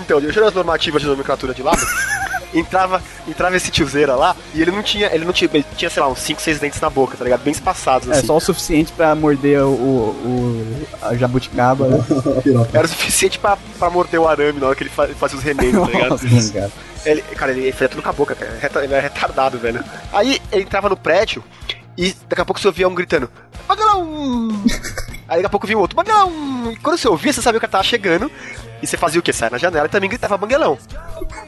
Então, 0.00 0.20
deixando 0.20 0.46
as 0.46 0.54
normativas 0.54 1.02
de 1.02 1.08
nomenclatura 1.08 1.52
de 1.52 1.62
lado, 1.62 1.84
entrava, 2.54 3.02
entrava 3.26 3.56
esse 3.56 3.70
tiozeira 3.70 4.14
lá 4.14 4.34
e 4.54 4.62
ele 4.62 4.70
não 4.70 4.82
tinha, 4.82 5.12
ele 5.14 5.24
não 5.24 5.32
tinha, 5.32 5.50
ele 5.52 5.64
tinha, 5.76 5.90
sei 5.90 6.02
lá, 6.02 6.08
uns 6.08 6.18
5, 6.20 6.40
6 6.40 6.58
dentes 6.60 6.80
na 6.80 6.88
boca, 6.90 7.16
tá 7.16 7.24
ligado? 7.24 7.42
Bem 7.42 7.52
espaçados, 7.52 8.08
É 8.08 8.12
assim. 8.12 8.26
só 8.26 8.36
o 8.36 8.40
suficiente 8.40 8.92
pra 8.92 9.14
morder 9.14 9.62
o, 9.62 9.68
o, 9.70 10.86
a 11.02 11.14
jabuticaba. 11.16 11.88
né? 11.88 11.98
Era 12.72 12.86
o 12.86 12.88
suficiente 12.88 13.38
pra, 13.38 13.56
pra 13.78 13.90
morder 13.90 14.20
o 14.20 14.28
arame 14.28 14.60
na 14.60 14.66
hora 14.68 14.76
que 14.76 14.82
ele 14.84 14.90
fa- 14.90 15.08
fazia 15.08 15.36
os 15.38 15.44
remendos, 15.44 15.80
tá 15.86 15.92
ligado? 15.92 16.10
Nossa, 16.22 16.52
cara. 16.52 16.70
Ele, 17.04 17.22
cara, 17.22 17.52
ele 17.52 17.70
fazia 17.72 17.88
tudo 17.88 18.02
com 18.02 18.08
a 18.08 18.12
boca, 18.12 18.34
cara. 18.34 18.84
Ele 18.84 18.94
é 18.94 19.00
retardado, 19.00 19.58
velho. 19.58 19.82
Aí 20.12 20.40
ele 20.50 20.62
entrava 20.62 20.88
no 20.88 20.96
prédio 20.96 21.42
e 21.96 22.14
daqui 22.28 22.42
a 22.42 22.44
pouco 22.44 22.60
você 22.60 22.66
ouvia 22.66 22.88
um 22.88 22.94
gritando: 22.94 23.30
Magalhão! 23.68 24.50
Aí 25.28 25.36
daqui 25.36 25.46
a 25.46 25.50
pouco 25.50 25.66
vinha 25.66 25.78
outro: 25.78 25.96
Magalhão! 25.96 26.72
E 26.72 26.76
quando 26.76 26.96
você 26.96 27.06
ouvia, 27.06 27.32
você 27.32 27.42
sabia 27.42 27.60
que 27.60 27.66
ele 27.66 27.72
tava 27.72 27.84
chegando. 27.84 28.30
E 28.80 28.86
você 28.86 28.96
fazia 28.96 29.20
o 29.20 29.22
quê? 29.22 29.32
Saia 29.32 29.50
na 29.50 29.58
janela 29.58 29.86
e 29.86 29.90
também 29.90 30.08
gritava 30.08 30.36
Banguelão. 30.38 30.78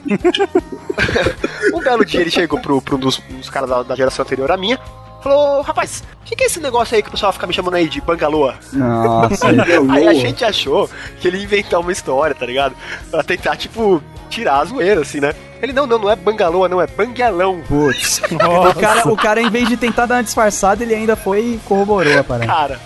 um 1.72 1.80
belo 1.80 2.04
dia 2.04 2.20
ele 2.20 2.30
chegou 2.30 2.58
pro, 2.60 2.82
pro 2.82 2.96
um 2.96 2.98
dos, 2.98 3.22
um 3.30 3.38
dos 3.38 3.48
caras 3.48 3.70
da, 3.70 3.82
da 3.84 3.94
geração 3.94 4.24
anterior 4.24 4.50
à 4.50 4.56
minha. 4.56 4.78
Falou, 5.22 5.60
rapaz, 5.60 6.02
o 6.22 6.24
que, 6.24 6.34
que 6.34 6.44
é 6.44 6.46
esse 6.46 6.60
negócio 6.60 6.96
aí 6.96 7.02
que 7.02 7.08
o 7.08 7.12
pessoal 7.12 7.32
fica 7.32 7.46
me 7.46 7.52
chamando 7.52 7.74
aí 7.74 7.88
de 7.88 8.00
Bangaloa? 8.00 8.54
Nossa. 8.72 9.48
Aí 9.92 10.08
a 10.08 10.14
gente 10.14 10.44
achou 10.44 10.88
que 11.20 11.28
ele 11.28 11.36
ia 11.36 11.44
inventar 11.44 11.78
uma 11.78 11.92
história, 11.92 12.34
tá 12.34 12.46
ligado? 12.46 12.74
Pra 13.10 13.22
tentar, 13.22 13.54
tipo, 13.56 14.02
tirar 14.30 14.60
a 14.60 14.64
zoeira, 14.64 15.02
assim, 15.02 15.20
né? 15.20 15.34
Ele, 15.60 15.74
não, 15.74 15.86
não, 15.86 15.98
não 15.98 16.10
é 16.10 16.16
bangaloa, 16.16 16.70
não, 16.70 16.80
é 16.80 16.86
banguelão. 16.86 17.60
Putz. 17.68 18.22
O 18.32 18.80
cara, 18.80 19.08
o 19.08 19.16
cara, 19.16 19.42
em 19.42 19.50
vez 19.50 19.68
de 19.68 19.76
tentar 19.76 20.06
dar 20.06 20.16
uma 20.16 20.22
disfarçada, 20.22 20.82
ele 20.82 20.94
ainda 20.94 21.14
foi 21.14 21.40
e 21.40 21.60
corroborou 21.66 22.18
a 22.18 22.24
parada. 22.24 22.46
Cara, 22.46 22.80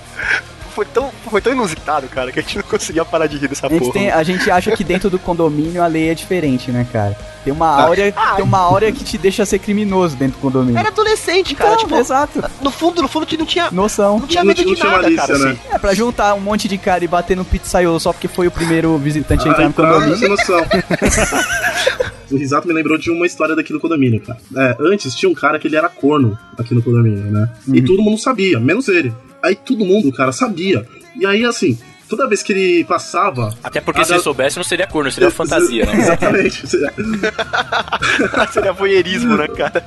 foi 0.74 0.84
tão, 0.84 1.10
foi 1.30 1.40
tão 1.40 1.52
inusitado, 1.52 2.06
cara, 2.08 2.32
que 2.32 2.38
a 2.40 2.42
gente 2.42 2.56
não 2.56 2.64
conseguia 2.64 3.04
parar 3.04 3.26
de 3.26 3.36
rir 3.38 3.48
dessa 3.48 3.66
A 3.66 3.70
gente, 3.70 3.80
porra. 3.80 3.92
tem- 3.92 4.10
a 4.10 4.22
gente 4.22 4.50
acha 4.50 4.74
que 4.76 4.82
dentro 4.84 5.08
do 5.08 5.18
condomínio 5.18 5.82
a 5.82 5.86
lei 5.86 6.08
é 6.10 6.14
diferente, 6.14 6.70
né, 6.70 6.86
cara? 6.92 7.16
Tem 7.44 7.52
uma 7.52 7.68
áurea, 7.68 8.12
Ah. 8.16 8.34
tem 8.36 8.44
uma 8.44 8.58
áurea 8.58 8.90
que 8.90 9.04
te 9.04 9.18
deixa 9.18 9.44
ser 9.44 9.58
criminoso 9.58 10.16
dentro 10.16 10.38
do 10.38 10.40
condomínio. 10.40 10.78
Era 10.78 10.88
adolescente, 10.88 11.54
cara, 11.54 11.74
Então, 11.74 11.84
tipo, 11.84 11.94
exato. 11.96 12.42
no 12.62 12.70
fundo, 12.70 13.02
no 13.02 13.08
fundo, 13.08 13.26
não 13.38 13.46
tinha, 13.46 13.70
Noção. 13.70 14.18
não 14.18 14.26
tinha 14.26 14.42
Não 14.42 14.48
medo 14.48 14.56
tinha- 14.62 14.66
de 14.66 14.70
não 14.72 14.76
tinha 14.80 14.90
nada, 14.90 15.02
malícia, 15.02 15.26
cara, 15.26 15.38
né? 15.38 15.50
assim. 15.50 15.74
É, 15.74 15.78
pra 15.78 15.94
juntar 15.94 16.34
um 16.34 16.40
monte 16.40 16.66
de 16.66 16.78
cara 16.78 17.04
e 17.04 17.06
bater 17.08 17.36
no 17.36 17.44
pizzaiolo 17.44 18.00
só 18.00 18.12
porque 18.12 18.28
foi 18.28 18.46
o 18.46 18.50
primeiro 18.50 18.96
visitante 18.98 19.46
a 19.46 19.50
Ah, 19.50 19.50
entrar 19.52 19.64
no 19.64 19.70
então, 19.70 19.84
condomínio. 19.84 20.16
sem 20.18 20.28
noção. 20.28 20.60
o 22.30 22.36
Risato 22.36 22.66
me 22.66 22.74
lembrou 22.74 22.96
de 22.98 23.10
uma 23.10 23.26
história 23.26 23.54
daqui 23.54 23.72
no 23.72 23.80
condomínio, 23.80 24.20
cara. 24.20 24.38
É, 24.56 24.76
antes 24.80 25.14
tinha 25.14 25.30
um 25.30 25.34
cara 25.34 25.58
que 25.58 25.68
ele 25.68 25.76
era 25.76 25.88
corno 25.88 26.36
aqui 26.58 26.74
no 26.74 26.82
condomínio, 26.82 27.30
né? 27.30 27.48
E 27.72 27.82
todo 27.82 28.02
mundo 28.02 28.18
sabia, 28.18 28.58
menos 28.58 28.88
ele. 28.88 29.12
Aí 29.44 29.54
todo 29.54 29.84
mundo, 29.84 30.10
cara, 30.12 30.32
sabia. 30.32 30.86
E 31.16 31.26
aí, 31.26 31.44
assim, 31.44 31.78
toda 32.08 32.26
vez 32.26 32.42
que 32.42 32.52
ele 32.52 32.84
passava. 32.84 33.54
Até 33.62 33.80
porque 33.80 34.04
se 34.04 34.10
ele 34.10 34.16
gal- 34.18 34.24
soubesse, 34.24 34.56
não 34.56 34.64
seria 34.64 34.86
corno, 34.86 35.10
seria 35.12 35.30
fantasia, 35.30 35.84
né? 35.86 35.92
Exatamente. 36.00 36.64
Seria 38.52 38.72
voyeurismo, 38.72 39.36
né, 39.36 39.48
cara? 39.48 39.84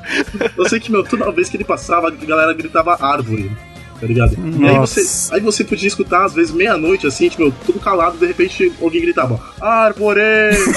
Eu 0.57 0.67
sei 0.69 0.79
que, 0.79 0.91
meu, 0.91 1.03
toda 1.03 1.31
vez 1.31 1.49
que 1.49 1.57
ele 1.57 1.63
passava, 1.63 2.07
a 2.09 2.11
galera 2.11 2.53
gritava 2.53 2.97
árvore. 3.03 3.51
Tá 3.99 4.05
ligado? 4.05 4.33
E 4.33 4.67
aí 4.67 4.75
Nossa. 4.75 5.01
você, 5.01 5.33
aí 5.33 5.41
você 5.41 5.63
podia 5.63 5.87
escutar, 5.87 6.25
às 6.25 6.33
vezes, 6.33 6.53
meia-noite, 6.53 7.07
assim, 7.07 7.29
tipo, 7.29 7.41
meu, 7.41 7.51
tudo 7.65 7.79
calado, 7.79 8.15
de 8.19 8.27
repente 8.27 8.71
alguém 8.79 9.01
gritava, 9.01 9.39
árvore! 9.59 10.21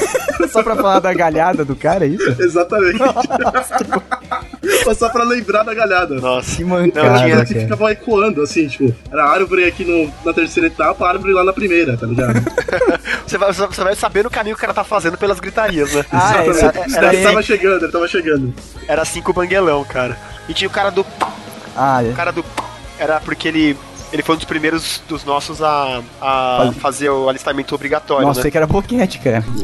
Só 0.51 0.63
pra 0.63 0.75
falar 0.75 1.01
da 1.01 1.13
galhada 1.13 1.63
do 1.63 1.77
cara, 1.77 2.07
é 2.07 2.09
isso? 2.09 2.35
Exatamente. 2.43 2.99
Mas 2.99 3.69
só 4.95 5.09
pra 5.09 5.25
lembrar 5.25 5.63
da 5.63 5.75
galhada. 5.75 6.15
Nossa. 6.17 6.57
Que 6.57 6.63
Não, 6.65 6.71
mancada, 6.71 7.19
tinha- 7.27 7.45
que 7.45 7.55
ficava 7.61 7.93
ecoando, 7.93 8.43
assim, 8.43 8.67
tipo, 8.69 8.95
era 9.13 9.25
árvore 9.25 9.65
aqui 9.65 9.85
no, 9.85 10.13
na 10.25 10.33
terceira 10.33 10.67
etapa, 10.67 11.07
árvore 11.09 11.33
lá 11.33 11.45
na 11.45 11.53
primeira, 11.53 11.97
tá 11.97 12.07
ligado? 12.07 12.41
Você 13.27 13.39
vai, 13.39 13.53
você 13.53 13.85
vai 13.85 13.95
saber 13.95 14.27
o 14.27 14.31
caminho 14.31 14.57
que 14.57 14.61
o 14.61 14.63
cara 14.63 14.75
tá 14.75 14.83
fazendo 14.83 15.17
pelas 15.17 15.39
gritarias, 15.39 15.93
né? 15.95 16.05
Ah, 16.13 16.45
Exatamente. 16.45 16.51
essa- 16.79 16.87
isso 16.89 16.97
Era- 16.99 17.07
daí- 17.07 17.17
ele 17.17 17.25
tava 17.29 17.43
chegando, 17.43 17.83
ele 17.85 17.93
tava 17.93 18.09
chegando. 18.09 18.55
Era 18.89 19.05
cinco 19.05 19.33
banguelão, 19.33 19.85
cara. 19.85 20.19
E 20.49 20.53
tinha 20.55 20.67
o 20.67 20.71
cara 20.73 20.91
do. 20.91 21.07
Ah, 21.77 22.01
O 22.05 22.13
cara 22.13 22.33
do. 22.33 22.45
Era 22.99 23.21
porque 23.21 23.47
ele. 23.47 23.77
Ele 24.13 24.23
foi 24.23 24.35
um 24.35 24.39
dos 24.39 24.45
primeiros 24.45 25.01
dos 25.09 25.25
nossos 25.25 25.63
a, 25.63 26.01
a 26.21 26.73
fazer 26.81 27.11
o 27.11 27.29
alistamento 27.29 27.75
obrigatório, 27.75 28.27
nossa, 28.27 28.41
né? 28.41 28.43
sei 28.43 28.51
que 28.51 28.57
era 28.57 28.67
boquete, 28.67 29.19
cara. 29.21 29.45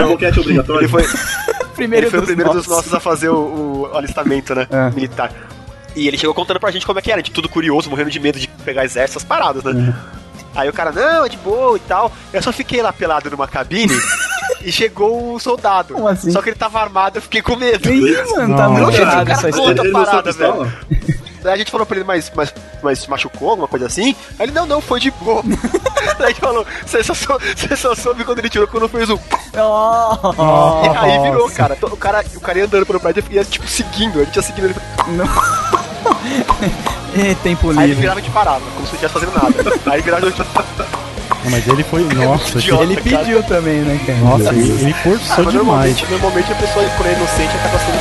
É 0.00 0.06
boquete 0.06 0.40
obrigatório. 0.40 0.82
Ele 0.82 0.88
foi, 0.88 1.04
Primeiro 1.74 2.06
ele 2.06 2.10
foi 2.10 2.18
o 2.18 2.22
dos 2.22 2.26
primeiro 2.26 2.52
nossos. 2.52 2.66
dos 2.66 2.76
nossos 2.76 2.94
a 2.94 3.00
fazer 3.00 3.30
o, 3.30 3.88
o 3.90 3.96
alistamento, 3.96 4.54
né? 4.54 4.66
É. 4.70 4.90
Militar. 4.90 5.32
E 5.96 6.06
ele 6.06 6.18
chegou 6.18 6.34
contando 6.34 6.60
pra 6.60 6.70
gente 6.70 6.84
como 6.86 6.98
é 6.98 7.02
que 7.02 7.10
era, 7.10 7.22
de 7.22 7.30
tudo 7.30 7.48
curioso, 7.48 7.88
morrendo 7.88 8.10
de 8.10 8.20
medo 8.20 8.38
de 8.38 8.46
pegar 8.64 8.84
exército, 8.84 9.18
essas 9.18 9.24
paradas, 9.24 9.64
né? 9.64 9.94
Aí 10.54 10.68
o 10.68 10.72
cara, 10.72 10.92
não, 10.92 11.24
é 11.24 11.28
de 11.28 11.36
boa 11.38 11.76
e 11.76 11.80
tal. 11.80 12.12
Eu 12.32 12.42
só 12.42 12.52
fiquei 12.52 12.82
lá 12.82 12.92
pelado 12.92 13.30
numa 13.30 13.46
cabine 13.48 13.94
e 14.62 14.70
chegou 14.70 15.34
o 15.34 15.40
soldado. 15.40 15.94
Como 15.94 16.08
assim? 16.08 16.30
Só 16.30 16.42
que 16.42 16.50
ele 16.50 16.56
tava 16.56 16.80
armado, 16.80 17.18
eu 17.18 17.22
fiquei 17.22 17.40
com 17.40 17.56
medo. 17.56 17.88
Ih, 17.88 18.16
mano, 18.32 18.56
tá 18.56 18.64
Não. 18.68 18.72
muito 18.74 18.96
errado 18.96 19.26
cara 19.26 19.38
essa 19.38 19.50
conta 19.50 19.72
história. 19.72 19.80
Ele 19.80 19.92
não 19.92 20.04
parada, 20.04 20.22
pistola? 20.22 20.72
Daí 21.42 21.54
a 21.54 21.56
gente 21.56 21.70
falou 21.70 21.86
pra 21.86 21.96
ele, 21.96 22.04
mas, 22.06 22.30
mas, 22.34 22.52
mas 22.82 23.06
machucou, 23.06 23.50
alguma 23.50 23.66
coisa 23.68 23.86
assim? 23.86 24.14
Aí 24.38 24.46
ele, 24.46 24.52
não, 24.52 24.66
não, 24.66 24.80
foi 24.80 25.00
de 25.00 25.10
boa. 25.10 25.42
Daí 26.18 26.26
a 26.26 26.28
gente 26.28 26.40
falou, 26.40 26.66
você 26.84 27.02
só, 27.02 27.14
sou- 27.14 27.40
você 27.56 27.76
só 27.76 27.94
soube 27.94 28.24
quando 28.24 28.38
ele 28.40 28.50
tirou, 28.50 28.66
quando 28.68 28.88
fez 28.88 29.08
o... 29.10 29.18
Oh, 29.56 30.82
E 30.84 30.88
aí 30.98 31.18
virou, 31.30 31.50
cara. 31.50 31.76
O 31.82 31.96
cara, 31.96 32.24
o 32.36 32.40
cara 32.40 32.58
ia 32.58 32.64
andando 32.66 32.84
pelo 32.86 33.00
prédio 33.00 33.24
e 33.30 33.34
ia, 33.34 33.44
tipo, 33.44 33.66
seguindo. 33.66 34.20
A 34.20 34.24
gente 34.24 34.36
ia 34.36 34.42
seguindo 34.42 34.64
ele. 34.66 34.74
É, 37.16 37.34
tempo 37.42 37.70
Aí 37.70 37.76
ele 37.78 37.86
livre. 37.86 38.00
virava 38.02 38.20
e 38.20 38.30
parava, 38.30 38.60
como 38.60 38.86
se 38.86 38.92
não 38.94 39.02
estivesse 39.02 39.12
fazendo 39.14 39.32
nada. 39.32 39.80
Aí 39.90 40.00
virava 40.00 40.26
e 40.28 40.30
Não, 40.30 41.50
Mas 41.50 41.66
ele 41.66 41.82
foi. 41.82 42.02
Nossa, 42.04 42.58
idiota. 42.58 42.82
Ele 42.84 42.96
pediu 43.00 43.42
também, 43.42 43.80
né, 43.80 44.00
cara? 44.06 44.18
nossa, 44.20 44.54
ele, 44.54 44.70
ele 44.70 44.94
forçou 44.94 45.18
Mas 45.44 45.52
demais. 45.52 45.52
normalmente, 45.54 46.06
normalmente 46.10 46.52
a 46.52 46.54
pessoa, 46.54 46.84
quando 46.96 47.08
é 47.08 47.12
inocente, 47.14 47.56
acaba 47.56 47.78
sendo 47.80 47.98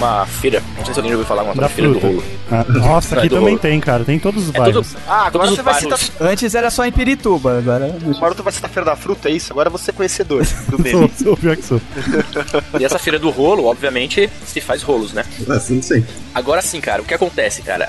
uma 0.00 0.26
feira, 0.26 0.62
não 0.76 0.84
sei 0.84 0.94
se 0.94 1.00
alguém 1.00 1.10
já 1.12 1.16
ouviu 1.18 1.26
falar, 1.28 1.42
uma 1.42 1.54
Da 1.54 1.68
feira 1.68 1.92
do 1.92 1.98
rolo. 1.98 2.22
Ah, 2.50 2.64
nossa, 2.68 3.18
aqui 3.18 3.28
também 3.28 3.48
rolo. 3.50 3.58
tem, 3.58 3.80
cara. 3.80 4.04
Tem 4.04 4.16
em 4.16 4.18
todos 4.18 4.44
os 4.44 4.48
É 4.48 4.52
tudo, 4.52 4.62
bairros. 4.62 4.96
Ah, 5.06 5.26
agora 5.26 5.30
todos 5.46 5.50
você 5.56 5.62
vai 5.62 5.74
citar. 5.74 5.98
Antes 6.20 6.54
era 6.54 6.70
só 6.70 6.84
em 6.86 6.92
Pirituba, 6.92 7.58
agora. 7.58 7.94
Agora 8.16 8.34
tu 8.34 8.42
vai 8.42 8.52
citar 8.52 8.70
Feira 8.70 8.86
da 8.86 8.96
Fruta, 8.96 9.28
é 9.28 9.32
isso? 9.32 9.52
Agora 9.52 9.68
você 9.70 9.90
é 9.90 9.94
conhecedor 9.94 10.42
do 10.42 10.76
Sou, 10.90 11.00
meme. 11.00 11.12
sou, 11.16 11.36
pior 11.36 11.56
que 11.56 11.64
sou. 11.64 11.80
E 12.80 12.84
essa 12.84 12.98
feira 12.98 13.18
do 13.18 13.30
rolo, 13.30 13.66
obviamente, 13.66 14.30
se 14.46 14.60
faz 14.60 14.82
rolos, 14.82 15.12
né? 15.12 15.24
Assim, 15.48 15.76
não 15.76 15.82
sei. 15.82 16.04
Agora 16.34 16.62
sim, 16.62 16.80
cara, 16.80 17.02
o 17.02 17.04
que 17.04 17.12
acontece, 17.14 17.62
cara? 17.62 17.88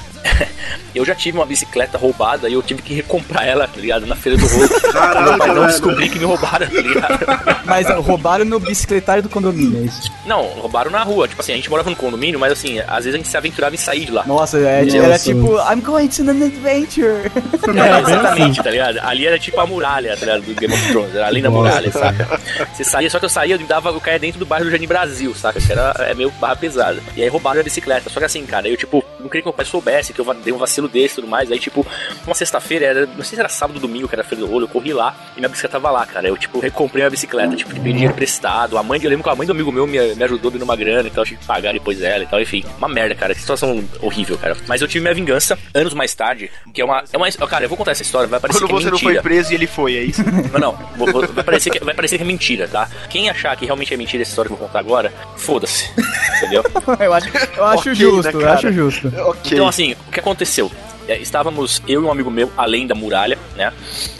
eu 0.94 1.06
já 1.06 1.16
tive 1.16 1.38
uma 1.38 1.46
bicicleta 1.46 1.98
roubada 1.98 2.50
e 2.50 2.54
eu 2.54 2.62
tive 2.62 2.82
que 2.82 2.94
recomprar 2.94 3.48
ela, 3.48 3.68
tá 3.68 3.80
ligado? 3.80 4.06
Na 4.06 4.16
feira 4.16 4.38
do 4.38 4.46
rolo. 4.48 4.70
Caraca, 4.92 5.22
Meu 5.22 5.38
pai 5.38 5.48
não 5.50 5.56
velho. 5.56 5.68
descobri 5.68 6.10
que 6.10 6.20
me 6.20 6.26
roubaram, 6.26 6.68
tá 6.68 6.82
ligado? 6.82 7.66
Mas 7.66 7.88
roubaram 8.06 8.46
no 8.46 8.60
bicicletário 8.60 9.24
do 9.24 9.30
condomínio, 9.30 9.80
é 9.80 9.86
isso? 9.86 10.12
Não, 10.26 10.42
roubaram 10.44 10.92
na 10.92 11.04
rua. 11.04 11.28
Tipo 11.28 11.42
assim, 11.42 11.54
a 11.54 11.56
gente 11.56 11.70
morava 11.70 11.90
no 11.90 11.96
condomínio, 12.02 12.40
mas 12.40 12.52
assim, 12.52 12.80
às 12.80 13.06
vezes 13.06 13.14
a 13.14 13.18
gente 13.18 13.28
se 13.28 13.38
aventurava 13.38 13.76
em 13.76 13.78
sair 13.78 14.06
de 14.06 14.12
lá. 14.12 14.26
Nossa, 14.26 14.58
é, 14.60 14.84
Nossa. 14.84 14.98
era 14.98 15.20
tipo, 15.20 15.56
I'm 15.58 15.82
going 15.82 16.08
to 16.08 16.24
an 16.24 16.46
adventure. 16.46 17.32
É, 17.72 18.00
exatamente, 18.00 18.62
tá 18.62 18.70
ligado? 18.70 19.00
Ali 19.00 19.26
era 19.26 19.40
tipo 19.40 19.60
a 19.60 19.66
muralha, 19.66 20.18
tá 20.18 20.26
ligado? 20.26 20.42
Do 20.42 20.54
Game 20.54 20.74
of 20.74 20.88
Thrones, 20.90 21.16
era 21.16 21.28
além 21.28 21.42
da 21.42 21.50
muralha, 21.50 21.92
saca? 21.92 22.40
Você 22.74 22.84
saía, 22.84 23.10
só 23.10 23.20
que 23.20 23.26
eu 23.26 23.30
saía, 23.30 23.56
eu 23.56 23.60
dava, 23.66 23.90
eu 23.90 24.02
caía 24.02 24.20
dentro 24.20 24.40
do 24.40 24.46
bairro 24.46 24.66
do 24.66 24.72
Jardim 24.72 24.88
Brasil, 24.88 25.34
saca? 25.36 25.60
Que 25.60 25.72
era 25.72 25.94
é 26.00 26.14
meio 26.14 26.32
barra 26.32 26.56
pesada. 26.56 27.02
E 27.16 27.22
aí 27.22 27.30
roubaram 27.30 27.62
a 27.62 27.64
bicicleta. 27.64 28.10
Só 28.10 28.20
que 28.20 28.26
assim, 28.26 28.46
cara, 28.46 28.68
eu 28.68 28.76
tipo, 28.76 29.04
não 29.20 29.30
queria 29.30 29.42
que 29.42 29.48
meu 29.48 29.54
pai 29.54 29.66
soubesse 29.66 30.14
que 30.14 30.20
eu 30.20 30.34
dei 30.36 30.54
um 30.54 30.58
vacilo 30.58 30.88
desse 30.88 31.14
e 31.14 31.16
tudo 31.16 31.28
mais. 31.28 31.52
Aí, 31.52 31.60
tipo, 31.60 31.86
uma 32.26 32.36
sexta-feira, 32.36 32.86
era, 32.86 33.06
não 33.06 33.24
sei 33.24 33.36
se 33.36 33.40
era 33.40 33.50
sábado 33.50 33.76
ou 33.76 33.82
domingo, 33.82 34.08
que 34.08 34.16
era 34.16 34.22
a 34.22 34.26
feira 34.26 34.44
do 34.44 34.52
rolo, 34.52 34.66
eu 34.66 34.70
corri 34.70 34.94
lá 34.94 35.16
e 35.36 35.40
minha 35.40 35.50
bicicleta 35.50 35.80
tava 35.80 35.92
lá, 35.92 36.06
cara. 36.06 36.28
Eu, 36.28 36.38
tipo, 36.38 36.60
recomprei 36.60 37.06
a 37.06 37.10
bicicleta, 37.10 37.56
tipo, 37.56 37.72
pedi 37.72 37.94
dinheiro 37.94 38.14
emprestado. 38.14 38.78
A 38.78 38.84
mãe, 38.84 39.00
eu 39.02 39.10
lembro 39.10 39.24
que 39.24 39.30
a 39.30 39.36
mãe 39.36 39.46
do 39.46 39.52
amigo 39.52 39.72
meu 39.72 39.86
me, 39.88 40.16
me 40.16 40.24
ajudou 40.24 40.52
dando 40.52 40.64
uma 40.64 40.76
grana 40.76 41.08
e 41.08 41.12
tal, 41.12 41.24
eu 41.24 41.28
tive 41.28 41.40
que 41.40 41.46
pagar 41.46 41.74
depois 41.74 41.91
ela 42.00 42.24
e 42.24 42.28
tal, 42.28 42.40
enfim. 42.40 42.64
Uma 42.78 42.88
merda, 42.88 43.16
cara, 43.16 43.34
que 43.34 43.42
situação 43.42 43.84
horrível, 44.02 44.38
cara. 44.38 44.56
Mas 44.68 44.82
eu 44.82 44.88
tive 44.88 45.02
minha 45.02 45.14
vingança 45.16 45.58
anos 45.74 45.94
mais 45.96 46.14
tarde, 46.14 46.52
que 46.72 46.80
é 46.82 46.86
uma. 46.86 47.04
É 47.12 47.18
uma 47.18 47.28
cara, 47.48 47.66
eu 47.66 47.70
vou 47.70 47.78
contar 47.78 47.92
essa 47.92 48.04
história, 48.04 48.28
vai 48.28 48.40
parecer 48.40 48.60
Quando 48.60 48.70
que 48.70 48.76
é 48.76 48.78
você 48.80 48.86
não 48.86 48.92
mentira. 48.94 49.14
foi 49.14 49.22
preso 49.22 49.52
e 49.52 49.56
ele 49.56 49.66
foi, 49.68 49.98
é 49.98 50.04
isso? 50.04 50.22
Não, 50.54 50.60
não. 50.60 50.74
Vou- 50.96 51.12
vou- 51.12 51.28
vai, 51.28 51.44
parecer 51.44 51.72
que, 51.72 51.84
vai 51.84 51.94
parecer 51.96 52.18
que 52.18 52.24
é 52.24 52.28
mentira, 52.28 52.68
tá? 52.68 52.88
Quem 53.10 53.30
achar 53.30 53.56
que 53.58 53.66
realmente 53.66 53.94
é 53.94 53.98
mentira 53.98 54.22
essa 54.22 54.30
história 54.32 54.48
que 54.50 54.54
eu 54.54 54.58
vou 54.58 54.68
contar 54.68 54.80
agora, 54.80 55.12
foda-se. 55.38 55.90
Entendeu? 56.38 56.64
eu 57.00 57.14
acho, 57.14 57.28
eu 57.58 57.66
acho 57.66 57.80
Ok, 57.82 57.96
justo, 57.96 58.38
né, 58.38 58.44
eu 58.44 58.50
acho 58.52 58.72
justo. 58.72 59.08
ok. 59.08 59.52
Então, 59.54 59.68
assim, 59.68 59.96
o 60.08 60.12
que 60.12 60.20
aconteceu? 60.20 60.72
É, 61.12 61.18
Estávamos 61.18 61.82
eu 61.90 62.02
e 62.02 62.06
um 62.06 62.10
amigo 62.10 62.32
meu 62.32 62.50
além 62.56 62.88
da 62.88 62.96
muralha, 62.96 63.38
né? 63.58 63.74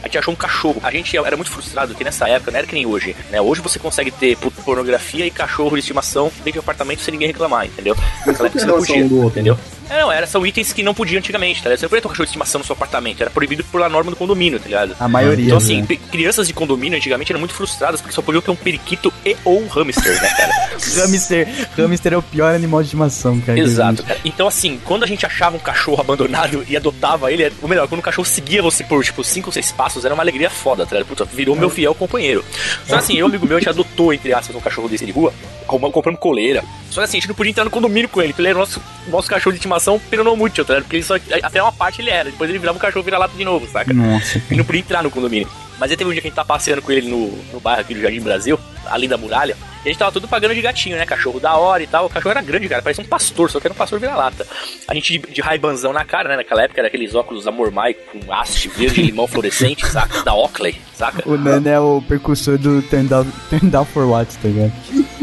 A 0.04 0.08
gente 0.08 0.18
achou 0.18 0.34
um 0.34 0.36
cachorro. 0.36 0.82
A 0.84 0.92
gente 0.92 1.16
era 1.16 1.38
muito 1.38 1.50
frustrado 1.50 1.94
porque 1.94 2.04
nessa 2.04 2.28
época 2.28 2.52
não 2.52 2.58
era 2.58 2.68
que 2.68 2.74
nem 2.74 2.86
hoje, 2.86 3.16
né? 3.30 3.40
Hoje 3.40 3.62
você 3.62 3.80
consegue 3.80 4.12
ter 4.12 4.38
pornografia 4.66 5.26
e 5.26 5.32
cachorro 5.32 5.72
de 5.72 5.80
estimação 5.80 6.30
dentro 6.40 6.54
de 6.54 6.60
apartamento 6.60 7.00
sem 7.00 7.14
ninguém 7.14 7.30
reclamar, 7.30 7.66
entendeu? 7.66 7.96
Naquela 8.26 8.50
época 8.50 8.60
você 8.60 8.66
não 8.66 8.78
podia, 8.78 9.06
entendeu? 9.06 9.58
É, 9.90 10.02
não, 10.02 10.12
era, 10.12 10.26
são 10.26 10.46
itens 10.46 10.72
que 10.74 10.84
não 10.84 10.94
podia 10.94 11.18
antigamente, 11.20 11.62
tá 11.62 11.70
ligado? 11.70 11.80
Você 11.80 11.86
não 11.86 11.90
podia 11.90 12.02
ter 12.02 12.08
um 12.08 12.12
cachorro 12.12 12.26
de 12.26 12.30
estimação 12.30 12.60
no 12.60 12.66
seu 12.66 12.74
apartamento, 12.74 13.22
era 13.22 13.30
proibido 13.30 13.64
pela 13.66 13.90
norma 13.90 14.12
do 14.12 14.18
condomínio, 14.18 14.60
tá 14.60 14.66
ligado? 14.66 14.96
A 15.00 15.08
maioria. 15.08 15.46
Então, 15.46 15.58
assim, 15.58 15.82
né? 15.82 15.98
crianças 16.12 16.48
de 16.48 16.54
condomínio 16.54 16.98
antigamente 16.98 17.32
eram 17.32 17.40
muito 17.40 17.54
frustradas 17.54 18.02
porque 18.02 18.14
só 18.14 18.22
podiam 18.22 18.42
ter 18.42 18.52
um 18.52 18.56
periquito 18.56 19.14
e 19.26 19.36
ou 19.44 19.62
um 19.62 19.68
hamster, 19.68 20.22
né, 20.22 20.30
cara? 20.30 20.72
Hamster, 20.82 21.48
hamster 21.78 22.14
é 22.14 22.18
o 22.18 22.24
pior 22.24 22.56
animal 22.56 22.82
de 22.82 22.88
estimação, 22.88 23.40
cara. 23.42 23.60
Exato, 23.60 24.04
cara. 24.04 24.20
Então, 24.26 24.48
assim, 24.48 24.80
quando 24.84 25.04
a 25.04 25.08
gente 25.08 25.26
achava 25.26 25.56
um 25.56 25.60
cachorro 25.60 26.02
abandonado 26.02 26.66
e 26.68 26.76
adotava 26.76 27.32
ele, 27.32 27.52
ou 27.62 27.70
melhor, 27.70 27.88
quando 27.88 28.00
o 28.00 28.04
cachorro 28.04 28.26
seguia 28.26 28.62
você 28.62 28.84
por, 28.84 29.04
tipo, 29.04 29.24
cinco 29.24 29.50
ou 29.50 29.54
seis 29.54 29.72
passos, 29.72 30.06
era 30.06 30.14
uma 30.14 30.24
alegria 30.24 30.50
foda, 30.50 30.86
tá 30.86 30.96
ligado? 30.96 31.08
Puta, 31.08 31.26
virou 31.26 31.56
meu 31.56 31.70
fiel 31.70 31.94
companheiro. 31.94 32.44
Só 32.88 32.96
assim, 32.96 33.16
eu, 33.16 33.28
amigo 33.28 33.46
meu, 33.46 33.58
a 33.58 33.60
gente 33.60 33.70
adotou, 33.70 34.14
entre 34.14 34.34
aspas, 34.34 34.56
um 34.56 34.60
cachorro 34.60 34.90
desse 34.90 35.06
de 35.06 35.12
rua, 35.12 35.34
compramos 35.68 36.20
coleira. 36.20 36.64
Só 36.92 37.02
que 37.02 37.06
assim, 37.06 37.18
a 37.18 37.20
gente 37.22 37.30
não 37.30 37.36
podia 37.36 37.52
entrar 37.52 37.64
no 37.64 37.72
condomínio 37.72 38.10
com 38.10 38.22
ele, 38.22 38.34
porque 38.34 38.42
ele 38.42 38.50
era 38.50 38.58
o 38.58 38.62
nosso, 38.62 38.82
nosso 39.08 39.30
cachorro 39.30 39.54
de 39.54 39.58
estimação 39.58 40.00
peronomútil, 40.10 40.64
tá 40.66 40.74
ligado? 40.74 40.84
Porque 40.84 40.98
ele 40.98 41.04
só, 41.04 41.16
até 41.42 41.62
uma 41.62 41.72
parte 41.72 42.02
ele 42.02 42.10
era, 42.10 42.30
depois 42.30 42.50
ele 42.50 42.60
virava 42.60 42.78
um 42.78 42.82
cachorro 42.82 43.04
vira-lata 43.04 43.36
de 43.36 43.46
novo, 43.46 43.68
saca? 43.68 43.94
Nossa, 43.94 44.42
E 44.52 44.56
não 44.56 44.66
podia 44.66 44.82
entrar 44.82 45.02
no 45.02 45.10
condomínio. 45.10 45.50
Mas 45.80 45.90
aí 45.90 45.98
teve 45.98 46.10
um 46.10 46.14
dia 46.14 46.22
que 46.22 46.28
a 46.28 46.30
gente 46.30 46.36
tá 46.36 46.46
passeando 46.46 46.82
com 46.82 46.92
ele 46.92 47.10
no, 47.10 47.32
no 47.52 47.60
bairro 47.60 47.82
aqui 47.82 47.96
do 47.96 48.02
Jardim 48.02 48.22
Brasil, 48.22 48.60
além 48.86 49.10
da 49.10 49.18
muralha, 49.18 49.56
e 49.84 49.90
a 49.90 49.92
gente 49.92 49.98
tava 49.98 50.12
tudo 50.12 50.28
pagando 50.28 50.54
de 50.54 50.62
gatinho, 50.62 50.96
né? 50.96 51.08
Cachorro 51.08 51.40
da 51.40 51.56
hora 51.56 51.82
e 51.82 51.88
tal. 51.88 52.06
O 52.06 52.10
cachorro 52.10 52.32
era 52.32 52.42
grande, 52.42 52.70
cara, 52.70 52.84
parecia 52.84 53.04
um 53.04 53.08
pastor, 53.08 53.50
só 53.50 53.60
que 53.60 53.66
era 53.66 53.74
um 53.74 53.78
pastor 53.78 54.00
vira-lata. 54.00 54.46
A 54.88 54.94
gente 54.94 55.18
de, 55.18 55.34
de 55.34 55.42
raibanzão 55.42 55.92
na 55.92 56.06
cara, 56.06 56.30
né? 56.30 56.36
Naquela 56.36 56.64
época 56.64 56.82
era 56.82 56.88
aqueles 56.88 57.16
óculos 57.16 57.48
Amormai 57.48 57.96
com 57.96 58.32
haste 58.32 58.70
verde 58.70 59.02
e 59.02 59.06
limão 59.06 59.26
fluorescente, 59.28 59.88
saca? 59.88 60.22
Da 60.22 60.36
Oakley, 60.36 60.80
saca? 60.94 61.28
O 61.28 61.36
Nano 61.36 61.68
é 61.68 61.80
o 61.80 62.00
percussor 62.08 62.60
do 62.60 62.84
Turn 62.84 63.08
Down, 63.08 63.26
turn 63.50 63.72
down 63.72 63.86
for 63.86 64.06
What, 64.06 64.38
tá 64.38 64.48
ligado? 64.48 64.72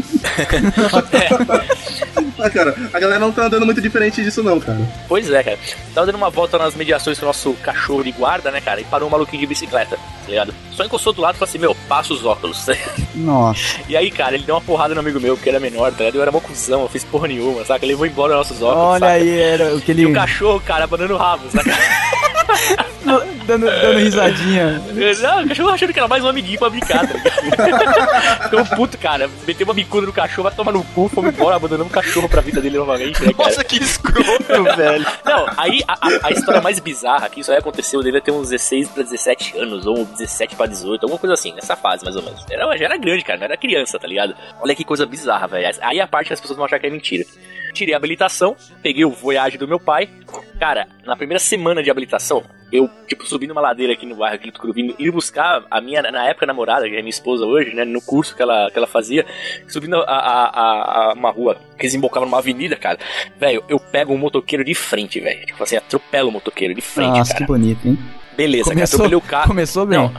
é. 1.13 2.18
Ah, 2.41 2.49
cara, 2.49 2.75
a 2.93 2.99
galera 2.99 3.19
não 3.19 3.31
tá 3.31 3.45
andando 3.45 3.65
muito 3.65 3.81
diferente 3.81 4.23
disso, 4.23 4.41
não, 4.41 4.59
cara. 4.59 4.79
Pois 5.07 5.29
é, 5.29 5.43
cara. 5.43 5.59
Tava 5.93 6.05
dando 6.07 6.15
uma 6.15 6.29
volta 6.29 6.57
nas 6.57 6.75
mediações 6.75 7.19
com 7.19 7.25
o 7.25 7.27
nosso 7.27 7.53
cachorro 7.55 8.03
de 8.03 8.11
guarda, 8.11 8.51
né, 8.51 8.61
cara? 8.61 8.79
E 8.81 8.83
parou 8.85 9.07
um 9.07 9.11
maluquinho 9.11 9.41
de 9.41 9.47
bicicleta, 9.47 9.97
tá 9.97 10.27
ligado? 10.27 10.53
Só 10.71 10.85
encostou 10.85 11.13
do 11.13 11.21
lado 11.21 11.35
e 11.35 11.39
falou 11.39 11.49
assim: 11.49 11.57
Meu, 11.57 11.75
passa 11.87 12.13
os 12.13 12.25
óculos. 12.25 12.65
Nossa. 13.15 13.79
E 13.87 13.97
aí, 13.97 14.09
cara, 14.09 14.35
ele 14.35 14.45
deu 14.45 14.55
uma 14.55 14.61
porrada 14.61 14.93
no 14.93 14.99
amigo 15.01 15.19
meu, 15.19 15.35
que 15.35 15.49
era 15.49 15.59
menor, 15.59 15.91
tá 15.91 15.99
ligado? 15.99 16.15
Eu 16.15 16.21
era 16.21 16.31
mó 16.31 16.39
cuzão, 16.39 16.81
eu 16.81 16.89
fiz 16.89 17.03
porra 17.03 17.27
nenhuma, 17.27 17.65
saca? 17.65 17.83
Ele 17.85 17.93
levou 17.93 18.05
embora 18.05 18.33
os 18.33 18.37
nossos 18.37 18.61
óculos. 18.61 18.85
Olha 18.85 18.99
saca? 18.99 19.11
aí, 19.13 19.39
era 19.39 19.75
o 19.75 19.81
que 19.81 19.91
ele. 19.91 20.03
E 20.03 20.05
o 20.05 20.13
cachorro, 20.13 20.61
cara, 20.61 20.85
abanando 20.85 21.13
o 21.13 21.17
rabo, 21.17 21.49
saca? 21.51 21.69
dando, 23.45 23.65
dando 23.65 23.99
risadinha. 23.99 24.81
Não, 25.21 25.43
o 25.43 25.47
cachorro 25.47 25.69
achando 25.69 25.93
que 25.93 25.99
era 25.99 26.07
mais 26.07 26.23
um 26.23 26.27
amiguinho 26.27 26.59
pra 26.59 26.69
brincar, 26.69 27.07
tá 27.07 27.13
ligado? 27.13 28.43
Ficou 28.49 28.77
puto, 28.77 28.97
cara. 28.97 29.29
Meteu 29.47 29.65
uma 29.65 29.73
bicuda 29.73 30.07
no 30.07 30.13
cachorro, 30.13 30.43
vai 30.43 30.53
tomar 30.53 30.71
no 30.71 30.83
cu, 30.83 31.09
fomos 31.09 31.33
embora, 31.33 31.55
abandonando 31.55 31.89
o 31.89 31.93
cachorro 31.93 32.28
pra 32.29 32.41
vida 32.41 32.61
dele 32.61 32.77
novamente, 32.77 33.21
né? 33.23 33.31
Nossa, 33.37 33.63
que 33.63 33.77
escroto, 33.77 34.63
velho. 34.77 35.05
Não, 35.25 35.45
aí 35.57 35.81
a, 35.87 35.93
a- 35.93 36.19
a 36.27 36.31
história 36.31 36.61
mais 36.61 36.79
bizarra 36.79 37.27
que 37.29 37.41
isso 37.41 37.51
aí 37.51 37.57
aconteceu, 37.57 37.99
ele 37.99 38.05
devia 38.11 38.21
ter 38.21 38.31
uns 38.31 38.49
16 38.49 38.89
pra 38.89 39.03
17 39.03 39.57
anos, 39.57 39.85
ou 39.85 40.05
17 40.05 40.55
pra 40.55 40.65
18, 40.65 41.03
alguma 41.03 41.19
coisa 41.19 41.33
assim, 41.33 41.53
nessa 41.53 41.75
fase 41.75 42.03
mais 42.03 42.15
ou 42.15 42.21
menos. 42.23 42.45
Era, 42.49 42.77
já 42.77 42.85
era 42.85 42.97
grande, 42.97 43.23
cara, 43.23 43.37
não 43.39 43.45
era 43.45 43.57
criança, 43.57 43.99
tá 43.99 44.07
ligado? 44.07 44.35
Olha 44.61 44.75
que 44.75 44.83
coisa 44.83 45.05
bizarra, 45.05 45.47
velho. 45.47 45.77
Aí 45.81 45.99
a 45.99 46.07
parte 46.07 46.27
que 46.27 46.33
as 46.33 46.39
pessoas 46.39 46.57
vão 46.57 46.65
achar 46.65 46.79
que 46.79 46.87
é 46.87 46.89
mentira. 46.89 47.25
Tirei 47.73 47.93
a 47.93 47.97
habilitação, 47.97 48.55
peguei 48.81 49.05
o 49.05 49.11
Voyage 49.11 49.57
do 49.57 49.67
meu 49.67 49.79
pai. 49.79 50.09
Cara, 50.59 50.87
na 51.05 51.15
primeira 51.15 51.39
semana 51.39 51.83
de 51.83 51.89
habilitação, 51.91 52.43
eu, 52.71 52.89
tipo, 53.07 53.25
subi 53.25 53.47
numa 53.47 53.61
ladeira 53.61 53.93
aqui 53.93 54.05
no 54.05 54.15
bairro 54.15 54.35
aqui 54.35 54.51
do 54.51 54.79
ir 54.99 55.11
buscar 55.11 55.63
a 55.69 55.81
minha, 55.81 56.01
na 56.03 56.25
época, 56.27 56.45
namorada, 56.45 56.87
que 56.87 56.95
é 56.95 56.99
minha 56.99 57.09
esposa 57.09 57.45
hoje, 57.45 57.73
né, 57.73 57.83
no 57.85 58.01
curso 58.01 58.35
que 58.35 58.41
ela, 58.41 58.69
que 58.71 58.77
ela 58.77 58.87
fazia, 58.87 59.25
subindo 59.67 59.95
a, 59.95 60.03
a, 60.03 61.09
a- 61.09 61.13
uma 61.13 61.31
rua 61.31 61.57
que 61.77 61.83
desembocava 61.83 62.25
numa 62.25 62.37
avenida, 62.39 62.75
cara. 62.75 62.99
Velho, 63.39 63.63
eu 63.67 63.79
pego 63.79 64.13
um 64.13 64.17
motoqueiro 64.17 64.63
de 64.63 64.75
frente, 64.75 65.19
velho. 65.19 65.45
Tipo 65.45 65.63
assim, 65.63 65.75
atropelo 65.77 66.29
o 66.29 66.31
motoqueiro 66.31 66.73
de 66.73 66.81
frente, 66.81 67.17
Nossa, 67.17 67.33
que 67.33 67.39
cara. 67.39 67.47
bonito, 67.47 67.87
hein? 67.87 67.97
Beleza, 68.37 68.65
cara, 68.65 68.75
Começou, 68.75 68.97
atropelei 68.97 69.15
o 69.17 69.21
carro. 69.21 69.47
começou 69.47 69.85
bem. 69.85 69.97
Não. 69.99 70.13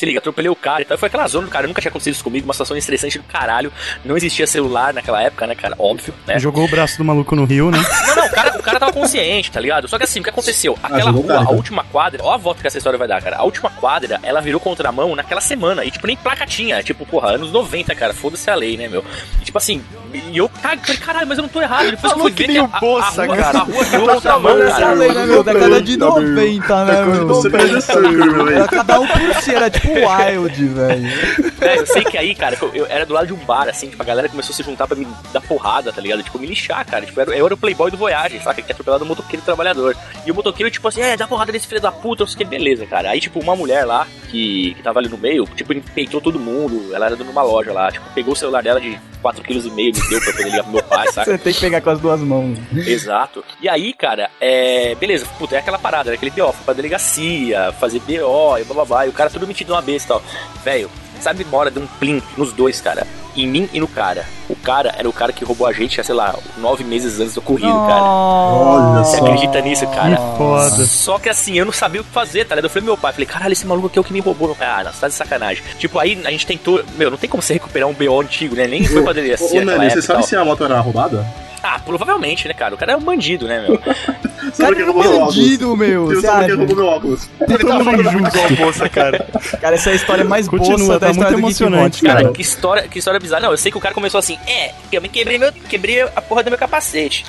Se 0.00 0.06
liga, 0.06 0.18
atropelei 0.18 0.48
o 0.48 0.56
cara 0.56 0.80
e 0.80 0.86
tal. 0.86 0.96
Foi 0.96 1.08
aquela 1.08 1.28
zona 1.28 1.44
do 1.44 1.50
cara, 1.50 1.66
nunca 1.66 1.78
tinha 1.78 1.90
acontecido 1.90 2.14
isso 2.14 2.24
comigo, 2.24 2.46
uma 2.46 2.54
situação 2.54 2.74
estressante 2.74 3.18
do 3.18 3.24
caralho. 3.24 3.70
Não 4.02 4.16
existia 4.16 4.46
celular 4.46 4.94
naquela 4.94 5.22
época, 5.22 5.46
né, 5.46 5.54
cara? 5.54 5.74
Óbvio, 5.78 6.14
né? 6.26 6.38
Jogou 6.38 6.64
o 6.64 6.68
braço 6.68 6.96
do 6.96 7.04
maluco 7.04 7.36
no 7.36 7.44
rio, 7.44 7.70
né? 7.70 7.76
Não, 8.06 8.16
não, 8.16 8.26
o 8.26 8.30
cara, 8.30 8.58
o 8.58 8.62
cara 8.62 8.80
tava 8.80 8.94
consciente, 8.94 9.52
tá 9.52 9.60
ligado? 9.60 9.88
Só 9.88 9.98
que 9.98 10.04
assim, 10.04 10.20
o 10.20 10.22
que 10.22 10.30
aconteceu? 10.30 10.78
Aquela 10.82 11.10
rua, 11.10 11.26
cara, 11.26 11.40
a 11.40 11.42
então. 11.42 11.54
última 11.54 11.84
quadra, 11.84 12.24
ó 12.24 12.32
a 12.32 12.38
volta 12.38 12.62
que 12.62 12.66
essa 12.66 12.78
história 12.78 12.98
vai 12.98 13.06
dar, 13.06 13.20
cara. 13.20 13.36
A 13.36 13.42
última 13.42 13.68
quadra, 13.68 14.18
ela 14.22 14.40
virou 14.40 14.58
contramão 14.58 15.14
naquela 15.14 15.42
semana. 15.42 15.84
E, 15.84 15.90
tipo, 15.90 16.06
nem 16.06 16.16
placa 16.16 16.46
tinha. 16.46 16.82
Tipo, 16.82 17.04
porra, 17.04 17.32
anos 17.32 17.52
90, 17.52 17.94
cara. 17.94 18.14
Foda-se 18.14 18.48
a 18.48 18.54
lei, 18.54 18.78
né, 18.78 18.88
meu? 18.88 19.04
E, 19.42 19.44
tipo 19.44 19.58
assim, 19.58 19.84
e 20.14 20.38
eu 20.38 20.48
cago, 20.48 20.80
falei, 20.80 21.00
caralho, 21.02 21.26
mas 21.26 21.36
eu 21.36 21.42
não 21.42 21.48
tô 21.50 21.60
errado. 21.60 21.90
Depois 21.90 22.10
eu 22.10 22.18
fui 22.20 22.30
ver 22.30 22.46
que 22.46 22.58
a, 22.58 22.62
a, 22.62 22.64
a, 22.64 22.78
rua, 22.78 23.36
cara. 23.36 23.58
a 23.58 23.62
rua 23.64 23.84
virou 23.84 24.08
contramão, 24.14 24.58
cara. 24.58 24.92
lei, 24.94 25.12
né, 25.12 25.26
meu? 25.26 25.44
Década 25.44 25.82
de 25.82 25.96
90, 25.98 26.84
né, 26.86 27.04
meu? 27.04 27.42
Perdeu 27.50 28.12
meu, 28.12 28.48
Era 28.48 28.66
cada 28.66 28.98
um 28.98 29.06
por 29.06 29.34
si, 29.42 29.54
era 29.54 29.68
tipo 29.68 29.89
Wild, 29.94 30.64
velho. 30.66 31.50
É, 31.60 31.76
eu 31.76 31.86
sei 31.86 32.02
que 32.02 32.16
aí, 32.16 32.34
cara, 32.34 32.56
eu, 32.60 32.74
eu 32.74 32.86
era 32.86 33.04
do 33.04 33.12
lado 33.12 33.26
de 33.26 33.34
um 33.34 33.36
bar, 33.36 33.68
assim, 33.68 33.90
tipo, 33.90 34.02
a 34.02 34.06
galera 34.06 34.30
começou 34.30 34.50
a 34.50 34.56
se 34.56 34.62
juntar 34.62 34.86
pra 34.86 34.96
me 34.96 35.06
dar 35.30 35.42
porrada, 35.42 35.92
tá 35.92 36.00
ligado? 36.00 36.22
Tipo, 36.22 36.38
me 36.38 36.46
lixar, 36.46 36.86
cara. 36.86 37.04
Tipo, 37.04 37.20
eu 37.20 37.22
era, 37.22 37.36
eu 37.36 37.44
era 37.44 37.54
o 37.54 37.58
playboy 37.58 37.90
do 37.90 37.98
Voyage, 37.98 38.40
saca? 38.40 38.62
Que 38.62 38.70
é 38.70 38.72
atropelado 38.72 39.04
o 39.04 39.06
motoqueiro 39.06 39.44
trabalhador. 39.44 39.94
E 40.24 40.30
o 40.30 40.34
motoqueiro, 40.34 40.70
tipo 40.70 40.88
assim, 40.88 41.02
é, 41.02 41.18
dá 41.18 41.28
porrada 41.28 41.52
nesse 41.52 41.66
filho 41.66 41.80
da 41.80 41.92
puta, 41.92 42.22
eu 42.22 42.26
sei 42.26 42.38
que 42.38 42.44
beleza, 42.46 42.86
cara. 42.86 43.10
Aí, 43.10 43.20
tipo, 43.20 43.38
uma 43.40 43.54
mulher 43.54 43.84
lá, 43.84 44.06
que, 44.30 44.74
que 44.74 44.82
tava 44.82 45.00
ali 45.00 45.08
no 45.08 45.18
meio, 45.18 45.44
tipo, 45.54 45.74
peitou 45.92 46.20
todo 46.20 46.38
mundo. 46.38 46.94
Ela 46.94 47.06
era 47.06 47.16
numa 47.16 47.42
loja 47.42 47.72
lá, 47.72 47.92
tipo, 47.92 48.08
pegou 48.14 48.32
o 48.32 48.36
celular 48.36 48.62
dela 48.62 48.80
de 48.80 48.98
4,5 49.22 49.42
kg, 49.42 49.70
me 49.74 49.92
deu 49.92 50.20
pra 50.20 50.32
poder 50.32 50.44
ligar 50.44 50.62
pro 50.62 50.72
meu 50.72 50.82
pai, 50.82 51.06
saca? 51.12 51.30
Você 51.30 51.38
tem 51.38 51.52
que 51.52 51.60
pegar 51.60 51.80
com 51.80 51.90
as 51.90 52.00
duas 52.00 52.20
mãos. 52.20 52.58
Exato. 52.74 53.44
E 53.60 53.68
aí, 53.68 53.92
cara, 53.92 54.30
é. 54.40 54.94
Beleza, 54.94 55.26
puta, 55.38 55.56
é 55.56 55.58
aquela 55.58 55.78
parada, 55.78 56.10
né? 56.10 56.16
Aquele 56.16 56.30
BO, 56.30 56.52
foi 56.52 56.64
pra 56.64 56.74
delegacia, 56.74 57.72
fazer 57.72 58.00
BO 58.00 58.58
e 58.58 58.64
blá 58.64 58.74
blá 58.74 58.84
blá. 58.84 59.06
E 59.06 59.08
o 59.10 59.12
cara 59.12 59.28
tudo 59.28 59.46
metido 59.46 59.74
numa 59.80 59.82
besta 59.82 60.14
tal. 60.14 60.22
Velho, 60.64 60.90
sabe 61.20 61.44
uma 61.44 61.58
hora 61.58 61.70
de 61.70 61.78
um 61.78 61.86
plim 61.98 62.22
nos 62.36 62.52
dois, 62.52 62.80
cara? 62.80 63.06
Em 63.36 63.46
mim 63.46 63.68
e 63.72 63.78
no 63.78 63.86
cara. 63.86 64.24
O 64.48 64.56
cara 64.56 64.92
era 64.98 65.08
o 65.08 65.12
cara 65.12 65.32
que 65.32 65.44
roubou 65.44 65.66
a 65.66 65.72
gente, 65.72 66.02
sei 66.04 66.14
lá, 66.14 66.34
nove 66.58 66.82
meses 66.82 67.20
antes 67.20 67.34
do 67.34 67.38
ocorrido, 67.38 67.68
cara. 67.86 68.02
Olha 68.02 69.04
Você 69.04 69.18
só. 69.18 69.24
acredita 69.24 69.60
nisso, 69.60 69.86
cara? 69.86 70.16
Que 70.16 70.36
foda. 70.36 70.86
Só 70.86 71.18
que 71.18 71.28
assim, 71.28 71.54
eu 71.54 71.64
não 71.64 71.72
sabia 71.72 72.00
o 72.00 72.04
que 72.04 72.10
fazer, 72.10 72.44
tá 72.44 72.56
ligado? 72.56 72.64
Eu 72.64 72.70
falei, 72.70 72.86
meu 72.86 72.96
pai, 72.98 73.12
falei, 73.12 73.26
caralho, 73.26 73.52
esse 73.52 73.64
maluco 73.66 73.86
aqui 73.86 73.98
é 73.98 74.00
o 74.00 74.04
que 74.04 74.12
me 74.12 74.18
roubou. 74.20 74.48
Meu 74.48 74.56
pai, 74.56 74.66
ah, 74.66 74.84
não, 74.84 74.92
você 74.92 75.00
tá 75.00 75.08
de 75.08 75.14
sacanagem. 75.14 75.62
Tipo, 75.78 75.98
aí 76.00 76.20
a 76.24 76.30
gente 76.32 76.44
tentou, 76.44 76.82
meu, 76.96 77.08
não 77.10 77.16
tem 77.18 77.30
como 77.30 77.40
você 77.40 77.52
recuperar 77.52 77.88
um 77.88 77.94
BO 77.94 78.20
antigo, 78.20 78.56
né? 78.56 78.66
Nem 78.66 78.84
foi 78.84 79.02
pra 79.02 79.12
delegacia 79.12 79.62
ô, 79.62 79.64
Nani, 79.64 79.84
época 79.86 79.90
você 79.90 80.02
sabe 80.02 80.18
tal. 80.20 80.28
se 80.28 80.36
a 80.36 80.44
moto 80.44 80.64
era 80.64 80.80
roubada? 80.80 81.24
Ah, 81.62 81.78
provavelmente, 81.78 82.48
né, 82.48 82.54
cara? 82.54 82.74
O 82.74 82.78
cara 82.78 82.92
é 82.92 82.96
um 82.96 83.00
bandido, 83.00 83.46
né, 83.46 83.66
meu? 83.66 83.80
Sabe 84.52 84.76
quem 84.76 84.84
roubou 84.84 85.02
meu 85.02 85.16
óculos? 85.16 85.36
Bandido, 85.36 85.76
meu. 85.76 86.10
Eu 86.10 86.20
Você 86.20 86.26
sabe 86.26 86.46
quem 86.46 86.56
roubou 86.56 86.76
meu 86.76 86.86
óculos? 86.86 87.28
Ele 87.40 87.58
tá 87.58 87.84
falando 87.84 88.00
igual 88.00 88.50
bolsa, 88.56 88.88
cara. 88.88 89.26
Cara, 89.60 89.74
essa 89.74 89.90
é 89.90 89.92
a 89.92 89.96
história 89.96 90.24
mais 90.24 90.48
Continua, 90.48 90.78
boa 90.78 90.98
da 90.98 91.06
tá 91.06 91.12
história 91.12 91.32
muito 91.32 91.62
emocionante, 91.62 92.02
Cara, 92.02 92.22
cara. 92.22 92.32
que 92.32 92.40
história, 92.40 92.88
que 92.88 92.98
história 92.98 93.20
bizarra. 93.20 93.42
Não, 93.42 93.50
eu 93.50 93.56
sei 93.58 93.70
que 93.70 93.78
o 93.78 93.80
cara 93.80 93.94
começou 93.94 94.18
assim, 94.18 94.38
é, 94.46 94.72
eu 94.90 95.02
me 95.02 95.08
quebrei, 95.08 95.38
meu, 95.38 95.52
quebrei 95.52 96.02
a 96.02 96.22
porra 96.22 96.42
do 96.42 96.50
meu 96.50 96.58
capacete. 96.58 97.26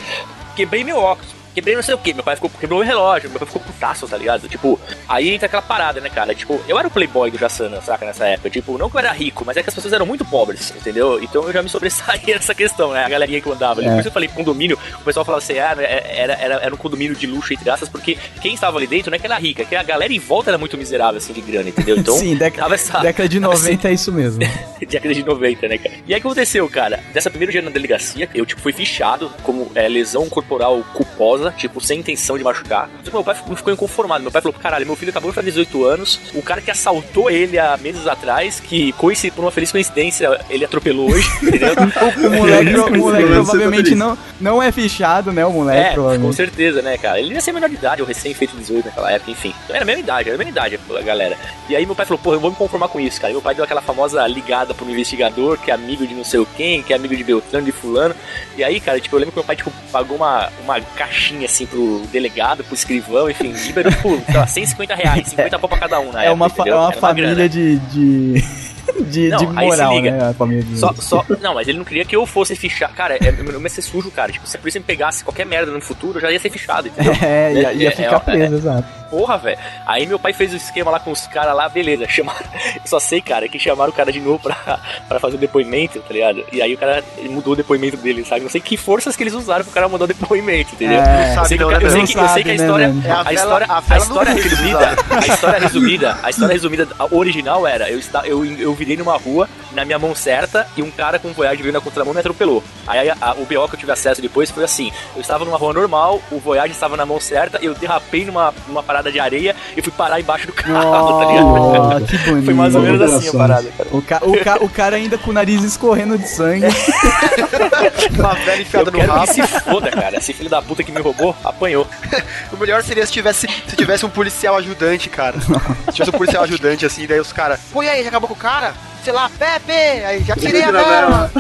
Quebrei 0.56 0.84
meu 0.84 0.98
óculos. 0.98 1.41
Quebrei 1.54 1.76
não 1.76 1.84
sei 1.84 1.94
o 1.94 1.98
que, 1.98 2.14
meu 2.14 2.24
pai 2.24 2.36
ficou, 2.36 2.50
quebrou 2.50 2.80
o 2.80 2.84
relógio, 2.84 3.30
meu 3.30 3.40
pai 3.40 3.48
ficou 3.48 3.62
putaço, 3.62 4.08
tá 4.08 4.18
ligado? 4.18 4.48
Tipo, 4.48 4.80
aí 5.08 5.30
entra 5.34 5.48
aquela 5.48 5.62
parada, 5.62 6.00
né, 6.00 6.10
cara? 6.10 6.34
Tipo, 6.34 6.62
eu 6.68 6.78
era 6.80 6.88
o 6.88 6.92
playboy 6.92 7.30
do 7.32 7.38
Jassana, 7.38 7.82
saca, 7.82 8.06
nessa 8.06 8.26
época. 8.26 8.50
Tipo, 8.50 8.78
não 8.78 8.90
que 8.90 8.96
eu 8.96 9.00
era 9.00 9.12
rico, 9.12 9.44
mas 9.46 9.58
é 9.58 9.64
que 9.64 9.70
as 9.70 9.76
pessoas 9.76 9.94
eram 9.94 10.06
muito 10.06 10.24
pobres, 10.26 10.72
entendeu? 10.76 11.22
Então 11.22 11.44
eu 11.44 11.52
já 11.54 11.62
me 11.62 11.70
sobressaía 11.70 12.36
nessa 12.36 12.56
questão, 12.56 12.92
né? 12.94 13.04
A 13.06 13.10
galerinha 13.10 13.42
que 13.42 13.48
eu 13.48 13.54
andava. 13.54 13.84
É. 13.84 14.00
Isso 14.00 14.08
eu 14.08 14.12
falei 14.12 14.30
condomínio, 14.30 14.78
o 15.00 15.04
pessoal 15.04 15.26
falava 15.26 15.44
assim, 15.44 15.58
ah, 15.60 15.76
era, 15.78 16.34
era, 16.34 16.54
era 16.64 16.74
um 16.74 16.78
condomínio 16.78 17.16
de 17.16 17.28
luxo, 17.28 17.54
entre 17.54 17.70
aspas, 17.70 17.90
porque 17.90 18.18
quem 18.42 18.54
estava 18.54 18.78
ali 18.78 18.88
dentro 18.88 19.12
não 19.12 19.16
é 19.16 19.20
que 19.20 19.26
era 19.26 19.38
rica, 19.38 19.66
que 19.66 19.76
a 19.76 19.84
galera 19.84 20.12
em 20.14 20.20
volta 20.20 20.50
era 20.52 20.58
muito 20.58 20.78
miserável, 20.78 21.18
assim, 21.18 21.34
de 21.34 21.42
grana, 21.42 21.70
entendeu? 21.70 21.98
Então, 22.02 22.16
Sim, 22.18 22.36
década, 22.36 22.74
essa- 22.74 23.00
década 23.00 23.30
de 23.30 23.40
tava 23.40 23.54
esse- 23.54 23.64
90 23.64 23.90
é 23.90 23.94
isso 23.94 24.12
mesmo. 24.12 24.40
década 24.88 25.14
de 25.14 25.24
90, 25.24 25.68
né, 25.68 25.78
cara? 25.78 25.96
E 26.08 26.14
aí 26.14 26.20
o 26.20 26.22
que 26.22 26.28
aconteceu, 26.28 26.68
cara? 26.70 27.00
Dessa 27.14 27.30
primeiro 27.30 27.52
dia 27.52 27.62
na 27.62 27.70
delegacia, 27.70 28.28
eu, 28.34 28.46
tipo, 28.46 28.62
fui 28.62 28.74
fichado 28.74 29.30
como 29.44 29.72
é, 29.76 29.88
lesão 29.88 30.28
corporal 30.30 30.84
culposa, 30.94 31.41
tipo, 31.50 31.82
sem 31.82 32.00
intenção 32.00 32.38
de 32.38 32.44
machucar. 32.44 32.90
Só 33.04 33.10
que 33.10 33.16
meu 33.16 33.24
pai 33.24 33.36
ficou- 33.36 33.74
inconformado. 33.74 34.22
Meu 34.22 34.32
pai 34.32 34.42
falou, 34.42 34.58
caralho, 34.60 34.86
meu 34.86 34.96
filho 34.96 35.10
acabou 35.10 35.32
de 35.32 35.36
fazer 35.36 35.50
18 35.50 35.86
anos, 35.86 36.20
o 36.36 36.42
cara 36.42 36.62
que 36.62 36.70
assaltou 36.70 37.30
ele 37.30 37.58
há 37.58 37.78
meses 37.78 38.06
atrás, 38.06 38.60
que 38.60 38.92
coinci- 38.94 39.32
por 39.32 39.42
uma 39.44 39.52
feliz 39.52 39.72
coincidência, 39.72 40.40
ele 40.50 40.66
atropelou 40.66 41.10
hoje, 41.12 41.28
entendeu? 41.42 41.72
O 42.22 42.30
moleque, 42.30 42.76
o 42.76 42.98
moleque 42.98 43.28
provavelmente 43.28 43.96
não, 43.96 44.18
não 44.40 44.62
é 44.62 44.72
fichado, 44.72 45.32
né? 45.32 45.46
O 45.46 45.52
moleque, 45.52 46.00
É, 46.00 46.18
com 46.18 46.34
certeza, 46.34 46.82
né, 46.82 46.98
cara? 46.98 47.20
Ele 47.20 47.34
ia 47.34 47.42
ser 47.42 47.52
menor 47.54 47.70
de 47.70 47.76
idade, 47.76 48.02
ou 48.02 48.08
recém-feito 48.08 48.56
18 48.58 48.86
naquela 48.86 49.12
época, 49.12 49.32
enfim. 49.32 49.54
Então 49.64 49.76
era 49.76 49.84
a 49.84 49.86
mesma 49.86 50.02
idade, 50.02 50.30
era 50.30 50.36
a 50.36 50.38
mesma 50.38 50.52
idade, 50.52 50.80
a 50.98 51.02
galera. 51.02 51.38
E 51.70 51.76
aí 51.76 51.86
meu 51.86 51.96
pai 51.96 52.06
falou, 52.06 52.20
porra, 52.20 52.36
eu 52.36 52.40
vou 52.40 52.50
me 52.52 52.58
conformar 52.58 52.88
com 52.90 53.00
isso, 53.00 53.20
cara. 53.20 53.32
E 53.32 53.34
meu 53.34 53.42
pai 53.42 53.56
deu 53.56 53.64
aquela 53.64 53.82
famosa 53.82 54.26
ligada 54.28 54.74
pro 54.74 54.90
investigador, 54.90 55.58
que 55.58 55.72
é 55.72 55.74
amigo 55.74 56.06
de 56.06 56.14
não 56.14 56.24
sei 56.24 56.40
o 56.40 56.46
quem, 56.58 56.82
que 56.84 56.92
é 56.94 56.96
amigo 56.96 57.16
de 57.16 57.24
Beltrano, 57.24 57.66
de 57.66 57.72
fulano. 57.72 58.16
E 58.58 58.64
aí, 58.64 58.80
cara, 58.80 59.00
tipo, 59.00 59.16
eu 59.16 59.20
lembro 59.20 59.32
que 59.34 59.38
meu 59.40 59.46
pai, 59.46 59.56
tipo, 59.56 59.72
pagou 59.92 60.18
uma, 60.18 60.50
uma 60.64 60.82
caixinha, 60.82 61.31
assim, 61.46 61.66
pro 61.66 62.02
delegado, 62.12 62.64
pro 62.64 62.74
escrivão, 62.76 63.30
enfim, 63.30 63.52
liberou 63.52 63.92
por, 64.02 64.22
sei 64.26 64.36
lá, 64.36 64.46
150 64.48 64.96
reais, 64.96 65.28
50 65.30 65.60
pau 65.60 65.70
pra 65.70 65.78
cada 65.80 66.00
um 66.00 66.12
na 66.12 66.24
É 66.24 66.28
época, 66.28 66.34
uma, 66.34 66.50
fa- 66.50 66.56
é 66.58 66.62
entendeu? 66.62 66.78
uma 66.80 66.92
Era 66.92 67.00
família 67.00 67.34
grana. 67.36 67.50
de, 67.50 67.78
de, 67.80 68.44
de, 69.10 69.30
Não, 69.30 69.38
de 69.38 69.46
aí 69.46 69.52
se 69.52 69.78
moral, 69.78 70.02
né? 70.02 70.36
De... 70.64 70.80
Só, 70.80 70.94
só, 70.94 71.26
não, 71.42 71.54
mas 71.54 71.68
ele 71.68 71.78
não 71.78 71.86
queria 71.86 72.06
que 72.06 72.16
eu 72.16 72.26
fosse 72.26 72.56
fichar. 72.56 72.94
Cara, 72.94 73.16
é, 73.16 73.32
meu 73.32 73.54
nome 73.54 73.66
ia 73.66 73.70
ser 73.70 73.82
sujo, 73.82 74.12
cara. 74.12 74.32
Tipo, 74.32 74.48
se 74.48 74.58
a 74.58 74.60
polícia 74.60 74.80
me 74.80 74.86
pegasse 74.86 75.24
qualquer 75.24 75.46
merda 75.46 75.72
no 75.72 75.82
futuro, 75.82 76.18
eu 76.18 76.22
já 76.22 76.32
ia 76.32 76.40
ser 76.40 76.50
fichado, 76.50 76.88
entendeu? 76.88 77.12
É, 77.22 77.54
ia, 77.54 77.74
ia 77.74 77.90
É, 77.90 77.92
ficar 77.92 78.16
é, 78.16 78.20
preso, 78.20 78.56
exato. 78.56 79.02
Porra, 79.10 79.38
velho. 79.38 79.58
Aí 79.86 80.08
meu 80.08 80.18
pai 80.18 80.32
fez 80.32 80.54
o 80.54 80.56
esquema 80.56 80.90
lá 80.90 81.00
com 81.00 81.12
os 81.12 81.28
caras 81.28 81.56
lá, 81.56 81.68
beleza. 81.68 82.08
Chamaram, 82.10 82.46
eu 82.76 82.82
só 82.86 83.00
sei, 83.00 83.22
cara, 83.22 83.48
que 83.48 83.60
chamaram 83.60 83.92
o 83.92 83.96
cara 83.96 84.12
de 84.12 84.20
novo 84.20 84.40
pra, 84.40 84.80
pra 85.08 85.20
fazer 85.20 85.36
o 85.36 85.40
depoimento, 85.40 86.00
tá 86.00 86.14
ligado? 86.14 86.44
E 86.52 86.62
aí 86.62 86.74
o 86.74 86.78
cara 86.78 87.04
mudou 87.30 87.54
o 87.54 87.56
depoimento 87.56 87.98
dele, 87.98 88.24
sabe? 88.24 88.42
Não 88.42 88.50
sei 88.50 88.62
que 88.62 88.78
forças 88.78 89.16
que 89.16 89.24
eles 89.24 89.34
usaram 89.34 89.64
pro 89.64 89.74
cara 89.74 89.90
mudar 89.90 90.06
o 90.06 90.08
depoimento, 90.08 90.74
entendeu? 90.74 91.00
É, 91.02 91.36
eu 91.38 91.46
sei 91.46 91.58
que, 91.58 91.64
eu, 91.64 91.70
né, 91.70 91.80
sei 91.80 91.90
não 92.00 92.08
que, 92.08 92.18
eu 92.18 92.28
sei 92.30 92.44
que 92.44 92.50
a 92.50 92.54
né, 92.54 92.64
história, 92.64 92.88
mano? 92.88 93.08
É 93.08 93.12
a 93.12 93.24
a, 93.26 93.34
história, 93.34 93.68
a 93.70 93.84
a 93.90 93.98
história 93.98 94.34
resumida, 94.34 94.96
a 95.10 95.28
história 95.28 95.60
resumida, 95.60 96.18
a 96.24 96.30
história 96.30 96.54
resumida, 96.54 96.88
original 97.12 97.68
era, 97.68 97.90
eu, 97.90 98.00
esta, 98.00 98.26
eu, 98.26 98.46
eu 98.72 98.76
virei 98.76 98.98
numa 98.98 99.18
rua, 99.18 99.48
na 99.74 99.86
minha 99.86 100.00
mão 100.00 100.14
certa, 100.16 100.68
e 100.76 100.82
um 100.82 100.90
cara 100.92 101.20
com 101.20 101.28
um 101.30 101.34
Voyage 101.34 101.62
veio 101.62 101.74
na 101.74 101.82
contramão 101.82 102.14
e 102.14 102.16
me 102.16 102.20
atropelou. 102.20 102.64
Aí 102.88 103.10
a- 103.10 103.16
a- 103.22 103.34
o 103.34 103.46
BO 103.46 103.68
que 103.68 103.76
eu 103.76 103.80
tive 103.80 103.92
acesso 103.92 104.22
depois 104.22 104.50
foi 104.52 104.64
assim: 104.64 104.92
eu 105.16 105.22
estava 105.22 105.46
numa 105.46 105.58
rua 105.58 105.74
normal, 105.74 106.22
o 106.32 106.40
Voyage 106.40 106.72
estava 106.74 106.96
na 106.98 107.06
mão 107.06 107.20
certa, 107.20 107.60
eu 107.62 107.74
derrapei 107.74 108.26
numa, 108.26 108.54
numa 108.68 108.82
parada 108.84 109.12
de 109.12 109.20
areia 109.20 109.56
e 109.76 109.82
fui 109.82 109.92
parar 109.92 110.20
embaixo 110.20 110.48
do 110.48 110.54
carro, 110.54 110.72
tá 111.20 111.26
ligado? 111.26 111.48
Oh, 111.48 112.06
que 112.06 112.18
bonito. 112.18 112.46
Foi 112.46 112.54
mais 112.54 112.76
ou 112.76 112.82
menos 112.82 113.02
assim 113.02 113.30
a 113.30 113.34
parada, 113.34 113.70
cara. 113.78 113.90
O, 113.92 114.02
ca 114.02 114.20
o, 114.24 114.38
ca 114.44 114.58
o 114.62 114.70
cara 114.70 114.96
ainda 114.96 115.18
com 115.18 115.30
o 115.32 115.34
nariz 115.34 115.64
escorrendo 115.64 116.18
de 116.18 116.28
sangue. 116.30 116.66
Uma 118.18 118.34
velha 118.34 118.56
Eu 118.58 118.62
enfiada 118.62 118.92
no 118.92 118.98
quero 118.98 119.12
rabo. 119.12 119.28
que 119.28 119.34
se 119.34 119.48
foda, 119.48 119.92
cara. 119.92 120.18
Esse 120.18 120.34
filho 120.34 120.50
da 120.50 120.62
puta 120.62 120.84
que 120.84 120.92
me 120.92 121.00
roubou, 121.02 121.36
apanhou. 121.44 121.88
O 122.52 122.58
melhor 122.58 122.84
seria 122.84 123.06
se 123.06 123.12
tivesse, 123.12 123.48
se 123.68 123.76
tivesse 123.76 124.06
um 124.06 124.10
policial 124.10 124.56
ajudante, 124.58 125.10
cara. 125.10 125.40
Se 125.40 125.94
tivesse 125.94 126.10
um 126.14 126.18
policial 126.18 126.44
ajudante, 126.44 126.86
assim, 126.86 127.08
daí 127.08 127.20
os 127.20 127.32
caras. 127.34 127.60
Pô, 127.72 127.82
e 127.82 127.90
aí, 127.90 128.04
já 128.04 128.10
acabou 128.10 128.28
com 128.28 128.36
o 128.36 128.38
cara? 128.38 128.61
Cara, 128.62 128.91
Sei 129.04 129.12
lá, 129.14 129.30
Pepe! 129.38 129.72
Aí 130.06 130.24
já 130.24 130.36
tirei 130.36 130.62
a 130.64 130.72
vela! 130.72 131.32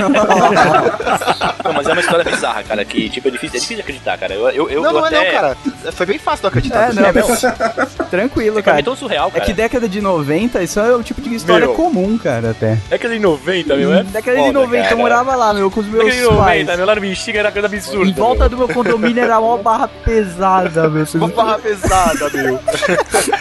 Não, 1.63 1.73
mas 1.73 1.87
é 1.87 1.91
uma 1.91 2.01
história 2.01 2.25
bizarra, 2.25 2.63
cara, 2.63 2.83
que, 2.83 3.09
tipo, 3.09 3.27
é 3.27 3.31
difícil, 3.31 3.55
é 3.57 3.59
difícil 3.59 3.75
de 3.75 3.81
acreditar, 3.81 4.17
cara. 4.17 4.33
Eu, 4.33 4.49
eu, 4.49 4.69
eu, 4.69 4.81
não, 4.81 4.89
eu 4.89 4.93
não 4.93 5.05
até... 5.05 5.17
é 5.27 5.31
não, 5.31 5.39
cara. 5.41 5.57
Foi 5.91 6.05
bem 6.07 6.17
fácil 6.17 6.41
de 6.41 6.47
acreditar. 6.47 6.89
É, 6.89 6.93
não, 6.93 7.05
É, 7.05 7.11
meu. 7.11 7.25
tranquilo, 8.09 8.53
Pra 8.55 8.63
cara. 8.63 8.79
é 8.79 8.83
tão 8.83 8.95
surreal, 8.95 9.27
É 9.27 9.31
cara. 9.31 9.45
que 9.45 9.53
década 9.53 9.87
de 9.87 10.01
90, 10.01 10.63
isso 10.63 10.79
é 10.79 10.95
o 10.95 11.03
tipo 11.03 11.21
de 11.21 11.35
história 11.35 11.67
Meu. 11.67 11.75
comum, 11.75 12.17
cara, 12.17 12.49
até. 12.51 12.77
Década 12.89 13.13
de 13.13 13.19
90, 13.19 13.75
meu, 13.75 13.93
é? 13.93 14.03
Década 14.03 14.37
de 14.37 14.43
foda, 14.43 14.53
90, 14.59 14.81
cara. 14.83 14.93
eu 14.93 14.97
morava 14.97 15.35
lá, 15.35 15.53
meu, 15.53 15.69
com 15.69 15.79
os 15.81 15.85
meus 15.87 16.05
Década 16.05 16.21
de 16.21 16.27
pais. 16.37 16.59
90, 16.65 16.77
meu, 16.77 16.85
lá 16.85 16.95
no 16.95 17.01
Bexiga 17.01 17.39
era 17.39 17.51
coisa 17.51 17.67
absurda. 17.67 18.09
Em 18.09 18.13
volta 18.13 18.39
meu. 18.41 18.49
do 18.49 18.57
meu 18.57 18.67
condomínio 18.69 19.23
era 19.23 19.39
uma 19.39 19.57
barra 19.59 19.87
pesada, 19.87 20.89
meu. 20.89 21.05
Uma 21.13 21.27
barra 21.27 21.59
pesada, 21.59 22.29
meu. 22.33 22.59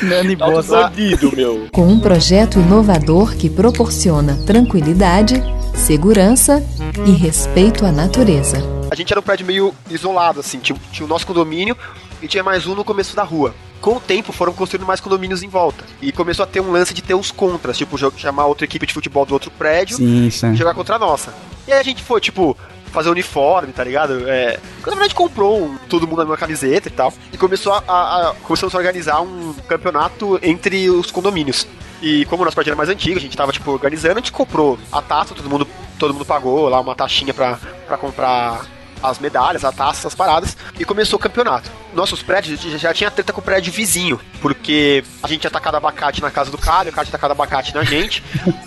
Nani 0.02 0.36
Alto 0.38 0.54
Bossa. 0.56 0.82
bandido, 0.82 1.34
meu. 1.34 1.66
Com 1.72 1.86
um 1.86 1.98
projeto 1.98 2.58
inovador 2.58 3.34
que 3.34 3.48
proporciona 3.48 4.09
tranquilidade, 4.44 5.40
segurança 5.74 6.60
e 7.06 7.12
respeito 7.12 7.86
à 7.86 7.92
natureza. 7.92 8.58
A 8.90 8.96
gente 8.96 9.12
era 9.12 9.20
um 9.20 9.22
prédio 9.22 9.46
meio 9.46 9.72
isolado, 9.88 10.40
assim. 10.40 10.58
Tinha, 10.58 10.76
tinha 10.90 11.06
o 11.06 11.08
nosso 11.08 11.24
condomínio 11.24 11.76
e 12.20 12.26
tinha 12.26 12.42
mais 12.42 12.66
um 12.66 12.74
no 12.74 12.84
começo 12.84 13.14
da 13.14 13.22
rua. 13.22 13.54
Com 13.80 13.96
o 13.96 14.00
tempo 14.00 14.32
foram 14.32 14.52
construindo 14.52 14.84
mais 14.84 15.00
condomínios 15.00 15.44
em 15.44 15.48
volta. 15.48 15.84
E 16.02 16.10
começou 16.10 16.42
a 16.42 16.46
ter 16.46 16.60
um 16.60 16.72
lance 16.72 16.92
de 16.92 17.00
ter 17.02 17.14
os 17.14 17.30
contras, 17.30 17.78
tipo, 17.78 17.96
chamar 18.18 18.46
outra 18.46 18.64
equipe 18.64 18.84
de 18.84 18.92
futebol 18.92 19.24
do 19.24 19.32
outro 19.32 19.50
prédio 19.52 19.96
Sim, 19.96 20.28
sim. 20.28 20.52
e 20.52 20.56
jogar 20.56 20.74
contra 20.74 20.96
a 20.96 20.98
nossa. 20.98 21.32
E 21.68 21.72
aí 21.72 21.78
a 21.78 21.82
gente 21.84 22.02
foi, 22.02 22.20
tipo, 22.20 22.56
fazer 22.92 23.10
uniforme, 23.10 23.72
tá 23.72 23.84
ligado? 23.84 24.28
É, 24.28 24.58
na 24.86 24.90
verdade 24.92 25.14
comprou 25.14 25.62
um, 25.62 25.76
todo 25.88 26.06
mundo 26.06 26.22
a 26.22 26.24
mesma 26.24 26.36
camiseta 26.36 26.88
e 26.88 26.90
tal. 26.90 27.12
E 27.32 27.36
começou 27.38 27.72
a, 27.72 27.82
a- 27.86 28.30
a- 28.30 28.34
começamos 28.42 28.74
a 28.74 28.78
organizar 28.78 29.20
um 29.20 29.54
campeonato 29.68 30.38
entre 30.42 30.88
os 30.90 31.10
condomínios. 31.10 31.66
E 32.02 32.24
como 32.26 32.42
o 32.42 32.44
nosso 32.44 32.54
prédio 32.54 32.70
era 32.70 32.76
mais 32.76 32.88
antigo, 32.88 33.18
a 33.18 33.20
gente 33.20 33.36
tava, 33.36 33.52
tipo, 33.52 33.70
organizando, 33.70 34.14
a 34.14 34.20
gente 34.20 34.32
comprou 34.32 34.78
a 34.90 35.02
taça, 35.02 35.34
todo 35.34 35.50
mundo, 35.50 35.66
todo 35.98 36.14
mundo 36.14 36.24
pagou 36.24 36.68
lá 36.68 36.80
uma 36.80 36.94
taxinha 36.94 37.34
pra, 37.34 37.58
pra 37.86 37.98
comprar 37.98 38.62
as 39.02 39.18
medalhas, 39.18 39.64
a 39.64 39.72
taça, 39.72 40.08
as 40.08 40.14
paradas, 40.14 40.56
e 40.78 40.84
começou 40.84 41.18
o 41.18 41.22
campeonato. 41.22 41.70
Nossos 41.92 42.22
prédios 42.22 42.60
já- 42.60 42.78
já 42.78 42.94
tinha 42.94 43.10
treta 43.10 43.32
com 43.32 43.40
o 43.40 43.44
prédio 43.44 43.72
vizinho, 43.72 44.20
porque 44.40 45.02
a 45.22 45.26
gente 45.28 45.40
tinha 45.40 45.50
tacado 45.50 45.76
abacate 45.76 46.20
na 46.22 46.30
casa 46.30 46.50
do 46.50 46.58
cara, 46.58 46.88
e 46.88 46.90
o 46.90 46.94
cara 46.94 47.04
tinha 47.04 47.12
tacado 47.12 47.32
abacate 47.32 47.74
na 47.74 47.82
gente. 47.84 48.22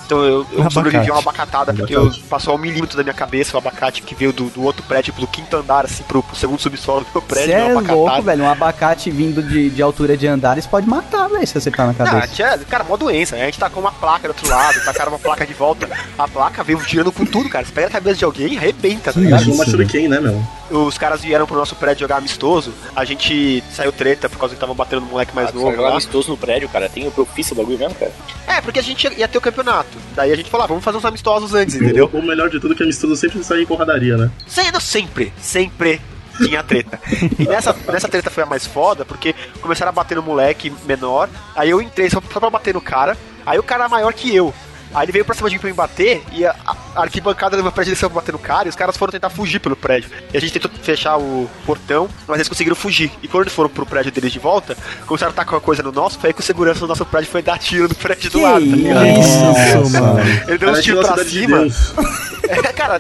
Então 0.05 0.23
eu, 0.23 0.45
eu 0.51 0.69
sobrevivi 0.71 1.09
a 1.09 1.13
uma 1.13 1.19
abacatada, 1.19 1.73
porque 1.73 1.95
eu, 1.95 2.11
passou 2.29 2.55
um 2.55 2.57
milímetro 2.57 2.97
da 2.97 3.03
minha 3.03 3.13
cabeça 3.13 3.55
o 3.55 3.57
abacate 3.57 4.01
que 4.01 4.13
veio 4.13 4.33
do, 4.33 4.45
do 4.49 4.61
outro 4.63 4.83
prédio, 4.83 5.13
do 5.13 5.25
quinto 5.27 5.55
andar, 5.55 5.85
assim, 5.85 6.03
pro, 6.03 6.21
pro 6.21 6.35
segundo 6.35 6.59
subsolo 6.59 7.01
do 7.01 7.07
meu 7.13 7.21
prédio, 7.21 7.47
Você 7.47 7.53
é 7.53 7.73
louco, 7.93 8.21
velho. 8.21 8.43
Um 8.43 8.49
abacate 8.49 9.09
vindo 9.09 9.41
de, 9.41 9.69
de 9.69 9.81
altura 9.81 10.17
de 10.17 10.27
andares 10.27 10.67
pode 10.67 10.87
matar, 10.87 11.29
velho, 11.29 11.47
se 11.47 11.53
você 11.59 11.71
tá 11.71 11.85
na 11.85 11.91
Ah, 11.91 11.93
cabeça. 11.93 12.27
tinha, 12.27 12.57
cara, 12.59 12.83
mó 12.83 12.97
doença. 12.97 13.35
né? 13.35 13.43
A 13.43 13.45
gente 13.45 13.59
tacou 13.59 13.81
uma 13.81 13.91
placa 13.91 14.27
do 14.27 14.31
outro 14.31 14.49
lado, 14.49 14.83
tacaram 14.83 15.11
uma 15.13 15.19
placa 15.19 15.45
de 15.45 15.53
volta. 15.53 15.89
A 16.17 16.27
placa 16.27 16.63
veio 16.63 16.79
tirando 16.83 17.11
com 17.11 17.25
tudo, 17.25 17.49
cara. 17.49 17.65
Você 17.65 17.71
pega 17.71 17.87
a 17.87 17.91
cabeça 17.91 18.17
de 18.17 18.25
alguém 18.25 18.53
e 18.53 18.57
arrebenta, 18.57 19.13
tá 19.13 19.19
ligado? 19.19 19.51
Uma 19.53 19.65
shuriken, 19.65 20.07
né, 20.09 20.19
meu? 20.23 20.43
Os 20.71 20.97
caras 20.97 21.21
vieram 21.21 21.45
pro 21.45 21.55
nosso 21.55 21.75
prédio 21.75 22.01
jogar 22.01 22.17
amistoso. 22.17 22.73
A 22.95 23.05
gente 23.05 23.63
saiu 23.71 23.91
treta 23.91 24.27
por 24.27 24.39
causa 24.39 24.55
que 24.55 24.59
tava 24.59 24.73
batendo 24.73 25.01
no 25.01 25.07
moleque 25.07 25.35
mais 25.35 25.49
Ah, 25.49 25.51
novo 25.51 25.75
jogar 25.75 25.91
amistoso 25.91 26.31
no 26.31 26.37
prédio, 26.37 26.67
cara. 26.69 26.89
Tem 26.89 27.07
o 27.07 27.11
profissa 27.11 27.53
o 27.53 27.57
bagulho 27.57 27.77
mesmo, 27.77 27.95
cara. 27.95 28.11
É, 28.47 28.61
porque 28.61 28.79
a 28.79 28.83
gente 28.83 29.07
ia, 29.17 29.27
ter 29.27 29.37
o 29.37 29.41
campeonato. 29.41 29.97
Daí 30.15 30.31
a 30.31 30.35
gente 30.35 30.49
falou, 30.49 30.65
ah, 30.65 30.67
vamos 30.67 30.83
fazer 30.83 30.97
uns 30.97 31.05
amistosos 31.05 31.53
antes, 31.53 31.75
entendeu? 31.75 32.09
O, 32.11 32.21
melhor 32.21 32.49
de 32.49 32.59
tudo 32.59 32.73
é 32.73 32.77
que 32.77 32.83
a 32.83 32.85
mistura 32.85 33.15
sempre 33.15 33.43
sai 33.43 33.61
em 33.61 33.65
porradaria, 33.65 34.17
né? 34.17 34.31
Sendo 34.47 34.79
sempre, 34.79 35.33
sempre 35.37 36.01
tinha 36.37 36.63
treta. 36.63 36.99
E 37.39 37.43
nessa, 37.45 37.75
nessa 37.91 38.07
treta 38.07 38.29
foi 38.29 38.43
a 38.43 38.45
mais 38.45 38.65
foda, 38.65 39.05
porque 39.05 39.35
começaram 39.61 39.89
a 39.89 39.93
bater 39.93 40.15
no 40.15 40.23
moleque 40.23 40.71
menor. 40.85 41.29
Aí 41.55 41.69
eu 41.69 41.81
entrei 41.81 42.09
só, 42.09 42.21
só 42.31 42.39
pra 42.39 42.49
bater 42.49 42.73
no 42.73 42.81
cara. 42.81 43.17
Aí 43.45 43.59
o 43.59 43.63
cara 43.63 43.89
maior 43.89 44.13
que 44.13 44.33
eu. 44.33 44.53
Aí 44.93 45.05
ele 45.05 45.11
veio 45.11 45.25
pra 45.25 45.33
cima 45.33 45.49
de 45.49 45.55
mim 45.55 45.59
pra 45.61 45.69
me 45.69 45.75
bater 45.75 46.23
e 46.31 46.45
a, 46.45 46.55
a 46.95 47.01
arquibancada 47.01 47.57
do 47.57 47.63
meu 47.63 47.71
prédio 47.71 47.93
desceu 47.93 48.09
pra 48.09 48.21
bater 48.21 48.31
no 48.31 48.39
cara 48.39 48.67
e 48.67 48.69
os 48.69 48.75
caras 48.75 48.95
foram 48.95 49.11
tentar 49.11 49.29
fugir 49.29 49.59
pelo 49.59 49.75
prédio. 49.75 50.09
E 50.33 50.37
a 50.37 50.39
gente 50.39 50.53
tentou 50.53 50.69
fechar 50.81 51.17
o 51.17 51.49
portão, 51.65 52.09
mas 52.27 52.37
eles 52.37 52.47
conseguiram 52.49 52.75
fugir. 52.75 53.11
E 53.21 53.27
quando 53.27 53.43
eles 53.43 53.53
foram 53.53 53.69
pro 53.69 53.85
prédio 53.85 54.11
deles 54.11 54.31
de 54.31 54.39
volta, 54.39 54.77
começaram 55.07 55.31
a 55.31 55.35
tacar 55.35 55.55
uma 55.55 55.61
coisa 55.61 55.81
no 55.81 55.91
nosso, 55.91 56.19
foi 56.19 56.29
aí 56.29 56.33
que 56.33 56.39
o 56.41 56.43
segurança 56.43 56.79
do 56.81 56.87
nosso 56.87 57.05
prédio 57.05 57.31
foi 57.31 57.41
dar 57.41 57.57
tiro 57.57 57.87
no 57.87 57.95
prédio 57.95 58.29
do 58.29 58.37
Que 58.37 58.43
lado, 58.43 58.69
tá 58.69 58.75
ligado? 58.75 59.05
isso? 59.07 59.39
Nossa, 59.39 60.01
mano. 60.01 60.19
Ele 60.47 60.57
deu 60.57 60.69
uns 60.69 60.81
tiros 60.83 61.07
pra 61.07 61.23
de 61.23 61.29
cima. 61.29 61.59
Deus. 61.59 61.93
É, 62.45 62.61
cara, 62.73 62.99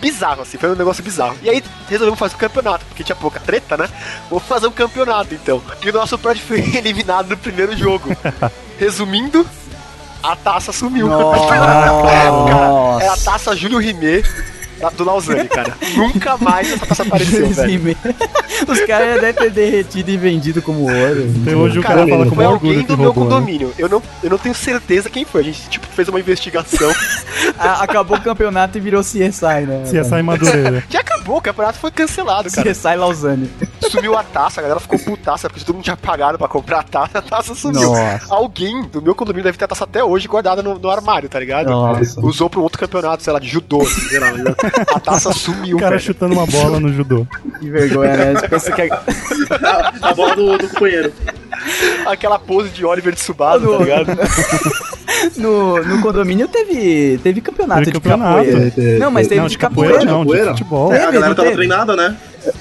bizarro, 0.00 0.42
assim, 0.42 0.56
foi 0.56 0.70
um 0.70 0.74
negócio 0.74 1.04
bizarro. 1.04 1.36
E 1.42 1.50
aí 1.50 1.62
resolvemos 1.88 2.18
fazer 2.18 2.34
um 2.34 2.38
campeonato, 2.38 2.84
porque 2.86 3.04
tinha 3.04 3.14
pouca 3.16 3.38
treta, 3.38 3.76
né? 3.76 3.88
Vamos 4.30 4.44
fazer 4.46 4.66
um 4.66 4.72
campeonato, 4.72 5.34
então. 5.34 5.62
E 5.84 5.90
o 5.90 5.92
nosso 5.92 6.16
prédio 6.18 6.42
foi 6.42 6.60
eliminado 6.76 7.28
no 7.28 7.36
primeiro 7.36 7.76
jogo. 7.76 8.16
Resumindo, 8.78 9.46
a 10.22 10.36
taça 10.36 10.72
sumiu. 10.72 11.08
Nossa. 11.08 11.54
Era 13.02 13.12
a 13.12 13.16
taça 13.16 13.54
Júlio 13.56 13.78
Rimé 13.78 14.22
da- 14.80 14.90
do 14.90 15.04
Lausanne, 15.04 15.48
cara. 15.48 15.74
Nunca 15.96 16.36
mais 16.38 16.72
essa 16.72 16.86
taça 16.86 17.02
apareceu, 17.02 17.48
velho. 17.50 17.96
Os 18.68 18.80
caras 18.80 19.14
já 19.14 19.20
devem 19.20 19.34
ter 19.34 19.50
derretido 19.50 20.10
e 20.10 20.16
vendido 20.16 20.62
como 20.62 20.82
ouro. 20.82 21.28
Até 21.42 21.54
hoje 21.56 21.78
o 21.78 21.82
Cara, 21.82 21.96
cara 21.98 22.08
fala 22.08 22.26
com 22.26 22.34
foi 22.34 22.44
orgulho 22.46 22.70
alguém 22.72 22.86
do 22.86 22.98
meu 22.98 23.08
né? 23.08 23.14
condomínio. 23.14 23.72
Eu 23.78 23.88
não, 23.88 24.02
eu 24.22 24.30
não 24.30 24.38
tenho 24.38 24.54
certeza 24.54 25.08
quem 25.10 25.24
foi. 25.24 25.40
A 25.42 25.44
gente, 25.44 25.68
tipo, 25.68 25.86
fez 25.88 26.08
uma 26.08 26.18
investigação. 26.20 26.90
A- 27.58 27.82
Acabou 27.86 28.16
o 28.16 28.20
campeonato 28.20 28.76
e 28.78 28.80
virou 28.80 29.02
CSI, 29.02 29.66
né? 29.66 29.82
Em 30.18 30.22
Madureira. 30.22 30.82
que 30.88 30.96
acabou, 30.96 31.36
o 31.38 31.40
campeonato 31.40 31.78
foi 31.78 31.90
cancelado, 31.90 32.50
cara. 32.50 32.70
CSI 32.72 32.96
Lausanne. 32.96 33.50
Sumiu 33.90 34.16
a 34.16 34.22
taça, 34.22 34.60
a 34.60 34.62
galera 34.62 34.80
ficou 34.80 34.98
putaça, 34.98 35.48
porque 35.48 35.64
todo 35.64 35.74
mundo 35.76 35.84
tinha 35.84 35.96
pagado 35.96 36.38
pra 36.38 36.48
comprar 36.48 36.80
a 36.80 36.82
taça, 36.82 37.18
a 37.18 37.22
taça 37.22 37.54
sumiu. 37.54 37.90
Nossa. 37.92 38.26
Alguém 38.34 38.82
do 38.88 39.00
meu 39.02 39.14
condomínio 39.14 39.44
deve 39.44 39.56
ter 39.58 39.64
a 39.64 39.68
taça 39.68 39.84
até 39.84 40.02
hoje 40.02 40.26
guardada 40.26 40.62
no, 40.62 40.78
no 40.78 40.90
armário, 40.90 41.28
tá 41.28 41.38
ligado? 41.38 41.70
Nossa. 41.70 42.20
Usou 42.20 42.48
pra 42.50 42.60
um 42.60 42.62
outro 42.62 42.78
campeonato, 42.78 43.22
sei 43.22 43.32
lá, 43.32 43.38
de 43.38 43.48
judô, 43.48 43.82
assim, 43.82 44.00
sei 44.08 44.18
lá. 44.18 44.28
A 44.94 45.00
taça 45.00 45.32
sumiu, 45.32 45.76
O 45.76 45.80
cara 45.80 45.90
velho. 45.92 46.02
chutando 46.02 46.34
uma 46.34 46.46
bola 46.46 46.78
no 46.80 46.92
judô. 46.92 47.26
Que 47.60 47.70
vergonha, 47.70 48.16
né? 48.16 48.34
Você 48.34 48.48
pensa 48.48 48.72
que 48.72 48.82
é- 48.82 48.88
A 50.02 50.14
bola 50.14 50.34
do, 50.36 50.58
do 50.58 50.68
companheiro. 50.68 51.12
Aquela 52.06 52.38
pose 52.38 52.68
de 52.70 52.84
Oliver 52.84 53.12
de 53.14 53.20
Tsubasa, 53.20 53.66
tá 53.66 53.78
ligado? 53.78 54.06
no, 55.36 55.82
no 55.82 56.00
condomínio 56.02 56.48
teve, 56.48 57.18
teve 57.22 57.40
campeonato 57.40 57.80
Teve 57.80 57.92
de 57.92 58.00
campeonato. 58.00 58.44
capoeira. 58.46 58.98
Não, 58.98 59.10
mas 59.10 59.26
teve 59.28 59.40
não, 59.40 59.46
de 59.46 59.52
de 59.52 59.58
capoeira, 59.58 59.94
capoeira. 59.94 60.12
não, 60.12 60.20
de 60.20 60.26
Capoeira? 60.26 60.50
futebol. 60.52 60.92
É, 60.92 60.96
a 60.96 61.00
Teve, 61.00 61.12
galera 61.12 61.28
não 61.28 61.34
tava 61.34 61.48
teve? 61.48 61.56
treinada, 61.56 61.96
né? 61.96 62.16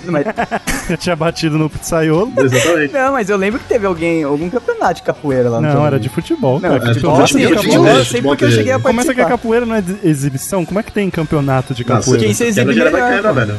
Mas, 0.06 0.26
Eu 0.90 0.98
tinha 0.98 1.16
batido 1.16 1.58
no 1.60 1.70
pizzaiolo. 1.70 2.32
Exatamente. 2.38 2.92
não, 2.94 3.12
mas 3.12 3.30
eu 3.30 3.38
lembro 3.38 3.60
que 3.60 3.68
teve 3.68 3.86
alguém, 3.86 4.24
algum 4.24 4.50
campeonato 4.50 4.96
de 4.96 5.02
capoeira 5.04 5.48
lá 5.50 5.58
no 5.58 5.62
Não, 5.62 5.70
condomínio. 5.70 5.88
era 5.88 6.00
de 6.00 6.10
futebol, 6.10 6.54
Não, 6.60 6.62
cara. 6.62 6.80
de 6.80 6.86
futebol, 6.96 7.16
futebol, 7.28 7.28
futebol 7.28 7.64
futebol, 7.64 7.86
teve, 7.86 7.90
eu 7.90 7.96
sei 7.96 8.06
futebol 8.06 8.32
porque 8.32 8.44
eu 8.46 8.48
teve. 8.50 8.60
cheguei 8.60 8.74
a 8.74 8.80
Começa 8.80 9.14
que 9.14 9.22
a 9.22 9.24
participar. 9.26 9.38
capoeira 9.38 9.66
não 9.66 9.76
é 9.76 9.84
exibição. 10.04 10.66
Como 10.66 10.80
é 10.80 10.84
que 10.84 10.92
tem 10.92 11.10
campeonato 11.12 11.74
de 11.76 11.84
Nossa, 11.88 12.00
capoeira? 12.02 12.24
Quem 12.26 12.34
se 12.34 12.44
exibe 12.46 12.74
melhor, 12.74 12.92
quebra, 12.92 13.34
velho. 13.34 13.56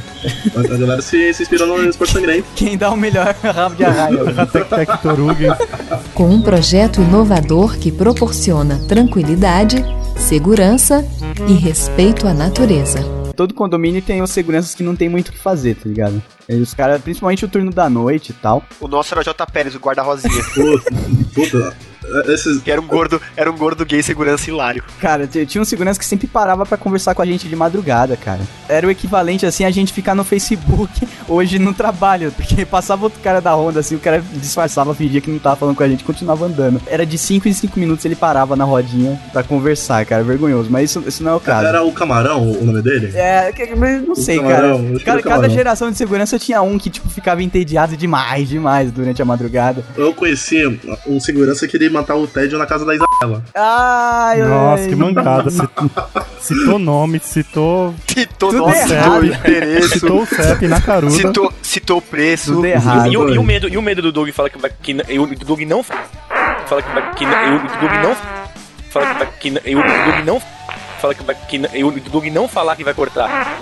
A 0.57 0.63
galera 0.79 1.03
se, 1.03 1.33
se 1.33 1.43
inspirou 1.45 1.67
no 1.79 1.89
esporte 1.89 2.13
sangrento. 2.15 2.45
Quem 2.57 2.77
dá 2.77 2.91
o 2.91 2.97
melhor 2.97 3.33
rabo 3.43 3.77
de 3.77 3.85
arraia. 3.85 4.19
Tec 4.47 5.03
Toruga. 5.03 5.57
Com 6.13 6.29
um 6.29 6.41
projeto 6.43 7.01
inovador 7.03 7.77
que 7.79 7.93
proporciona 7.93 8.81
tranquilidade, 8.87 9.85
segurança 10.17 11.05
e 11.49 11.53
respeito 11.53 12.27
à 12.27 12.33
natureza. 12.33 13.01
Todo 13.37 13.53
condomínio 13.53 14.01
tem 14.01 14.23
os 14.23 14.31
seguranças 14.31 14.75
que 14.75 14.83
não 14.83 14.97
tem 14.97 15.09
muito 15.09 15.29
o 15.29 15.33
que 15.33 15.39
fazer, 15.39 15.75
tá 15.75 15.87
ligado? 15.87 16.23
Os 16.49 16.73
caras, 16.73 17.03
principalmente 17.03 17.45
o 17.45 17.49
turno 17.49 17.71
da 17.71 17.91
noite 17.91 18.31
e 18.31 18.33
tal. 18.33 18.63
O 18.81 18.89
nosso 18.89 19.13
era 19.13 19.21
o 19.21 19.25
J. 19.25 19.47
Pérez, 19.47 19.75
o 19.75 19.79
guarda-rosinha. 19.79 20.43
Puta, 20.55 20.91
puta. 21.35 21.77
Esses, 22.27 22.63
que 22.63 22.71
era 22.71 22.81
um 22.81 22.87
gordo, 22.87 23.21
era 23.37 23.51
um 23.51 23.57
gordo 23.57 23.85
gay 23.85 24.03
segurança 24.03 24.49
hilário. 24.49 24.83
Cara, 25.01 25.27
tinha 25.27 25.61
um 25.61 25.65
segurança 25.65 25.99
que 25.99 26.07
sempre 26.07 26.27
parava 26.27 26.65
pra 26.65 26.77
conversar 26.77 27.15
com 27.15 27.23
a 27.23 27.27
gente 27.27 27.49
de 27.49 27.57
madrugada, 27.57 28.17
cara. 28.17 28.41
Era 28.69 28.87
o 28.87 28.91
equivalente, 28.91 29.47
assim, 29.47 29.65
a 29.65 29.71
gente 29.71 29.93
ficar 29.93 30.15
no 30.15 30.25
Facebook 30.25 31.07
hoje 31.29 31.59
no 31.59 31.75
trabalho. 31.75 32.33
Porque 32.33 32.65
passava 32.65 33.05
outro 33.05 33.21
cara 33.21 33.41
da 33.41 33.55
Honda, 33.55 33.81
assim, 33.81 33.95
o 33.95 33.99
cara 33.99 34.23
disfarçava, 34.35 34.95
fingia 34.95 35.21
que 35.21 35.31
não 35.31 35.39
tava 35.39 35.57
falando 35.57 35.77
com 35.77 35.83
a 35.83 35.89
gente 35.89 36.01
e 36.01 36.05
continuava 36.05 36.47
andando. 36.47 36.81
Era 36.87 37.05
de 37.05 37.19
5 37.19 37.49
em 37.49 37.53
5 37.53 37.79
minutos 37.79 38.05
ele 38.05 38.17
parava 38.17 38.57
na 38.57 38.65
rodinha 38.65 39.21
pra 39.33 39.43
conversar, 39.43 40.05
cara. 40.05 40.23
Vergonhoso. 40.23 40.69
Mas 40.71 40.91
isso, 40.91 41.05
isso 41.07 41.23
não 41.23 41.33
é 41.33 41.35
o 41.37 41.41
caso. 41.41 41.67
era 41.67 41.83
o 41.83 41.93
Camarão, 41.93 42.51
o 42.51 42.65
nome 42.65 42.83
dele? 42.83 43.13
É, 43.15 43.53
não 44.07 44.15
sei, 44.15 44.37
camarão, 44.37 44.99
cara. 45.05 45.23
Cada, 45.23 45.49
geração 45.49 45.91
de 45.91 45.97
segurança 45.97 46.39
tinha 46.39 46.61
um 46.63 46.79
que, 46.79 46.91
tipo, 46.91 47.09
ficava 47.09 47.43
entediado 47.43 47.97
demais, 47.97 48.49
demais 48.49 48.91
durante 48.91 49.23
a 49.23 49.25
madrugada. 49.25 49.85
Eu 49.97 50.13
conheci 50.13 50.65
um 51.07 51.21
segurança 51.21 51.67
que 51.67 51.77
ele 51.77 51.89
matar 51.97 52.15
o 52.15 52.27
Ted 52.27 52.55
na 52.57 52.67
casa 52.67 52.85
da 52.85 52.95
Isabela. 52.95 53.43
Ai, 53.55 54.41
Nossa, 54.43 54.83
ai. 54.85 54.89
que 54.89 54.95
mancada. 54.97 55.51
Citou, 55.51 55.91
citou 56.41 56.79
nome, 56.79 57.19
citou, 57.21 57.95
Citou 58.07 58.51
Tudo 58.51 58.59
nome, 58.63 58.73
errado. 58.77 58.89
citou 58.91 59.25
endereço, 59.25 59.89
citou 59.89 60.23
o 60.23 60.27
CEP 60.27 60.69
na 60.69 60.81
caruda. 60.81 61.13
citou, 61.13 61.53
citou 61.63 62.01
preço. 62.03 62.53
Tudo 62.55 62.67
E, 62.67 62.71
errado. 62.73 63.07
e 63.13 63.17
o, 63.17 63.29
e 63.31 63.39
o 63.39 63.43
medo, 63.43 63.69
e 63.69 63.77
o 63.77 63.83
medo 63.83 64.03
do 64.03 64.13
Doug 64.13 64.29
fala 64.31 64.49
que. 64.51 64.59
Que, 64.83 64.93
n- 64.95 65.03
e 65.09 65.19
o 65.19 65.27
Doug 65.27 65.61
não. 65.63 65.83
Fala 65.83 66.83
que. 66.83 67.17
Que, 67.17 67.25
e 67.25 67.27
o 67.27 67.81
Doug 67.81 67.93
não. 68.03 68.17
Fala 68.91 69.27
que. 69.27 69.51
Que, 69.51 69.61
e 69.71 69.75
o 69.77 69.83
Doug 69.83 70.25
não. 70.27 70.43
Fala 71.01 71.15
que 71.15 71.23
vai. 71.25 71.35
Que, 71.35 71.61
e 71.75 71.85
o 71.85 71.91
Doug 72.11 72.27
não 72.27 72.49
falar 72.49 72.75
que 72.77 72.83
vai 72.85 72.95
cortar. 72.95 73.61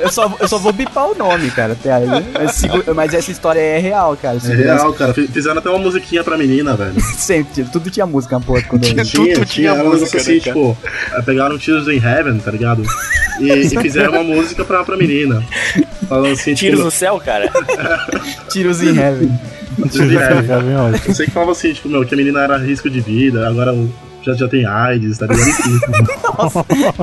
Eu 0.00 0.10
só, 0.10 0.34
eu 0.40 0.48
só 0.48 0.58
vou 0.58 0.72
bipar 0.72 1.10
o 1.10 1.14
nome, 1.14 1.50
cara, 1.50 1.72
até 1.72 1.92
aí. 1.92 2.06
Mas, 2.06 2.62
mas 2.94 3.14
essa 3.14 3.30
história 3.30 3.60
é 3.60 3.78
real, 3.78 4.16
cara. 4.16 4.38
É 4.44 4.54
real, 4.54 4.92
cara. 4.92 5.12
Fiz- 5.14 5.30
Fizeram 5.30 5.58
até 5.58 5.68
uma 5.70 5.78
musiquinha 5.78 6.22
pra 6.24 6.36
menina, 6.38 6.74
velho. 6.76 7.00
Sempre, 7.16 7.52
tinha- 7.54 7.66
tudo 7.66 7.90
tinha 7.90 8.06
música, 8.06 8.38
porra, 8.40 8.62
quando 8.62 8.84
eu... 8.84 8.90
Tudo 8.90 9.04
Tinha, 9.04 9.34
tinha 9.34 9.44
tinha. 9.46 9.74
Um 9.74 9.88
música, 9.90 10.18
negócio 10.18 10.18
assim, 10.18 10.34
né, 10.34 10.40
tipo, 10.40 10.76
eh, 11.14 11.22
pegaram 11.22 11.58
Tiros 11.58 11.88
in 11.88 11.96
Heaven, 12.04 12.38
tá 12.38 12.50
ligado? 12.50 12.82
E, 13.40 13.48
e 13.52 13.68
fizeram 13.80 14.12
uma 14.12 14.22
música 14.22 14.64
pra, 14.64 14.84
pra 14.84 14.96
menina. 14.96 15.42
Falando 16.08 16.32
assim, 16.32 16.54
Tiros 16.54 16.76
tipo, 16.78 16.84
no 16.84 16.90
céu, 16.90 17.20
cara. 17.24 17.50
Tiros 18.50 18.82
em 18.82 18.96
Heaven. 18.98 19.38
Tiros 19.90 20.12
in 20.12 20.16
Heaven. 20.16 20.76
Ó. 20.76 21.08
Eu 21.08 21.14
sei 21.14 21.26
que 21.26 21.32
falava 21.32 21.52
assim, 21.52 21.72
tipo, 21.72 21.88
meu, 21.88 22.04
que 22.04 22.14
a 22.14 22.16
menina 22.16 22.42
era 22.42 22.56
risco 22.58 22.88
de 22.90 23.00
vida, 23.00 23.48
agora 23.48 23.72
o- 23.72 23.92
já, 24.22 24.32
já 24.34 24.48
tem 24.48 24.64
AIDS, 24.66 25.18
tá 25.18 25.26
ligado? 25.26 25.48
Enfim. 25.48 25.80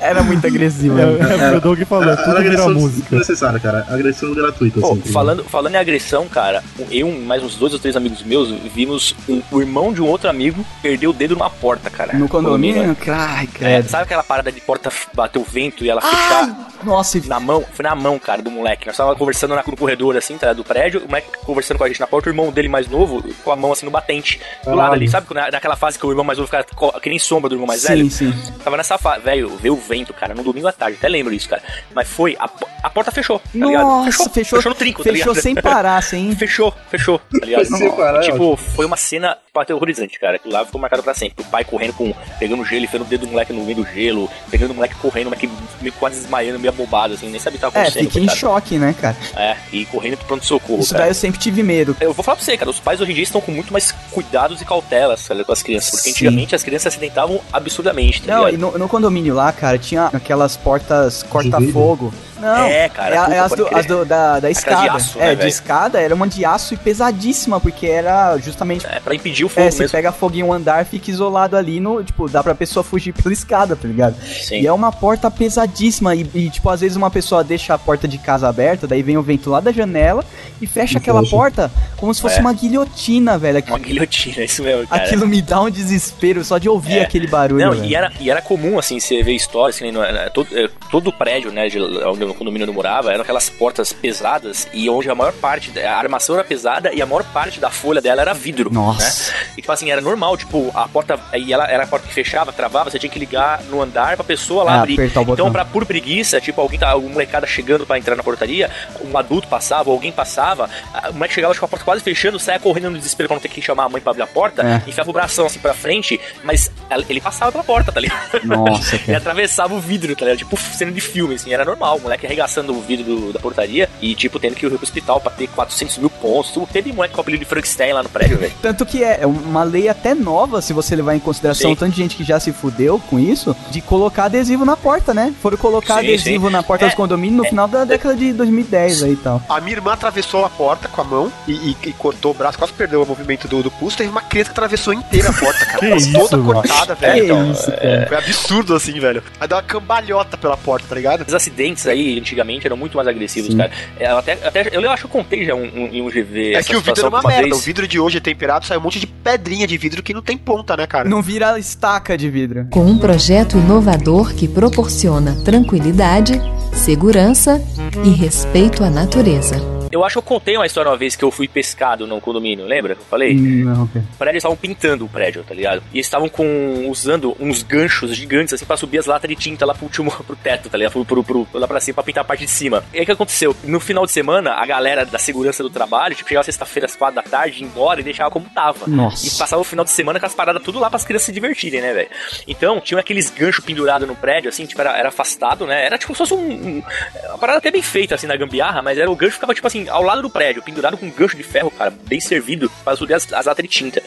Era 0.01 0.23
muito 0.23 0.45
agressivo. 0.45 0.97
É, 0.99 1.03
é 1.03 1.15
porque 1.51 1.55
o 1.57 1.61
Doug 1.61 1.81
falou, 1.83 2.03
Era 2.09 2.17
tudo 2.23 2.37
agressão 2.37 2.73
música. 2.73 3.07
desnecessária, 3.09 3.59
cara. 3.59 3.85
Agressão 3.89 4.33
gratuita, 4.33 4.79
Pô, 4.79 4.93
assim. 4.93 5.01
falando, 5.11 5.43
falando 5.43 5.73
em 5.75 5.77
agressão, 5.77 6.27
cara, 6.27 6.63
eu 6.91 7.07
e 7.09 7.19
mais 7.19 7.43
uns 7.43 7.55
dois 7.55 7.73
ou 7.73 7.79
três 7.79 7.95
amigos 7.95 8.23
meus 8.23 8.49
vimos 8.73 9.15
um- 9.27 9.41
o 9.51 9.59
irmão 9.61 9.91
de 9.93 10.01
um 10.01 10.07
outro 10.07 10.29
amigo 10.29 10.65
perder 10.81 11.07
o 11.07 11.13
dedo 11.13 11.35
numa 11.35 11.49
porta, 11.49 11.89
cara. 11.89 12.13
No 12.17 12.27
condomínio? 12.27 12.95
Ai, 13.07 13.45
É, 13.45 13.47
credo. 13.57 13.89
sabe 13.89 14.03
aquela 14.03 14.23
parada 14.23 14.51
de 14.51 14.61
porta 14.61 14.89
bater 15.13 15.39
o 15.39 15.43
vento 15.43 15.83
e 15.83 15.89
ela 15.89 16.01
fechar 16.01 16.69
Nossa, 16.83 17.19
na 17.27 17.39
mão? 17.39 17.63
Foi 17.73 17.83
na 17.83 17.95
mão, 17.95 18.17
cara, 18.19 18.41
do 18.41 18.49
moleque. 18.51 18.87
Nós 18.87 18.95
tava 18.97 19.15
conversando 19.15 19.55
na- 19.55 19.63
no 19.65 19.75
corredor, 19.77 20.15
assim, 20.17 20.37
tá, 20.37 20.53
do 20.53 20.63
prédio, 20.63 21.01
o 21.03 21.07
moleque 21.07 21.27
conversando 21.45 21.77
com 21.77 21.83
a 21.83 21.87
gente 21.87 21.99
na 21.99 22.07
porta, 22.07 22.29
o 22.29 22.31
irmão 22.31 22.51
dele 22.51 22.67
mais 22.67 22.87
novo, 22.87 23.23
com 23.43 23.51
a 23.51 23.55
mão 23.55 23.71
assim 23.71 23.85
no 23.85 23.91
batente. 23.91 24.39
Do 24.63 24.73
lado 24.75 24.93
ali, 24.93 25.07
sabe? 25.07 25.27
Na, 25.33 25.51
naquela 25.51 25.75
fase 25.75 25.97
que 25.99 26.05
o 26.05 26.09
irmão 26.09 26.23
mais 26.23 26.37
novo 26.37 26.47
fica 26.49 26.65
que 27.09 27.13
nem 27.13 27.19
sombra 27.19 27.49
do 27.49 27.55
irmão 27.55 27.67
mais 27.67 27.81
sim, 27.81 27.87
velho? 27.87 28.11
sim. 28.11 28.33
Tava 28.63 28.77
nessa 28.77 28.97
fase, 28.97 29.21
velho, 29.21 29.49
veio 29.57 29.73
o 29.73 29.77
vento, 29.77 30.13
cara, 30.13 30.35
no 30.35 30.43
domingo 30.43 30.67
à 30.67 30.71
tarde, 30.71 30.97
até 30.97 31.09
lembro 31.09 31.33
disso, 31.33 31.49
cara. 31.49 31.61
Mas 31.93 32.07
foi, 32.07 32.37
a, 32.39 32.47
a 32.83 32.89
porta 32.89 33.11
fechou, 33.11 33.39
tá 33.39 33.45
ligado? 33.53 33.83
Nossa, 33.83 34.29
fechou, 34.29 34.57
fechou 34.57 34.69
no 34.69 34.75
trinco, 34.75 35.03
tá 35.03 35.09
fechou 35.09 35.33
ligado? 35.33 35.41
sem 35.41 35.55
parar, 35.55 36.01
sem... 36.03 36.29
Fechou, 36.39 36.73
fechou, 36.89 37.19
tá 37.19 37.45
ligado? 37.45 37.65
Sem 37.65 37.91
parar, 37.91 38.21
tipo, 38.21 38.55
foi 38.55 38.85
uma 38.85 38.95
cena 38.95 39.37
aterrorizante, 39.61 40.19
cara. 40.19 40.35
Aquilo 40.37 40.53
lá 40.53 40.65
ficou 40.65 40.79
marcado 40.79 41.03
pra 41.03 41.13
sempre. 41.13 41.43
O 41.43 41.47
pai 41.49 41.63
correndo 41.63 41.93
com. 41.93 42.13
pegando 42.39 42.63
gelo, 42.65 42.83
enfiando 42.85 43.03
o 43.03 43.05
dedo 43.05 43.25
do 43.25 43.31
moleque 43.31 43.53
no 43.53 43.63
meio 43.63 43.77
do 43.77 43.85
gelo, 43.85 44.29
pegando 44.49 44.71
o 44.71 44.75
moleque 44.75 44.95
correndo, 44.95 45.27
o 45.27 45.29
moleque 45.29 45.49
meio 45.81 45.93
quase 45.93 46.19
desmaiando, 46.21 46.59
meio 46.59 46.71
abobado, 46.73 47.13
assim, 47.13 47.29
nem 47.29 47.39
sabia 47.39 47.57
o 47.57 47.59
que 47.59 47.61
tava 47.61 47.77
É, 47.77 47.81
acontecendo. 47.81 48.03
fiquei 48.05 48.23
em 48.23 48.25
coitado. 48.27 48.39
choque, 48.39 48.77
né, 48.77 48.95
cara? 48.99 49.17
É, 49.35 49.55
e 49.71 49.85
correndo 49.85 50.17
pro 50.17 50.27
pronto-socorro. 50.27 50.79
Isso 50.81 50.91
cara. 50.91 51.03
daí 51.03 51.11
eu 51.11 51.15
sempre 51.15 51.39
tive 51.39 51.61
medo. 51.63 51.95
Eu 51.99 52.13
vou 52.13 52.23
falar 52.23 52.35
pra 52.37 52.45
você, 52.45 52.57
cara, 52.57 52.69
os 52.69 52.79
pais 52.79 52.99
hoje 53.01 53.11
em 53.11 53.15
dia 53.15 53.23
estão 53.23 53.41
com 53.41 53.51
muito 53.51 53.71
mais 53.73 53.91
cuidados 54.11 54.61
e 54.61 54.65
cautelas 54.65 55.27
cara, 55.27 55.43
com 55.43 55.51
as 55.51 55.61
crianças. 55.63 55.91
Porque 55.91 56.03
Sim. 56.03 56.09
antigamente 56.11 56.55
as 56.55 56.63
crianças 56.63 56.81
se 56.93 56.97
acidentavam 56.99 57.39
absurdamente, 57.51 58.21
tá 58.21 58.35
Não, 58.35 58.45
ligado? 58.47 58.53
e 58.53 58.57
no, 58.57 58.77
no 58.77 58.87
condomínio 58.89 59.33
lá, 59.35 59.51
cara, 59.51 59.77
tinha 59.77 60.05
aquelas 60.13 60.55
portas 60.57 61.23
corta-fogo. 61.23 62.13
Não, 62.39 62.65
É, 62.65 62.89
cara, 62.89 63.15
é, 63.15 63.19
puta, 63.19 63.33
é 63.35 63.39
as, 63.39 63.51
do- 63.51 63.75
as 63.77 63.85
do- 63.85 64.05
da, 64.05 64.39
da 64.39 64.49
escada. 64.49 64.81
de 64.83 64.89
aço, 64.89 65.17
é, 65.19 65.21
né, 65.21 65.29
de 65.31 65.35
velho? 65.37 65.49
escada, 65.49 65.99
era 65.99 66.13
uma 66.15 66.27
de 66.27 66.45
aço 66.45 66.73
e 66.73 66.77
pesadíssima, 66.77 67.59
porque 67.59 67.87
era 67.87 68.37
justamente. 68.37 68.85
É, 68.85 68.99
pra 68.99 69.13
impedir 69.15 69.45
o 69.45 69.49
fogo 69.49 69.61
É, 69.61 69.71
mesmo. 69.71 69.89
pega 69.89 70.11
fogo 70.11 70.35
em 70.35 70.43
um 70.43 70.53
andar, 70.53 70.85
fica 70.85 71.09
isolado 71.11 71.55
ali 71.57 71.79
no. 71.79 72.03
Tipo, 72.03 72.29
dá 72.29 72.41
pra 72.43 72.55
pessoa 72.55 72.83
fugir 72.83 73.13
pela 73.13 73.33
escada, 73.33 73.75
tá 73.75 73.87
ligado? 73.87 74.15
Sim. 74.23 74.61
E 74.61 74.67
é 74.67 74.71
uma 74.71 74.91
porta 74.91 75.29
pesadíssima. 75.29 76.15
E, 76.15 76.29
e, 76.33 76.49
tipo, 76.49 76.69
às 76.69 76.81
vezes 76.81 76.95
uma 76.95 77.09
pessoa 77.11 77.43
deixa 77.43 77.73
a 77.73 77.77
porta 77.77 78.07
de 78.07 78.17
casa 78.17 78.47
aberta, 78.47 78.87
daí 78.87 79.03
vem 79.03 79.17
o 79.17 79.21
vento 79.23 79.49
lá 79.49 79.59
da 79.59 79.71
janela 79.71 80.23
e 80.61 80.67
fecha 80.67 80.97
aquela 80.97 81.23
porta 81.25 81.71
como 81.97 82.13
se 82.13 82.21
fosse 82.21 82.37
É. 82.37 82.41
uma 82.41 82.53
guilhotina, 82.53 83.37
velho. 83.37 83.63
Uma 83.67 83.79
guilhotina, 83.79 84.43
isso 84.43 84.63
mesmo, 84.63 84.87
cara. 84.87 85.03
Aquilo 85.03 85.27
me 85.27 85.41
dá 85.41 85.61
um 85.61 85.69
desespero 85.69 86.43
só 86.43 86.57
de 86.57 86.69
ouvir 86.69 86.99
É. 86.99 87.01
aquele 87.03 87.27
barulho. 87.27 87.65
Não, 87.65 87.71
velho. 87.73 87.85
e 87.85 87.95
era, 87.95 88.11
e 88.19 88.29
era 88.29 88.41
comum, 88.41 88.79
assim, 88.79 88.99
você 88.99 89.21
ver 89.23 89.33
histórias, 89.33 89.75
assim, 89.75 89.91
todo, 90.33 90.47
é, 90.57 90.69
todo 90.91 91.11
prédio, 91.11 91.51
né, 91.51 91.67
de, 91.67 91.79
onde 91.79 92.23
o 92.31 92.35
condomínio 92.35 92.67
eu 92.67 92.73
morava, 92.73 93.11
eram 93.11 93.21
aquelas 93.21 93.49
portas 93.49 93.91
pesadas 93.93 94.67
e 94.73 94.89
onde 94.89 95.09
a 95.09 95.15
maior 95.15 95.33
parte, 95.33 95.77
a 95.79 95.95
armação 95.97 96.35
era 96.35 96.43
pesada 96.43 96.93
e 96.93 97.01
a 97.01 97.05
maior 97.05 97.23
parte 97.25 97.59
da 97.59 97.69
folha 97.69 98.01
dela 98.01 98.21
era 98.21 98.33
vidro. 98.33 98.69
Nossa. 98.71 99.31
Né? 99.31 99.37
E, 99.57 99.61
tipo 99.61 99.71
assim, 99.71 99.91
era 99.91 100.01
normal, 100.01 100.35
tipo, 100.37 100.71
a 100.73 100.87
porta, 100.87 101.19
e 101.35 101.51
ela 101.53 101.65
era 101.69 101.83
a 101.83 101.87
porta 101.87 102.07
que 102.07 102.13
fechava, 102.13 102.51
travava, 102.53 102.89
você 102.89 102.99
tinha 102.99 103.09
que 103.09 103.19
ligar 103.19 103.61
no 103.63 103.81
andar 103.81 104.15
pra 104.15 104.23
pessoa 104.23 104.63
lá 104.63 104.73
Ah, 104.73 104.79
abrir. 104.81 104.99
Então, 104.99 105.51
pra, 105.51 105.65
por 105.65 105.85
preguiça, 105.85 106.39
tipo, 106.41 106.59
alguém 106.61 106.79
tá, 106.79 106.89
algum 106.89 107.09
molecada 107.09 107.45
chegando 107.47 107.85
pra 107.85 107.97
entrar 107.97 108.15
na 108.15 108.23
portaria, 108.23 108.69
um 109.03 109.17
adulto 109.17 109.47
passava, 109.47 109.89
ou 109.89 109.95
alguém 109.95 110.11
passava, 110.11 110.69
o 111.09 111.13
moleque 111.13 111.33
chegava 111.33 111.51
acho 111.51 111.59
que 111.59 111.61
com 111.61 111.65
a 111.65 111.69
porta 111.69 111.85
quase 111.85 112.01
fechando, 112.03 112.39
saia 112.39 112.59
correndo 112.59 112.89
no 112.91 112.97
desespero 112.97 113.27
pra 113.27 113.35
não 113.35 113.41
ter 113.41 113.49
que 113.49 113.61
chamar 113.61 113.85
a 113.85 113.89
mãe 113.89 114.01
pra 114.01 114.11
abrir 114.11 114.23
a 114.23 114.27
porta, 114.27 114.61
É. 114.63 114.89
enfiava 114.89 115.09
o 115.09 115.13
bração 115.13 115.45
assim 115.45 115.59
pra 115.59 115.73
frente, 115.73 116.19
mas 116.43 116.71
ele 117.09 117.19
passava 117.21 117.51
pela 117.51 117.63
porta, 117.63 117.91
tá 117.91 117.99
ligado? 117.99 118.19
Nossa, 118.43 118.97
cara. 118.99 119.17
atravessava 119.17 119.73
o 119.73 119.79
vidro, 119.79 120.15
tá 120.15 120.25
ligado? 120.25 120.37
Tipo, 120.39 120.57
cena 120.57 120.91
de 120.91 121.01
filme, 121.01 121.35
assim, 121.35 121.53
era 121.53 121.65
normal. 121.65 121.97
O 121.97 122.01
moleque 122.01 122.18
arregaçando 122.25 122.73
o 122.73 122.81
vidro 122.81 123.03
do- 123.05 123.33
da 123.33 123.39
portaria 123.39 123.89
e, 124.01 124.15
tipo, 124.15 124.39
tendo 124.39 124.55
que 124.55 124.65
ir 124.65 124.69
pro 124.69 124.81
hospital 124.81 125.19
pra 125.19 125.31
ter 125.31 125.47
400 125.47 125.97
mil 125.97 126.09
pontos. 126.09 126.51
Tu 126.51 126.67
teve 126.71 126.91
moleque 126.93 127.13
com 127.13 127.19
o 127.19 127.21
apelido 127.21 127.43
de 127.43 127.49
Frankenstein 127.49 127.93
lá 127.93 128.03
no 128.03 128.09
prédio, 128.09 128.37
velho. 128.37 128.53
Tanto 128.61 128.85
que 128.85 129.03
é 129.03 129.19
é 129.21 129.25
uma 129.27 129.63
lei 129.63 129.89
até 129.89 130.13
nova, 130.15 130.61
se 130.61 130.71
você 130.71 130.95
levar 130.95 131.15
em 131.15 131.19
consideração 131.19 131.71
Sim. 131.71 131.75
tanto 131.75 131.91
de 131.93 131.97
gente 132.01 132.15
que 132.15 132.23
já 132.23 132.39
se 132.39 132.53
fudeu 132.53 132.99
com 133.09 133.19
isso, 133.19 133.55
de 133.71 133.81
colocar 133.81 134.25
adesivo 134.25 134.63
na 134.63 134.77
porta, 134.77 135.13
né? 135.13 135.33
Foram 135.41 135.57
colocar 135.57 135.95
Sim, 135.95 135.99
adesivo 136.07 136.47
sim. 136.47 136.53
na 136.53 136.63
porta 136.63 136.85
É, 136.85 136.87
dos 136.87 136.95
condomínios 136.95 137.37
no 137.37 137.43
final 137.45 137.67
da 137.67 137.83
década 137.83 138.15
de 138.15 138.31
2010 138.33 139.03
aí 139.03 139.13
e 139.13 139.15
tal. 139.17 139.41
A 139.49 139.59
minha 139.59 139.75
irmã 139.75 139.93
atravessou 139.93 140.45
a 140.45 140.49
porta 140.49 140.87
com 140.87 141.01
a 141.01 141.03
mão 141.03 141.31
e, 141.47 141.51
e- 141.51 141.77
e 141.87 141.93
cortou 141.93 142.31
o 142.31 142.33
braço, 142.33 142.57
quase 142.57 142.71
perdeu 142.73 143.01
o 143.01 143.05
movimento 143.05 143.47
do, 143.47 143.61
do 143.63 143.71
pulso. 143.71 143.97
Teve 143.97 144.09
uma 144.09 144.21
criança 144.21 144.49
que 144.49 144.53
atravessou 144.53 144.93
inteira 144.93 145.29
a 145.29 145.33
porta, 145.33 145.65
cara. 145.65 145.79
Que 145.89 145.95
isso, 145.95 146.11
toda 146.13 146.37
mano. 146.37 146.53
cortada, 146.53 146.95
Que 146.95 147.01
velho. 147.01 147.23
Então, 147.25 147.51
isso, 147.51 147.71
é, 147.71 147.75
cara. 147.75 148.07
Foi 148.07 148.17
absurdo 148.17 148.75
assim, 148.75 148.99
velho. 148.99 149.23
Aí 149.39 149.47
deu 149.47 149.57
uma 149.57 149.63
cambalhota 149.63 150.37
pela 150.37 150.55
porta, 150.55 150.85
tá 150.87 150.95
ligado? 150.95 151.25
Os 151.27 151.33
acidentes 151.33 151.87
aí, 151.87 152.08
antigamente, 152.17 152.65
eram 152.65 152.77
muito 152.77 152.95
mais 152.95 153.07
agressivos, 153.07 153.51
Sim. 153.51 153.57
cara. 153.57 153.71
É, 153.99 154.11
eu 154.11 154.17
até, 154.17 154.33
até, 154.33 154.69
eu 154.71 154.89
acho 154.89 155.03
que 155.03 155.07
eu 155.07 155.21
contei 155.21 155.45
já 155.45 155.53
um, 155.53 155.63
um, 155.63 155.87
em 155.87 156.01
um 156.01 156.07
GV. 156.07 156.53
É 156.53 156.57
essa 156.57 156.69
que 156.69 156.75
o 156.75 156.79
vidro 156.79 156.95
situação 156.95 157.09
uma 157.09 157.19
uma 157.19 157.29
merda. 157.29 157.43
vez. 157.43 157.57
O 157.57 157.59
vidro 157.59 157.87
de 157.87 157.99
hoje 157.99 158.17
é 158.17 158.21
temperado, 158.21 158.65
sai 158.65 158.77
um 158.77 158.81
monte 158.81 158.99
de 158.99 159.07
pedrinha 159.07 159.67
de 159.67 159.77
vidro 159.77 160.01
que 160.01 160.13
não 160.13 160.21
tem 160.21 160.37
ponta, 160.37 160.75
né, 160.77 160.87
cara? 160.87 161.07
Não 161.07 161.21
vira 161.21 161.59
estaca 161.59 162.17
de 162.17 162.29
vidro. 162.29 162.67
Com 162.71 162.85
um 162.85 162.97
projeto 162.97 163.57
inovador 163.57 164.33
que 164.33 164.47
proporciona 164.47 165.35
tranquilidade, 165.43 166.39
segurança 166.73 167.61
e 168.03 168.09
respeito 168.09 168.83
à 168.83 168.89
natureza. 168.89 169.78
Eu 169.91 170.03
acho 170.03 170.13
que 170.13 170.17
eu 170.19 170.23
contei 170.23 170.55
uma 170.55 170.65
história 170.65 170.89
uma 170.91 170.97
vez 170.97 171.15
que 171.15 171.23
eu 171.23 171.31
fui 171.31 171.47
pescado 171.47 172.05
no 172.05 172.19
condomínio, 172.21 172.65
lembra? 172.65 172.95
que 172.95 173.01
Eu 173.01 173.05
falei? 173.05 173.33
Não, 173.35 173.87
cara. 173.87 174.05
O 174.13 174.17
prédio 174.17 174.31
eles 174.33 174.41
estavam 174.41 174.57
pintando 174.57 175.05
o 175.05 175.09
prédio, 175.09 175.43
tá 175.43 175.53
ligado? 175.53 175.81
E 175.91 175.97
eles 175.97 176.05
estavam 176.05 176.29
com 176.29 176.87
usando 176.89 177.35
uns 177.39 177.63
ganchos 177.63 178.15
gigantes 178.15 178.53
assim 178.53 178.65
pra 178.65 178.77
subir 178.77 178.99
as 178.99 179.05
latas 179.05 179.29
de 179.29 179.35
tinta 179.35 179.65
lá 179.65 179.73
pro 179.73 179.85
último 179.85 180.11
pro 180.25 180.35
teto, 180.35 180.69
tá 180.69 180.77
ligado? 180.77 180.91
Pro, 180.93 181.05
pro, 181.05 181.23
pro- 181.23 181.47
lá 181.59 181.67
pra 181.67 181.79
cima 181.79 181.95
pra 181.95 182.03
pintar 182.03 182.21
a 182.21 182.25
parte 182.27 182.45
de 182.45 182.51
cima. 182.51 182.83
E 182.93 182.97
aí 182.97 183.03
o 183.03 183.05
que 183.05 183.11
aconteceu? 183.11 183.55
No 183.63 183.79
final 183.79 184.05
de 184.05 184.11
semana, 184.11 184.51
a 184.53 184.65
galera 184.65 185.05
da 185.05 185.17
segurança 185.17 185.63
do 185.63 185.69
trabalho, 185.69 186.13
tipo, 186.15 186.27
chegava 186.29 186.43
sexta-feira 186.43 186.85
às 186.85 186.95
quatro 186.95 187.15
da 187.15 187.23
tarde, 187.23 187.59
ia 187.61 187.65
embora 187.65 187.99
e 187.99 188.03
deixava 188.03 188.29
como 188.29 188.45
tava. 188.49 188.85
Nossa. 188.87 189.25
E 189.27 189.31
passava 189.31 189.61
o 189.61 189.65
final 189.65 189.83
de 189.85 189.91
semana 189.91 190.19
com 190.19 190.25
as 190.25 190.35
paradas 190.35 190.61
tudo 190.63 190.79
lá 190.79 190.89
pras 190.89 191.03
crianças 191.05 191.25
se 191.25 191.31
divertirem, 191.31 191.81
né, 191.81 191.93
velho? 191.93 192.09
Então, 192.47 192.79
tinha 192.79 192.99
aqueles 192.99 193.29
ganchos 193.29 193.63
pendurados 193.65 194.07
no 194.07 194.15
prédio, 194.15 194.49
assim, 194.49 194.65
tipo, 194.65 194.79
era, 194.81 194.97
era 194.97 195.09
afastado, 195.09 195.65
né? 195.65 195.85
Era 195.85 195.97
tipo 195.97 196.13
se 196.13 196.17
fosse 196.19 196.33
um, 196.33 196.37
um- 196.39 196.83
Uma 197.29 197.37
parada 197.37 197.57
até 197.59 197.71
bem 197.71 197.81
feita, 197.81 198.15
assim, 198.15 198.27
na 198.27 198.35
gambiarra, 198.35 198.81
mas 198.81 198.97
era 198.97 199.09
o 199.09 199.15
gancho 199.15 199.33
ficava, 199.35 199.53
tipo 199.53 199.65
assim, 199.67 199.78
ao 199.87 200.03
lado 200.03 200.21
do 200.21 200.29
prédio, 200.29 200.61
pendurado 200.61 200.97
com 200.97 201.05
um 201.05 201.11
gancho 201.11 201.37
de 201.37 201.43
ferro, 201.43 201.71
cara, 201.71 201.91
bem 202.07 202.19
servido, 202.19 202.69
pra 202.83 202.95
subir 202.95 203.13
as, 203.13 203.31
as 203.31 203.45
latas 203.45 203.63
de 203.63 203.69
tinta. 203.69 204.01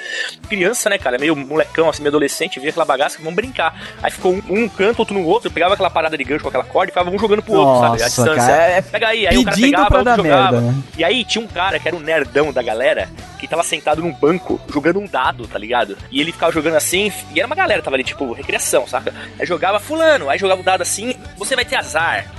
Criança, 0.49 0.91
né, 0.91 0.99
cara, 0.99 1.19
meio 1.19 1.35
molecão, 1.37 1.89
assim, 1.89 2.03
meio 2.03 2.11
adolescente, 2.11 2.59
via 2.61 2.71
aquela 2.71 2.85
bagaça, 2.85 3.19
vamos 3.19 3.35
brincar. 3.35 3.81
Aí 4.03 4.11
ficou 4.11 4.35
um, 4.35 4.43
um 4.49 4.69
canto, 4.69 4.99
outro 4.99 5.15
no 5.15 5.25
outro, 5.25 5.51
pegava 5.51 5.75
aquela 5.75 5.91
parada 5.91 6.17
de 6.17 6.25
gancho 6.25 6.43
com 6.43 6.49
aquela 6.49 6.65
corda 6.65 6.91
e 6.91 6.93
ficava 6.93 7.11
um 7.11 7.19
jogando 7.19 7.43
pro 7.43 7.55
outro, 7.55 7.81
sabe? 7.81 8.03
A 8.03 8.07
distância. 8.07 8.35
cara, 8.35 8.63
é 8.71 8.83
Pega 8.83 9.09
aí, 9.09 9.27
aí 9.27 9.39
o 9.39 9.45
cara 9.45 9.57
pegava, 9.57 9.99
outro 9.99 10.17
jogava. 10.17 10.53
merda, 10.53 10.61
né? 10.61 10.83
E 10.99 11.05
aí 11.05 11.25
tinha 11.25 11.45
um 11.45 11.49
cara 11.49 11.79
que 11.79 11.89
era 11.89 11.97
um 11.97 12.01
nerdão 12.01 12.53
da 12.53 12.63
galera 12.63 13.09
que 13.39 13.49
tava 13.49 13.63
sentado 13.63 14.03
num 14.03 14.13
banco 14.13 14.61
jogando 14.73 15.01
um 15.01 15.07
dado, 15.07 15.47
tá 15.49 15.59
ligado? 15.59 15.97
E 16.11 16.21
ele 16.21 16.31
ficava 16.33 16.53
jogando 16.53 16.77
assim, 16.77 17.13
e 17.35 17.41
era 17.41 17.47
uma 17.47 17.57
galera 17.57 17.83
tava 17.83 17.97
ali, 17.97 18.05
tipo, 18.05 18.33
recreação, 18.33 18.87
saca? 18.87 19.13
Aí 19.39 19.47
jogava 19.47 19.81
fulano, 19.81 20.31
aí 20.31 20.39
jogava 20.39 20.61
o 20.61 20.65
dado 20.65 20.83
assim, 20.83 21.15
você 21.37 21.57
vai 21.57 21.65
ter 21.65 21.77
azar. 21.77 22.31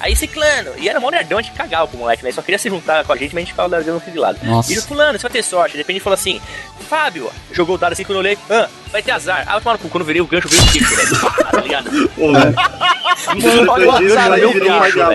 Aí 0.00 0.14
ciclano, 0.16 0.72
e 0.76 0.88
era 0.88 1.00
mó 1.00 1.10
nerdão, 1.10 1.38
a 1.38 1.42
gente 1.42 1.54
cagava 1.54 1.86
com 1.86 1.96
o 1.96 2.00
moleque, 2.00 2.24
né? 2.24 2.32
Só 2.32 2.42
queria 2.42 2.58
se 2.58 2.68
juntar 2.68 3.04
com 3.04 3.12
a 3.12 3.16
gente, 3.16 3.28
mas 3.34 3.36
a 3.36 3.40
gente 3.40 3.50
ficava 3.52 3.68
largando 3.68 3.98
aqui 3.98 4.10
de 4.10 4.18
lado. 4.18 4.38
Nossa. 4.42 4.72
E 4.72 4.78
o 4.78 4.82
fulano, 4.82 5.18
você 5.18 5.22
vai 5.22 5.30
ter 5.32 5.42
sorte. 5.42 5.72
De 5.72 5.78
repente 5.78 5.96
ele 5.96 6.04
falou 6.04 6.14
assim, 6.14 6.40
Fábio, 6.88 7.30
jogou 7.52 7.76
o 7.76 7.78
dado 7.78 7.92
assim 7.92 8.04
quando 8.04 8.16
eu 8.16 8.20
olhei, 8.20 8.38
ah, 8.50 8.68
vai 8.92 9.02
ter 9.02 9.12
azar. 9.12 9.44
Ah, 9.46 9.60
tomar 9.60 9.74
no 9.74 9.78
cu, 9.78 9.88
quando 9.88 10.02
eu 10.02 10.06
virei 10.06 10.20
o 10.20 10.26
gancho, 10.26 10.48
veio 10.48 10.62
o 10.62 10.66
velho. 10.66 11.20
Pá, 11.20 11.30
Tá 11.54 11.60
ligado? 11.60 11.90
Olha, 12.18 14.14
cara, 14.14 14.34
aí 14.34 14.40
meu 14.40 14.52
velho. 14.52 14.92
cara. 14.94 15.14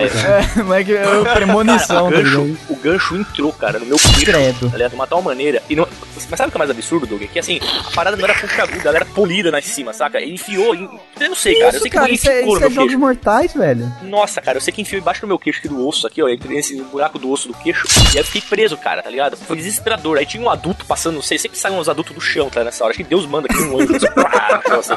É, 0.58 0.62
moleque, 0.62 0.94
é 0.96 1.06
uma 1.06 1.24
Cara, 1.24 1.36
premonição, 1.36 2.08
o, 2.08 2.10
tá 2.12 2.16
gancho, 2.20 2.56
o 2.68 2.76
gancho 2.76 3.16
entrou, 3.16 3.52
cara, 3.52 3.78
no 3.78 3.86
meu 3.86 3.96
queixo. 3.98 4.24
Credo. 4.24 4.70
Tá 4.70 4.76
ligado? 4.76 4.90
De 4.90 4.94
uma 4.96 5.06
tal 5.06 5.22
maneira. 5.22 5.62
E 5.68 5.76
não- 5.76 5.86
mas 6.28 6.38
sabe 6.38 6.48
o 6.48 6.50
que 6.52 6.56
é 6.56 6.60
mais 6.60 6.70
absurdo, 6.70 7.06
Doug? 7.06 7.22
Que 7.22 7.38
assim, 7.38 7.58
a 7.88 7.90
parada 7.94 8.16
não 8.16 8.24
era 8.24 8.34
pontiaguda, 8.34 8.88
ela 8.88 8.96
era 8.98 9.04
polida 9.04 9.50
lá 9.50 9.58
em 9.58 9.62
cima, 9.62 9.92
saca? 9.92 10.20
Ele 10.20 10.34
enfiou. 10.34 10.74
em- 10.74 10.88
Eu 11.18 11.28
não 11.28 11.34
sei, 11.34 11.54
cara. 11.54 11.66
Eu 11.66 11.70
Isso, 11.70 11.80
sei 11.80 11.90
que 11.90 11.96
cara, 11.96 12.06
ele 12.08 12.14
isso 12.16 12.30
é, 12.30 12.40
isso 12.46 12.64
é 12.64 12.70
jogos 12.70 12.94
mortais, 12.94 13.52
velho. 13.54 13.92
Nossa, 14.02 14.40
cara, 14.40 14.58
eu 14.58 14.60
sei 14.60 14.72
que 14.72 14.79
enfiou 14.80 15.00
embaixo 15.00 15.20
do 15.20 15.26
meu 15.26 15.38
queixo 15.38 15.58
aqui 15.60 15.68
do 15.68 15.86
osso 15.86 16.06
aqui, 16.06 16.22
ó. 16.22 16.28
Entrei 16.28 16.56
nesse 16.56 16.80
buraco 16.82 17.18
do 17.18 17.30
osso 17.30 17.48
do 17.48 17.54
queixo. 17.54 17.86
E 18.06 18.08
aí 18.10 18.16
eu 18.18 18.24
fiquei 18.24 18.42
preso, 18.42 18.76
cara, 18.76 19.02
tá 19.02 19.10
ligado? 19.10 19.36
Foi 19.36 19.56
desesperador. 19.56 20.18
Aí 20.18 20.26
tinha 20.26 20.42
um 20.42 20.50
adulto 20.50 20.84
passando, 20.84 21.14
não 21.16 21.22
sei, 21.22 21.38
sempre 21.38 21.58
saem 21.58 21.76
uns 21.78 21.88
adultos 21.88 22.14
do 22.14 22.20
chão, 22.20 22.48
tá 22.50 22.62
nessa 22.64 22.84
hora. 22.84 22.90
Acho 22.92 22.98
que 22.98 23.04
Deus 23.08 23.26
manda 23.26 23.48
aqui 23.50 23.60
um 23.62 23.80
anjo. 23.80 23.96
assim, 23.96 24.06
pá, 24.14 24.60
no 24.64 24.70
chão, 24.70 24.80
assim. 24.80 24.94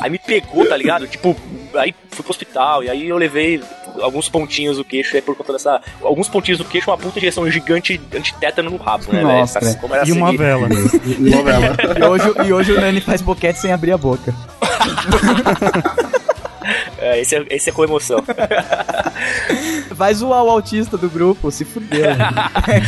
Aí 0.00 0.10
me 0.10 0.18
pegou, 0.18 0.66
tá 0.68 0.76
ligado? 0.76 1.06
Tipo, 1.06 1.36
aí 1.74 1.94
fui 2.10 2.22
pro 2.22 2.30
hospital. 2.30 2.82
E 2.84 2.90
aí 2.90 3.08
eu 3.08 3.16
levei 3.16 3.62
alguns 4.00 4.28
pontinhos 4.28 4.76
do 4.76 4.84
queixo. 4.84 5.14
E 5.14 5.16
aí 5.16 5.22
por 5.22 5.36
conta 5.36 5.52
dessa. 5.52 5.80
Alguns 6.02 6.28
pontinhos 6.28 6.58
do 6.58 6.64
queixo, 6.64 6.90
uma 6.90 6.98
puta 6.98 7.18
injeção 7.18 7.48
gigante 7.50 8.00
antitétano 8.14 8.70
no 8.70 8.76
rabo, 8.76 9.12
né, 9.12 9.22
Nossa, 9.22 9.58
velho? 9.60 9.72
velho. 9.72 9.80
Como 9.80 9.94
era 9.94 10.08
E 10.08 10.12
uma 10.12 10.26
seguir. 10.26 10.38
vela. 10.38 10.68
Novela. 10.68 11.76
E 11.98 12.02
hoje, 12.04 12.48
e 12.48 12.52
hoje 12.52 12.72
o 12.72 12.80
Nani 12.80 13.00
faz 13.00 13.20
boquete 13.22 13.58
sem 13.58 13.72
abrir 13.72 13.92
a 13.92 13.98
boca. 13.98 14.34
É, 17.06 17.20
esse 17.20 17.36
é, 17.36 17.44
esse 17.50 17.70
é 17.70 17.72
com 17.72 17.84
emoção. 17.84 18.22
Vai 19.90 20.12
zoar 20.14 20.42
o 20.44 20.50
autista 20.50 20.96
do 20.96 21.08
grupo, 21.08 21.50
se 21.50 21.64
fudeu. 21.64 22.06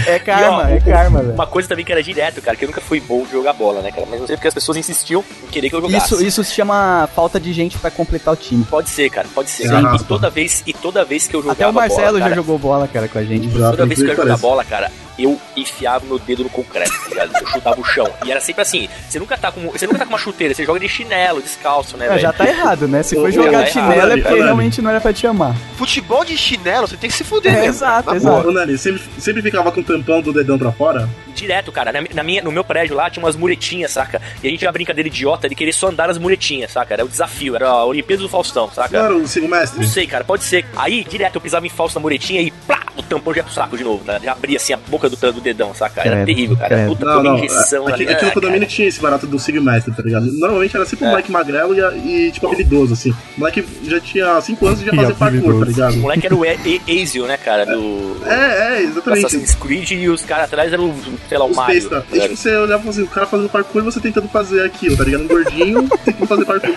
É, 0.06 0.18
karma, 0.18 0.70
E, 0.70 0.72
ó, 0.72 0.76
é 0.76 0.80
karma, 0.80 1.20
velho. 1.20 1.34
Uma 1.34 1.46
coisa 1.46 1.68
também 1.68 1.84
que 1.84 1.92
era 1.92 2.02
direto, 2.02 2.40
cara, 2.42 2.56
que 2.56 2.64
eu 2.64 2.68
nunca 2.68 2.80
fui 2.80 3.00
bom 3.00 3.24
de 3.24 3.32
jogar 3.32 3.52
bola, 3.52 3.80
né, 3.80 3.90
cara? 3.90 4.06
Mas 4.10 4.20
não 4.20 4.26
sei 4.26 4.36
porque 4.36 4.48
as 4.48 4.54
pessoas 4.54 4.76
insistiam 4.76 5.24
em 5.44 5.46
querer 5.46 5.68
que 5.70 5.76
eu 5.76 5.80
jogasse. 5.80 6.14
Isso, 6.14 6.24
isso 6.24 6.44
se 6.44 6.52
chama 6.54 7.08
falta 7.14 7.38
de 7.38 7.52
gente 7.52 7.78
pra 7.78 7.90
completar 7.90 8.34
o 8.34 8.36
time. 8.36 8.64
Pode 8.64 8.90
ser, 8.90 9.08
cara, 9.10 9.26
pode 9.34 9.50
ser. 9.50 9.68
Sim. 9.68 9.94
E 9.94 10.04
toda 10.04 10.28
vez, 10.30 10.62
e 10.66 10.72
toda 10.72 11.04
vez 11.04 11.26
que 11.26 11.36
eu 11.36 11.40
jogava 11.42 11.60
Até 11.60 11.68
o 11.68 11.72
Marcelo 11.72 12.06
bola, 12.06 12.18
já 12.18 12.24
cara, 12.24 12.34
jogou 12.34 12.58
bola, 12.58 12.88
cara, 12.88 13.08
com 13.08 13.18
a 13.18 13.24
gente. 13.24 13.50
Já, 13.50 13.70
Toda 13.70 13.86
vez 13.86 13.98
que 14.00 14.04
eu 14.06 14.10
ia 14.10 14.16
jogar 14.16 14.36
bola, 14.38 14.64
cara, 14.64 14.90
eu 15.18 15.38
enfiava 15.56 16.04
meu 16.06 16.18
dedo 16.18 16.44
no 16.44 16.50
concreto, 16.50 16.92
tá 17.04 17.08
ligado? 17.08 17.32
Eu 17.40 17.46
chutava 17.46 17.80
o 17.80 17.84
chão. 17.84 18.08
E 18.24 18.30
era 18.30 18.40
sempre 18.40 18.62
assim, 18.62 18.88
você 19.08 19.18
nunca 19.18 19.36
tá 19.36 19.50
com, 19.50 19.68
você 19.70 19.86
nunca 19.86 19.98
tá 19.98 20.04
com 20.04 20.12
uma 20.12 20.18
chuteira, 20.18 20.54
você 20.54 20.64
joga 20.64 20.80
de 20.80 20.88
chinelo, 20.88 21.40
descalço, 21.42 21.96
né, 21.96 22.06
É, 22.06 22.08
velho? 22.10 22.20
já 22.20 22.32
tá 22.32 22.46
errado, 22.46 22.86
né? 22.88 23.02
Se 23.02 23.14
foi 23.16 23.30
Ô, 23.30 23.32
jogar 23.32 23.64
tá 23.64 23.70
de 23.70 23.78
errado, 23.78 23.94
chinelo 24.10 24.20
é 24.26 24.30
porque 24.30 24.42
realmente 24.44 24.82
não 24.82 24.90
era 24.90 25.00
pra 25.00 25.12
te 25.12 25.26
amar. 25.26 25.54
Futebol 25.76 26.24
de 26.24 26.36
chinelo, 26.36 26.86
você 26.86 26.96
tem 26.96 27.08
que 27.10 27.16
se 27.16 27.24
fuder 27.24 27.52
É, 27.52 27.56
mesmo. 27.56 27.68
exato, 27.70 28.10
Na 28.10 28.16
exato. 28.16 28.48
Ô, 28.48 28.52
Nani, 28.52 28.76
sempre, 28.78 29.02
sempre 29.18 29.42
ficava 29.42 29.70
com 29.72 29.80
o 29.80 29.84
tampão 29.84 30.20
do 30.20 30.32
dedão 30.32 30.58
pra 30.58 30.72
fora? 30.72 31.08
Direto, 31.34 31.70
cara. 31.70 31.92
Na, 31.92 32.00
na 32.14 32.22
minha, 32.22 32.42
no 32.42 32.50
meu 32.50 32.64
prédio 32.64 32.96
lá 32.96 33.08
tinha 33.08 33.24
umas 33.24 33.36
muretinhas, 33.36 33.92
saca? 33.92 34.20
E 34.42 34.46
a 34.46 34.50
gente 34.50 34.58
tinha 34.58 34.68
uma 34.68 34.72
brincadeira 34.72 35.06
idiota 35.08 35.48
de 35.48 35.54
querer 35.54 35.72
só 35.72 35.88
andar 35.88 36.08
nas 36.08 36.18
muretinhas, 36.18 36.72
saca? 36.72 36.94
Era 36.94 37.04
o 37.04 37.08
desafio, 37.08 37.54
era 37.54 37.68
a 37.68 37.84
Olimpíada 37.84 38.22
do 38.22 38.28
Faustão, 38.28 38.68
saca? 38.72 38.96
era 38.96 39.14
o 39.16 39.20
Mestre? 39.20 39.80
Não 39.80 39.88
sei, 39.88 40.06
cara, 40.06 40.24
pode 40.24 40.42
ser. 40.44 40.64
Aí, 40.76 41.04
direto, 41.08 41.36
eu 41.36 41.40
pisava 41.40 41.64
em 41.66 41.70
falso 41.70 41.94
na 41.94 42.00
muretinha 42.00 42.40
e 42.42 42.50
plá, 42.50 42.82
o 42.96 43.02
tampão 43.02 43.32
já 43.32 43.38
ia 43.38 43.44
pro 43.44 43.52
saco 43.52 43.76
de 43.76 43.84
novo, 43.84 44.02
né? 44.04 44.18
Já 44.22 44.32
abria 44.32 44.56
assim 44.56 44.72
a 44.72 44.76
boca 44.76 45.08
do, 45.08 45.16
do 45.16 45.40
dedão, 45.40 45.72
saca? 45.74 46.00
Era 46.00 46.10
Credo, 46.10 46.26
terrível, 46.26 46.56
cara. 46.56 46.68
credo. 46.74 46.88
Puta, 46.88 47.04
Não, 47.04 47.22
não. 47.22 47.38
injeção 47.38 47.86
Aqui, 47.86 48.02
ali. 48.02 48.12
aqui 48.12 48.24
no 48.24 48.30
Ah, 48.30 48.34
condomínio 48.34 48.60
cara. 48.62 48.70
tinha 48.72 48.88
esse 48.88 49.00
barato 49.00 49.26
do 49.26 49.38
Sigo 49.38 49.60
Mestre, 49.62 49.94
tá 49.94 50.02
ligado? 50.02 50.26
Normalmente 50.32 50.74
era 50.74 50.84
sempre 50.84 51.04
um 51.04 51.08
É. 51.08 51.10
moleque 51.12 51.30
magrelo 51.30 51.74
e, 51.74 52.26
e, 52.26 52.32
tipo, 52.32 52.46
habilidoso, 52.48 52.94
assim. 52.94 53.10
O 53.36 53.40
moleque 53.40 53.64
já 53.84 53.97
tinha 54.00 54.40
5 54.40 54.66
anos 54.66 54.82
e 54.82 54.84
já 54.86 54.92
E 54.92 54.96
fazia 54.96 55.14
parkour, 55.14 55.42
tá 55.54 55.58
O 55.60 55.64
ligado? 55.64 55.96
moleque 55.98 56.26
era 56.26 56.34
o 56.36 56.44
E- 56.44 56.80
E- 56.86 57.00
Ezio, 57.00 57.26
né, 57.26 57.36
cara? 57.36 57.64
Do. 57.66 58.16
É, 58.26 58.78
é, 58.78 58.82
exatamente. 58.82 59.26
Assassin's 59.26 59.54
Creed 59.54 59.90
e 59.92 60.08
os 60.08 60.22
caras 60.22 60.44
atrás 60.46 60.72
eram, 60.72 60.94
sei 61.28 61.38
lá, 61.38 61.44
o 61.44 61.50
Os 61.50 61.56
Mario. 61.56 61.80
besta. 61.90 62.06
E 62.12 62.20
tipo, 62.20 62.36
você 62.36 62.56
olhava 62.56 62.86
e 62.86 62.88
assim, 62.90 63.02
o 63.02 63.06
cara 63.08 63.26
fazendo 63.26 63.48
parkour 63.48 63.82
e 63.82 63.84
você 63.84 64.00
tentando 64.00 64.28
fazer 64.28 64.62
aquilo, 64.64 64.96
tá 64.96 65.04
ligado? 65.04 65.22
Um 65.24 65.28
gordinho 65.28 65.88
tentando 66.04 66.26
fazer 66.26 66.44
parkour. 66.44 66.74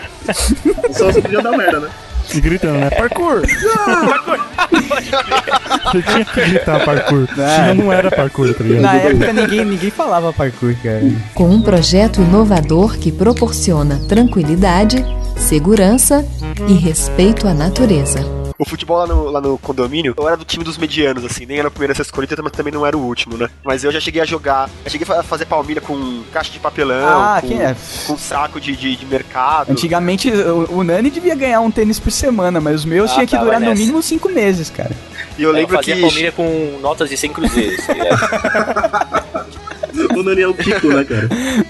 Só 0.93 1.06
você 1.11 1.22
podia 1.22 1.41
dar 1.41 1.57
merda, 1.57 1.80
né? 1.81 1.89
E 2.33 2.41
gritando, 2.41 2.79
né? 2.79 2.89
Parkour! 2.89 3.41
Você 5.91 6.01
tinha 6.01 6.25
que 6.25 6.41
gritar 6.41 6.85
parkour. 6.85 7.27
Senão 7.27 7.75
não 7.75 7.93
era 7.93 8.09
parkour, 8.09 8.53
tá 8.53 8.63
ligado? 8.63 8.81
Na 8.81 8.95
época 8.95 9.33
ninguém, 9.33 9.65
ninguém 9.65 9.91
falava 9.91 10.31
parkour, 10.31 10.73
cara. 10.81 11.01
Com 11.33 11.49
um 11.49 11.61
projeto 11.61 12.21
inovador 12.21 12.97
que 12.97 13.11
proporciona 13.11 13.99
tranquilidade, 14.07 15.03
segurança 15.35 16.25
e 16.67 16.73
respeito 16.73 17.47
à 17.47 17.53
natureza. 17.53 18.40
O 18.61 18.65
futebol 18.69 18.97
lá 18.99 19.07
no, 19.07 19.23
lá 19.31 19.41
no 19.41 19.57
condomínio, 19.57 20.13
eu 20.15 20.27
era 20.27 20.38
do 20.38 20.45
time 20.45 20.63
dos 20.63 20.77
medianos, 20.77 21.25
assim, 21.25 21.47
nem 21.47 21.57
era 21.57 21.67
o 21.67 21.71
primeiro 21.71 21.93
a 21.93 21.95
ser 21.95 22.03
escolhido, 22.03 22.35
mas 22.43 22.51
também 22.51 22.71
não 22.71 22.85
era 22.85 22.95
o 22.95 23.01
último, 23.01 23.35
né? 23.35 23.49
Mas 23.65 23.83
eu 23.83 23.91
já 23.91 23.99
cheguei 23.99 24.21
a 24.21 24.25
jogar, 24.25 24.69
eu 24.85 24.91
cheguei 24.91 25.07
a 25.15 25.23
fazer 25.23 25.45
palmilha 25.45 25.81
com 25.81 26.21
caixa 26.31 26.51
de 26.51 26.59
papelão, 26.59 27.19
Ah, 27.23 27.39
com, 27.41 27.47
quem 27.47 27.59
é? 27.59 27.75
com 28.05 28.15
saco 28.17 28.61
de, 28.61 28.75
de, 28.75 28.95
de 28.95 29.05
mercado. 29.07 29.71
Antigamente 29.71 30.29
o, 30.31 30.77
o 30.77 30.83
Nani 30.83 31.09
devia 31.09 31.33
ganhar 31.33 31.59
um 31.59 31.71
tênis 31.71 31.99
por 31.99 32.11
semana, 32.11 32.61
mas 32.61 32.75
os 32.75 32.85
meus 32.85 33.09
Ah, 33.09 33.13
tinha 33.15 33.25
que 33.25 33.35
tá, 33.35 33.43
durar 33.43 33.59
no 33.59 33.73
mínimo 33.73 33.99
cinco 34.03 34.29
meses, 34.29 34.69
cara. 34.69 34.91
E 35.39 35.41
eu 35.43 35.49
Eu 35.49 35.55
lembro 35.55 35.75
fazia 35.75 35.95
que. 35.95 36.01
palmilha 36.01 36.31
com 36.31 36.77
notas 36.81 37.09
de 37.09 37.17
100 37.17 37.33
cruzeiros. 37.33 37.83
O 40.22 40.23
Nani 40.23 40.41
é 40.41 40.48
o 40.48 40.53
Kiko, 40.53 40.88
né, 40.88 41.03
cara? 41.03 41.27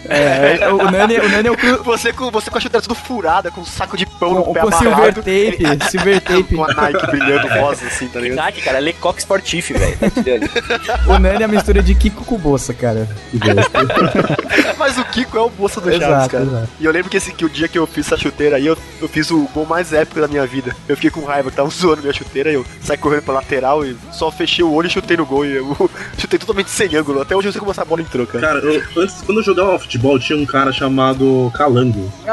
É, 0.10 0.70
o, 0.70 0.76
o 0.76 0.92
Nani, 0.92 1.18
o 1.20 1.30
Nani 1.30 1.48
é 1.48 1.52
o 1.52 1.58
cru, 1.58 1.82
Você 1.84 2.12
com, 2.12 2.30
você 2.30 2.52
com 2.52 2.58
a 2.58 2.62
chuteira 2.62 2.82
tudo 2.82 2.96
furada, 2.96 3.50
com 3.50 3.62
um 3.62 3.66
saco 3.66 3.96
de 3.96 4.06
pão 4.06 4.36
no 4.36 4.44
com, 4.44 4.54
pé 4.54 4.60
com 4.60 4.72
silver 4.74 5.14
tape, 5.16 5.90
silver 5.90 6.22
tape. 6.22 6.56
Com 6.62 6.64
a 6.66 6.74
Nike 6.74 7.08
brilhando 7.08 7.48
rosa, 7.62 7.88
assim, 7.88 8.08
tá 8.08 8.20
ligado? 8.20 8.36
Verdade, 8.36 8.62
cara, 8.62 8.80
Lecoq 8.80 9.20
Sportif, 9.20 9.72
velho. 9.72 9.98
tá? 9.98 11.00
O 11.08 11.18
Nani 11.18 11.42
é 11.42 11.46
a 11.46 11.48
mistura 11.48 11.82
de 11.82 11.96
Kiko 11.96 12.26
com 12.26 12.38
Bolsa, 12.38 12.74
cara. 12.74 13.08
Mas 14.78 14.98
o 14.98 15.06
Kiko 15.12 15.38
é 15.38 15.42
o 15.42 15.50
bolsa 15.50 15.80
do 15.82 15.90
Chaves, 15.92 16.08
Exato, 16.08 16.30
cara. 16.30 16.44
exato. 16.44 16.68
E 16.80 16.86
eu 16.86 16.92
lembro 16.92 17.10
que, 17.10 17.18
esse, 17.18 17.32
que 17.34 17.46
o 17.46 17.50
dia 17.50 17.68
que 17.68 17.78
eu 17.78 17.86
fiz 17.86 18.06
essa 18.08 18.18
chuteira 18.18 18.56
aí, 18.58 18.66
eu, 18.66 18.78
eu 19.02 19.08
fiz 19.08 19.30
o 19.32 19.48
gol 19.54 19.66
mais 19.66 19.94
épico 19.94 20.20
da 20.20 20.28
minha 20.28 20.46
vida. 20.46 20.76
Eu 20.88 20.96
fiquei 20.96 21.10
com 21.12 21.24
raiva, 21.26 21.50
que 21.50 21.56
tava 21.58 21.70
zoando 21.72 22.02
minha 22.02 22.14
chuteira, 22.14 22.52
eu 22.52 22.66
saí 22.84 22.98
correndo 22.98 23.24
pra 23.24 23.34
lateral 23.36 23.86
e 23.86 23.96
só 24.12 24.32
fechei 24.32 24.64
o 24.64 24.72
olho 24.74 24.88
e 24.88 24.90
chutei 24.90 25.18
no 25.18 25.26
gol. 25.26 25.46
E 25.46 25.56
eu 25.58 25.90
chutei 26.18 26.40
totalmente 26.40 26.70
sem 26.70 26.96
ângulo. 26.96 27.22
Até 27.22 27.36
hoje 27.36 27.48
eu 27.48 27.52
sei 27.52 27.60
como 27.60 27.72
essa 27.72 27.86
bola 27.86 28.02
entrou, 28.02 28.26
cara. 28.26 28.48
Cara, 28.48 28.60
eu- 28.60 29.04
antes, 29.04 29.16
quando 29.26 29.40
eu 29.40 29.44
jogava 29.44 29.78
futebol, 29.80 30.18
tinha 30.20 30.38
um 30.38 30.46
cara 30.46 30.72
chamado 30.72 31.52
Calango. 31.56 32.12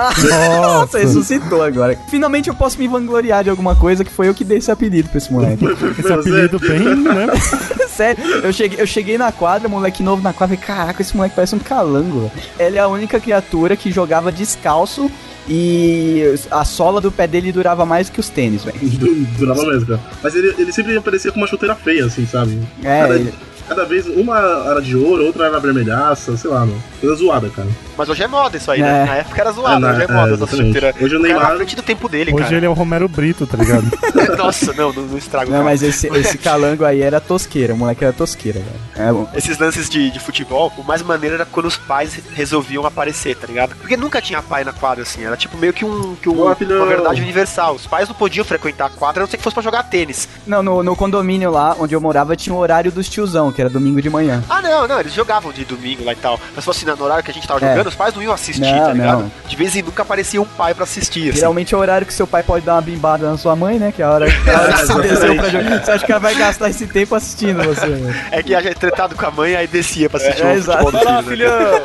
Nossa, 0.63 0.99
ressuscitou 0.99 1.63
agora. 1.63 1.99
Finalmente 2.11 2.49
eu 2.49 2.55
posso 2.55 2.79
me 2.79 2.87
vangloriar 2.89 3.45
de 3.45 3.51
alguma 3.51 3.75
coisa 3.75 4.05
que 4.05 4.13
foi 4.13 4.29
eu 4.29 4.35
que 4.35 4.45
dei 4.45 4.59
esse 4.59 4.71
apelido 4.71 5.09
pra 5.09 5.19
esse 5.19 5.33
moleque. 5.33 5.65
Esse 5.99 6.13
apelido 6.13 6.59
bem, 6.59 6.79
né? 6.97 7.27
Sério, 7.99 8.23
eu 8.45 8.53
cheguei, 8.53 8.81
eu 8.81 8.87
cheguei 8.87 9.19
na 9.19 9.33
quadra, 9.33 9.69
moleque 9.69 10.05
novo 10.05 10.23
na 10.23 10.33
quadra, 10.33 10.55
e 10.55 10.59
caraca, 10.59 11.03
esse 11.03 11.17
moleque 11.17 11.35
parece 11.35 11.57
um 11.57 11.59
calango. 11.59 12.31
Ele 12.57 12.77
é 12.77 12.81
a 12.81 12.87
única 12.87 13.19
criatura 13.19 13.77
que 13.77 13.91
jogava 13.91 14.31
descalço 14.31 15.11
e 15.49 16.23
a 16.49 16.65
sola 16.65 17.01
do 17.01 17.11
pé 17.11 17.27
dele 17.27 17.51
durava 17.51 17.85
mais 17.85 18.09
que 18.09 18.21
os 18.21 18.29
tênis, 18.29 18.63
velho. 18.63 18.79
Durava 19.37 19.65
mesmo, 19.65 19.87
cara. 19.89 20.01
Mas 20.23 20.37
ele, 20.37 20.55
ele 20.59 20.73
sempre 20.73 20.97
aparecia 20.97 21.33
com 21.33 21.39
uma 21.39 21.47
chuteira 21.49 21.75
feia, 21.75 22.07
assim, 22.07 22.25
sabe? 22.25 22.61
É, 22.85 23.01
cada, 23.01 23.15
ele- 23.17 23.35
cada 23.69 23.85
vez, 23.85 24.07
uma 24.07 24.39
era 24.71 24.81
de 24.81 24.97
ouro, 24.97 25.27
outra 25.27 25.47
era 25.47 25.61
vermelhaça, 25.61 26.37
sei 26.37 26.51
lá, 26.51 26.61
mano. 26.61 26.83
Coisa 27.01 27.15
zoada, 27.17 27.49
cara. 27.51 27.69
Mas 27.97 28.09
hoje 28.09 28.23
é 28.23 28.27
moda 28.29 28.57
isso 28.57 28.71
aí, 28.71 28.81
É. 28.81 28.83
né? 28.85 29.05
Na 29.05 29.15
época 29.17 29.41
era 29.41 29.53
zoado, 29.53 29.77
É, 29.77 29.79
na- 29.79 29.91
hoje 29.91 30.01
é 30.01 30.05
é, 30.05 30.13
moda 30.13 30.35
essa 30.45 30.57
chuteira. 30.57 30.95
Hoje 31.01 31.17
o 31.17 31.21
cara 31.23 31.33
Neymar- 31.35 31.51
na 31.51 31.57
frente 31.57 31.77
do 31.77 31.83
tempo 31.83 32.09
dele, 32.09 32.33
Hoje 32.33 32.45
cara. 32.45 32.57
ele 32.57 32.67
é 32.67 32.69
o 32.69 32.73
Romero 32.73 33.09
Brito, 33.09 33.47
tá 33.47 33.57
ligado? 33.57 33.85
Nossa, 34.37 34.73
não, 34.73 34.93
não, 34.93 35.03
não 35.05 35.19
estraga 35.19 35.47
o 35.47 35.51
Não, 35.51 35.59
cara. 35.61 35.65
mas 35.71 35.83
esse, 35.83 36.07
esse 36.09 36.39
calango 36.39 36.85
aí 36.85 37.03
era 37.03 37.21
tosqueira, 37.21 37.75
o 37.75 37.77
moleque 37.77 38.05
era 38.05 38.13
tosqueira, 38.13 38.61
velho. 38.61 39.09
É, 39.09 39.13
bom. 39.13 39.29
Esses 39.35 39.59
lances 39.59 39.89
de, 39.89 40.11
de 40.11 40.19
futebol, 40.21 40.73
o 40.79 40.83
mais 40.83 41.03
maneiro 41.03 41.35
era 41.37 41.45
quando 41.47 41.67
os 41.67 41.77
pais 41.77 42.19
resolviam 42.35 42.85
aparecer, 42.87 43.37
tá 43.37 43.47
ligado? 43.47 43.75
Porque 43.77 43.97
nunca 43.97 44.21
tinha 44.23 44.43
pai 44.43 44.65
na 44.65 44.73
quadra, 44.73 45.03
assim. 45.03 45.25
Era 45.25 45.37
tipo 45.37 45.57
meio 45.57 45.73
que 45.73 45.85
um, 45.85 46.15
que 46.17 46.29
um- 46.29 46.35
Boa, 46.35 46.57
uma 46.61 46.87
verdade 46.87 47.21
universal. 47.21 47.75
Os 47.75 47.87
pais 47.87 48.09
não 48.09 48.15
podiam 48.15 48.45
frequentar 48.45 48.87
a 48.87 48.91
quadra, 48.91 49.23
a 49.23 49.25
não 49.25 49.31
ser 49.31 49.37
que 49.37 49.43
fosse 49.43 49.55
pra 49.55 49.63
jogar 49.63 49.83
tênis. 49.85 50.29
Não, 50.47 50.63
no, 50.63 50.83
no 50.83 50.95
condomínio 50.97 51.51
lá 51.51 51.77
onde 51.79 51.95
eu 51.95 52.01
morava 52.01 52.37
tinha 52.37 52.55
o 52.55 52.59
horário 52.59 52.91
dos 52.93 53.09
tiozão, 53.09 53.51
que 53.59 53.63
era 53.63 53.69
domingo 53.69 54.01
de 54.01 54.09
manhã. 54.09 54.41
Ah, 54.49 54.63
não, 54.63 54.87
não, 54.87 55.01
eles 55.01 55.13
jogavam 55.13 55.51
de 55.53 55.65
domingo 55.65 56.05
lá 56.05 56.13
e 56.13 56.17
tal. 56.17 56.39
Mas 56.55 56.63
se 56.63 56.65
fosse 56.65 56.87
no 56.87 57.03
horário 57.05 57.25
que 57.25 57.31
a 57.33 57.35
gente 57.35 57.49
tava 57.49 57.59
É. 57.65 57.71
jogando, 57.71 57.89
os 57.89 57.95
pais 57.97 58.15
não 58.15 58.23
iam 58.23 58.33
assistir, 58.33 58.61
Não, 58.61 58.87
tá 58.87 58.93
ligado? 58.93 59.19
não. 59.23 59.33
De 59.49 59.57
vez 59.57 59.75
em 59.75 59.83
nunca 59.83 60.03
aparecia 60.03 60.41
um 60.41 60.45
pai 60.45 60.75
pra 60.75 60.85
assistir, 60.85 61.31
assim. 61.31 61.39
Geralmente 61.41 61.75
é 61.75 61.77
o 61.77 61.81
horário 61.81 62.07
que 62.07 62.15
seu 62.15 62.25
pai 62.25 62.45
pode 62.45 62.65
dar 62.65 62.75
uma 62.77 62.83
bimbada 62.83 63.29
na 63.29 63.37
sua 63.37 63.57
mãe, 63.57 63.77
né? 63.77 63.91
Que 63.91 64.01
é 64.01 64.05
a 64.05 64.11
hora, 64.13 64.27
que, 64.31 64.49
a 64.51 64.61
hora 64.61 64.73
que 64.75 64.87
você 64.87 65.01
desceu 65.03 65.35
pra 65.35 65.49
jogar. 65.49 65.85
Você 65.85 65.91
acha 65.91 66.07
que 66.07 66.13
ela 66.13 66.21
vai 66.21 66.35
gastar 66.37 66.71
esse 66.71 66.87
tempo 66.87 67.17
assistindo 67.17 67.65
você, 67.65 67.87
né? 67.87 68.29
É 68.31 68.43
que 68.45 68.55
a 68.55 68.61
gente 68.61 68.77
tretado 68.77 69.17
com 69.17 69.27
a 69.27 69.31
mãe, 69.33 69.57
aí 69.57 69.67
descia 69.67 70.09
pra 70.09 70.21
assistir 70.21 70.43
É, 70.43 70.47
o 70.47 70.57
exato. 70.57 70.85
futebol 70.85 71.23
do 71.23 71.29
filho, 71.29 71.49
né? 71.49 71.81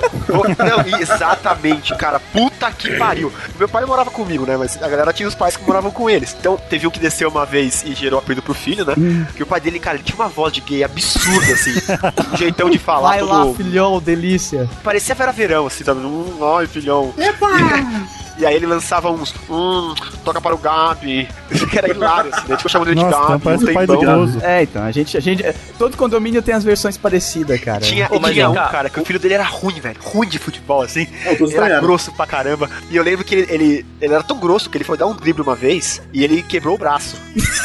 Não, 0.69 0.99
e- 0.99 1.01
exatamente, 1.01 1.95
cara. 1.95 2.19
Puta 2.19 2.71
que 2.71 2.91
pariu. 2.97 3.33
Meu 3.57 3.67
pai 3.67 3.83
morava 3.85 4.11
comigo, 4.11 4.45
né? 4.45 4.55
Mas 4.57 4.77
a 4.81 4.87
galera 4.87 5.11
tinha 5.11 5.27
os 5.27 5.33
pais 5.33 5.57
que 5.57 5.65
moravam 5.65 5.89
com 5.89 6.07
eles. 6.07 6.35
Então, 6.39 6.55
teve 6.69 6.85
um 6.85 6.91
que 6.91 6.99
desceu 6.99 7.29
uma 7.29 7.45
vez 7.47 7.83
e 7.83 7.93
gerou 7.95 8.19
apelido 8.19 8.43
pro 8.43 8.53
filho, 8.53 8.85
né? 8.85 8.93
Hum. 8.95 9.25
Que 9.35 9.41
o 9.41 9.45
pai 9.47 9.59
dele, 9.59 9.79
cara, 9.79 9.95
ele 9.97 10.03
tinha 10.03 10.15
uma 10.15 10.27
voz 10.29 10.53
de 10.53 10.61
gay 10.61 10.83
absurda, 10.83 11.51
assim. 11.69 12.33
um 12.33 12.37
jeitão 12.37 12.69
de 12.69 12.77
falar 12.77 13.09
Vai 13.09 13.21
lá, 13.21 13.53
filhão, 13.53 13.99
delícia. 13.99 14.69
Parecia 14.83 15.15
Vera 15.15 15.31
Verão, 15.31 15.67
assim, 15.67 15.83
sabe? 15.83 16.01
Um, 16.01 16.55
ai, 16.55 16.67
filhão. 16.67 17.13
E 18.37 18.45
aí 18.45 18.55
ele 18.55 18.65
lançava 18.65 19.11
uns, 19.11 19.33
hum, 19.49 19.93
toca 20.25 20.41
para 20.41 20.55
o 20.55 20.57
Gabi. 20.57 21.27
Que 21.69 21.77
era 21.77 21.89
hilário, 21.89 22.31
assim, 22.33 22.47
né? 22.49 22.57
Tipo, 22.57 22.69
chamando 22.69 22.89
ele 22.89 23.03
de 23.03 23.09
Gabi. 23.09 23.23
então 23.25 23.39
parece 23.39 23.65
um 23.65 23.69
o 23.69 23.73
pai 23.73 23.87
do. 23.87 23.97
Bozo. 23.97 24.39
É, 24.43 24.63
então, 24.63 24.83
a 24.83 24.91
gente, 24.91 25.15
a 25.17 25.19
gente. 25.19 25.43
Todo 25.77 25.95
condomínio 25.97 26.41
tem 26.41 26.53
as 26.53 26.63
versões 26.63 26.97
parecidas, 26.97 27.59
cara. 27.61 27.81
Tinha, 27.81 28.07
Pô, 28.09 28.19
tinha 28.19 28.49
um 28.49 28.53
cara 28.53 28.89
que 28.89 28.99
o 28.99 29.05
filho 29.05 29.19
dele 29.19 29.35
era 29.35 29.43
ruim, 29.43 29.79
velho. 29.79 29.97
Ruim 30.01 30.27
de 30.27 30.37
futebol, 30.39 30.81
assim. 30.81 31.07
É, 31.25 31.37
era 31.55 31.79
grosso 31.79 32.11
pra 32.11 32.25
caramba. 32.25 32.69
E 32.89 32.95
eu 32.95 33.03
lembro 33.03 33.23
que 33.23 33.33
ele, 33.35 33.47
ele, 33.49 33.85
ele 34.01 34.13
era 34.13 34.23
tão 34.23 34.37
grosso 34.39 34.69
que 34.69 34.77
ele 34.77 34.83
foi 34.83 34.97
dar 34.97 35.05
um 35.07 35.15
drible 35.15 35.41
uma 35.43 35.55
vez 35.55 36.01
e 36.11 36.23
ele 36.23 36.41
quebrou 36.41 36.75
o 36.75 36.77
braço. 36.77 37.15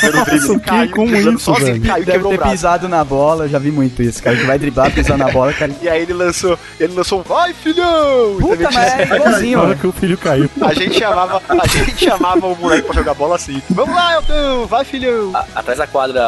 Dando 0.02 0.24
drible. 0.24 0.38
Nossa, 0.48 0.52
Ele 0.52 0.60
que- 0.60 0.66
caiu, 0.66 0.90
como 0.92 1.16
isso, 1.16 1.38
sozinho, 1.40 1.66
velho? 1.66 1.86
caiu 1.86 2.04
Deve 2.04 2.28
ter 2.28 2.40
pisado 2.42 2.88
na 2.88 3.04
bola, 3.04 3.44
eu 3.44 3.48
já 3.48 3.58
vi 3.58 3.70
muito 3.70 4.02
isso, 4.02 4.22
cara. 4.22 4.36
Que 4.36 4.44
vai 4.44 4.58
driblar, 4.58 4.90
pisar 4.92 5.18
na 5.18 5.30
bola, 5.30 5.52
cara. 5.52 5.72
E 5.82 5.88
aí 5.88 6.02
ele 6.02 6.12
lançou, 6.12 6.58
ele 6.78 6.94
lançou 6.94 7.20
um 7.20 7.22
vai, 7.22 7.52
filhão! 7.54 8.36
Puta, 8.40 8.70
mas 8.72 8.76
é 8.76 9.02
igualzinho, 9.16 9.58
Na 9.58 9.64
hora 9.64 9.72
ó. 9.72 9.80
que 9.80 9.86
o 9.86 9.92
filho 9.92 10.18
caiu. 10.18 10.48
A 10.60 10.74
gente 10.74 10.98
chamava, 10.98 11.42
a 11.48 11.66
gente 11.66 12.04
chamava 12.04 12.46
o 12.46 12.56
moleque 12.56 12.82
pra 12.86 12.94
jogar 12.94 13.14
bola 13.14 13.36
assim. 13.36 13.62
Vamos 13.70 13.94
lá, 13.94 14.14
Elton, 14.14 14.66
vai, 14.66 14.84
filhão! 14.84 15.30
A- 15.34 15.44
atrás 15.56 15.78
da 15.78 15.86
quadra 15.86 16.20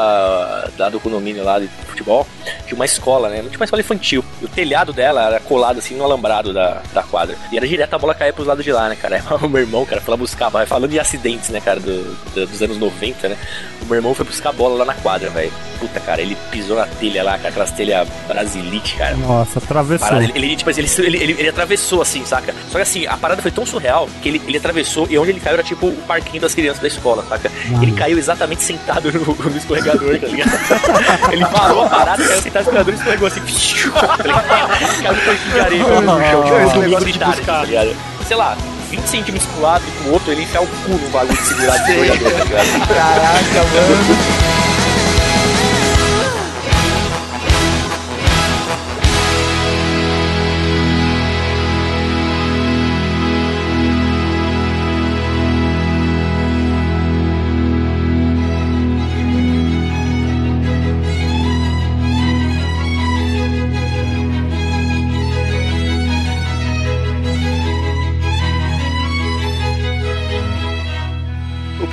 lá 0.78 0.88
do 0.88 1.00
condomínio 1.00 1.44
lá 1.44 1.58
de 1.58 1.68
futebol, 1.88 2.26
tinha 2.66 2.74
uma 2.76 2.84
escola, 2.84 3.28
né? 3.28 3.40
Tinha 3.42 3.56
uma 3.58 3.64
escola 3.64 3.80
infantil. 3.80 4.24
E 4.40 4.44
o 4.44 4.48
telhado 4.48 4.92
dela 4.92 5.26
era 5.26 5.40
colado 5.40 5.78
assim 5.78 5.94
no 5.96 6.04
alambrado 6.04 6.52
da, 6.52 6.82
da 6.92 7.02
quadra. 7.02 7.36
E 7.52 7.56
era 7.56 7.66
direto 7.66 7.94
a 7.94 7.98
bola 7.98 8.14
cair 8.14 8.32
pros 8.32 8.46
lados 8.46 8.64
de 8.64 8.72
lá, 8.72 8.88
né, 8.88 8.96
cara? 8.96 9.22
O 9.42 9.48
meu 9.48 9.60
irmão, 9.62 9.84
cara, 9.84 10.00
foi 10.00 10.12
lá 10.12 10.16
buscar, 10.16 10.48
vai 10.48 10.66
falando 10.66 10.90
de 10.90 10.98
acidentes, 11.00 11.48
né, 11.50 11.60
cara, 11.60 11.80
do- 11.80 12.14
do- 12.34 12.46
dos 12.46 12.62
anos 12.62 12.78
90, 12.78 13.28
né? 13.28 13.36
O 13.82 13.86
meu 13.86 13.96
irmão 13.96 14.14
foi 14.14 14.24
buscar 14.24 14.50
a 14.50 14.52
bola 14.52 14.78
lá 14.78 14.84
na 14.84 14.94
quadra, 14.94 15.30
velho. 15.30 15.52
Puta, 15.78 15.98
cara, 16.00 16.20
ele 16.20 16.36
pisou 16.50 16.76
na 16.76 16.86
telha 16.86 17.22
lá, 17.24 17.36
cara, 17.38 17.48
aquelas 17.48 17.70
telhas 17.72 18.06
brasilite, 18.28 18.96
cara. 18.96 19.16
Nossa, 19.16 19.58
atravessou. 19.58 20.06
Parada, 20.08 20.24
ele, 20.24 20.32
ele, 20.36 20.56
tipo, 20.56 20.68
assim, 20.70 20.80
ele, 20.80 20.90
ele, 21.06 21.16
ele, 21.22 21.32
ele 21.40 21.48
atravessou 21.48 22.02
assim, 22.02 22.24
saca? 22.24 22.54
Só 22.70 22.76
que 22.78 22.82
assim, 22.82 23.06
a 23.06 23.16
parada 23.16 23.40
foi 23.42 23.50
tão 23.50 23.64
surreal 23.66 24.08
que 24.20 24.28
ele, 24.28 24.42
ele 24.46 24.58
atravessou 24.58 25.06
e 25.10 25.18
onde 25.18 25.30
ele 25.30 25.40
caiu 25.40 25.54
era 25.54 25.62
tipo 25.62 25.88
o 25.88 25.96
parquinho 26.02 26.40
das 26.40 26.54
crianças 26.54 26.80
da 26.80 26.88
escola, 26.88 27.24
saca? 27.28 27.50
Ele 27.80 27.92
caiu 27.92 28.18
exatamente 28.18 28.62
sentado 28.62 29.10
no, 29.12 29.34
no 29.34 29.56
escorregador, 29.56 30.18
tá 30.18 30.26
ligado? 30.26 30.50
ele 31.32 31.46
parou 31.46 31.82
a 31.82 31.88
parada, 31.88 32.26
caiu 32.26 32.42
sentado 32.42 32.64
no 32.64 32.70
escorregador 32.70 32.94
e 32.94 32.96
escorregou 32.96 33.28
assim. 33.28 33.40
tá 33.90 34.18
caiu 34.18 35.14
no 35.14 35.20
tanquinho 35.20 35.52
de 35.52 35.60
areia 35.60 35.82
no 35.82 36.06
chão, 36.06 36.44
tipo, 36.44 36.56
Esse 36.60 36.78
um 36.78 36.80
negócio 36.82 37.06
de 37.06 37.12
de 37.12 37.24
buscar. 37.24 37.66
tá? 37.66 38.24
Sei 38.26 38.36
lá, 38.36 38.56
20 38.90 39.06
centímetros 39.06 39.50
pro 39.52 39.62
lado 39.62 39.84
e 39.86 40.02
pro 40.02 40.12
outro, 40.12 40.32
ele 40.32 40.42
enfiar 40.42 40.62
o 40.62 40.66
cu 40.66 40.90
no 40.90 41.08
bagulho 41.10 41.36
de 41.36 41.46
segurar 41.46 41.76
do 41.76 41.90
escorregador, 41.90 42.32
tá 42.32 42.44
ligado? 42.44 42.88
Caraca, 42.88 43.64
mano. 43.72 44.69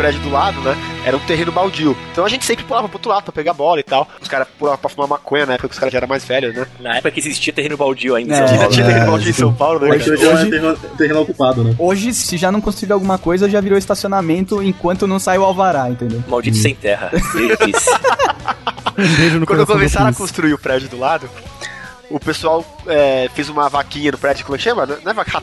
Prédio 0.07 0.21
do 0.21 0.29
lado, 0.29 0.61
né? 0.61 0.73
Era 1.05 1.17
um 1.17 1.19
terreno 1.19 1.51
baldio. 1.51 1.95
Então 2.13 2.23
a 2.25 2.29
gente 2.29 2.45
sempre 2.45 2.63
pulava 2.63 2.88
pro 2.88 2.95
outro 2.97 3.09
lado 3.11 3.23
pra 3.23 3.34
pegar 3.34 3.51
bola 3.53 3.79
e 3.79 3.84
tal. 3.84 4.07
Os 4.21 4.27
caras 4.29 4.47
pulavam 4.57 4.79
pra 4.79 4.89
fumar 4.89 5.07
maconha 5.09 5.45
na 5.45 5.53
época 5.55 5.67
que 5.67 5.73
os 5.73 5.79
caras 5.79 5.91
já 5.91 5.99
eram 5.99 6.07
mais 6.07 6.23
velhos, 6.23 6.55
né? 6.55 6.65
Na 6.79 6.93
época 6.95 7.11
que 7.11 7.19
existia 7.19 7.51
terreno 7.51 7.75
baldio 7.75 8.15
ainda. 8.15 8.34
É, 8.35 8.49
Ainda 8.51 8.67
tinha 8.69 8.85
terreno 8.85 9.11
baldio 9.11 9.29
em 9.29 9.34
São 9.34 9.53
Paulo, 9.53 9.79
né? 9.81 9.89
Hoje, 9.89 10.09
é 10.09 10.13
Hoje- 10.13 10.49
terreno, 10.49 10.77
terreno 10.97 11.21
ocupado, 11.21 11.63
né? 11.63 11.75
Hoje, 11.77 12.13
se 12.13 12.38
já 12.38 12.49
não 12.51 12.61
construíram 12.61 12.95
alguma 12.95 13.17
coisa, 13.17 13.49
já 13.49 13.59
virou 13.59 13.77
estacionamento 13.77 14.63
enquanto 14.63 15.05
não 15.05 15.19
sai 15.19 15.38
o 15.38 15.43
alvará, 15.43 15.89
entendeu? 15.89 16.23
Maldito 16.27 16.57
sem 16.57 16.73
terra. 16.73 17.11
Beijo 18.95 19.39
no 19.39 19.45
Quando 19.45 19.65
começaram 19.67 20.07
a 20.07 20.13
construir 20.13 20.53
o 20.53 20.57
prédio 20.57 20.88
do 20.89 20.97
lado, 20.97 21.29
o 22.09 22.19
pessoal 22.19 22.65
é, 22.88 23.29
fez 23.35 23.49
uma 23.49 23.67
vaquinha 23.69 24.11
no 24.11 24.17
prédio, 24.17 24.45
como 24.45 24.55
é 24.55 24.57
que 24.57 24.63
chama? 24.63 24.85
Não 25.03 25.11
é 25.11 25.13
vaca, 25.13 25.41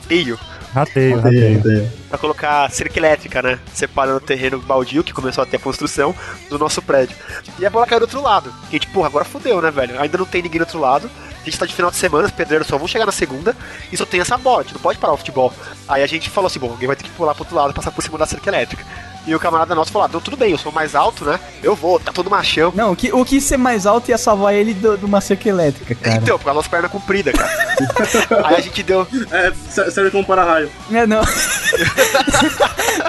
rateio. 0.74 1.20
Rateio, 1.20 1.56
rateio. 1.56 1.92
Pra 2.08 2.18
colocar 2.18 2.70
cerca 2.70 2.98
elétrica, 2.98 3.40
né? 3.40 3.58
Separando 3.72 4.18
o 4.18 4.20
terreno 4.20 4.58
baldio, 4.60 5.04
que 5.04 5.12
começou 5.12 5.42
a 5.42 5.46
ter 5.46 5.56
a 5.56 5.60
construção, 5.60 6.14
do 6.50 6.58
nosso 6.58 6.82
prédio. 6.82 7.16
E 7.58 7.64
a 7.64 7.70
bola 7.70 7.86
caiu 7.86 8.00
do 8.00 8.04
outro 8.04 8.20
lado. 8.20 8.52
E 8.64 8.68
a 8.68 8.72
gente, 8.72 8.88
porra, 8.88 9.06
agora 9.06 9.24
fudeu, 9.24 9.62
né, 9.62 9.70
velho? 9.70 10.00
Ainda 10.00 10.18
não 10.18 10.26
tem 10.26 10.42
ninguém 10.42 10.58
do 10.58 10.64
outro 10.64 10.80
lado. 10.80 11.08
A 11.40 11.44
gente 11.44 11.58
tá 11.58 11.66
de 11.66 11.74
final 11.74 11.90
de 11.90 11.98
semana, 11.98 12.26
os 12.26 12.32
pedreiros 12.32 12.66
só 12.66 12.78
vão 12.78 12.88
chegar 12.88 13.04
na 13.04 13.12
segunda 13.12 13.54
e 13.92 13.96
só 13.98 14.06
tem 14.06 14.18
essa 14.18 14.38
bola, 14.38 14.60
a 14.60 14.62
gente 14.62 14.72
não 14.72 14.80
pode 14.80 14.98
parar 14.98 15.12
o 15.12 15.18
futebol. 15.18 15.52
Aí 15.86 16.02
a 16.02 16.06
gente 16.06 16.30
falou 16.30 16.46
assim, 16.46 16.58
bom, 16.58 16.70
alguém 16.70 16.86
vai 16.86 16.96
ter 16.96 17.04
que 17.04 17.10
pular 17.10 17.34
pro 17.34 17.42
outro 17.42 17.54
lado 17.54 17.70
e 17.70 17.74
passar 17.74 17.90
por 17.90 18.02
cima 18.02 18.16
da 18.16 18.24
cerca 18.24 18.48
elétrica. 18.48 18.82
E 19.26 19.34
o 19.34 19.40
camarada 19.40 19.74
nosso 19.74 19.90
falou, 19.90 20.04
ah, 20.04 20.08
então 20.08 20.20
tudo 20.20 20.36
bem, 20.36 20.52
eu 20.52 20.58
sou 20.58 20.70
mais 20.70 20.94
alto, 20.94 21.24
né? 21.24 21.40
Eu 21.62 21.74
vou, 21.74 21.98
tá 21.98 22.12
todo 22.12 22.28
machão. 22.30 22.72
Não, 22.74 22.92
o 22.92 22.96
que, 22.96 23.10
o 23.12 23.24
que 23.24 23.40
ser 23.40 23.56
mais 23.56 23.86
alto 23.86 24.10
ia 24.10 24.18
salvar 24.18 24.52
ele 24.54 24.74
do- 24.74 24.98
de 24.98 25.04
uma 25.04 25.20
cerca 25.20 25.48
elétrica, 25.48 25.94
cara. 25.94 26.16
Então, 26.16 26.38
por 26.38 26.44
causa 26.44 26.60
das 26.60 26.68
pernas 26.68 26.90
compridas, 26.90 27.34
cara. 27.34 27.50
Aí 28.46 28.56
a 28.56 28.60
gente 28.60 28.82
deu. 28.82 29.06
É, 29.30 29.52
se- 29.70 29.90
serve 29.90 30.10
como 30.10 30.24
para-raio. 30.24 30.70
É, 30.92 31.06
não. 31.06 31.22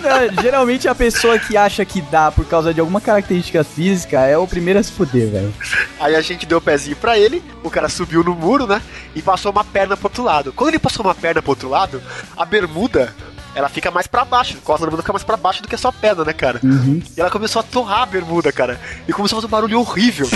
Não, 0.01 0.41
Geralmente 0.41 0.87
a 0.87 0.95
pessoa 0.95 1.37
que 1.39 1.55
acha 1.57 1.83
que 1.85 2.01
dá 2.01 2.31
por 2.31 2.45
causa 2.45 2.73
de 2.73 2.79
alguma 2.79 2.99
característica 3.01 3.63
física 3.63 4.19
é 4.21 4.37
o 4.37 4.47
primeiro 4.47 4.79
a 4.79 4.83
se 4.83 4.91
fuder, 4.91 5.29
velho. 5.29 5.53
Aí 5.99 6.15
a 6.15 6.21
gente 6.21 6.45
deu 6.45 6.57
o 6.57 6.61
pezinho 6.61 6.95
pra 6.95 7.17
ele, 7.17 7.43
o 7.63 7.69
cara 7.69 7.89
subiu 7.89 8.23
no 8.23 8.33
muro, 8.35 8.65
né? 8.67 8.81
E 9.15 9.21
passou 9.21 9.51
uma 9.51 9.63
perna 9.63 9.95
pro 9.95 10.07
outro 10.07 10.23
lado. 10.23 10.53
Quando 10.53 10.69
ele 10.69 10.79
passou 10.79 11.05
uma 11.05 11.15
perna 11.15 11.41
pro 11.41 11.51
outro 11.51 11.69
lado, 11.69 12.01
a 12.37 12.45
bermuda. 12.45 13.13
Ela 13.55 13.69
fica 13.69 13.89
mais 13.89 14.05
pra 14.05 14.25
baixo, 14.25 14.57
a 14.57 14.65
costa 14.65 14.81
da 14.81 14.87
bermuda 14.87 15.01
fica 15.01 15.13
mais 15.13 15.23
pra 15.23 15.37
baixo 15.37 15.61
do 15.61 15.67
que 15.69 15.75
a 15.75 15.77
sua 15.77 15.91
perna, 15.93 16.25
né, 16.25 16.33
cara? 16.33 16.59
Uhum. 16.61 17.01
E 17.15 17.19
ela 17.21 17.29
começou 17.31 17.61
a 17.61 17.63
torrar 17.63 18.01
a 18.01 18.05
bermuda, 18.05 18.51
cara. 18.51 18.79
E 19.07 19.13
começou 19.13 19.37
a 19.37 19.41
fazer 19.41 19.47
um 19.47 19.55
barulho 19.55 19.79
horrível. 19.79 20.27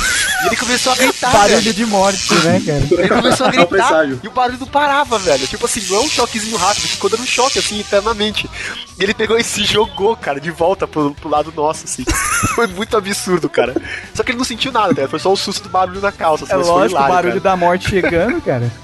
E 0.43 0.47
ele 0.47 0.55
começou 0.55 0.93
a 0.93 0.95
gritar, 0.95 1.31
Barulho 1.33 1.57
velho. 1.61 1.73
de 1.73 1.85
morte, 1.85 2.33
né, 2.35 2.61
cara? 2.65 3.01
Ele 3.01 3.09
começou 3.09 3.45
a 3.45 3.49
É 3.49 3.59
o 3.61 3.67
gritar 3.67 4.07
e 4.23 4.27
o 4.27 4.31
barulho 4.31 4.57
não 4.59 4.67
parava, 4.67 5.19
velho. 5.19 5.45
Tipo 5.47 5.65
assim, 5.65 5.81
não 5.89 5.97
é 5.97 5.99
um 6.05 6.07
choquezinho 6.09 6.55
rápido, 6.55 6.87
ficou 6.87 7.09
dando 7.09 7.25
choque, 7.25 7.59
assim, 7.59 7.79
eternamente. 7.81 8.49
E 8.97 9.03
ele 9.03 9.13
pegou 9.13 9.37
e 9.37 9.43
se 9.43 9.65
jogou, 9.65 10.15
cara, 10.15 10.39
de 10.39 10.49
volta 10.51 10.87
pro, 10.87 11.13
pro 11.13 11.29
lado 11.29 11.51
nosso, 11.53 11.83
assim. 11.85 12.05
Foi 12.55 12.67
muito 12.67 12.95
absurdo, 12.95 13.49
cara. 13.49 13.75
Só 14.13 14.23
que 14.23 14.31
ele 14.31 14.37
não 14.37 14.45
sentiu 14.45 14.71
nada, 14.71 14.95
cara. 14.95 15.07
Foi 15.09 15.19
só 15.19 15.31
o 15.31 15.35
susto 15.35 15.63
do 15.63 15.69
barulho 15.69 15.99
na 15.99 16.11
calça, 16.11 16.45
assim, 16.45 16.53
É 16.53 16.55
lógico, 16.55 16.77
o 16.79 16.85
hilário, 16.85 17.13
barulho 17.15 17.41
cara. 17.41 17.43
da 17.43 17.57
morte 17.57 17.89
chegando, 17.89 18.41
cara. 18.41 18.71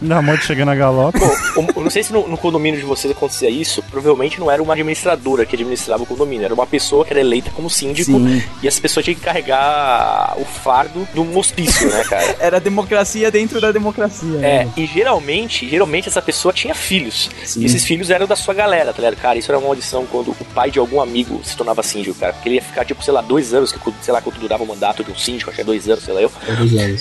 Da 0.00 0.22
morte 0.22 0.46
chegando 0.46 0.70
a 0.70 0.74
galope. 0.74 1.18
Pô, 1.18 1.24
eu- 1.60 1.68
eu 1.76 1.82
não 1.82 1.90
sei 1.90 2.02
se 2.04 2.12
no, 2.12 2.28
no 2.28 2.36
condomínio 2.38 2.78
de 2.78 2.86
vocês 2.86 3.12
acontecia 3.38 3.50
isso. 3.50 3.82
Provavelmente 3.90 4.40
não 4.40 4.50
era 4.50 4.62
uma 4.62 4.72
administradora 4.72 5.46
que 5.46 5.54
administrava 5.54 6.02
o 6.02 6.06
condomínio, 6.06 6.44
era 6.44 6.54
uma 6.54 6.66
pessoa 6.66 7.04
que 7.04 7.12
era 7.12 7.20
eleita 7.20 7.50
como 7.50 7.70
síndico 7.70 8.12
Sim. 8.12 8.42
e 8.62 8.68
essa 8.68 8.80
pessoa 8.80 9.02
tinha 9.02 9.14
que 9.14 9.20
carregar 9.20 10.36
o 10.38 10.44
fardo 10.44 11.06
de 11.12 11.20
um 11.20 11.36
hospício, 11.38 11.88
né, 11.88 12.04
cara? 12.04 12.36
Era 12.40 12.60
democracia 12.60 13.30
dentro 13.30 13.60
da 13.60 13.70
democracia. 13.72 14.38
É, 14.38 14.64
né? 14.64 14.72
e 14.76 14.86
geralmente, 14.86 15.68
geralmente 15.68 16.08
essa 16.08 16.22
pessoa 16.22 16.52
tinha 16.52 16.74
filhos. 16.74 17.30
Sim. 17.44 17.60
E 17.60 17.66
esses 17.66 17.84
filhos 17.84 18.10
eram 18.10 18.26
da 18.26 18.36
sua 18.36 18.54
galera, 18.54 18.92
tá 18.92 19.02
ligado? 19.02 19.20
Cara, 19.20 19.38
isso 19.38 19.50
era 19.50 19.58
uma 19.58 19.68
audição 19.68 20.06
quando 20.06 20.30
o 20.30 20.44
pai 20.54 20.70
de 20.70 20.78
algum 20.78 21.00
amigo 21.00 21.40
se 21.44 21.56
tornava 21.56 21.82
síndico, 21.82 22.18
cara. 22.18 22.32
Porque 22.32 22.48
ele 22.48 22.56
ia 22.56 22.62
ficar, 22.62 22.84
tipo, 22.84 23.02
sei 23.02 23.12
lá, 23.12 23.20
dois 23.20 23.52
anos, 23.52 23.72
que, 23.72 23.78
sei 24.00 24.12
lá, 24.12 24.20
quanto 24.20 24.38
durava 24.40 24.62
o 24.62 24.66
mandato 24.66 25.04
de 25.04 25.10
um 25.10 25.16
síndico, 25.16 25.50
acho 25.50 25.56
que 25.56 25.62
é 25.62 25.64
dois 25.64 25.88
anos, 25.88 26.04
sei 26.04 26.14
lá 26.14 26.22
eu. 26.22 26.32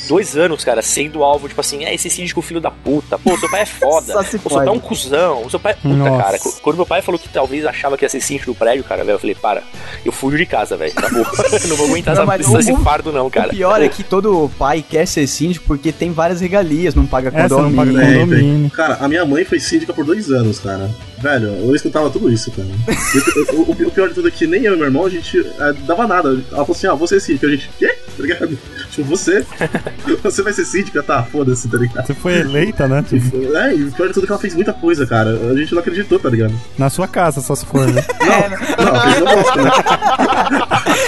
Dois 0.07 0.35
anos, 0.35 0.63
cara, 0.63 0.81
sendo 0.81 1.23
alvo, 1.23 1.47
tipo 1.47 1.61
assim, 1.61 1.85
é 1.85 1.93
esse 1.93 2.09
síndico 2.09 2.41
filho 2.41 2.59
da 2.59 2.71
puta. 2.71 3.17
Pô, 3.17 3.37
seu 3.37 3.49
pai 3.49 3.61
é 3.61 3.65
foda. 3.65 4.13
Só 4.13 4.23
se 4.23 4.35
o 4.35 4.39
seu 4.39 4.49
pai 4.49 4.67
é 4.67 4.71
um 4.71 4.79
cuzão. 4.79 5.43
O 5.45 5.49
seu 5.49 5.59
pai 5.59 5.73
é 5.73 5.75
puta, 5.75 5.95
Nossa. 5.95 6.23
cara. 6.23 6.26
Qu- 6.37 6.59
Quando 6.61 6.75
meu 6.77 6.85
pai 6.85 7.01
falou 7.01 7.19
que 7.19 7.29
talvez 7.29 7.65
achava 7.65 7.97
que 7.97 8.03
ia 8.05 8.09
ser 8.09 8.19
síndico 8.21 8.51
do 8.51 8.55
prédio, 8.55 8.83
cara, 8.83 9.03
velho, 9.03 9.15
eu 9.15 9.19
falei, 9.19 9.35
para, 9.35 9.63
eu 10.05 10.11
fujo 10.11 10.37
de 10.37 10.45
casa, 10.45 10.75
velho. 10.75 10.91
Acabou. 10.95 11.25
não 11.69 11.75
vou 11.77 11.87
aguentar 11.87 12.15
Não, 12.15 12.23
essa, 12.23 12.25
mas 12.25 12.53
esse 12.65 12.71
o- 12.73 12.77
fardo, 12.77 13.11
não, 13.11 13.29
cara. 13.29 13.47
O 13.47 13.51
pior 13.51 13.81
é 13.81 13.87
que 13.87 14.03
todo 14.03 14.49
pai 14.57 14.83
quer 14.87 15.05
ser 15.07 15.25
síndico 15.27 15.65
porque 15.67 15.91
tem 15.91 16.11
várias 16.11 16.41
regalias, 16.41 16.93
não 16.95 17.05
paga 17.05 17.29
É, 17.33 17.47
você 17.47 17.55
não 17.55 17.73
paga 17.73 17.91
condomínio. 17.91 18.19
Condomínio. 18.21 18.59
tem. 18.61 18.69
Cara, 18.69 18.97
a 18.99 19.07
minha 19.07 19.25
mãe 19.25 19.45
foi 19.45 19.59
síndica 19.59 19.93
por 19.93 20.03
dois 20.05 20.29
anos, 20.31 20.59
cara. 20.59 20.89
Velho, 21.19 21.47
eu 21.47 21.75
escutava 21.75 22.09
tudo 22.09 22.29
isso, 22.31 22.51
cara. 22.51 22.67
E 22.67 23.55
o, 23.55 23.61
o- 23.61 23.71
o 23.87 23.91
pior 23.91 24.09
de 24.09 24.15
tudo 24.15 24.27
é 24.27 24.31
que 24.31 24.45
nem 24.45 24.63
eu 24.63 24.73
e 24.73 24.77
meu 24.77 24.85
irmão, 24.85 25.05
a 25.05 25.09
gente 25.09 25.39
é, 25.39 25.73
dava 25.85 26.05
nada. 26.07 26.29
Ela 26.29 26.43
falou 26.65 26.71
assim, 26.71 26.87
ah, 26.87 26.93
você 26.93 27.17
é 27.17 27.19
síndica. 27.19 27.47
A 27.47 27.49
gente, 27.51 27.69
quê? 27.77 27.87
Tá 28.15 28.23
ligado? 28.23 28.57
Tipo, 28.91 29.09
você? 29.09 29.45
Você 30.23 30.41
vai 30.41 30.51
ser 30.53 30.65
síndica? 30.65 31.03
Tá, 31.03 31.21
foda-se, 31.23 31.67
tá 31.67 31.77
ligado? 31.77 32.05
Você 32.07 32.13
foi 32.13 32.39
eleita, 32.39 32.87
né? 32.87 33.03
Tipo, 33.07 33.55
É, 33.55 33.75
e 33.75 33.83
o 33.83 33.91
pior 33.91 34.07
de 34.07 34.13
tudo 34.13 34.23
é 34.23 34.25
que 34.25 34.31
ela 34.31 34.41
fez 34.41 34.55
muita 34.55 34.73
coisa, 34.73 35.05
cara. 35.05 35.29
A 35.51 35.55
gente 35.55 35.73
não 35.73 35.79
acreditou, 35.81 36.16
tá 36.19 36.29
ligado? 36.29 36.53
na 36.77 36.89
sua 36.89 37.07
casa, 37.07 37.41
só 37.41 37.55
se 37.55 37.65
for, 37.65 37.87
né? 37.87 38.03
Não, 38.77 39.01
fez 39.01 39.21
uma 39.21 39.35
bosta, 39.35 39.61
né? 39.61 39.71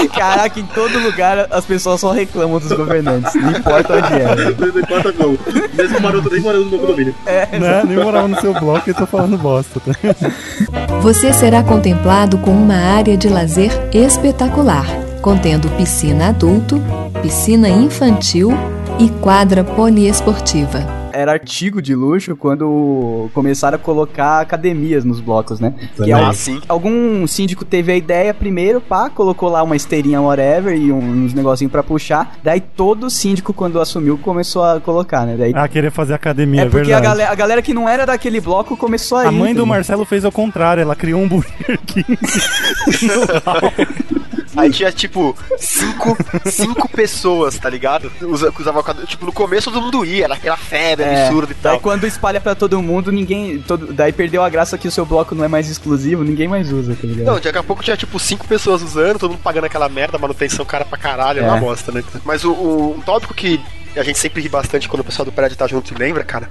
Caraca, 0.16 0.60
em 0.60 0.66
todo 0.66 1.00
lugar 1.00 1.48
as 1.52 1.66
pessoas 1.66 2.02
só 2.02 2.12
reclamam 2.12 2.60
dos 2.60 2.72
governantes, 2.72 3.34
não 3.36 3.52
importa 3.52 3.94
onde 3.96 4.14
é. 4.14 4.36
Não 4.36 4.80
importa 4.80 5.14
como. 5.14 5.38
Mesmo 5.74 5.98
o 5.98 6.02
maroto 6.02 6.30
nem 6.32 6.42
morando 6.42 6.66
no 6.66 6.72
meu 6.72 6.80
condomínio. 6.80 7.16
né? 7.26 7.84
Nem 7.86 7.98
morava 7.98 8.28
no 8.28 8.40
seu 8.40 8.54
bloco 8.54 8.90
e 8.90 8.94
tô 8.94 9.06
falando 9.06 9.38
bosta, 9.38 9.80
tá? 9.80 9.94
Você 11.02 11.32
será 11.34 11.64
contemplado 11.64 12.38
com 12.40 12.52
uma 12.52 12.76
área 12.76 13.16
de 13.18 13.30
lazer 13.30 13.72
espetacular, 13.94 14.86
contendo 15.22 15.70
piscina 15.72 16.30
adulto, 16.30 16.82
piscina 17.22 17.70
infantil 17.70 18.52
e 19.00 19.10
quadra 19.10 19.64
poliesportiva. 19.64 20.99
Era 21.14 21.32
artigo 21.32 21.82
de 21.82 21.96
luxo 21.96 22.36
quando 22.36 23.30
começaram 23.34 23.76
a 23.76 23.80
colocar 23.80 24.42
academias 24.42 25.04
nos 25.06 25.20
blocos, 25.20 25.60
né? 25.60 25.74
Que 25.78 25.88
Também. 25.98 26.14
al- 26.14 26.26
Ah, 26.26 26.34
sim. 26.34 26.60
algum 26.68 27.26
síndico 27.28 27.64
teve 27.66 27.92
a 27.92 27.96
ideia 27.96 28.34
primeiro, 28.34 28.82
pá, 28.82 29.10
colocou 29.10 29.50
lá 29.50 29.62
uma 29.64 29.76
esteirinha 29.76 30.22
whatever 30.22 30.76
e 30.76 30.92
uns 30.92 31.34
negocinhos 31.34 31.72
pra 31.72 31.84
puxar. 31.84 32.38
Daí 32.44 32.62
todo 32.62 33.10
síndico, 33.10 33.54
quando 33.54 33.80
assumiu, 33.80 34.18
começou 34.18 34.64
a 34.64 34.80
colocar, 34.80 35.26
né? 35.26 35.36
Daí, 35.38 35.52
Ah, 35.56 35.68
querer 35.68 35.92
fazer 35.92 36.14
academia, 36.14 36.62
é 36.62 36.66
é 36.66 36.70
porque 36.70 36.92
a 36.92 37.00
verdade. 37.00 37.04
galera, 37.06 37.32
a 37.32 37.36
galera 37.36 37.62
que 37.62 37.74
não 37.74 37.88
era 37.88 38.06
daquele 38.06 38.40
bloco 38.42 38.76
começou 38.78 39.18
a 39.18 39.30
A 39.30 39.32
ir, 39.32 39.36
mãe 39.36 39.54
do? 39.56 39.66
Marcelo 39.66 40.06
fez 40.06 40.26
ao 40.26 40.32
contrário, 40.32 40.82
ela 40.82 40.96
criou 40.96 41.22
um 41.22 41.28
Burger 41.28 41.80
King. 41.86 42.18
Aí 44.58 44.70
tinha, 44.72 44.92
tipo, 44.92 45.36
cinco, 45.58 46.18
cinco 46.46 46.90
pessoas, 46.90 47.58
tá 47.58 47.70
ligado? 47.70 48.12
Usa, 48.22 48.52
cada- 48.84 49.06
Tipo, 49.06 49.26
no 49.26 49.32
começo 49.32 49.72
todo 49.72 49.82
mundo 49.84 50.04
ia, 50.06 50.26
era 50.26 50.34
aquela 50.34 50.58
febre 50.58 51.06
É, 51.06 51.26
absurda 51.28 51.52
e 51.52 51.56
tal. 51.56 51.80
quando 51.80 52.06
espalha 52.08 52.42
pra 52.42 52.56
todo 52.56 52.82
mundo, 52.82 53.12
ninguém. 53.12 53.60
Todo, 53.60 53.94
daí 53.94 54.12
perdeu 54.12 54.44
a 54.44 54.50
graça 54.50 54.78
que 54.78 54.88
o 54.88 54.92
seu 54.92 55.06
bloco 55.06 55.36
não 55.36 55.44
é 55.44 55.48
mais 55.48 55.70
exclusivo, 55.70 56.24
ninguém 56.24 56.48
mais 56.48 56.72
usa, 56.72 56.96
tá 56.96 57.08
ligado? 57.08 57.26
Não, 57.26 57.40
daqui 57.40 57.58
a 57.58 57.64
pouco 57.64 57.84
tinha 57.84 57.96
tipo 57.98 58.20
cinco 58.20 58.48
pessoas 58.48 58.82
usando, 58.82 59.20
todo 59.20 59.32
mundo 59.32 59.42
pagando 59.44 59.66
aquela 59.66 59.88
merda, 59.90 60.18
manutenção 60.18 60.66
cara 60.66 60.86
pra 60.86 60.98
caralho, 60.98 61.40
é 61.40 61.44
uma 61.44 61.58
É. 61.58 61.60
bosta, 61.60 61.92
né? 61.92 62.04
Mas 62.26 62.44
o, 62.44 62.52
o- 62.52 62.96
um 62.98 63.02
tópico 63.02 63.34
que 63.34 63.60
a 63.96 64.04
gente 64.04 64.20
sempre 64.20 64.42
ri 64.42 64.50
bastante 64.50 64.88
quando 64.88 65.02
o 65.02 65.04
pessoal 65.06 65.26
do 65.26 65.32
prédio 65.32 65.58
tá 65.58 65.68
junto 65.68 65.94
e 65.94 65.98
lembra, 65.98 66.24
cara, 66.24 66.50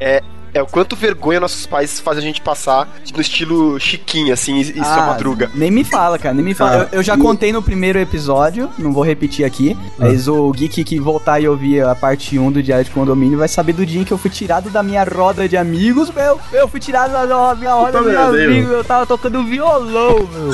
é, 0.00 0.22
é 0.56 0.62
o 0.62 0.66
quanto 0.66 0.96
vergonha 0.96 1.40
nossos 1.40 1.66
pais 1.66 2.00
fazem 2.00 2.22
a 2.22 2.26
gente 2.26 2.40
passar 2.40 2.88
no 3.14 3.20
estilo 3.20 3.78
chiquinho, 3.78 4.32
assim, 4.32 4.58
e, 4.58 4.64
sua 4.74 4.84
Ah, 5.04 5.06
madruga. 5.08 5.50
Nem 5.54 5.70
me 5.70 5.84
fala, 5.84 6.18
cara, 6.18 6.34
nem 6.34 6.44
me 6.44 6.54
fala. 6.54 6.70
Cara, 6.70 6.88
eu, 6.92 6.98
eu 6.98 7.02
já 7.02 7.14
e- 7.14 7.18
contei 7.18 7.52
no 7.52 7.62
primeiro 7.62 7.98
episódio, 7.98 8.70
não 8.78 8.92
vou 8.92 9.02
repetir 9.04 9.44
aqui. 9.44 9.76
Mas 9.98 10.28
o 10.28 10.50
Geek 10.52 10.82
que 10.84 10.98
voltar 10.98 11.40
e 11.40 11.48
ouvir 11.48 11.82
a 11.84 11.94
parte 11.94 12.38
1 12.38 12.50
do 12.52 12.62
Diário 12.62 12.84
de 12.84 12.90
Condomínio 12.90 13.38
vai 13.38 13.48
saber 13.48 13.72
do 13.72 13.84
dia 13.84 14.00
em 14.00 14.04
que 14.04 14.12
eu 14.12 14.18
fui 14.18 14.30
tirado 14.30 14.70
da 14.70 14.82
minha 14.82 15.04
roda 15.04 15.48
de 15.48 15.56
amigos, 15.56 16.10
meu. 16.10 16.38
Eu 16.52 16.68
fui 16.68 16.80
tirado 16.80 17.12
da 17.12 17.54
minha 17.54 17.72
roda 17.74 18.02
de 18.02 18.16
amigos, 18.44 18.70
eu 18.72 18.84
tava 18.84 19.06
tocando 19.06 19.44
violão, 19.44 20.28
meu. 20.32 20.50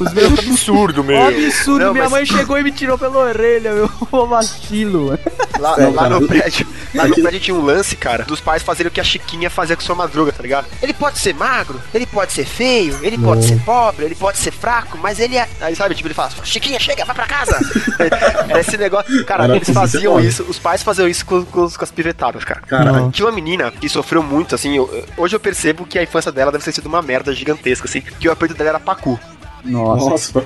Os 0.00 0.12
meus 0.12 0.38
absurdo, 0.38 1.04
Ó, 1.08 1.28
absurdo, 1.28 1.84
Não, 1.86 1.92
minha 1.92 2.04
mas- 2.04 2.12
mãe 2.12 2.26
chegou 2.26 2.58
e 2.58 2.62
me 2.62 2.72
tirou 2.72 2.96
pela 2.98 3.18
orelha, 3.18 3.72
meu. 3.74 3.90
Ô 4.12 4.26
vacilo. 4.26 5.18
Lá, 5.58 5.74
Sério, 5.74 5.94
lá 5.94 6.08
no 6.08 6.26
prédio, 6.26 6.66
lá 6.94 7.06
no 7.08 7.14
prédio 7.14 7.40
tinha 7.40 7.54
um 7.56 7.64
lance, 7.64 7.96
cara, 7.96 8.24
dos 8.24 8.40
pais 8.40 8.62
fazerem 8.62 8.88
o 8.88 8.92
que 8.92 9.00
a 9.00 9.04
Chiquinha 9.04 9.33
fazia 9.50 9.76
com 9.76 9.82
sua 9.82 9.94
madruga, 9.94 10.32
tá 10.32 10.42
ligado? 10.42 10.66
Ele 10.82 10.92
pode 10.92 11.18
ser 11.18 11.34
magro, 11.34 11.80
ele 11.92 12.06
pode 12.06 12.32
ser 12.32 12.44
feio, 12.44 12.98
ele 13.02 13.16
pode 13.18 13.44
ser 13.44 13.58
pobre, 13.64 14.04
ele 14.04 14.14
pode 14.14 14.38
ser 14.38 14.50
fraco, 14.50 14.98
mas 14.98 15.18
ele 15.20 15.36
é. 15.36 15.48
Aí 15.60 15.74
sabe, 15.76 15.94
tipo, 15.94 16.06
ele 16.08 16.14
fala, 16.14 16.30
Chiquinha, 16.42 16.78
chega, 16.78 17.04
vai 17.04 17.14
pra 17.14 17.26
casa! 17.26 17.58
Era 18.48 18.60
esse 18.60 18.76
negócio. 18.76 19.24
Cara, 19.24 19.54
eles 19.56 19.68
faziam 19.70 20.18
isso, 20.20 20.42
os 20.44 20.58
pais 20.58 20.82
faziam 20.82 21.08
isso 21.08 21.24
com, 21.26 21.44
com, 21.44 21.68
com 21.68 21.84
as 21.84 21.90
pivetadas, 21.90 22.44
cara. 22.44 22.60
Cara, 22.62 23.10
Tinha 23.10 23.26
uma 23.26 23.32
menina 23.32 23.70
que 23.70 23.88
sofreu 23.88 24.22
muito, 24.22 24.54
assim. 24.54 24.76
eu- 24.76 25.04
hoje 25.16 25.34
eu 25.36 25.40
percebo 25.40 25.84
que 25.86 25.98
a 25.98 26.02
infância 26.02 26.30
dela 26.32 26.50
deve 26.52 26.64
ter 26.64 26.72
sido 26.72 26.86
uma 26.86 27.02
merda 27.02 27.32
gigantesca, 27.34 27.86
assim. 27.88 28.00
Que 28.00 28.28
o 28.28 28.32
apelido 28.32 28.56
dela 28.56 28.70
era 28.70 28.80
Pacu. 28.80 29.18
Nossa. 29.64 30.10
nossa. 30.10 30.44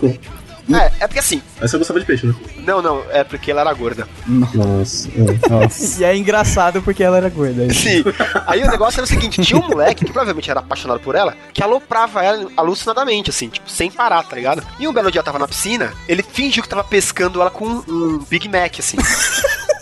É, 0.75 1.05
é 1.05 1.07
porque 1.07 1.19
assim. 1.19 1.43
Aí 1.61 1.69
você 1.69 1.79
gostava 1.79 2.01
de 2.01 2.07
peixe, 2.07 2.27
né? 2.27 2.35
Não, 2.59 2.83
não, 2.83 3.03
é 3.11 3.25
porque 3.25 3.51
ela 3.51 3.63
era 3.63 3.73
gorda. 3.73 4.07
Nossa. 4.27 5.09
é. 5.09 5.49
Nossa. 5.49 6.01
E 6.01 6.05
é 6.05 6.17
engraçado 6.17 6.83
porque 6.83 7.03
ela 7.03 7.17
era 7.17 7.29
gorda. 7.29 7.69
Sim. 7.73 8.05
Aí 8.47 8.63
o 8.63 8.71
negócio 8.71 8.99
era 8.99 9.05
o 9.05 9.09
seguinte: 9.09 9.43
tinha 9.43 9.61
um 9.61 9.67
moleque 9.67 10.05
que 10.05 10.13
provavelmente 10.13 10.51
era 10.51 10.61
apaixonado 10.61 11.01
por 11.01 11.15
ela, 11.15 11.35
que 11.53 11.63
aloprava 11.63 12.23
ela 12.23 12.51
alucinadamente, 12.57 13.31
assim, 13.31 13.49
tipo, 13.49 13.71
sem 13.71 13.91
parar, 13.91 14.23
tá 14.23 14.37
ligado? 14.37 14.63
E 14.79 14.87
um 14.87 14.93
belo 14.93 15.11
dia 15.11 15.23
tava 15.23 15.39
na 15.39 15.49
piscina, 15.49 15.93
ele 16.09 16.23
fingiu 16.23 16.63
que 16.63 16.69
tava 16.69 16.85
pescando 16.85 17.41
ela 17.41 17.51
com 17.51 17.83
um 17.89 18.19
Big 18.29 18.49
Mac, 18.49 18.79
assim. 18.79 18.97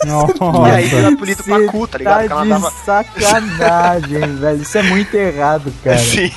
E 0.05 0.71
aí 0.71 1.03
o 1.03 1.07
apelido 1.13 1.43
Cê 1.43 1.49
Pacu, 1.49 1.87
tá 1.87 1.97
ligado? 1.97 2.27
Tá 2.27 2.43
de 2.43 2.49
dava. 2.49 2.71
sacanagem, 2.85 4.35
velho. 4.37 4.61
Isso 4.61 4.77
é 4.77 4.83
muito 4.83 5.15
errado, 5.15 5.73
cara. 5.83 5.97
Sim. 5.97 6.31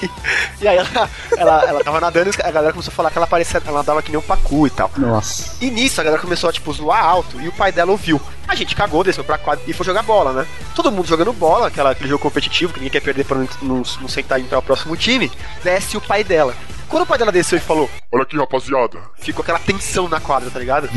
E 0.60 0.68
aí 0.68 0.76
ela, 0.76 1.10
ela, 1.36 1.64
ela 1.64 1.84
tava 1.84 2.00
nadando 2.00 2.30
e 2.30 2.42
a 2.42 2.50
galera 2.50 2.72
começou 2.72 2.92
a 2.92 2.94
falar 2.94 3.10
que 3.10 3.18
ela 3.18 3.26
parecia. 3.26 3.60
Ela 3.64 3.78
nadava 3.78 4.02
que 4.02 4.10
nem 4.10 4.18
um 4.18 4.22
pacu 4.22 4.66
e 4.66 4.70
tal. 4.70 4.90
Nossa. 4.96 5.56
E 5.60 5.70
nisso 5.70 6.00
a 6.00 6.04
galera 6.04 6.22
começou 6.22 6.48
a, 6.50 6.52
tipo, 6.52 6.72
zoar 6.72 7.04
alto 7.04 7.40
e 7.40 7.48
o 7.48 7.52
pai 7.52 7.72
dela 7.72 7.90
ouviu. 7.90 8.20
A 8.48 8.54
gente 8.54 8.74
cagou, 8.74 9.04
desceu 9.04 9.22
pra 9.22 9.38
quadra 9.38 9.62
e 9.66 9.72
foi 9.72 9.86
jogar 9.86 10.02
bola, 10.02 10.32
né? 10.32 10.46
Todo 10.74 10.90
mundo 10.90 11.06
jogando 11.06 11.32
bola, 11.32 11.68
aquela, 11.68 11.90
aquele 11.90 12.08
jogo 12.08 12.22
competitivo 12.22 12.72
que 12.72 12.80
ninguém 12.80 12.92
quer 12.92 13.00
perder 13.00 13.24
pra 13.24 13.36
não, 13.38 13.48
não, 13.62 13.82
não 14.00 14.08
sentar 14.08 14.40
e 14.40 14.42
entrar 14.42 14.58
o 14.58 14.62
próximo 14.62 14.96
time. 14.96 15.30
Desce 15.62 15.96
o 15.96 16.00
pai 16.00 16.24
dela. 16.24 16.54
Quando 16.88 17.04
o 17.04 17.06
pai 17.06 17.16
dela 17.18 17.30
desceu 17.30 17.56
e 17.56 17.60
falou, 17.60 17.88
Olha 18.10 18.24
aqui, 18.24 18.36
rapaziada. 18.36 18.98
ficou 19.20 19.42
aquela 19.42 19.60
tensão 19.60 20.08
na 20.08 20.18
quadra, 20.18 20.50
tá 20.50 20.58
ligado? 20.58 20.88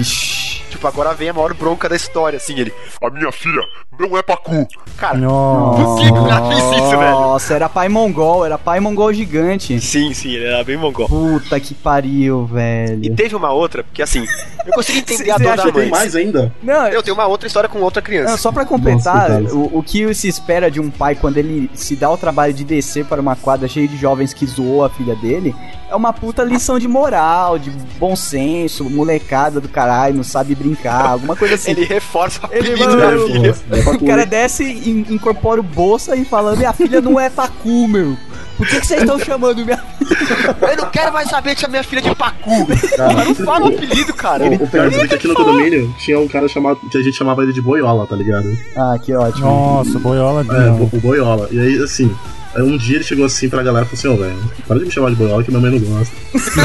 Tipo, 0.74 0.88
agora 0.88 1.14
vem 1.14 1.30
a 1.30 1.34
maior 1.34 1.54
bronca 1.54 1.88
da 1.88 1.95
história, 1.95 2.38
assim, 2.38 2.60
ele. 2.60 2.74
A 3.00 3.08
minha 3.12 3.32
filha 3.32 3.62
não 3.99 4.18
é 4.18 4.22
pacu. 4.22 4.68
Cara, 4.98 5.18
Nossa. 5.18 5.84
por 5.84 5.99
que 5.99 6.07
o 6.11 6.28
cara 6.28 6.48
fez 6.48 6.60
isso, 6.60 6.90
velho? 6.90 7.11
Nossa, 7.11 7.53
era 7.53 7.68
pai 7.70 7.90
mongol, 7.90 8.45
era 8.45 8.57
pai 8.57 8.80
mongol 8.80 9.11
gigante. 9.14 9.80
Sim, 9.82 10.14
sim, 10.14 10.32
ele 10.34 10.45
era 10.45 10.64
bem 10.64 10.78
mongol. 10.78 11.07
Puta 11.07 11.60
que 11.60 11.74
pariu, 11.74 12.48
E 12.52 12.53
velho. 12.53 13.15
teve 13.15 13.36
uma 13.36 13.52
outra, 13.52 13.84
porque 13.84 14.02
assim, 14.02 14.26
eu 14.65 14.74
consegui 14.74 14.99
entender 15.06 15.24
Cê- 15.26 15.32
a 15.32 15.38
dor 15.38 15.56
da 15.57 15.72
mãe. 15.72 15.90
Mais 15.90 16.15
ainda? 16.15 16.52
Não, 16.61 16.88
Eu 16.88 17.02
tenho 17.02 17.15
uma 17.15 17.26
outra 17.28 17.48
história 17.48 17.68
com 17.70 17.80
outra 17.82 18.02
criança. 18.02 18.32
Não, 18.32 18.38
só 18.38 18.52
pra 18.52 18.65
completar, 18.65 19.41
Nossa, 19.41 19.56
o, 19.56 19.80
o 19.80 19.84
que 19.84 20.14
se 20.14 20.28
espera 20.28 20.70
de 20.70 20.80
um 20.80 20.90
pai 20.90 21.15
quando 21.15 21.38
ele 21.38 21.70
se 21.74 21.95
dá 21.95 22.10
o 22.10 22.18
trabalho 22.18 22.53
de 22.53 22.64
descer 22.64 23.06
para 23.06 23.20
uma 23.22 23.36
quadra 23.36 23.68
cheia 23.68 23.88
de 23.88 23.98
jovens 23.98 24.34
que 24.34 24.45
zoou 24.45 24.84
a 24.86 24.90
filha 24.90 25.15
dele, 25.15 25.56
é 25.90 25.95
uma 25.95 26.14
puta 26.14 26.44
lição 26.44 26.80
de 26.80 26.88
moral, 26.88 27.57
de 27.60 27.70
bom 27.99 28.15
senso, 28.15 28.84
molecada 28.90 29.60
do 29.61 29.68
caralho, 29.70 30.15
não 30.15 30.24
sabe 30.24 30.56
brincar, 30.56 31.07
alguma 31.10 31.36
coisa 31.36 31.56
assim. 31.56 31.72
Ele 31.72 31.86
reforça 31.86 32.40
o 32.48 32.53
Ele 32.53 32.76
manda- 32.76 32.95
da 33.18 33.26
filha. 33.26 33.56
É 33.86 33.90
O 33.96 34.06
cara 34.06 34.26
desce 34.26 34.64
e 34.64 35.06
incorpora 35.14 35.60
o 35.60 35.64
bolsa 35.64 36.16
e 36.16 36.26
fala: 36.26 36.56
Minha 36.56 36.74
filha 36.74 37.02
não 37.02 37.20
é 37.20 37.30
Pacu, 37.30 37.88
meu. 37.88 38.18
Por 38.58 38.68
que, 38.68 38.80
que 38.80 38.86
vocês 38.86 39.02
estão 39.02 39.18
chamando 39.18 39.66
minha 39.66 39.82
Eu 40.62 40.78
não 40.78 40.90
quero 40.92 41.12
mais 41.12 41.28
saber 41.30 41.56
de 41.56 41.62
chamar 41.62 41.72
minha 41.72 41.84
filha 41.84 42.02
de 42.02 42.16
Pacu. 42.16 42.68
Cara, 42.96 43.26
Não 43.26 43.36
fala 43.36 43.66
o 43.66 43.68
apelido, 43.70 44.14
cara. 44.14 44.46
O, 44.46 44.54
o 44.54 44.68
pior 44.68 44.94
é 44.94 45.08
que 45.08 45.16
aqui 45.16 45.28
no 45.28 45.34
condomínio 45.34 45.94
tinha 45.98 46.20
um 46.20 46.28
cara 46.28 46.48
chamado. 46.48 46.80
que 46.90 46.98
a 46.98 47.02
gente 47.02 47.18
chamava 47.18 47.42
ele 47.44 47.52
de 47.54 47.62
boiola, 47.62 48.06
tá 48.06 48.16
ligado? 48.16 48.46
Ah, 48.76 48.98
que 49.02 49.14
ótimo. 49.14 49.46
Nossa, 49.46 49.98
boiola 49.98 50.42
É, 50.42 50.72
o, 50.72 50.90
o 50.92 51.00
boiola. 51.02 51.48
E 51.52 51.60
aí, 51.60 51.82
assim. 51.84 52.16
Aí 52.56 52.62
um 52.62 52.78
dia 52.78 52.98
ele 52.98 53.04
chegou 53.04 53.26
assim 53.26 53.50
pra 53.50 53.64
galera 53.64 53.86
e 53.86 53.96
falou 53.98 54.16
assim: 54.18 54.24
Ô, 54.24 54.26
velho, 54.28 54.52
para 54.68 54.80
de 54.80 54.86
me 54.86 54.92
chamar 54.92 55.10
de 55.10 55.16
boiola 55.16 55.44
que 55.44 55.50
minha 55.52 55.62
mãe 55.62 55.72
não 55.72 55.80
gosta. 55.80 56.16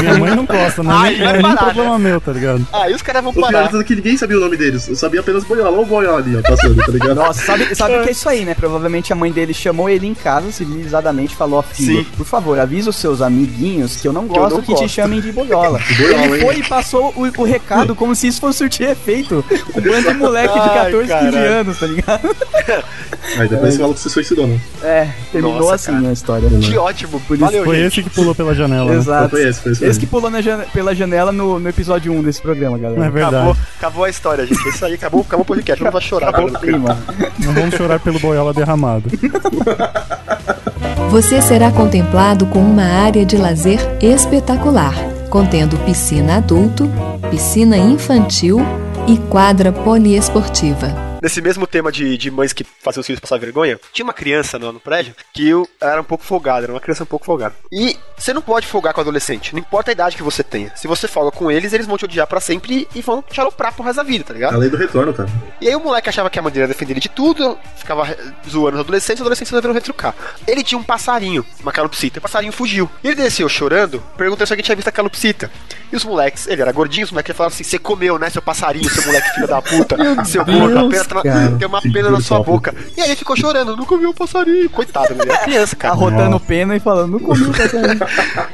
Minha 0.01 0.17
mãe 0.17 0.35
não 0.35 0.45
gosta, 0.45 0.83
não 0.83 0.91
é 0.91 0.95
Ai, 1.09 1.15
é 1.21 1.33
nem 1.33 1.41
parar, 1.41 1.57
problema 1.65 1.99
meu, 1.99 2.21
tá 2.21 2.31
ligado? 2.31 2.67
Aí 2.73 2.93
os 2.93 3.01
caras 3.01 3.21
vão 3.23 3.31
O 3.31 3.35
pior 3.35 3.51
parar. 3.51 3.63
de 3.63 3.69
tudo 3.69 3.81
é 3.81 3.83
que 3.83 3.95
ninguém 3.95 4.17
sabia 4.17 4.37
o 4.37 4.39
nome 4.39 4.57
deles. 4.57 4.87
Eu 4.87 4.95
sabia 4.95 5.19
apenas 5.19 5.43
boiola. 5.43 5.77
Ou 5.77 5.85
boiola 5.85 6.17
ali, 6.19 6.35
ó, 6.35 6.41
passando, 6.41 6.75
tá 6.75 6.91
ligado? 6.91 7.15
Nossa, 7.15 7.45
sabe, 7.45 7.75
sabe 7.75 7.95
o 7.97 8.03
que 8.03 8.09
é 8.09 8.11
isso 8.11 8.27
aí, 8.29 8.45
né? 8.45 8.53
Provavelmente 8.53 9.11
a 9.13 9.15
mãe 9.15 9.31
dele 9.31 9.53
chamou 9.53 9.89
ele 9.89 10.07
em 10.07 10.13
casa, 10.13 10.51
civilizadamente, 10.51 11.35
falou: 11.35 11.59
ó, 11.59 11.61
filho, 11.61 12.03
Sim. 12.03 12.07
por 12.17 12.25
favor, 12.25 12.59
avisa 12.59 12.89
os 12.89 12.95
seus 12.95 13.21
amiguinhos 13.21 13.95
que 13.97 14.07
eu 14.07 14.13
não 14.13 14.25
gosto 14.27 14.55
não 14.55 14.61
que 14.61 14.67
te 14.73 14.81
gosto." 14.81 14.89
chamem 14.89 15.21
de 15.21 15.31
boiola. 15.31 15.79
boiola, 15.97 16.25
ele 16.25 16.35
hein? 16.35 16.41
foi 16.41 16.57
e 16.59 16.63
passou 16.67 17.13
o, 17.15 17.41
o 17.41 17.43
recado 17.43 17.95
como 17.95 18.15
se 18.15 18.27
isso 18.27 18.39
fosse 18.41 18.57
surtir 18.59 18.89
efeito. 18.89 19.43
Um 19.75 19.81
bando 19.81 20.07
de 20.09 20.13
moleque 20.15 20.53
de 20.53 20.59
Ai, 20.59 20.91
14, 20.91 20.97
15 20.97 21.07
caralho. 21.07 21.37
anos, 21.51 21.79
tá 21.79 21.85
ligado? 21.87 22.35
Aí 23.37 23.47
depois 23.47 23.73
você 23.73 23.79
fala 23.79 23.93
que 23.93 23.99
você 23.99 24.09
suicidou, 24.09 24.47
né? 24.47 24.59
É, 24.83 25.07
terminou 25.31 25.59
Nossa, 25.59 25.69
assim 25.79 25.91
cara. 25.93 26.09
a 26.09 26.13
história. 26.13 26.49
Que 26.49 26.77
ótimo. 26.77 27.19
Por 27.21 27.35
isso 27.35 27.45
Valeu, 27.45 27.65
Foi 27.65 27.75
gente. 27.77 27.99
esse 27.99 28.03
que 28.03 28.09
pulou 28.15 28.35
pela 28.35 28.53
janela. 28.53 28.91
né? 28.91 28.97
Exato. 28.97 29.29
Foi 29.29 29.47
esse, 29.47 29.61
foi 29.61 29.71
esse. 29.71 29.85
Esse 29.85 29.99
que 29.99 30.05
pulou 30.05 30.29
jane- 30.41 30.65
pela 30.73 30.93
janela 30.95 31.31
no, 31.31 31.59
no 31.59 31.69
episódio 31.69 32.11
1 32.13 32.21
desse 32.23 32.41
programa, 32.41 32.77
Não 32.77 32.85
é 32.85 32.89
galera. 32.89 33.11
verdade. 33.11 33.35
Acabou, 33.35 33.57
acabou 33.77 34.03
a 34.03 34.09
história, 34.09 34.45
gente. 34.45 34.69
Isso 34.69 34.85
aí, 34.85 34.93
acabou, 34.93 35.21
acabou 35.21 35.43
o 35.43 35.45
podcast. 35.45 35.83
Não 35.83 35.91
vai 35.91 36.01
chorar. 36.01 36.29
Acabou 36.29 36.49
o 36.49 36.59
clima. 36.59 36.97
Não 37.39 37.53
vamos 37.53 37.75
chorar 37.75 37.99
pelo 37.99 38.19
boiola 38.19 38.53
derramado. 38.53 39.09
Você 41.09 41.41
será 41.41 41.71
contemplado 41.71 42.45
com 42.45 42.59
uma 42.59 42.83
área 42.83 43.25
de 43.25 43.35
lazer 43.35 43.79
espetacular, 44.01 44.93
contendo 45.29 45.77
piscina 45.85 46.37
adulto, 46.37 46.89
piscina 47.31 47.77
infantil 47.77 48.59
e 49.07 49.17
quadra 49.17 49.71
poliesportiva. 49.71 51.08
Nesse 51.21 51.41
mesmo 51.41 51.67
tema 51.67 51.91
de, 51.91 52.17
de 52.17 52.31
mães 52.31 52.53
que 52.53 52.63
faziam 52.63 53.01
os 53.01 53.07
filhos 53.07 53.19
passar 53.19 53.37
vergonha, 53.37 53.79
tinha 53.91 54.05
uma 54.05 54.13
criança 54.13 54.57
no, 54.57 54.71
no 54.71 54.79
prédio 54.79 55.13
que 55.33 55.47
eu 55.47 55.67
era 55.81 55.99
um 55.99 56.03
pouco 56.03 56.23
folgada, 56.23 56.65
era 56.65 56.73
uma 56.73 56.79
criança 56.79 57.03
um 57.03 57.07
pouco 57.07 57.25
folgada. 57.25 57.55
E 57.71 57.97
você 58.17 58.33
não 58.33 58.41
pode 58.41 58.67
folgar 58.67 58.93
com 58.93 59.01
adolescente, 59.01 59.53
não 59.53 59.59
importa 59.59 59.91
a 59.91 59.93
idade 59.93 60.15
que 60.15 60.23
você 60.23 60.43
tenha. 60.43 60.71
Se 60.75 60.87
você 60.87 61.07
folga 61.07 61.31
com 61.31 61.51
eles, 61.51 61.73
eles 61.73 61.85
vão 61.85 61.97
te 61.97 62.05
odiar 62.05 62.25
pra 62.25 62.39
sempre 62.39 62.87
e 62.95 63.01
vão 63.01 63.21
te 63.21 63.39
aloprar 63.39 63.73
pro 63.73 63.83
resto 63.83 63.97
da 63.97 64.03
vida, 64.03 64.23
tá 64.23 64.33
ligado? 64.33 64.53
A 64.55 64.57
lei 64.57 64.69
do 64.69 64.77
retorno, 64.77 65.13
cara. 65.13 65.29
E 65.59 65.67
aí 65.67 65.75
o 65.75 65.79
moleque 65.79 66.07
achava 66.07 66.29
que 66.29 66.39
a 66.39 66.41
mãe 66.41 66.51
dele 66.51 66.63
ia 66.63 66.67
defender 66.69 66.93
ele 66.93 66.99
de 67.01 67.09
tudo, 67.09 67.57
ficava 67.75 68.07
zoando 68.49 68.75
os 68.75 68.81
adolescentes, 68.81 69.19
os 69.19 69.21
adolescentes 69.21 69.51
resolveram 69.51 69.73
retrucar. 69.73 70.15
Ele 70.47 70.63
tinha 70.63 70.79
um 70.79 70.83
passarinho, 70.83 71.45
uma 71.61 71.71
calopsita, 71.71 72.17
e 72.17 72.19
o 72.19 72.21
passarinho 72.21 72.53
fugiu. 72.53 72.89
E 73.03 73.07
ele 73.07 73.15
desceu 73.15 73.49
chorando, 73.49 74.01
perguntando 74.17 74.47
se 74.47 74.53
alguém 74.53 74.63
tinha 74.63 74.75
visto 74.75 74.87
a 74.87 74.91
calopsita. 74.91 75.51
E 75.91 75.95
os 75.95 76.05
moleques, 76.05 76.47
ele 76.47 76.61
era 76.61 76.71
gordinho, 76.71 77.05
os 77.05 77.11
moleques 77.11 77.35
falaram 77.35 77.53
assim: 77.53 77.63
Você 77.63 77.79
comeu, 77.79 78.19
né, 78.19 78.29
seu 78.29 78.41
passarinho, 78.41 78.89
seu 78.89 79.03
moleque 79.05 79.33
filho 79.33 79.47
da 79.47 79.61
puta, 79.61 79.97
seu 80.25 80.45
gordo, 80.45 80.79
apenas 80.79 81.07
uma- 81.17 81.23
cara. 81.23 81.51
tem 81.57 81.67
uma 81.67 81.81
pena 81.81 82.09
na 82.09 82.21
sua 82.21 82.41
boca. 82.41 82.73
E 82.97 83.01
aí 83.01 83.07
ele 83.09 83.15
ficou 83.15 83.35
chorando, 83.35 83.75
não 83.75 83.85
comeu 83.85 84.09
um 84.09 84.13
passarinho. 84.13 84.69
Coitado, 84.69 85.13
ele 85.13 85.21
era 85.23 85.37
criança, 85.39 85.75
cara. 85.75 85.93
Arrotando 85.93 86.39
pena 86.39 86.75
e 86.75 86.79
falando, 86.79 87.11
não 87.13 87.19
comi 87.19 87.43
o 87.43 87.51
passarinho. 87.51 87.99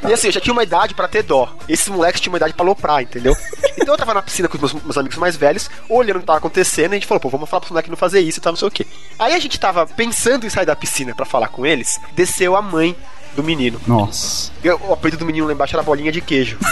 E 0.09 0.13
assim, 0.13 0.27
eu 0.27 0.33
já 0.33 0.39
tinha 0.41 0.53
uma 0.53 0.63
idade 0.63 0.93
pra 0.93 1.07
ter 1.07 1.23
dó. 1.23 1.53
Esses 1.67 1.87
moleques 1.87 2.21
tinham 2.21 2.33
uma 2.33 2.37
idade 2.37 2.53
pra 2.53 2.65
loprar, 2.65 3.01
entendeu? 3.01 3.35
Então 3.77 3.93
eu 3.93 3.97
tava 3.97 4.13
na 4.13 4.21
piscina 4.21 4.47
com 4.47 4.55
os 4.57 4.71
meus, 4.73 4.83
meus 4.83 4.97
amigos 4.97 5.17
mais 5.17 5.35
velhos, 5.35 5.69
olhando 5.89 6.17
o 6.17 6.19
que 6.21 6.25
tava 6.25 6.39
acontecendo, 6.39 6.91
e 6.91 6.95
a 6.95 6.99
gente 6.99 7.07
falou, 7.07 7.19
pô, 7.19 7.29
vamos 7.29 7.49
falar 7.49 7.59
pros 7.61 7.71
moleques 7.71 7.89
não 7.89 7.97
fazer 7.97 8.19
isso 8.21 8.39
e 8.39 8.41
tal, 8.41 8.53
não 8.53 8.57
sei 8.57 8.67
o 8.67 8.71
quê. 8.71 8.85
Aí 9.19 9.33
a 9.33 9.39
gente 9.39 9.59
tava 9.59 9.85
pensando 9.85 10.45
em 10.45 10.49
sair 10.49 10.65
da 10.65 10.75
piscina 10.75 11.13
pra 11.13 11.25
falar 11.25 11.49
com 11.49 11.65
eles, 11.65 11.99
desceu 12.15 12.55
a 12.55 12.61
mãe 12.61 12.95
do 13.35 13.43
menino. 13.43 13.79
Nossa. 13.85 14.51
Eu- 14.63 14.79
o 14.87 14.93
apelido 14.93 15.17
do 15.19 15.25
menino 15.25 15.45
lá 15.47 15.53
embaixo 15.53 15.75
era 15.75 15.83
bolinha 15.83 16.11
de 16.11 16.21
queijo. 16.21 16.57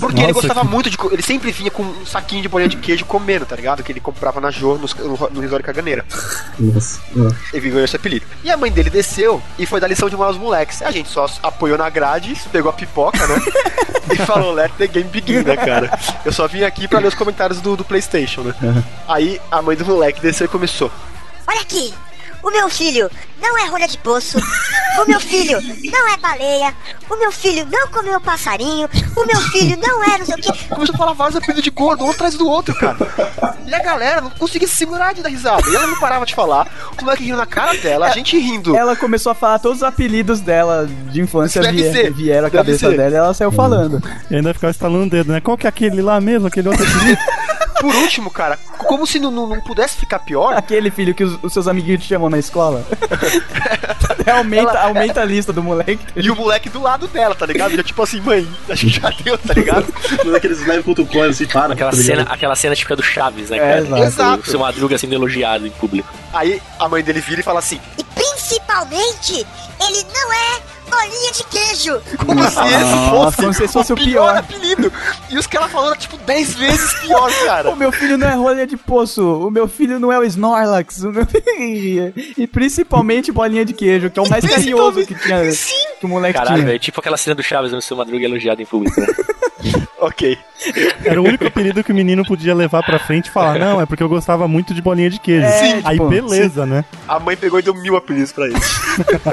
Porque 0.00 0.20
ele 0.20 0.28
Nossa, 0.28 0.32
gostava 0.32 0.60
que- 0.62 0.66
muito 0.66 0.88
de. 0.88 0.96
Ele 1.12 1.20
sempre 1.22 1.52
vinha 1.52 1.70
com 1.70 1.82
um 1.82 2.06
saquinho 2.06 2.40
de 2.40 2.48
bolinha 2.48 2.70
de 2.70 2.78
queijo 2.78 3.04
comendo, 3.04 3.44
tá 3.44 3.54
ligado? 3.54 3.82
Que 3.82 3.92
ele 3.92 4.00
comprava 4.00 4.40
na 4.40 4.50
Jô, 4.50 4.76
nos- 4.78 4.94
no, 4.94 5.28
no 5.30 5.40
Risório 5.42 5.62
Caganeira. 5.64 6.06
Nossa. 6.58 7.00
Ele 7.52 7.68
ganhou 7.68 7.84
esse 7.84 7.94
apelido. 7.94 8.24
E 8.42 8.50
a 8.50 8.56
mãe 8.56 8.72
dele 8.72 8.88
desceu 8.88 9.42
e 9.58 9.66
foi 9.66 9.78
dar 9.78 9.86
lição 9.88 10.08
de 10.08 10.16
moral 10.16 10.32
aos 10.32 10.40
moleques. 10.40 10.80
A 10.80 10.90
gente 10.90 11.10
só 11.10 11.26
apoiou 11.42 11.76
na 11.76 11.90
grade, 11.90 12.34
pegou 12.50 12.70
a 12.70 12.72
pipoca, 12.72 13.26
né? 13.26 13.36
e 14.10 14.16
falou, 14.16 14.54
let 14.54 14.72
the 14.78 14.86
game 14.86 15.08
begin, 15.10 15.42
né, 15.42 15.54
cara? 15.54 15.98
Eu 16.24 16.32
só 16.32 16.48
vim 16.48 16.62
aqui 16.62 16.88
pra 16.88 16.98
ler 16.98 17.08
os 17.08 17.14
comentários 17.14 17.60
do, 17.60 17.76
do 17.76 17.84
Playstation, 17.84 18.40
né? 18.44 18.54
Aí 19.06 19.38
a 19.50 19.60
mãe 19.60 19.76
do 19.76 19.84
moleque 19.84 20.18
desceu 20.22 20.46
e 20.46 20.48
começou. 20.48 20.90
Olha 21.46 21.60
aqui, 21.60 21.92
o 22.42 22.50
meu 22.50 22.68
filho 22.68 23.10
não 23.40 23.56
é 23.58 23.66
rolha 23.68 23.86
de 23.88 23.96
poço, 23.98 24.38
o 25.00 25.06
meu 25.06 25.20
filho 25.20 25.58
não 25.92 26.08
é 26.12 26.16
baleia, 26.16 26.74
o 27.08 27.16
meu 27.16 27.30
filho 27.30 27.66
não 27.70 27.86
comeu 27.88 28.20
passarinho, 28.20 28.88
o 29.16 29.24
meu 29.26 29.36
filho 29.50 29.76
não 29.78 30.02
é 30.04 30.18
não 30.18 30.26
sei 30.26 30.34
o 30.34 30.38
que. 30.38 30.64
Começou 30.68 30.94
a 30.94 30.98
falar 30.98 31.12
vários 31.12 31.36
apelidos 31.36 31.62
de 31.62 31.70
gordo, 31.70 32.04
um 32.04 32.10
atrás 32.10 32.34
do 32.34 32.48
outro, 32.48 32.74
cara. 32.74 32.96
E 33.66 33.74
a 33.74 33.78
galera 33.82 34.20
não 34.20 34.30
conseguia 34.30 34.66
se 34.66 34.74
segurar 34.76 35.12
de 35.14 35.22
dar 35.22 35.28
risada. 35.28 35.62
E 35.68 35.74
ela 35.76 35.86
não 35.86 35.98
parava 36.00 36.24
de 36.26 36.34
falar, 36.34 36.66
o 37.00 37.04
moleque 37.04 37.24
rindo 37.24 37.36
na 37.36 37.46
cara 37.46 37.74
dela, 37.74 38.06
a 38.06 38.10
gente 38.10 38.38
rindo. 38.38 38.76
Ela 38.76 38.96
começou 38.96 39.30
a 39.32 39.34
falar 39.34 39.58
todos 39.58 39.78
os 39.78 39.82
apelidos 39.84 40.40
dela 40.40 40.88
de 41.10 41.20
infância 41.20 41.60
Deve 41.62 41.82
vie- 41.82 41.92
ser, 41.92 42.12
vieram 42.12 42.48
à 42.48 42.50
cabeça 42.50 42.90
ser. 42.90 42.96
dela 42.96 43.10
e 43.14 43.18
ela 43.18 43.34
saiu 43.34 43.52
falando. 43.52 44.02
E 44.30 44.34
ainda 44.36 44.52
ficava 44.54 44.70
estalando 44.70 45.04
o 45.06 45.10
dedo, 45.10 45.32
né? 45.32 45.40
Qual 45.40 45.56
que 45.56 45.66
é 45.66 45.68
aquele 45.68 46.02
lá 46.02 46.20
mesmo? 46.20 46.46
Aquele 46.48 46.68
outro 46.68 46.84
aqui? 46.84 47.16
Por 47.80 47.94
último, 47.94 48.30
cara, 48.30 48.58
como 48.78 49.06
se 49.06 49.18
não, 49.18 49.30
não, 49.30 49.60
pudesse 49.60 49.96
ficar 49.96 50.18
pior, 50.20 50.54
Aquele 50.56 50.90
filho 50.90 51.14
que 51.14 51.24
os, 51.24 51.38
os 51.42 51.52
seus 51.52 51.68
amiguinhos 51.68 52.02
te 52.02 52.08
chamam 52.08 52.28
na 52.28 52.38
escola. 52.38 52.84
aumenta, 54.30 54.80
aumenta 54.80 55.20
a 55.22 55.24
lista 55.24 55.52
do 55.52 55.62
moleque. 55.62 55.98
e 56.16 56.30
o 56.30 56.36
moleque 56.36 56.68
do 56.68 56.80
lado 56.80 57.06
dela, 57.08 57.34
tá 57.34 57.46
ligado? 57.46 57.74
Já 57.76 57.82
tipo 57.82 58.02
assim, 58.02 58.20
mãe, 58.20 58.46
acho 58.68 58.86
que 58.86 59.00
já 59.00 59.10
deu, 59.10 59.38
tá 59.38 59.54
ligado? 59.54 59.86
Quando 60.16 60.36
aqueles 60.36 60.66
levam.com 60.66 61.22
assim, 61.22 61.46
para. 61.46 61.72
Aquela 61.72 61.90
tá 61.90 61.96
cena, 61.96 62.22
aquela 62.22 62.56
cena 62.56 62.74
típica 62.74 62.96
do 62.96 63.02
Chaves, 63.02 63.50
né, 63.50 63.56
É, 63.56 63.60
cara? 63.60 63.78
exato. 63.80 64.02
Exato. 64.02 64.42
O 64.42 64.50
seu 64.50 64.60
Madruga 64.60 64.98
sendo 64.98 65.14
elogiado 65.14 65.66
em 65.66 65.70
público. 65.70 66.08
Aí 66.32 66.60
a 66.78 66.88
mãe 66.88 67.02
dele 67.02 67.20
vira 67.20 67.40
e 67.40 67.44
fala 67.44 67.58
assim: 67.60 67.80
E 67.96 68.04
principalmente, 68.04 69.46
ele 69.80 70.06
não 70.12 70.32
é 70.32 70.77
bolinha 70.88 71.32
de 71.32 71.44
queijo. 71.44 72.00
como 72.24 72.42
se 72.42 72.48
esse 72.48 72.56
Nossa, 72.56 73.10
fosse, 73.10 73.36
como 73.36 73.52
se 73.54 73.68
fosse 73.68 73.92
o 73.92 73.96
pior, 73.96 74.06
pior. 74.06 74.36
apelido. 74.36 74.92
E 75.30 75.38
os 75.38 75.46
caras 75.46 75.70
falando 75.70 75.96
tipo 75.96 76.16
10 76.18 76.54
vezes 76.54 76.92
pior, 77.00 77.30
cara. 77.44 77.70
O 77.70 77.76
meu 77.76 77.92
filho 77.92 78.16
não 78.18 78.26
é 78.28 78.34
rolha 78.34 78.66
de 78.66 78.76
poço, 78.76 79.22
o 79.46 79.50
meu 79.50 79.68
filho 79.68 79.98
não 80.00 80.12
é 80.12 80.18
o 80.18 80.24
Snorlax, 80.24 81.02
o 81.04 81.10
meu... 81.12 81.26
e, 81.58 82.34
e 82.36 82.46
principalmente 82.46 83.30
bolinha 83.30 83.64
de 83.64 83.72
queijo, 83.72 84.10
que 84.10 84.18
é 84.18 84.22
o 84.22 84.28
mais 84.28 84.44
carinhoso 84.44 85.04
que 85.06 85.14
tinha, 85.14 85.42
que 86.00 86.06
o 86.06 86.08
moleque 86.08 86.34
Caralho, 86.38 86.56
tinha. 86.56 86.66
velho. 86.66 86.78
Tipo 86.78 87.00
aquela 87.00 87.16
cena 87.16 87.34
do 87.34 87.42
Chaves 87.42 87.72
no 87.72 87.80
seu 87.82 87.96
Madruga 87.96 88.24
elogiado 88.24 88.60
em 88.62 88.66
público, 88.66 89.00
né? 89.00 89.06
ok. 90.00 90.38
Era 91.04 91.20
o 91.20 91.24
único 91.24 91.46
apelido 91.46 91.82
que 91.84 91.92
o 91.92 91.94
menino 91.94 92.24
podia 92.24 92.54
levar 92.54 92.82
pra 92.82 92.98
frente 92.98 93.26
e 93.26 93.30
falar, 93.30 93.58
não, 93.58 93.80
é 93.80 93.86
porque 93.86 94.02
eu 94.02 94.08
gostava 94.08 94.48
muito 94.48 94.74
de 94.74 94.82
bolinha 94.82 95.08
de 95.08 95.20
queijo. 95.20 95.46
É, 95.46 95.52
Sim, 95.52 95.80
Aí 95.84 95.96
tipo, 95.96 96.08
beleza, 96.08 96.66
né? 96.66 96.84
A 97.06 97.18
mãe 97.20 97.36
pegou 97.36 97.58
e 97.58 97.62
deu 97.62 97.74
mil 97.74 97.96
apelidos 97.96 98.32
pra 98.32 98.46
ele. 98.46 98.56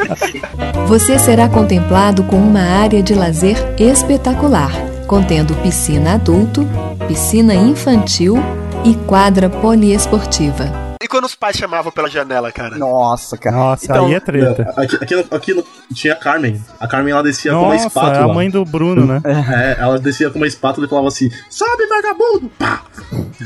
Você 0.88 1.18
será 1.18 1.50
contemplado 1.50 2.24
com 2.24 2.38
uma 2.38 2.62
área 2.62 3.02
de 3.02 3.14
lazer 3.14 3.58
espetacular, 3.80 4.72
contendo 5.08 5.56
piscina 5.56 6.14
adulto, 6.14 6.68
piscina 7.08 7.56
infantil 7.56 8.38
e 8.84 8.94
quadra 9.08 9.50
poliesportiva. 9.50 10.85
E 11.06 11.08
quando 11.08 11.26
os 11.26 11.36
pais 11.36 11.56
chamavam 11.56 11.92
pela 11.92 12.10
janela, 12.10 12.52
cara? 12.52 12.80
Nossa, 12.80 13.38
cara. 13.38 13.56
Nossa, 13.56 13.86
Então, 13.86 14.08
aí 14.08 14.16
é 14.16 14.20
treta. 14.20 14.74
Aqui, 14.76 14.96
aqui, 14.96 15.16
no- 15.16 15.26
aqui 15.38 15.54
no- 15.54 15.64
tinha 15.94 16.14
a 16.14 16.16
Carmen. 16.16 16.60
A 16.80 16.88
Carmen 16.88 17.14
ela 17.14 17.22
descia 17.22 17.52
com 17.52 17.60
uma 17.60 17.74
Nossa, 17.74 17.84
é 17.84 17.88
espátula. 17.88 18.32
a 18.32 18.34
mãe 18.34 18.50
do 18.50 18.66
Bruno, 18.66 19.06
né? 19.06 19.22
É, 19.24 19.78
ela 19.80 20.00
descia 20.00 20.32
com 20.32 20.40
uma 20.40 20.48
espátula 20.48 20.88
e 20.88 20.90
falava 20.90 21.08
assim: 21.10 21.30
Sobe, 21.48 21.86
vagabundo! 21.86 22.50
Pá! 22.58 22.82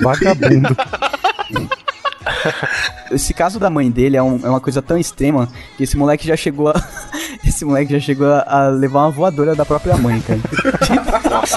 Vagabundo. 0.01 0.69
Esse 3.11 3.33
caso 3.33 3.59
da 3.59 3.69
mãe 3.69 3.91
dele 3.91 4.15
é, 4.15 4.23
um- 4.23 4.39
é 4.41 4.49
uma 4.49 4.61
coisa 4.61 4.81
tão 4.81 4.97
extrema 4.97 5.49
que 5.75 5.83
esse 5.83 5.97
moleque 5.97 6.25
já 6.25 6.37
chegou 6.37 6.69
a. 6.69 6.75
esse 7.43 7.65
moleque 7.65 7.91
já 7.91 7.99
chegou 7.99 8.31
a, 8.31 8.45
a 8.47 8.67
levar 8.69 9.01
uma 9.01 9.11
voadora 9.11 9.53
da 9.55 9.65
própria 9.65 9.97
mãe, 9.97 10.21
cara. 10.21 10.39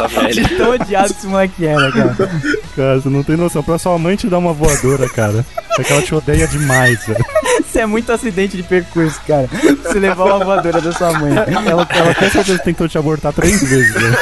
Nossa, 0.01 0.09
De 0.29 0.43
velho. 0.43 0.57
tão 0.57 0.71
odiado 0.71 1.13
que 1.13 1.19
esse 1.19 1.27
moleque 1.27 1.67
era, 1.67 1.93
cara. 1.93 2.17
Cara, 2.75 3.01
você 3.01 3.09
não 3.11 3.23
tem 3.23 3.37
noção. 3.37 3.63
Pra 3.63 3.79
sua 3.79 3.99
mãe 3.99 4.17
te 4.17 4.29
dar 4.29 4.39
uma 4.39 4.53
voadora, 4.55 5.07
cara. 5.11 5.45
É 5.79 5.85
que 5.85 5.93
ela 5.93 6.01
te 6.03 6.15
odeia 6.15 6.47
demais, 6.49 7.05
velho. 7.07 7.25
Isso 7.61 7.79
é 7.79 7.85
muito 7.85 8.11
acidente 8.11 8.57
de 8.57 8.63
percurso, 8.63 9.21
cara. 9.27 9.47
Você 9.83 9.99
levar 9.99 10.25
uma 10.25 10.43
voadora 10.45 10.81
da 10.81 10.93
sua 10.93 11.13
mãe. 11.19 11.33
Ela, 11.37 11.87
ela 11.91 12.15
com 12.15 12.31
certeza 12.31 12.59
tentou 12.61 12.89
te 12.89 12.97
abortar 12.97 13.33
três 13.33 13.61
vezes, 13.61 13.93
velho. 13.93 14.19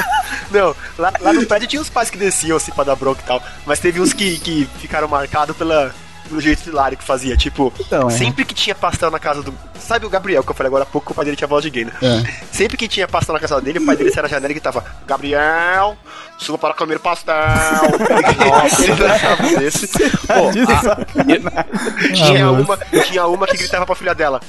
Não, 0.51 0.75
lá, 0.99 1.13
lá 1.21 1.33
no 1.33 1.47
prédio 1.47 1.69
tinha 1.69 1.81
uns 1.83 1.89
pais 1.89 2.11
que 2.11 2.19
desciam 2.19 2.57
assim 2.57 2.73
pra 2.73 2.83
dar 2.83 2.97
bronca 2.97 3.21
e 3.23 3.27
tal. 3.27 3.41
Mas 3.65 3.79
teve 3.79 4.01
uns 4.01 4.13
que, 4.13 4.39
que 4.41 4.69
ficaram 4.81 5.07
marcados 5.07 5.57
pela. 5.57 5.93
Pelo 6.29 6.41
jeito 6.41 6.69
hilário 6.69 6.97
que 6.97 7.05
fazia, 7.05 7.37
tipo, 7.37 7.73
Então, 7.81 8.09
é. 8.09 8.11
sempre 8.11 8.45
que 8.45 8.55
tinha 8.55 8.75
pastel 8.75 9.11
na 9.11 9.19
casa 9.19 9.43
do. 9.43 9.53
Sabe 9.79 10.07
o 10.07 10.11
Gabriel 10.11 10.43
que 10.45 10.51
eu 10.51 10.55
falei 10.55 10.69
agora 10.69 10.85
há 10.85 10.87
pouco 10.87 11.07
que 11.07 11.13
o 11.13 11.15
pai 11.15 11.25
dele 11.25 11.37
tinha 11.37 11.49
voz 11.49 11.63
de 11.63 11.71
gay, 11.71 11.85
né? 11.85 11.93
É. 12.03 12.23
Sempre 12.53 12.77
que 12.77 12.87
tinha 12.87 13.09
pastel 13.09 13.33
na 13.33 13.41
casa 13.41 13.61
dele, 13.61 13.79
o 13.79 13.87
pai 13.87 13.97
dele 13.97 14.11
saia 14.11 14.23
na 14.23 14.29
janela 14.29 14.51
e 14.53 14.55
gritava: 14.55 14.85
Gabriel, 15.07 15.97
suba 16.41 16.59
para 16.59 16.75
comer 16.75 16.99
pastel. 16.99 17.35
Nossa, 18.49 18.83
ele 18.85 18.95
dançava 18.95 19.43
desse. 19.59 19.87
Pô, 20.27 20.51
De 20.51 20.61
a- 20.63 20.81
sacanagem. 20.81 22.13
tinha, 22.15 22.45
Ah, 22.47 22.51
uma, 22.53 22.77
tinha 23.05 23.27
uma 23.27 23.47
que 23.47 23.57
gritava 23.57 23.87
pra 23.87 23.95
filha 23.95 24.15
dela. 24.15 24.41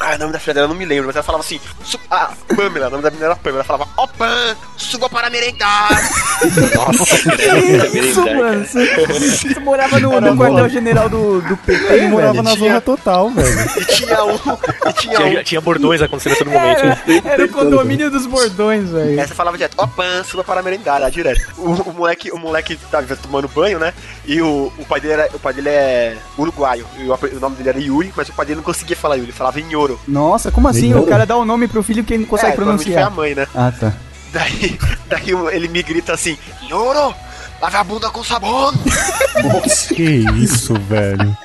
Ah, 0.00 0.14
o 0.14 0.18
nome 0.18 0.32
da 0.32 0.38
filha 0.40 0.54
dela 0.54 0.64
eu 0.64 0.68
não 0.70 0.74
me 0.76 0.84
lembro, 0.84 1.06
mas 1.06 1.14
ela 1.16 1.22
falava 1.22 1.44
assim: 1.44 1.60
"Su- 1.84 1.98
Ah, 2.10 2.30
Pamela, 2.56 2.88
o 2.88 2.90
nome 2.90 3.02
da 3.02 3.10
menina 3.10 3.26
era 3.26 3.36
Pamela. 3.36 3.58
Ela 3.58 3.64
falava: 3.64 3.88
Ó, 3.96 4.06
Pam, 4.06 4.56
suba 4.76 5.08
para 5.08 5.28
merendar. 5.30 5.90
Nossa, 6.74 7.18
Que 7.36 7.98
isso, 8.00 8.20
mano? 8.34 8.64
Você, 8.64 8.86
você 9.54 9.60
morava 9.60 10.00
no, 10.00 10.20
no 10.20 10.36
quartel-general 10.36 11.08
do, 11.08 11.40
do 11.42 11.56
PT, 11.58 11.92
Ele 11.92 12.08
morava 12.08 12.32
velho. 12.32 12.42
na 12.42 12.56
tinha- 12.56 12.68
zona 12.68 12.80
total, 12.80 13.30
velho. 13.30 13.70
E 13.80 13.84
tinha 13.84 14.24
um. 14.24 14.34
E 14.34 14.92
tinha 14.94 15.20
um. 15.20 15.28
Tinha, 15.30 15.44
tinha 15.44 15.60
bordões 15.60 16.00
acontecendo 16.02 16.32
a 16.32 16.36
todo 16.36 16.50
momento. 16.50 16.80
Era, 16.80 17.32
era 17.34 17.44
o 17.44 17.48
condomínio 17.48 18.10
dos 18.10 18.26
bordões, 18.26 18.88
velho. 18.90 19.20
Essa 19.20 19.34
falava 19.34 19.56
direto, 19.56 19.74
ó 19.78 19.86
pan, 19.86 20.24
suba 20.24 20.42
para 20.42 20.62
merendar, 20.62 21.01
lá 21.02 21.10
direto. 21.10 21.52
O, 21.58 21.70
o 21.90 21.92
moleque, 21.92 22.30
o 22.30 22.38
moleque 22.38 22.76
tava 22.90 23.16
tomando 23.16 23.48
banho, 23.48 23.78
né? 23.78 23.92
E 24.24 24.40
o, 24.40 24.72
o 24.78 24.84
pai 24.86 25.00
dele 25.00 25.14
era, 25.14 25.28
o 25.34 25.38
pai 25.38 25.52
dele 25.52 25.68
é 25.68 26.16
uruguaio. 26.38 26.86
E 26.98 27.08
o, 27.08 27.14
o 27.36 27.40
nome 27.40 27.56
dele 27.56 27.68
era 27.68 27.78
Yuri, 27.78 28.12
mas 28.16 28.28
o 28.28 28.32
pai 28.32 28.46
dele 28.46 28.56
não 28.56 28.64
conseguia 28.64 28.96
falar 28.96 29.16
Yuri, 29.16 29.26
ele 29.26 29.36
falava 29.36 29.60
em 29.60 29.70
Yoro. 29.72 30.00
Nossa, 30.06 30.50
como 30.50 30.68
assim? 30.68 30.94
O 30.94 31.06
cara 31.06 31.26
dá 31.26 31.36
o 31.36 31.44
nome 31.44 31.68
pro 31.68 31.82
filho 31.82 32.04
que 32.04 32.14
ele 32.14 32.22
não 32.22 32.30
consegue 32.30 32.52
é, 32.52 32.54
provavelmente 32.54 32.92
foi 32.92 33.02
a 33.02 33.10
pronunciar. 33.10 33.16
mãe, 33.16 33.34
né? 33.34 33.46
Ah, 33.54 33.72
tá. 33.72 33.92
Daí, 34.32 34.78
daí 35.08 35.54
ele 35.54 35.68
me 35.68 35.82
grita 35.82 36.12
assim, 36.12 36.38
Yoro, 36.68 37.14
lave 37.62 37.76
a 37.76 37.84
bunda 37.84 38.10
com 38.10 38.22
sabão. 38.24 38.72
Que 39.94 40.02
isso, 40.42 40.74
velho. 40.74 41.36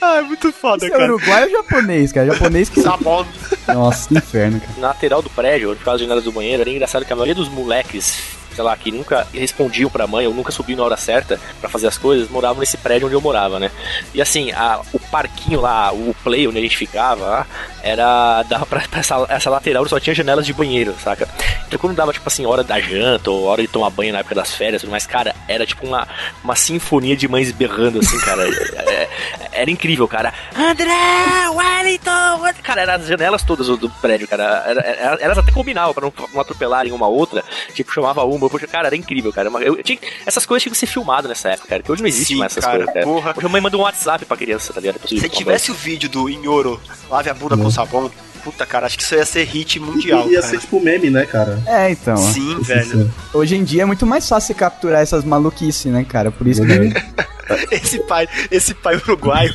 Ah, 0.00 0.18
é 0.18 0.22
muito 0.22 0.52
foda, 0.52 0.84
Isso 0.86 0.94
é 0.94 0.98
cara. 0.98 1.12
uruguai 1.12 1.44
ou 1.44 1.50
japonês, 1.50 2.12
cara? 2.12 2.26
Japonês 2.32 2.68
que... 2.68 2.80
Sabão. 2.80 3.26
Nossa, 3.68 4.08
que 4.08 4.16
inferno, 4.16 4.60
cara. 4.60 4.72
Na 4.78 4.88
lateral 4.88 5.20
do 5.22 5.30
prédio, 5.30 5.70
onde 5.70 5.78
ficava 5.78 5.96
as 5.96 6.00
janelas 6.00 6.24
do 6.24 6.32
banheiro, 6.32 6.62
era 6.62 6.70
engraçado 6.70 7.04
que 7.04 7.12
a 7.12 7.16
maioria 7.16 7.34
dos 7.34 7.48
moleques, 7.48 8.18
sei 8.54 8.62
lá, 8.64 8.76
que 8.76 8.90
nunca 8.92 9.26
respondiam 9.34 9.90
pra 9.90 10.06
mãe 10.06 10.26
ou 10.26 10.32
nunca 10.34 10.52
subiam 10.52 10.76
na 10.78 10.84
hora 10.84 10.96
certa 10.96 11.40
pra 11.60 11.68
fazer 11.68 11.86
as 11.88 11.98
coisas, 11.98 12.28
moravam 12.30 12.60
nesse 12.60 12.76
prédio 12.76 13.06
onde 13.06 13.16
eu 13.16 13.20
morava, 13.20 13.58
né? 13.58 13.70
E 14.14 14.20
assim, 14.22 14.52
a- 14.52 14.80
o 14.92 14.98
parquinho 15.00 15.60
lá, 15.60 15.92
o 15.92 16.14
play 16.22 16.46
onde 16.46 16.58
a 16.58 16.62
gente 16.62 16.76
ficava, 16.76 17.24
lá, 17.24 17.46
era. 17.82 18.42
dava 18.44 18.64
pra, 18.66 18.80
pra 18.88 19.00
essa, 19.00 19.26
essa 19.28 19.50
lateral 19.50 19.86
só 19.88 19.98
tinha 20.00 20.14
janelas 20.14 20.46
de 20.46 20.52
banheiro, 20.52 20.94
saca? 21.02 21.28
Então 21.66 21.78
quando 21.78 21.96
dava, 21.96 22.12
tipo 22.12 22.26
assim, 22.28 22.46
hora 22.46 22.62
da 22.62 22.80
janta 22.80 23.30
ou 23.30 23.44
hora 23.44 23.62
de 23.62 23.68
tomar 23.68 23.90
banho 23.90 24.12
na 24.12 24.20
época 24.20 24.34
das 24.34 24.52
férias, 24.54 24.84
mas 24.84 25.06
cara, 25.06 25.34
era 25.56 25.66
tipo 25.66 25.86
uma, 25.86 26.06
uma 26.44 26.54
sinfonia 26.56 27.16
de 27.16 27.26
mães 27.28 27.50
berrando, 27.52 27.98
assim, 27.98 28.18
cara. 28.20 28.42
É- 28.48 29.08
era 29.52 29.70
incrível, 29.70 30.06
cara. 30.06 30.32
André, 30.54 31.48
Wellington! 31.54 32.40
Cara, 32.62 32.82
eram 32.82 32.94
as 32.94 33.06
janelas 33.06 33.42
todas 33.42 33.66
do, 33.66 33.76
do 33.76 33.90
prédio, 33.90 34.28
cara. 34.28 34.64
Era- 34.66 34.80
era- 34.82 35.18
elas 35.20 35.38
até 35.38 35.50
combinavam 35.52 35.94
pra 35.94 36.02
não, 36.04 36.12
não 36.32 36.40
atropelarem 36.40 36.92
uma 36.92 37.06
outra. 37.08 37.42
Tipo, 37.74 37.92
chamava 37.92 38.24
uma, 38.24 38.48
porque, 38.50 38.66
cara, 38.66 38.88
era 38.88 38.96
incrível, 38.96 39.32
cara. 39.32 39.48
Eu, 39.48 39.76
eu 39.76 39.82
tinha- 39.82 39.98
essas 40.24 40.44
coisas 40.46 40.62
tinham 40.62 40.72
que 40.72 40.78
ser 40.78 40.86
filmadas 40.86 41.28
nessa 41.28 41.50
época, 41.50 41.68
cara. 41.68 41.82
Que 41.82 41.90
hoje 41.90 42.02
não 42.02 42.08
existe 42.08 42.34
Sim, 42.34 42.38
mais 42.40 42.52
essas 42.52 42.64
cara, 42.64 42.78
coisas, 42.78 42.94
cara. 42.94 43.06
porra. 43.06 43.34
Hoje 43.36 43.46
a 43.46 43.48
mãe 43.48 43.60
manda 43.60 43.76
um 43.76 43.80
WhatsApp 43.80 44.24
pra 44.24 44.36
criança, 44.36 44.72
tá 44.72 44.80
ligado? 44.80 45.00
Subir 45.08 45.20
Se 45.20 45.28
tivesse 45.28 45.70
o 45.70 45.74
vídeo 45.74 46.08
do 46.08 46.28
Inhoro, 46.28 46.80
lave 47.10 47.30
a 47.30 47.34
bunda 47.34 47.56
com 47.56 47.70
sabão, 47.70 48.10
puta, 48.46 48.64
cara, 48.64 48.86
acho 48.86 48.96
que 48.96 49.02
isso 49.02 49.16
ia 49.16 49.26
ser 49.26 49.42
hit 49.42 49.80
mundial, 49.80 50.30
Ia 50.30 50.40
cara. 50.40 50.52
ser 50.52 50.60
tipo 50.60 50.80
meme, 50.80 51.10
né, 51.10 51.26
cara? 51.26 51.60
É, 51.66 51.90
então. 51.90 52.16
Sim, 52.16 52.60
velho. 52.60 53.12
Hoje 53.34 53.56
em 53.56 53.64
dia 53.64 53.82
é 53.82 53.84
muito 53.84 54.06
mais 54.06 54.28
fácil 54.28 54.54
capturar 54.54 55.02
essas 55.02 55.24
maluquices, 55.24 55.86
né, 55.86 56.06
cara? 56.08 56.30
Por 56.30 56.46
isso 56.46 56.62
que 56.64 57.74
esse 57.74 57.98
pai, 58.04 58.28
esse 58.48 58.72
pai 58.72 58.94
uruguaio. 58.94 59.52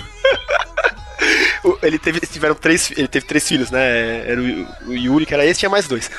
ele 1.81 1.97
teve, 1.97 2.19
tiveram 2.19 2.53
três, 2.53 2.91
ele 2.91 3.07
teve 3.07 3.25
três 3.25 3.47
filhos, 3.47 3.71
né? 3.71 4.29
Era 4.29 4.41
o, 4.41 4.89
o 4.89 4.93
Yuri, 4.93 5.25
que 5.25 5.33
era 5.33 5.45
esse, 5.45 5.61
tinha 5.61 5.69
mais 5.69 5.87
dois. 5.87 6.11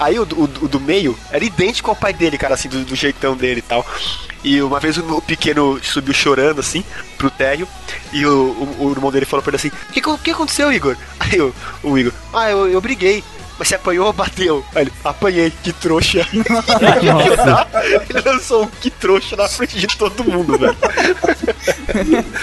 Aí 0.00 0.18
o, 0.18 0.24
do- 0.24 0.36
o 0.40 0.44
o 0.64 0.68
do 0.68 0.80
meio 0.80 1.16
era 1.30 1.44
idêntico 1.44 1.90
ao 1.90 1.94
pai 1.96 2.12
dele, 2.12 2.36
cara, 2.38 2.54
assim, 2.54 2.68
do, 2.68 2.84
do 2.84 2.96
jeitão 2.96 3.36
dele 3.36 3.58
e 3.60 3.62
tal. 3.62 3.86
E 4.42 4.60
uma 4.62 4.80
vez 4.80 4.96
o, 4.96 5.02
o 5.16 5.20
pequeno 5.22 5.78
subiu 5.84 6.14
chorando, 6.14 6.60
assim, 6.60 6.82
pro 7.18 7.30
térreo, 7.30 7.68
e 8.12 8.24
o, 8.24 8.30
o, 8.78 8.86
o 8.86 8.90
irmão 8.90 9.12
dele 9.12 9.26
falou 9.26 9.42
pra 9.42 9.50
ele 9.50 9.56
assim: 9.56 9.68
O 9.68 9.92
que, 9.92 10.00
que 10.24 10.30
aconteceu, 10.30 10.72
Igor? 10.72 10.96
Aí 11.20 11.40
o, 11.40 11.54
o 11.84 11.98
Igor: 11.98 12.12
Ah, 12.32 12.50
eu, 12.50 12.66
eu 12.66 12.80
briguei. 12.80 13.22
Mas 13.60 13.68
você 13.68 13.74
apanhou 13.74 14.06
ou 14.06 14.12
bateu? 14.14 14.64
Aí 14.74 14.84
ele, 14.84 14.92
apanhei, 15.04 15.52
que 15.62 15.70
trouxa. 15.70 16.26
ele 18.08 18.20
lançou 18.24 18.64
um 18.64 18.66
que 18.66 18.88
trouxa 18.90 19.36
na 19.36 19.46
frente 19.48 19.78
de 19.78 19.86
todo 19.98 20.24
mundo, 20.24 20.56
velho. 20.58 20.74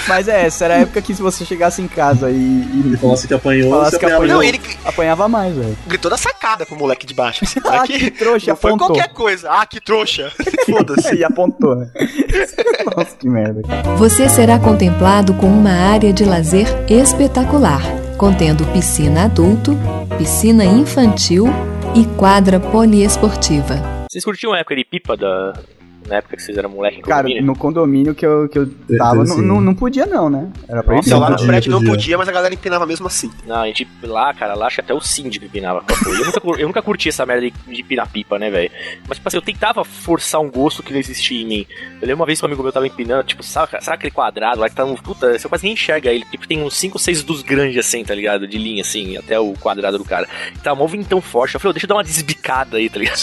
Mas 0.07 0.27
é, 0.27 0.45
essa 0.45 0.65
era 0.65 0.75
a 0.75 0.77
época 0.77 1.01
que 1.01 1.15
se 1.15 1.21
você 1.21 1.43
chegasse 1.43 1.81
em 1.81 1.87
casa 1.87 2.29
e, 2.29 2.35
e 2.35 2.83
Ele 2.85 2.97
falasse 2.97 3.27
que 3.27 3.33
apanhou, 3.33 3.71
falasse 3.71 3.91
você 3.91 3.99
que 3.99 4.05
apanhou, 4.05 4.27
Não, 4.35 4.43
ele- 4.43 4.61
apanhava 4.85 5.27
mais, 5.27 5.55
velho. 5.55 5.75
Gritou 5.87 6.11
da 6.11 6.17
sacada 6.17 6.67
pro 6.67 6.75
moleque 6.75 7.05
de 7.07 7.15
baixo. 7.15 7.43
Assim, 7.43 7.59
Ah, 7.65 7.71
moleque, 7.71 7.97
que 7.99 8.11
trouxa, 8.11 8.51
não 8.51 8.55
foi 8.57 8.71
apontou. 8.71 8.87
qualquer 8.95 9.11
coisa. 9.13 9.49
Ah, 9.51 9.65
que 9.65 9.81
trouxa. 9.81 10.31
Foda-se. 10.69 11.15
E 11.15 11.23
apontou, 11.23 11.75
né? 11.77 11.89
Nossa, 12.95 13.15
que 13.17 13.27
merda. 13.27 13.61
Você 13.97 14.29
será 14.29 14.59
contemplado 14.59 15.33
com 15.33 15.47
uma 15.47 15.71
área 15.71 16.13
de 16.13 16.23
lazer 16.23 16.67
espetacular, 16.87 17.81
contendo 18.17 18.65
piscina 18.73 19.25
adulto, 19.25 19.77
piscina 20.17 20.65
infantil 20.65 21.45
e 21.95 22.03
quadra 22.17 22.59
poliesportiva. 22.59 23.75
Vocês 24.09 24.25
curtiam 24.25 24.53
a 24.53 24.59
época 24.59 24.75
de 24.75 24.83
pipa 24.83 25.15
da. 25.15 25.53
Na 26.07 26.15
época 26.17 26.37
que 26.37 26.41
vocês 26.43 26.57
eram 26.57 26.69
moleque 26.69 26.99
em 26.99 27.01
Cara, 27.01 27.23
condomínio? 27.23 27.45
no 27.45 27.55
condomínio 27.55 28.15
que 28.15 28.25
eu, 28.25 28.47
que 28.49 28.59
eu 28.59 28.69
tava, 28.97 29.25
sim. 29.25 29.41
não, 29.41 29.55
não, 29.55 29.61
não 29.61 29.75
podia 29.75 30.05
não, 30.05 30.29
né? 30.29 30.49
Era 30.67 30.81
proibido. 30.83 31.07
Então 31.07 31.19
lá 31.19 31.29
no 31.29 31.35
podia, 31.35 31.47
prédio 31.47 31.71
não 31.71 31.83
podia. 31.83 32.17
mas 32.17 32.29
a 32.29 32.31
galera 32.31 32.53
empinava 32.53 32.85
mesmo 32.85 33.07
assim. 33.07 33.31
Não, 33.45 33.57
a 33.57 33.67
gente 33.67 33.87
lá, 34.03 34.33
cara, 34.33 34.53
lá 34.55 34.67
acho 34.67 34.75
que 34.75 34.81
até 34.81 34.93
o 34.93 35.01
síndico 35.01 35.45
empinava 35.45 35.81
pra. 35.81 35.95
Eu 36.07 36.25
nunca, 36.25 36.61
eu 36.61 36.67
nunca 36.67 36.81
curti 36.81 37.09
essa 37.09 37.25
merda 37.25 37.49
de, 37.49 37.53
de 37.73 37.81
empinar 37.81 38.09
pipa, 38.09 38.39
né, 38.39 38.49
velho? 38.49 38.71
Mas, 39.07 39.17
tipo 39.17 39.27
assim, 39.27 39.37
eu 39.37 39.41
tentava 39.41 39.83
forçar 39.83 40.41
um 40.41 40.49
gosto 40.49 40.81
que 40.81 40.91
não 40.91 40.99
existia 40.99 41.41
em 41.41 41.45
mim. 41.45 41.65
Eu 42.01 42.07
lembro 42.07 42.21
uma 42.21 42.25
vez 42.25 42.39
que 42.39 42.45
um 42.45 42.47
amigo 42.47 42.63
meu 42.63 42.71
tava 42.71 42.87
empinando, 42.87 43.23
tipo, 43.23 43.43
sabe, 43.43 43.71
sabe 43.81 43.95
aquele 43.95 44.11
quadrado 44.11 44.61
lá 44.61 44.69
que 44.69 44.75
tá 44.75 44.85
um. 44.85 44.95
Puta, 44.95 45.37
você 45.37 45.47
quase 45.47 45.63
nem 45.63 45.73
enxerga 45.73 46.11
ele. 46.11 46.25
Tipo, 46.25 46.47
tem 46.47 46.61
uns 46.61 46.75
5, 46.75 46.97
6 46.97 47.23
dos 47.23 47.41
grandes 47.41 47.77
assim, 47.77 48.03
tá 48.03 48.15
ligado? 48.15 48.47
De 48.47 48.57
linha, 48.57 48.81
assim, 48.81 49.17
até 49.17 49.39
o 49.39 49.53
quadrado 49.53 49.97
do 49.97 50.05
cara. 50.05 50.27
E 50.55 50.59
tava 50.59 50.75
mó 50.75 50.87
tão 51.07 51.21
forte. 51.21 51.55
Eu 51.55 51.59
falei, 51.59 51.71
ô, 51.71 51.73
deixa 51.73 51.85
eu 51.85 51.89
dar 51.89 51.95
uma 51.95 52.03
desbicada 52.03 52.77
aí, 52.77 52.89
tá 52.89 52.99
ligado? 52.99 53.17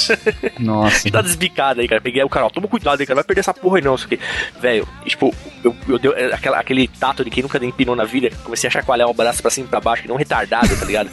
Nossa. 0.59 0.90
Deixa 0.90 1.09
eu 1.09 1.12
dar 1.12 1.19
uma 1.19 1.24
desbicada 1.24 1.81
aí, 1.81 1.89
cara. 1.89 2.01
Peguei 2.01 2.23
o 2.23 2.28
cara, 2.28 2.47
ó, 2.47 2.51
toma 2.51 2.69
cuidado 2.74 3.01
aí, 3.01 3.06
cara. 3.06 3.16
Vai 3.16 3.24
perder 3.24 3.40
essa 3.40 3.55
porra 3.55 3.78
aí 3.78 3.84
não, 3.84 3.94
isso 3.94 4.06
aqui. 4.06 4.18
Velho, 4.60 4.86
tipo, 5.05 5.32
eu, 5.62 5.74
eu 5.88 5.98
dei 5.98 6.12
é, 6.12 6.34
aquela, 6.34 6.59
aquele 6.59 6.88
tato 6.88 7.24
de 7.24 7.30
quem 7.30 7.42
nunca 7.42 7.64
empinou 7.64 7.94
na 7.94 8.05
vida. 8.05 8.30
Comecei 8.42 8.66
a 8.68 8.70
chacoalhar 8.70 9.09
o 9.09 9.14
braço 9.14 9.40
pra 9.40 9.51
cima 9.51 9.66
e 9.66 9.70
pra 9.70 9.80
baixo, 9.80 10.02
que 10.02 10.09
não 10.09 10.16
retardado, 10.16 10.76
tá 10.76 10.84
ligado? 10.84 11.10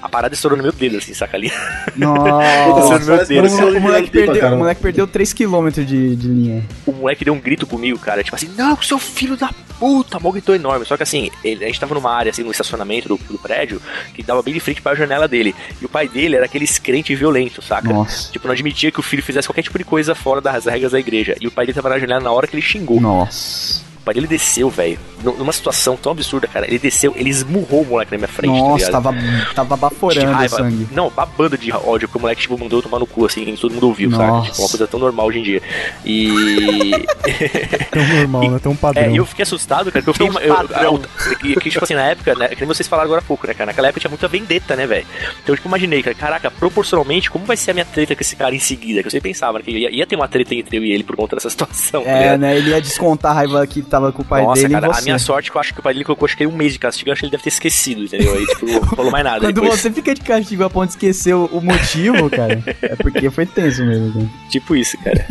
A 0.00 0.08
parada 0.08 0.34
estourou 0.34 0.56
no 0.56 0.62
meu 0.62 0.72
dedo, 0.72 0.96
assim, 0.96 1.12
saca 1.12 1.36
ali. 1.36 1.52
Nossa. 1.96 2.98
Meu 3.12 3.26
Deus. 3.26 3.52
O, 3.52 3.76
o 3.76 3.80
moleque 3.80 4.10
perdeu, 4.10 4.54
o 4.54 4.58
moleque 4.58 4.80
perdeu 4.80 5.08
3km 5.08 5.84
de, 5.84 6.16
de 6.16 6.28
linha. 6.28 6.64
O 6.86 6.92
moleque 6.92 7.24
deu 7.24 7.34
um 7.34 7.40
grito 7.40 7.66
comigo, 7.66 7.98
cara. 7.98 8.22
Tipo 8.22 8.36
assim, 8.36 8.50
não, 8.56 8.80
seu 8.80 8.98
filho 8.98 9.36
da 9.36 9.50
puta. 9.82 10.18
Gritou 10.32 10.54
enorme. 10.54 10.86
Só 10.86 10.96
que 10.96 11.02
assim, 11.02 11.30
ele- 11.44 11.64
a 11.64 11.66
gente 11.66 11.78
tava 11.80 11.94
numa 11.94 12.10
área, 12.10 12.30
assim, 12.30 12.42
no 12.42 12.50
estacionamento 12.50 13.08
do, 13.08 13.16
do 13.16 13.38
prédio, 13.38 13.82
que 14.14 14.22
dava 14.22 14.42
bem 14.42 14.54
de 14.54 14.60
frente 14.60 14.80
pra 14.80 14.94
janela 14.94 15.26
dele. 15.28 15.54
E 15.80 15.84
o 15.84 15.88
pai 15.88 16.08
dele 16.08 16.36
era 16.36 16.44
aquele 16.46 16.66
crente 16.66 17.14
violento, 17.14 17.60
saca? 17.60 17.88
Nossa. 17.92 18.30
Tipo, 18.32 18.46
não 18.46 18.52
admitia 18.54 18.90
que 18.92 19.00
o 19.00 19.02
filho 19.02 19.22
fizesse 19.22 19.46
qualquer 19.48 19.62
tipo 19.62 19.76
de 19.78 19.84
coisa 19.84 20.14
fora 20.14 20.40
das 20.40 20.64
regras 20.66 20.92
da 20.92 21.00
igreja. 21.00 21.36
E 21.40 21.46
o 21.46 21.50
pai 21.50 21.66
dele 21.66 21.74
tava 21.76 21.88
na 21.90 21.98
janela 21.98 22.20
na 22.20 22.30
hora 22.32 22.46
que 22.46 22.54
ele 22.54 22.62
xingou. 22.62 23.00
Nossa. 23.00 23.82
O 24.02 24.04
pai 24.04 24.14
dele 24.14 24.26
desceu, 24.26 24.68
velho. 24.68 24.98
nu- 25.22 25.36
Numa 25.38 25.52
situação 25.52 25.96
tão 25.96 26.10
absurda, 26.10 26.48
cara. 26.48 26.66
Ele 26.66 26.78
desceu, 26.78 27.12
ele 27.16 27.30
esmurrou 27.30 27.82
o 27.82 27.86
moleque 27.86 28.10
na 28.10 28.18
minha 28.18 28.28
frente, 28.28 28.52
tá 28.52 28.58
Nossa, 28.68 28.86
ligado? 28.86 29.02
tava, 29.04 29.14
tava 29.54 29.74
de 29.76 29.80
baforando 29.80 30.30
o 30.30 30.34
raiva. 30.34 30.56
sangue. 30.56 30.88
Não, 30.90 31.08
babando 31.10 31.56
de 31.56 31.72
ódio 31.72 32.08
que 32.08 32.16
o 32.16 32.20
moleque, 32.20 32.42
tipo, 32.42 32.58
mandou 32.58 32.80
eu 32.80 32.82
tomar 32.82 32.98
no 32.98 33.06
cu, 33.06 33.24
assim, 33.26 33.54
todo 33.54 33.72
mundo 33.72 33.86
ouviu, 33.86 34.10
sabe? 34.10 34.26
Nossa. 34.26 34.50
Tipo, 34.50 34.62
uma 34.62 34.68
coisa 34.68 34.86
tão 34.88 34.98
normal 34.98 35.26
hoje 35.26 35.38
em 35.38 35.42
dia. 35.44 35.62
E. 36.04 36.26
Tão 37.92 38.04
normal, 38.08 38.50
né? 38.50 38.58
Tão 38.62 38.74
padrão. 38.76 39.04
É, 39.04 39.10
e 39.12 39.16
eu 39.16 39.26
fiquei 39.26 39.42
assustado, 39.42 39.90
cara, 39.92 40.04
porque 40.04 40.22
eu 40.22 40.32
fiquei. 40.32 40.42
Tão 40.42 40.48
Eu, 40.48 40.54
padrão. 40.56 41.00
eu, 41.42 41.50
e 41.50 41.54
que, 41.60 41.70
tipo 41.70 41.84
assim, 41.84 41.94
na 41.94 42.02
época, 42.02 42.34
né? 42.34 42.48
Que 42.48 42.56
nem 42.60 42.66
vocês 42.66 42.88
falaram 42.88 43.06
agora 43.06 43.20
há 43.20 43.24
pouco, 43.24 43.46
né, 43.46 43.54
cara? 43.54 43.66
Naquela 43.66 43.88
época 43.88 44.00
tinha 44.00 44.08
muita 44.10 44.26
vendetta, 44.28 44.74
né, 44.76 44.86
velho? 44.86 45.06
Então 45.42 45.52
eu, 45.52 45.56
tipo, 45.56 45.68
imaginei, 45.68 46.02
cara, 46.02 46.14
caraca, 46.16 46.50
proporcionalmente, 46.50 47.30
como 47.30 47.44
vai 47.44 47.56
ser 47.56 47.70
a 47.70 47.74
minha 47.74 47.84
treta 47.86 48.14
com 48.14 48.20
esse 48.20 48.34
cara 48.36 48.54
em 48.54 48.58
seguida? 48.58 49.00
Que 49.02 49.06
eu 49.08 49.10
sempre 49.10 49.30
pensava, 49.30 49.58
né, 49.58 49.64
que 49.64 49.70
ia, 49.70 49.90
ia 49.90 50.06
ter 50.06 50.16
uma 50.16 50.26
treta 50.28 50.54
entre 50.54 50.76
eu 50.76 50.84
e 50.84 50.92
ele 50.92 51.04
por 51.04 51.16
conta 51.16 51.36
dessa 51.36 51.50
situação. 51.50 52.02
tá 52.02 52.10
É, 52.10 52.38
né? 52.38 52.56
Ele 52.56 52.70
ia 52.70 52.80
descontar 52.80 53.32
a 53.32 53.34
raiva 53.34 53.66
que 53.66 53.82
tava 53.92 54.10
com 54.12 54.22
o 54.22 54.24
pai 54.24 54.42
Nossa, 54.42 54.62
dele 54.62 54.74
cara, 54.74 54.86
a 54.88 54.94
você. 54.94 55.02
minha 55.02 55.18
sorte 55.18 55.48
é 55.48 55.52
que 55.52 55.56
eu 55.56 55.60
acho 55.60 55.74
que 55.74 55.80
o 55.80 55.82
pai 55.82 55.92
dele 55.92 56.04
colocou 56.04 56.26
acho 56.26 56.36
que 56.36 56.46
um 56.46 56.56
mês 56.56 56.72
de 56.72 56.78
castigo, 56.78 57.10
eu 57.10 57.12
acho 57.12 57.20
que 57.20 57.26
ele 57.26 57.30
deve 57.30 57.42
ter 57.42 57.50
esquecido, 57.50 58.02
entendeu? 58.02 58.34
Aí, 58.34 58.46
tipo, 58.46 58.66
não 58.66 58.82
falou 58.84 59.10
mais 59.12 59.24
nada. 59.24 59.40
Quando 59.40 59.54
depois. 59.54 59.80
você 59.80 59.90
fica 59.90 60.14
de 60.14 60.20
castigo 60.22 60.64
a 60.64 60.70
ponto 60.70 60.86
de 60.86 60.92
esquecer 60.92 61.34
o, 61.34 61.44
o 61.46 61.60
motivo, 61.60 62.28
cara, 62.30 62.62
é 62.82 62.96
porque 62.96 63.30
foi 63.30 63.46
tenso 63.46 63.84
mesmo. 63.84 64.12
cara. 64.12 64.30
Tipo 64.48 64.74
isso, 64.74 64.96
cara. 64.98 65.26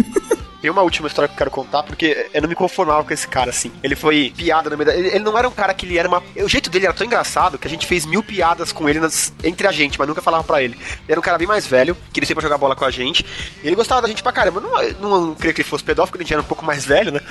Tem 0.62 0.70
uma 0.70 0.84
última 0.84 1.08
história 1.08 1.28
que 1.28 1.34
eu 1.34 1.38
quero 1.38 1.50
contar, 1.50 1.82
porque 1.82 2.30
eu 2.34 2.42
não 2.42 2.48
me 2.48 2.54
conformava 2.54 3.04
com 3.04 3.12
esse 3.12 3.28
cara, 3.28 3.50
assim. 3.50 3.72
Ele 3.82 3.96
foi 3.96 4.32
piada 4.38 4.70
no 4.70 4.78
meio 4.78 4.92
ele, 4.92 5.08
ele 5.08 5.20
não 5.20 5.36
era 5.36 5.48
um 5.48 5.52
cara 5.52 5.74
que 5.74 5.86
ele 5.88 5.98
era 5.98 6.08
uma... 6.08 6.22
O 6.38 6.48
jeito 6.48 6.70
dele 6.70 6.86
era 6.86 6.94
tão 6.94 7.06
engraçado 7.06 7.58
que 7.58 7.68
a 7.68 7.70
gente 7.70 7.88
fez 7.88 8.06
mil 8.06 8.22
piadas 8.22 8.72
com 8.72 8.88
ele 8.88 9.00
nas- 9.00 9.34
entre 9.44 9.66
a 9.66 9.72
gente, 9.72 9.98
mas 9.98 10.08
nunca 10.08 10.22
falava 10.22 10.44
pra 10.44 10.62
ele. 10.62 10.76
Ele 10.76 11.06
era 11.10 11.20
um 11.20 11.24
cara 11.24 11.38
bem 11.40 11.48
mais 11.48 11.66
velho, 11.66 11.98
que 12.14 12.20
ele 12.20 12.28
sempre 12.28 12.44
jogar 12.44 12.60
bola 12.60 12.76
com 12.76 12.86
a 12.86 12.92
gente. 12.92 13.26
E 13.64 13.68
ele 13.68 13.76
gostava 13.76 14.04
da 14.04 14.08
gente 14.08 14.22
pra 14.22 14.32
caramba. 14.32 14.62
Não, 14.62 14.70
não, 15.00 15.22
não 15.28 15.36
creio 15.36 15.54
que 15.56 15.62
ele 15.62 15.68
fosse 15.70 15.84
pedófilo, 15.84 16.12
porque 16.12 16.24
gente 16.24 16.34
era 16.34 16.42
um 16.44 16.46
pouco 16.46 16.64
mais 16.64 16.86
velho, 16.86 17.12
né? 17.12 17.22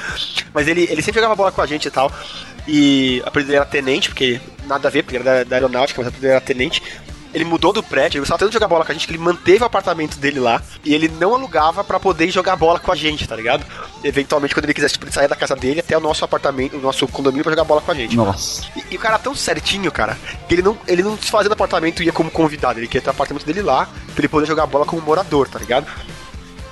Mas 0.52 0.66
ele, 0.66 0.89
ele 0.90 1.01
sempre 1.01 1.20
jogava 1.20 1.36
bola 1.36 1.52
com 1.52 1.62
a 1.62 1.66
gente 1.66 1.86
e 1.86 1.90
tal. 1.90 2.11
E 2.66 3.23
a 3.24 3.28
apelido 3.28 3.47
dele 3.48 3.59
era 3.59 3.66
tenente, 3.66 4.09
porque 4.09 4.40
nada 4.66 4.89
a 4.89 4.90
ver, 4.90 5.05
porque 5.05 5.16
ele 5.16 5.28
era 5.28 5.44
da, 5.44 5.51
da 5.51 5.57
aeronáutica, 5.57 6.01
mas 6.01 6.07
a 6.07 6.09
apelido 6.09 6.23
dele 6.23 6.32
era 6.35 6.40
tenente. 6.44 6.82
Ele 7.32 7.44
mudou 7.44 7.73
do 7.73 7.82
prédio, 7.82 8.16
ele 8.16 8.20
gostava 8.20 8.39
tanto 8.39 8.51
de 8.51 8.55
jogar 8.55 8.69
bola 8.69 8.85
com 8.85 8.90
a 8.90 8.94
gente 8.94 9.07
que 9.07 9.12
ele 9.12 9.23
manteve 9.23 9.62
o 9.62 9.66
apartamento 9.66 10.19
dele 10.19 10.40
lá 10.40 10.61
e 10.85 10.94
ele 10.94 11.09
não 11.09 11.35
alugava 11.35 11.85
pra 11.85 12.01
poder 12.01 12.31
jogar 12.31 12.57
bola 12.57 12.78
com 12.78 12.90
a 12.90 12.97
gente, 12.97 13.27
tá 13.27 13.36
ligado? 13.36 13.65
Eventualmente, 14.02 14.55
quando 14.55 14.65
ele 14.65 14.74
quisesse, 14.74 14.94
tipo, 14.94 15.07
ele 15.07 15.12
saía 15.12 15.28
da 15.28 15.36
casa 15.36 15.55
dele 15.55 15.81
até 15.81 15.97
o 15.97 16.01
nosso 16.01 16.24
apartamento, 16.24 16.77
o 16.77 16.81
nosso 16.81 17.07
condomínio 17.07 17.44
pra 17.44 17.52
jogar 17.52 17.65
bola 17.65 17.81
com 17.81 17.90
a 17.90 17.94
gente. 17.94 18.16
Nossa. 18.16 18.62
E, 18.77 18.94
e 18.94 18.97
o 18.97 19.01
cara 19.01 19.19
tão 19.19 19.35
certinho, 19.35 19.93
cara, 19.93 20.19
que 20.48 20.55
ele 20.55 20.62
não, 20.62 20.77
ele 20.86 21.02
não 21.02 21.15
desfazia 21.15 21.48
do 21.48 21.52
apartamento 21.52 22.02
e 22.02 22.07
ia 22.07 22.12
como 22.12 22.31
convidado. 22.31 22.81
Ele 22.81 22.86
queria 22.86 23.02
ter 23.02 23.09
o 23.09 23.12
apartamento 23.12 23.44
dele 23.44 23.62
lá 23.62 23.86
pra 23.86 24.20
ele 24.20 24.28
poder 24.28 24.47
jogar 24.47 24.66
bola 24.66 24.85
como 24.85 25.02
morador, 25.02 25.48
tá 25.48 25.59
ligado? 25.59 25.86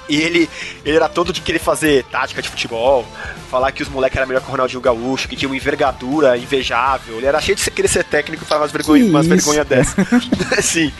E 0.09 0.16
ele, 0.16 0.48
ele 0.85 0.97
era 0.97 1.09
todo 1.09 1.32
de 1.32 1.40
querer 1.40 1.59
fazer 1.59 2.05
tática 2.05 2.40
de 2.40 2.48
futebol, 2.48 3.06
falar 3.51 3.72
que 3.72 3.82
os 3.82 3.89
moleques 3.89 4.16
eram 4.16 4.26
melhor 4.26 4.40
que 4.40 4.48
o 4.48 4.51
Ronaldinho 4.51 4.80
Gaúcho, 4.80 5.28
que 5.28 5.36
tinha 5.36 5.48
uma 5.48 5.56
envergadura 5.56 6.36
invejável. 6.36 7.16
Ele 7.18 7.26
era 7.26 7.40
cheio 7.40 7.56
de 7.56 7.70
querer 7.70 7.89
ser 7.89 8.05
técnico 8.05 8.43
e 8.43 8.47
falar 8.47 8.62
umas 8.62 8.72
vergonhas 8.72 9.05
Que 9.06 9.10
umas 9.10 9.26
isso? 9.26 9.35
vergonha 9.35 9.64
dessa. 9.66 9.94
Sim. 10.62 10.93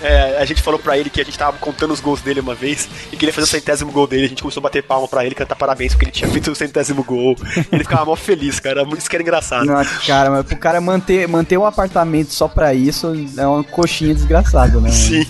É, 0.00 0.38
a 0.40 0.44
gente 0.44 0.62
falou 0.62 0.78
pra 0.78 0.96
ele 0.96 1.10
que 1.10 1.20
a 1.20 1.24
gente 1.24 1.36
tava 1.38 1.56
contando 1.58 1.92
os 1.92 2.00
gols 2.00 2.20
dele 2.20 2.40
uma 2.40 2.54
vez 2.54 2.88
e 3.12 3.16
que 3.16 3.24
ele 3.24 3.30
ia 3.30 3.34
fazer 3.34 3.44
o 3.46 3.50
centésimo 3.50 3.90
gol 3.92 4.06
dele. 4.06 4.26
A 4.26 4.28
gente 4.28 4.42
começou 4.42 4.60
a 4.60 4.64
bater 4.64 4.82
palma 4.82 5.08
pra 5.08 5.24
ele, 5.24 5.34
cantar 5.34 5.56
parabéns 5.56 5.92
porque 5.92 6.04
ele 6.06 6.12
tinha 6.12 6.30
feito 6.30 6.50
o 6.50 6.54
centésimo 6.54 7.02
gol. 7.02 7.36
Ele 7.70 7.82
ficava 7.84 8.04
mó 8.04 8.16
feliz, 8.16 8.60
cara. 8.60 8.82
Isso 8.96 9.08
que 9.10 9.16
era 9.16 9.22
engraçado. 9.22 9.64
Não, 9.66 9.84
cara, 10.06 10.30
mas 10.30 10.46
pro 10.46 10.56
cara 10.56 10.80
manter, 10.80 11.26
manter 11.28 11.58
um 11.58 11.64
apartamento 11.66 12.32
só 12.32 12.46
pra 12.48 12.74
isso 12.74 13.12
é 13.36 13.46
uma 13.46 13.64
coxinha 13.64 14.14
desgraçada, 14.14 14.80
né? 14.80 14.90
Sim. 14.90 15.26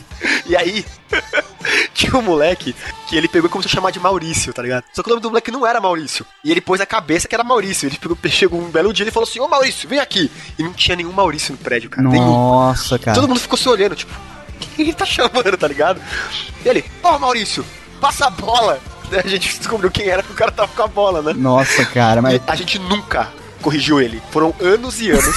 E 0.47 0.57
aí, 0.57 0.85
tinha 1.95 2.17
um 2.17 2.23
moleque 2.23 2.75
que 3.09 3.17
ele 3.17 3.29
pegou 3.29 3.49
e 3.49 3.51
começou 3.51 3.69
a 3.69 3.73
chamar 3.73 3.91
de 3.91 4.01
Maurício, 4.01 4.53
tá 4.53 4.63
ligado? 4.63 4.85
Só 4.93 5.03
que 5.03 5.09
o 5.09 5.11
nome 5.11 5.23
do 5.23 5.29
moleque 5.31 5.51
não 5.51 5.67
era 5.67 5.81
Maurício. 5.81 6.27
E 6.45 6.51
ele 6.51 6.61
pôs 6.61 6.81
a 6.81 6.87
cabeça 6.87 7.29
que 7.29 7.35
era 7.35 7.45
Maurício. 7.45 7.87
Ele 7.87 7.99
pegou, 7.99 8.17
chegou 8.29 8.61
um 8.61 8.71
belo 8.71 8.93
dia 8.93 9.07
e 9.07 9.11
falou 9.11 9.29
assim: 9.29 9.41
Ô 9.41 9.49
Maurício, 9.49 9.89
vem 9.89 9.99
aqui. 9.99 10.31
E 10.59 10.63
não 10.63 10.73
tinha 10.73 10.97
nenhum 10.97 11.13
Maurício 11.13 11.53
no 11.53 11.59
prédio, 11.59 11.91
cara. 11.91 12.09
Nenhum. 12.09 12.27
Nossa, 12.27 12.99
cara. 12.99 13.15
Todo 13.15 13.29
mundo 13.29 13.41
ficou 13.41 13.59
se 13.59 13.69
olhando, 13.69 13.95
tipo, 13.95 14.13
quem 14.61 14.87
ele 14.87 14.95
tá 14.95 15.07
chamando, 15.07 15.57
tá 15.57 15.69
ligado? 15.69 16.01
E 16.65 16.69
ele, 16.69 16.85
ô 17.03 17.19
Maurício, 17.19 17.65
passa 18.01 18.27
a 18.27 18.31
bola. 18.31 18.79
A 19.13 19.29
gente 19.29 19.59
descobriu 19.59 19.91
quem 19.91 20.09
era, 20.09 20.23
que 20.23 20.33
o 20.33 20.35
cara 20.35 20.51
tava 20.51 20.73
com 20.75 20.83
a 20.83 20.87
bola, 20.87 21.21
né? 21.21 21.35
Nossa, 21.37 21.85
cara, 21.85 22.23
mas 22.23 22.37
E 22.37 22.43
a 22.47 22.55
gente 22.55 22.79
nunca 22.79 23.29
corrigiu 23.61 24.01
ele. 24.01 24.23
Foram 24.31 24.55
anos 24.59 25.01
e 25.03 25.11
anos. 25.11 25.37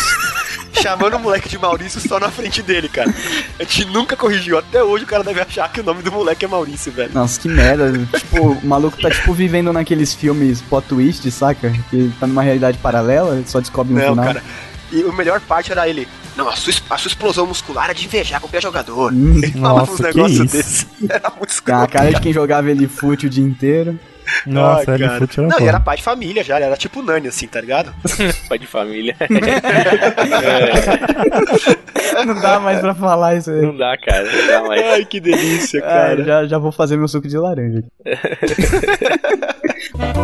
Chamando 0.81 1.15
o 1.15 1.19
moleque 1.19 1.47
de 1.49 1.57
Maurício 1.57 1.99
só 1.99 2.19
na 2.19 2.29
frente 2.29 2.61
dele, 2.61 2.87
cara. 2.89 3.13
A 3.59 3.63
gente 3.63 3.85
nunca 3.85 4.15
corrigiu. 4.15 4.57
Até 4.57 4.83
hoje 4.83 5.03
o 5.03 5.07
cara 5.07 5.23
deve 5.23 5.39
achar 5.41 5.71
que 5.71 5.79
o 5.79 5.83
nome 5.83 6.01
do 6.03 6.11
moleque 6.11 6.45
é 6.45 6.47
Maurício, 6.47 6.91
velho. 6.91 7.11
Nossa, 7.13 7.39
que 7.39 7.47
merda. 7.47 7.91
tipo, 8.17 8.41
o 8.51 8.65
maluco 8.65 8.99
tá, 9.01 9.09
tipo, 9.09 9.33
vivendo 9.33 9.71
naqueles 9.73 10.13
filmes 10.13 10.61
plot 10.61 10.87
twist, 10.87 11.29
saca? 11.31 11.71
Que 11.89 12.11
tá 12.19 12.27
numa 12.27 12.41
realidade 12.43 12.77
paralela, 12.77 13.35
ele 13.35 13.47
só 13.47 13.59
descobre 13.59 13.93
no 13.93 13.99
Não, 13.99 14.09
final. 14.09 14.25
cara. 14.25 14.43
E 14.91 15.01
a 15.01 15.11
melhor 15.11 15.39
parte 15.41 15.71
era 15.71 15.87
ele. 15.89 16.07
Não, 16.35 16.47
a 16.49 16.55
sua, 16.55 16.73
a 16.89 16.97
sua 16.97 17.07
explosão 17.09 17.47
muscular 17.47 17.89
é 17.89 17.93
de 17.93 18.05
invejar 18.05 18.39
qualquer 18.41 18.61
jogador. 18.61 19.11
Hum, 19.13 19.37
ele 19.41 19.51
falava 19.53 19.83
uns 19.83 19.99
nossa, 19.99 20.11
que 20.11 20.15
negócios 20.17 20.39
isso? 20.45 20.57
desses. 20.57 20.87
Era 21.09 21.29
muito 21.29 21.37
Com 21.39 21.43
a 21.43 21.47
escroto. 21.47 21.91
cara 21.93 22.11
de 22.13 22.21
quem 22.21 22.33
jogava 22.33 22.69
ele 22.69 22.87
fute 22.87 23.25
o 23.25 23.29
dia 23.29 23.43
inteiro. 23.43 23.97
Nossa, 24.45 24.91
Ellen 24.95 25.07
cara. 25.07 25.23
Era 25.23 25.41
Não, 25.43 25.51
foda. 25.51 25.63
e 25.63 25.67
era 25.67 25.79
pai 25.79 25.97
de 25.97 26.03
família 26.03 26.43
já, 26.43 26.55
ele 26.57 26.65
era 26.65 26.77
tipo 26.77 27.01
Nani, 27.01 27.27
assim, 27.27 27.47
tá 27.47 27.59
ligado? 27.61 27.93
Pai 28.47 28.59
de 28.59 28.67
família. 28.67 29.15
Não 32.25 32.39
dá 32.41 32.59
mais 32.59 32.79
pra 32.79 32.93
falar 32.95 33.35
isso 33.35 33.51
aí. 33.51 33.61
Não 33.61 33.75
dá, 33.75 33.95
cara. 33.97 34.23
Não 34.23 34.47
dá 34.47 34.63
mais. 34.67 34.81
Ai, 34.85 35.05
que 35.05 35.19
delícia, 35.19 35.79
Ah, 35.79 35.83
cara. 35.89 36.23
já, 36.23 36.45
já 36.47 36.57
vou 36.57 36.71
fazer 36.71 36.97
meu 36.97 37.07
suco 37.07 37.27
de 37.27 37.37
laranja. 37.37 37.83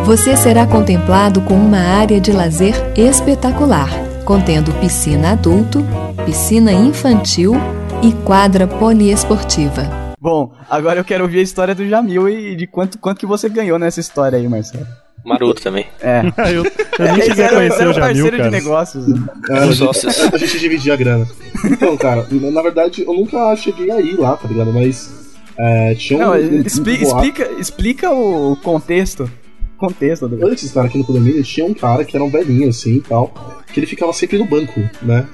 Você 0.04 0.36
será 0.36 0.66
contemplado 0.66 1.40
com 1.42 1.54
uma 1.54 1.78
área 1.78 2.20
de 2.20 2.32
lazer 2.32 2.74
espetacular, 2.96 3.88
contendo 4.24 4.72
piscina 4.80 5.32
adulto, 5.32 5.84
piscina 6.24 6.72
infantil 6.72 7.54
e 8.02 8.12
quadra 8.24 8.66
poliesportiva. 8.66 10.01
Bom, 10.22 10.52
agora 10.70 11.00
eu 11.00 11.04
quero 11.04 11.24
ouvir 11.24 11.40
a 11.40 11.42
história 11.42 11.74
do 11.74 11.84
Jamil 11.88 12.28
e 12.28 12.54
de 12.54 12.64
quanto, 12.64 12.96
quanto 12.96 13.18
que 13.18 13.26
você 13.26 13.48
ganhou 13.48 13.76
nessa 13.76 13.98
história 13.98 14.38
aí, 14.38 14.46
Marcelo. 14.48 14.86
Maroto 15.24 15.60
também. 15.60 15.84
É. 16.00 16.22
eu, 16.54 16.62
eu 16.64 17.12
nem 17.16 17.22
cheguei 17.22 17.44
a 17.44 17.48
conhecer 17.48 17.88
o 17.88 17.92
Jamil, 17.92 18.00
parceiro 18.00 18.30
de 18.30 18.36
cara. 18.36 18.50
negócios. 18.50 19.08
né? 19.08 19.20
É, 19.50 19.58
a, 19.58 19.66
Os 19.66 19.76
gente, 19.76 19.78
sócios. 19.78 20.32
a 20.32 20.36
gente 20.38 20.60
dividia 20.60 20.94
a 20.94 20.96
grana. 20.96 21.26
Então, 21.64 21.96
cara, 21.96 22.24
na 22.30 22.62
verdade 22.62 23.02
eu 23.02 23.12
nunca 23.12 23.56
cheguei 23.56 23.90
a 23.90 24.00
ir 24.00 24.16
lá, 24.16 24.36
tá 24.36 24.46
ligado? 24.46 24.72
Mas 24.72 25.10
é, 25.58 25.94
tinha 25.96 26.20
um. 26.20 26.22
Não, 26.22 26.32
um- 26.34 26.58
um 26.58 26.60
expli- 26.60 27.02
explica, 27.02 27.50
explica 27.58 28.10
o 28.12 28.56
contexto. 28.62 29.28
Contexto 29.76 30.28
do 30.28 30.46
Antes 30.46 30.60
de 30.60 30.66
estar 30.68 30.84
aqui 30.84 30.98
no 30.98 31.04
condomínio, 31.04 31.42
tinha 31.42 31.66
um 31.66 31.74
cara 31.74 32.04
que 32.04 32.16
era 32.16 32.22
um 32.24 32.30
velhinho 32.30 32.68
assim 32.68 32.98
e 32.98 33.00
tal, 33.00 33.34
que 33.72 33.80
ele 33.80 33.86
ficava 33.88 34.12
sempre 34.12 34.38
no 34.38 34.44
banco, 34.44 34.80
né? 35.02 35.26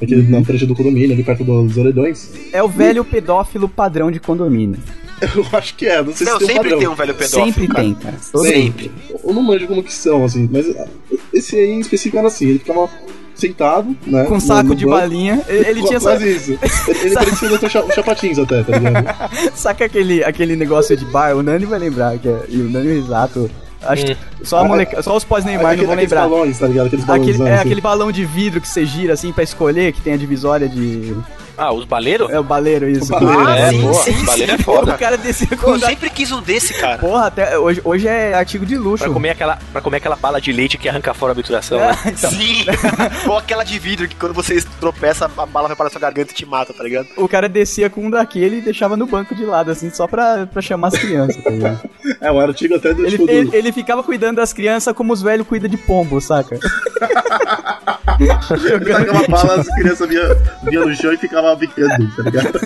Aqui 0.00 0.14
na 0.16 0.44
frente 0.44 0.66
do 0.66 0.74
condomínio, 0.74 1.12
ali 1.12 1.22
perto 1.24 1.42
dos 1.44 1.76
oredões. 1.76 2.30
É 2.52 2.62
o 2.62 2.68
velho 2.68 3.04
pedófilo 3.04 3.68
padrão 3.68 4.10
de 4.10 4.20
condomínio. 4.20 4.78
Eu 5.34 5.46
acho 5.54 5.74
que 5.74 5.86
é, 5.86 6.02
não 6.02 6.12
sei 6.14 6.26
Não, 6.26 6.38
se 6.38 6.46
tem 6.46 6.46
um 6.46 6.48
sempre 6.48 6.62
padrão. 6.70 6.78
tem 6.78 6.88
um 6.88 6.94
velho 6.94 7.14
pedófilo. 7.14 7.44
Sempre 7.46 7.66
cara. 7.68 7.82
tem, 7.82 7.94
cara. 7.94 8.16
Todo 8.30 8.44
Sempre. 8.46 8.90
Eu 9.24 9.32
não 9.32 9.42
manjo 9.42 9.66
como 9.66 9.82
que 9.82 9.92
são, 9.92 10.24
assim, 10.24 10.46
mas 10.52 10.66
esse 11.32 11.56
aí 11.56 11.70
em 11.70 11.80
específico 11.80 12.18
era 12.18 12.26
assim, 12.26 12.48
ele 12.48 12.58
ficava 12.58 12.90
sentado, 13.34 13.96
né? 14.06 14.24
Com 14.24 14.34
no- 14.34 14.40
saco 14.40 14.74
de 14.74 14.84
banco. 14.84 14.98
balinha. 14.98 15.42
Ele, 15.48 15.68
ele 15.68 15.82
tinha 15.84 15.98
Quase 16.00 16.36
isso. 16.36 16.58
Ele, 17.02 17.14
parecia 17.14 17.48
o 17.52 17.58
Dr. 17.58 17.68
Cha- 17.68 17.90
Chapatins 17.94 18.38
até, 18.38 18.62
tá 18.62 18.78
ligado? 18.78 19.06
Saca 19.56 19.84
aquele, 19.86 20.22
aquele 20.24 20.56
negócio 20.56 20.94
de 20.96 21.04
bar? 21.06 21.34
O 21.34 21.42
Nani 21.42 21.64
vai 21.64 21.78
lembrar, 21.78 22.18
que 22.18 22.28
é, 22.28 22.44
e 22.50 22.60
o 22.60 22.70
Nani 22.70 22.88
e 22.88 22.92
o 22.98 23.00
Risato. 23.02 23.50
Acho 23.82 24.04
que 24.06 24.16
só, 24.42 24.58
a 24.60 24.64
moleca, 24.64 25.02
só 25.02 25.16
os 25.16 25.24
pós-Neymar 25.24 25.64
não 25.64 25.70
Aquele- 25.72 25.86
vão 25.86 25.94
lembrar. 25.96 26.20
balões, 26.22 26.58
tá 26.58 26.66
ligado? 26.66 26.86
Aqueles 26.86 27.08
Aquele, 27.08 27.38
balões. 27.38 27.52
é 27.54 27.60
aquele 27.60 27.80
balão 27.80 28.10
de 28.10 28.24
vidro 28.24 28.60
que 28.60 28.68
você 28.68 28.84
gira 28.86 29.12
assim 29.14 29.32
pra 29.32 29.44
escolher, 29.44 29.92
que 29.92 30.00
tem 30.00 30.14
a 30.14 30.16
divisória 30.16 30.68
de. 30.68 31.14
Ah, 31.58 31.72
os 31.72 31.84
baleiros? 31.84 32.30
É 32.30 32.38
o 32.38 32.42
baleiro, 32.42 32.88
isso. 32.88 33.10
baleiro, 33.12 33.46
Ah, 33.48 33.56
é, 33.58 33.70
sim, 33.70 33.80
boa. 33.80 33.94
sim, 33.94 34.24
Baleiro 34.24 34.52
é 34.52 34.56
sim. 34.56 34.62
foda. 34.62 34.94
O 34.94 34.98
cara 34.98 35.18
Pô, 35.18 35.56
com. 35.56 35.70
eu 35.72 35.78
sempre 35.80 36.10
quis 36.10 36.30
um 36.32 36.40
desse, 36.42 36.74
cara. 36.74 36.98
Porra, 36.98 37.26
até 37.26 37.58
hoje, 37.58 37.80
hoje 37.84 38.06
é 38.08 38.34
artigo 38.34 38.66
de 38.66 38.76
luxo. 38.76 39.04
Pra 39.04 39.12
comer, 39.12 39.30
aquela, 39.30 39.58
pra 39.72 39.80
comer 39.80 39.96
aquela 39.98 40.16
bala 40.16 40.40
de 40.40 40.52
leite 40.52 40.76
que 40.78 40.88
arranca 40.88 41.14
fora 41.14 41.32
a 41.32 41.34
obturação. 41.34 41.78
né? 41.78 41.96
É, 42.04 42.08
então, 42.10 42.30
Sim. 42.30 42.64
Ou 43.26 43.38
aquela 43.38 43.64
de 43.64 43.78
vidro 43.78 44.06
que 44.08 44.14
quando 44.16 44.34
você 44.34 44.62
tropeça, 44.80 45.24
a 45.24 45.46
bala 45.46 45.68
vai 45.68 45.76
para 45.76 45.90
sua 45.90 46.00
garganta 46.00 46.32
e 46.32 46.34
te 46.34 46.44
mata, 46.46 46.72
tá 46.74 46.82
ligado? 46.84 47.06
o 47.16 47.28
cara 47.28 47.48
descia 47.48 47.88
com 47.88 48.04
um 48.06 48.10
daquele 48.10 48.58
e 48.58 48.60
deixava 48.60 48.96
no 48.96 49.06
banco 49.06 49.34
de 49.34 49.44
lado, 49.44 49.70
assim, 49.70 49.90
só 49.90 50.06
pra, 50.06 50.46
pra 50.46 50.60
chamar 50.62 50.88
as 50.88 50.98
crianças, 50.98 51.42
tá 51.42 51.50
ligado? 51.50 51.80
É, 52.20 52.30
um 52.30 52.38
artigo 52.40 52.76
até 52.76 52.94
do 52.94 53.02
Ele, 53.04 53.10
tipo 53.18 53.30
ele, 53.30 53.50
ele 53.56 53.72
ficava 53.72 54.02
cuidando 54.02 54.36
das 54.36 54.52
crianças 54.52 54.94
como 54.94 55.12
os 55.12 55.20
velhos 55.22 55.46
cuidam 55.46 55.68
de 55.68 55.76
pombo, 55.76 56.20
saca? 56.20 56.58
Ele 58.18 58.84
tacava 58.92 59.18
uma 59.18 59.28
bala, 59.28 59.60
as 59.60 59.68
crianças 59.74 60.08
via, 60.08 60.34
via 60.62 60.80
no 60.80 60.94
chão 60.94 61.12
e 61.12 61.16
ficava 61.16 61.45
bicando, 61.54 62.16
tá 62.16 62.22
ligado? 62.22 62.58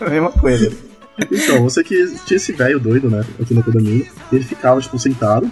É 0.00 0.04
a 0.06 0.10
mesma 0.10 0.32
coisa. 0.32 0.72
Então, 1.30 1.62
você 1.62 1.84
que 1.84 2.16
tinha 2.24 2.36
esse 2.36 2.52
velho 2.52 2.80
doido, 2.80 3.10
né, 3.10 3.24
aqui 3.40 3.52
no 3.52 3.62
condomínio, 3.62 4.06
ele 4.32 4.44
ficava, 4.44 4.80
tipo, 4.80 4.98
sentado 4.98 5.50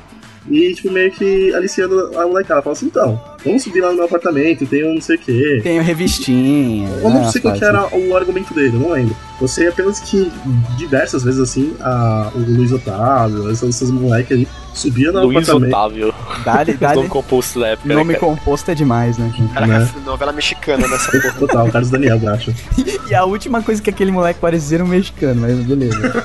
e, 0.48 0.74
tipo, 0.74 0.90
meio 0.90 1.10
que 1.12 1.52
aliciando 1.54 1.98
a 2.18 2.26
molecada. 2.26 2.62
Falava 2.62 2.72
assim, 2.78 2.86
então, 2.86 3.20
vamos 3.44 3.62
subir 3.62 3.80
lá 3.80 3.88
no 3.90 3.96
meu 3.96 4.04
apartamento, 4.04 4.66
tem 4.66 4.84
um 4.88 4.94
não 4.94 5.00
sei 5.00 5.16
o 5.16 5.18
quê. 5.18 5.60
Tem 5.62 5.80
revistinha. 5.80 6.88
Eu 7.02 7.10
não 7.10 7.22
né, 7.22 7.30
sei 7.30 7.40
qual 7.40 7.54
que 7.54 7.64
era 7.64 7.86
o 7.94 8.16
argumento 8.16 8.54
dele, 8.54 8.76
eu 8.76 8.80
não 8.80 8.92
lembro. 8.92 9.14
Eu 9.40 9.48
sei 9.48 9.68
apenas 9.68 10.00
que 10.00 10.30
diversas 10.76 11.22
vezes, 11.24 11.40
assim, 11.40 11.74
a, 11.80 12.30
o 12.34 12.38
Luiz 12.38 12.72
Otávio, 12.72 13.50
essas, 13.50 13.76
essas 13.76 13.90
moleques 13.90 14.36
aí, 14.36 14.48
subiam 14.74 15.12
no 15.12 15.24
Luiz 15.24 15.48
apartamento. 15.48 15.74
Otávio. 15.74 16.08
Os 16.38 16.44
dá-lhe. 16.78 16.96
nome 16.96 17.08
composto 17.08 17.60
da 17.60 17.68
época. 17.68 17.88
né, 17.88 17.94
Nome 17.94 18.14
cara? 18.14 18.26
composto 18.26 18.70
é 18.70 18.74
demais, 18.74 19.16
né? 19.18 19.32
Caraca, 19.54 19.78
Né? 19.78 19.90
novela 20.04 20.32
mexicana 20.32 20.86
nessa 20.88 21.10
porra. 21.20 21.32
Total, 21.38 21.70
Carlos 21.70 21.90
Daniel, 21.90 22.18
eu 22.22 22.28
acho. 22.30 22.54
E 23.10 23.14
a 23.14 23.24
última 23.24 23.60
coisa 23.60 23.82
que 23.82 23.90
aquele 23.90 24.12
moleque 24.12 24.38
parecia 24.38 24.76
era 24.76 24.84
um 24.84 24.86
mexicano, 24.86 25.40
mas 25.40 25.56
beleza. 25.66 26.24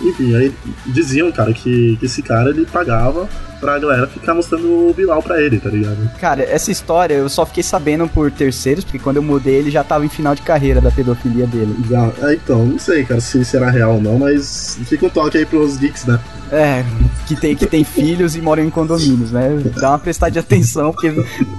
Enfim, 0.00 0.34
aí 0.34 0.52
diziam, 0.86 1.30
cara, 1.32 1.52
que, 1.52 1.96
que 1.96 2.06
esse 2.06 2.22
cara 2.22 2.50
ele 2.50 2.66
pagava 2.66 3.28
pra 3.60 3.78
galera 3.78 4.06
ficar 4.06 4.34
mostrando 4.34 4.66
o 4.88 4.94
Bilal 4.94 5.22
pra 5.22 5.40
ele, 5.40 5.58
tá 5.58 5.68
ligado? 5.70 5.96
Cara, 6.20 6.42
essa 6.42 6.70
história 6.70 7.14
eu 7.14 7.28
só 7.28 7.44
fiquei 7.46 7.62
sabendo 7.62 8.06
por 8.08 8.30
terceiros, 8.30 8.84
porque 8.84 8.98
quando 8.98 9.16
eu 9.16 9.22
mudei 9.22 9.54
ele 9.56 9.70
já 9.70 9.82
tava 9.82 10.04
em 10.04 10.08
final 10.08 10.34
de 10.34 10.42
carreira 10.42 10.80
da 10.80 10.90
pedofilia 10.90 11.46
dele. 11.46 11.74
Já- 11.88 12.10
é, 12.28 12.34
então, 12.34 12.64
não 12.66 12.78
sei, 12.78 13.04
cara, 13.04 13.20
se 13.20 13.44
será 13.44 13.70
real 13.70 13.94
ou 13.94 14.00
não, 14.00 14.18
mas 14.18 14.78
fica 14.86 15.06
um 15.06 15.10
toque 15.10 15.38
aí 15.38 15.46
pros 15.46 15.76
geeks, 15.76 16.04
né? 16.04 16.18
É, 16.52 16.84
que 17.26 17.34
tem, 17.34 17.56
que 17.56 17.66
tem 17.66 17.82
filhos 17.82 18.36
e 18.36 18.40
moram 18.40 18.62
em 18.62 18.70
condomínios, 18.70 19.32
né? 19.32 19.48
Dá 19.80 19.90
uma 19.90 19.98
prestar 19.98 20.28
de 20.28 20.38
atenção, 20.38 20.92
porque 20.92 21.12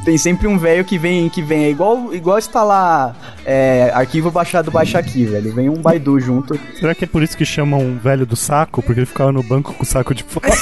tem 0.05 0.17
sempre 0.17 0.47
um 0.47 0.57
velho 0.57 0.85
que 0.85 0.97
vem, 0.97 1.27
que 1.29 1.41
vem, 1.41 1.65
é 1.65 1.69
igual, 1.69 2.13
igual 2.13 2.37
instalar 2.37 3.13
é, 3.45 3.91
arquivo 3.93 4.31
baixado 4.31 4.71
baixa 4.71 4.97
aqui, 4.97 5.25
velho. 5.25 5.53
Vem 5.53 5.67
um 5.67 5.81
Baidu 5.81 6.17
junto. 6.21 6.57
Será 6.79 6.95
que 6.95 7.03
é 7.03 7.07
por 7.07 7.21
isso 7.21 7.35
que 7.35 7.43
chamam 7.43 7.81
um 7.81 7.97
velho 7.97 8.25
do 8.25 8.37
saco? 8.37 8.81
Porque 8.81 8.99
ele 9.01 9.05
ficava 9.05 9.29
no 9.31 9.43
banco 9.43 9.73
com 9.73 9.83
o 9.83 9.85
saco 9.85 10.15
de 10.15 10.23
fora. 10.23 10.47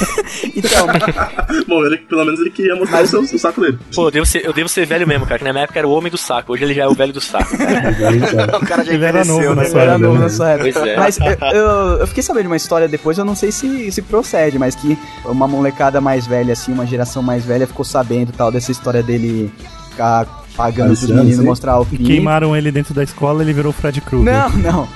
Então, 0.56 0.88
Bom, 1.68 1.86
ele, 1.86 1.98
pelo 1.98 2.24
menos 2.26 2.40
ele 2.40 2.50
queria 2.50 2.76
mostrar 2.76 3.04
o, 3.04 3.08
seu, 3.08 3.22
o 3.22 3.40
saco 3.40 3.62
dele. 3.62 3.78
Pô, 3.94 4.08
eu 4.08 4.12
devo, 4.12 4.26
ser, 4.26 4.46
eu 4.46 4.54
devo 4.54 4.70
ser 4.70 4.86
velho 4.86 5.08
mesmo, 5.08 5.26
cara. 5.26 5.38
Que 5.40 5.44
na 5.46 5.52
minha 5.54 5.64
época 5.64 5.80
era 5.80 5.88
o 5.88 5.92
homem 5.92 6.12
do 6.12 6.18
saco. 6.18 6.54
Hoje 6.54 6.64
ele 6.64 6.74
já 6.74 6.84
é 6.84 6.88
o 6.88 6.94
velho 6.94 7.14
do 7.14 7.22
saco. 7.22 7.50
O 8.62 8.66
cara 8.66 8.84
já 8.84 8.94
Ele 8.94 9.04
era 9.04 9.20
envelheceu, 9.20 9.36
novo 9.36 9.56
né? 9.56 9.64
nessa 9.64 9.80
era 9.80 9.92
época. 9.94 10.08
novo 10.08 10.20
nessa 10.20 10.50
época. 10.50 10.72
Pois 10.74 10.88
é. 10.88 10.98
Mas 10.98 11.18
eu, 11.20 11.60
eu, 11.60 11.68
eu 12.00 12.08
fiquei 12.08 12.24
sabendo 12.24 12.44
de 12.44 12.48
uma 12.48 12.58
história 12.58 12.88
depois, 12.88 13.18
eu 13.18 13.26
não 13.26 13.36
sei 13.36 13.52
se, 13.52 13.92
se 13.92 14.02
procede, 14.02 14.58
mas 14.60 14.76
que 14.76 14.98
uma 15.26 15.48
molecada 15.48 16.00
mais 16.02 16.26
velha, 16.28 16.54
assim, 16.54 16.72
uma 16.72 16.86
geração 16.86 17.22
mais 17.22 17.44
velha, 17.46 17.68
ficou 17.68 17.86
sabendo 17.86 18.32
tal 18.32 18.52
dessa 18.52 18.72
história 18.72 19.02
dele 19.04 19.52
ficar 19.90 20.26
pagando 20.56 20.88
pros 20.88 21.00
Aliciando, 21.00 21.24
meninos 21.24 21.46
mostrar 21.46 21.80
o 21.80 21.86
pinto. 21.86 22.04
Queimaram 22.04 22.56
ele 22.56 22.72
dentro 22.72 22.94
da 22.94 23.04
escola 23.04 23.44
ele 23.44 23.54
virou 23.54 23.72
Fred 23.72 24.00
Krueger. 24.02 24.34
Não, 24.34 24.50
não. 24.50 24.88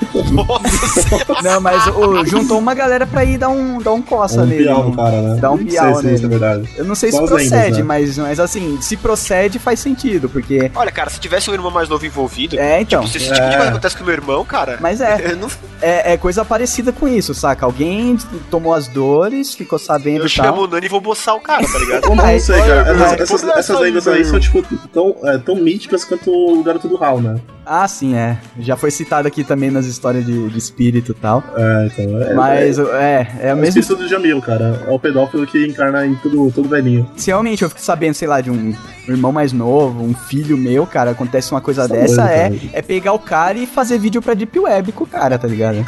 não, 1.43 1.61
mas 1.61 1.87
o, 1.87 2.25
juntou 2.25 2.57
uma 2.59 2.73
galera 2.73 3.05
pra 3.05 3.23
ir 3.23 3.37
dar 3.37 3.49
um, 3.49 3.79
dar 3.81 3.93
um 3.93 4.01
coça 4.01 4.41
Um 4.41 4.45
nele. 4.45 4.63
piau 4.65 4.83
no 4.89 4.95
cara, 4.95 5.21
né? 5.21 5.39
Dá 5.39 5.51
um 5.51 5.57
Não 5.57 5.65
piau 5.65 5.85
sei 5.85 6.09
se 6.09 6.15
isso 6.15 6.25
é 6.25 6.27
nele. 6.27 6.39
verdade. 6.39 6.69
Eu 6.77 6.85
não 6.85 6.95
sei 6.95 7.11
Só 7.11 7.17
se 7.19 7.23
as 7.23 7.29
lendas, 7.31 7.49
procede, 7.51 7.77
né? 7.79 7.83
mas, 7.83 8.17
mas 8.17 8.39
assim, 8.39 8.79
se 8.81 8.97
procede 8.97 9.59
faz 9.59 9.79
sentido, 9.79 10.29
porque. 10.29 10.71
Olha, 10.75 10.91
cara, 10.91 11.09
se 11.09 11.19
tivesse 11.19 11.49
um 11.49 11.53
irmão 11.53 11.71
mais 11.71 11.89
novo 11.89 12.05
envolvido, 12.05 12.57
É, 12.59 12.81
então. 12.81 13.05
se 13.05 13.17
esse 13.17 13.25
tipo 13.31 13.39
de 13.39 13.53
É. 13.53 13.57
coisa 13.57 13.69
acontece 13.71 13.95
com 13.97 14.03
o 14.03 14.05
meu 14.05 14.15
irmão, 14.15 14.45
cara. 14.45 14.77
Mas 14.81 15.01
é, 15.01 15.31
Eu, 15.31 15.37
não, 15.37 15.47
é, 15.81 16.13
é 16.13 16.17
coisa 16.17 16.43
parecida 16.45 16.91
com 16.91 17.07
isso, 17.07 17.33
saca? 17.33 17.65
Alguém 17.65 18.17
tomou 18.49 18.73
as 18.73 18.87
dores, 18.87 19.53
ficou 19.53 19.77
sabendo 19.79 20.21
eu 20.23 20.27
e 20.27 20.29
tal. 20.35 20.45
chamo 20.45 20.63
o 20.63 20.67
Nani 20.67 20.85
e 20.85 20.89
vou 20.89 21.01
boçar 21.01 21.35
o 21.35 21.41
cara, 21.41 21.65
tá 21.67 21.79
ligado? 21.79 22.05
Eu 22.05 22.15
não 22.15 22.39
sei, 22.39 22.59
cara. 22.61 23.13
Essas, 23.59 23.79
lendas 23.79 24.07
aí, 24.07 24.25
são, 24.25 24.39
tipo, 24.39 24.63
tão, 24.93 25.15
é, 25.23 25.37
tão 25.49 25.55
míticas 25.55 26.05
quanto 26.05 26.31
o 26.31 26.61
garoto 26.63 26.87
do 26.87 27.03
Hal, 27.03 27.19
né? 27.19 27.39
Ah, 27.65 27.87
sim, 27.87 28.15
é. 28.15 28.37
Já 28.59 28.75
foi 28.77 28.91
citado 28.91 29.27
aqui 29.27 29.43
também 29.43 29.71
nas 29.71 29.85
histórias 29.87 30.23
de, 30.25 30.47
de 30.49 30.57
espírito 30.57 31.11
e 31.11 31.15
tal. 31.15 31.43
É, 31.55 31.87
então. 31.87 32.21
É, 32.21 32.33
Mas 32.35 32.77
é, 32.77 32.81
é, 32.83 32.85
é, 32.85 33.47
é 33.47 33.51
a 33.51 33.55
o 33.55 33.57
mesma. 33.57 33.79
espírito 33.79 34.03
do 34.03 34.07
Jamil, 34.09 34.39
cara. 34.41 34.83
É 34.87 34.91
o 34.91 34.99
pedófilo 34.99 35.45
que 35.47 35.65
encarna 35.65 36.05
em 36.05 36.13
tudo, 36.15 36.51
todo 36.51 36.69
velhinho. 36.69 37.09
Se 37.15 37.27
realmente 37.31 37.63
eu 37.63 37.69
fico 37.69 37.81
sabendo, 37.81 38.13
sei 38.13 38.27
lá, 38.27 38.41
de 38.41 38.51
um 38.51 38.73
irmão 39.07 39.31
mais 39.31 39.51
novo, 39.51 40.03
um 40.03 40.13
filho 40.13 40.55
meu, 40.57 40.85
cara, 40.85 41.11
acontece 41.11 41.51
uma 41.51 41.61
coisa 41.61 41.87
Tá 41.87 41.95
dessa, 41.95 42.23
é, 42.29 42.49
cara. 42.49 42.55
é 42.73 42.81
pegar 42.83 43.13
o 43.13 43.19
cara 43.19 43.57
e 43.57 43.65
fazer 43.65 43.97
vídeo 43.97 44.21
pra 44.21 44.33
Deep 44.35 44.59
Web 44.59 44.91
com 44.91 45.03
o 45.03 45.07
cara, 45.07 45.37
tá 45.39 45.47
ligado? 45.47 45.83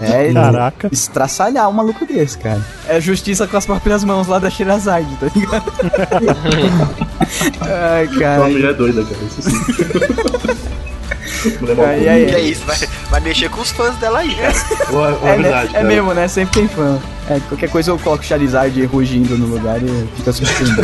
É, 0.00 0.32
Caraca. 0.32 0.88
estraçalhar 0.92 1.68
um 1.68 1.72
maluco 1.72 2.04
desse, 2.06 2.36
cara. 2.38 2.60
É 2.88 3.00
justiça 3.00 3.46
com 3.46 3.56
as 3.56 3.64
próprias 3.66 4.02
mãos 4.04 4.26
lá 4.26 4.38
da 4.38 4.50
Shirazade, 4.50 5.08
tá 5.20 5.26
ligado? 5.34 5.72
Ai, 7.62 8.06
Uma 8.06 8.18
cara. 8.20 8.48
mulher 8.48 8.74
doida, 8.74 9.02
cara. 9.04 9.16
Isso 9.24 9.42
sim. 9.42 9.56
Mulher 11.60 11.76
mal 11.76 11.86
Aí, 11.86 12.08
aí, 12.08 12.30
é 12.34 12.40
isso, 12.40 12.64
vai, 12.64 12.76
vai 13.10 13.20
mexer 13.20 13.48
com 13.50 13.60
os 13.60 13.70
fãs 13.70 13.94
dela 13.96 14.18
aí, 14.20 14.34
cara. 14.34 14.54
Ou 14.90 15.04
é, 15.04 15.08
ou 15.12 15.26
é 15.28 15.34
É, 15.34 15.36
né? 15.36 15.42
verdade, 15.42 15.68
é 15.68 15.72
cara. 15.72 15.84
mesmo, 15.84 16.14
né? 16.14 16.28
Sempre 16.28 16.60
tem 16.60 16.68
fã. 16.68 16.98
É, 17.26 17.40
qualquer 17.48 17.70
coisa 17.70 17.90
eu 17.90 17.98
coloco 17.98 18.22
Charizard 18.22 18.84
rugindo 18.84 19.38
no 19.38 19.46
lugar 19.46 19.82
e 19.82 20.06
fica 20.14 20.28
assistindo. 20.28 20.82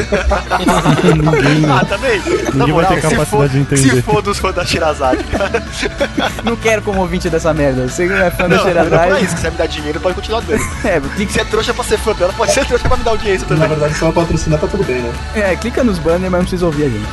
ah, 1.68 1.84
também. 1.84 2.18
Na 2.54 2.64
vai 2.64 2.72
moral, 2.72 2.92
ter 2.94 3.02
se 3.02 3.08
capacidade 3.10 3.26
for, 3.30 3.48
de 3.50 3.58
entender. 3.58 3.82
Se 3.90 4.00
for 4.02 4.22
dos 4.22 4.38
fãs 4.38 4.54
da 4.54 4.64
Shirazade, 4.64 5.22
cara. 5.24 5.62
não 6.42 6.56
quero 6.56 6.80
como 6.80 7.00
ouvinte 7.00 7.28
dessa 7.28 7.52
merda. 7.52 7.86
Você 7.88 8.06
que 8.06 8.12
é 8.14 8.30
fã 8.30 8.48
da 8.48 8.56
Não, 8.56 8.64
não 8.64 8.64
é 8.64 8.68
Shirazade. 8.68 9.24
isso. 9.24 9.36
Se 9.36 9.42
você 9.42 9.50
me 9.50 9.56
dar 9.58 9.66
dinheiro, 9.66 10.00
pode 10.00 10.14
continuar 10.14 10.40
dando. 10.40 10.62
É, 10.82 10.98
Se 10.98 11.08
clica, 11.14 11.32
você 11.32 11.40
é 11.42 11.44
trouxa 11.44 11.74
pra 11.74 11.84
ser 11.84 11.98
fã 11.98 12.14
dela, 12.14 12.32
pode 12.34 12.52
ser 12.52 12.64
trouxa 12.64 12.88
pra 12.88 12.96
me 12.96 13.04
dar 13.04 13.10
audiência 13.10 13.46
Na 13.46 13.54
também. 13.56 13.68
verdade, 13.68 13.94
se 13.94 14.02
ela 14.02 14.12
patrocinar, 14.14 14.58
tá 14.58 14.66
tudo 14.66 14.82
bem, 14.84 14.96
né? 15.02 15.12
é, 15.34 15.56
clica 15.56 15.84
nos 15.84 15.98
banners, 15.98 16.22
mas 16.22 16.32
não 16.32 16.40
precisa 16.40 16.64
ouvir 16.64 16.84
a 16.84 16.88
gente. 16.88 17.06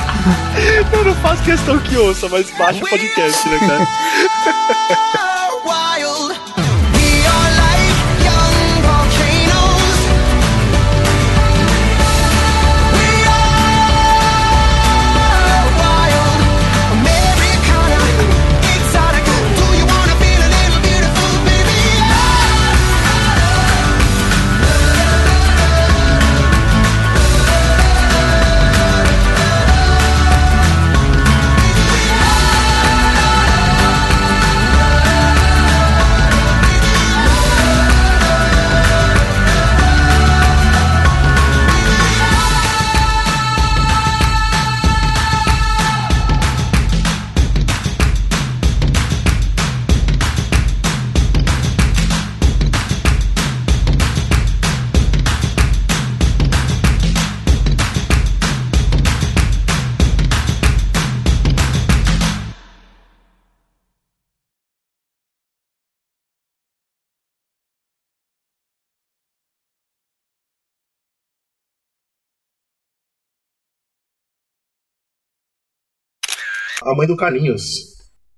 Eu 0.92 1.04
não 1.04 1.14
faço 1.16 1.42
questão 1.42 1.78
que 1.78 1.96
ouça, 1.96 2.28
mas 2.28 2.50
baixa 2.58 2.84
o 2.84 2.88
podcast, 2.88 3.48
né, 3.48 3.58
cara? 3.58 3.86
a 76.90 76.96
mãe 76.96 77.06
do 77.06 77.16
Carlinhos. 77.16 77.90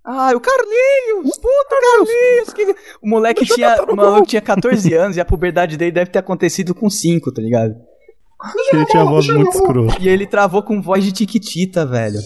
Ah, 0.04 0.32
o 0.34 0.40
Carlinhos! 0.40 1.38
Puta, 1.38 1.76
Carlinhos! 1.80 2.52
Que... 2.52 2.76
O 3.00 3.08
moleque 3.08 3.46
tinha, 3.46 3.82
o 3.88 3.94
maluco 3.94 4.26
tinha 4.26 4.42
14 4.42 4.92
anos 4.94 5.16
e 5.16 5.20
a 5.20 5.24
puberdade 5.24 5.76
dele 5.76 5.92
deve 5.92 6.10
ter 6.10 6.18
acontecido 6.18 6.74
com 6.74 6.90
5, 6.90 7.32
tá 7.32 7.40
ligado? 7.40 7.74
Ele 8.72 8.84
tinha 8.86 9.04
voz 9.04 9.28
muito 9.28 9.56
escrota. 9.56 9.96
E 10.00 10.08
ele 10.08 10.26
travou 10.26 10.62
com 10.62 10.82
voz 10.82 11.04
de 11.04 11.12
tiquitita, 11.12 11.86
velho. 11.86 12.18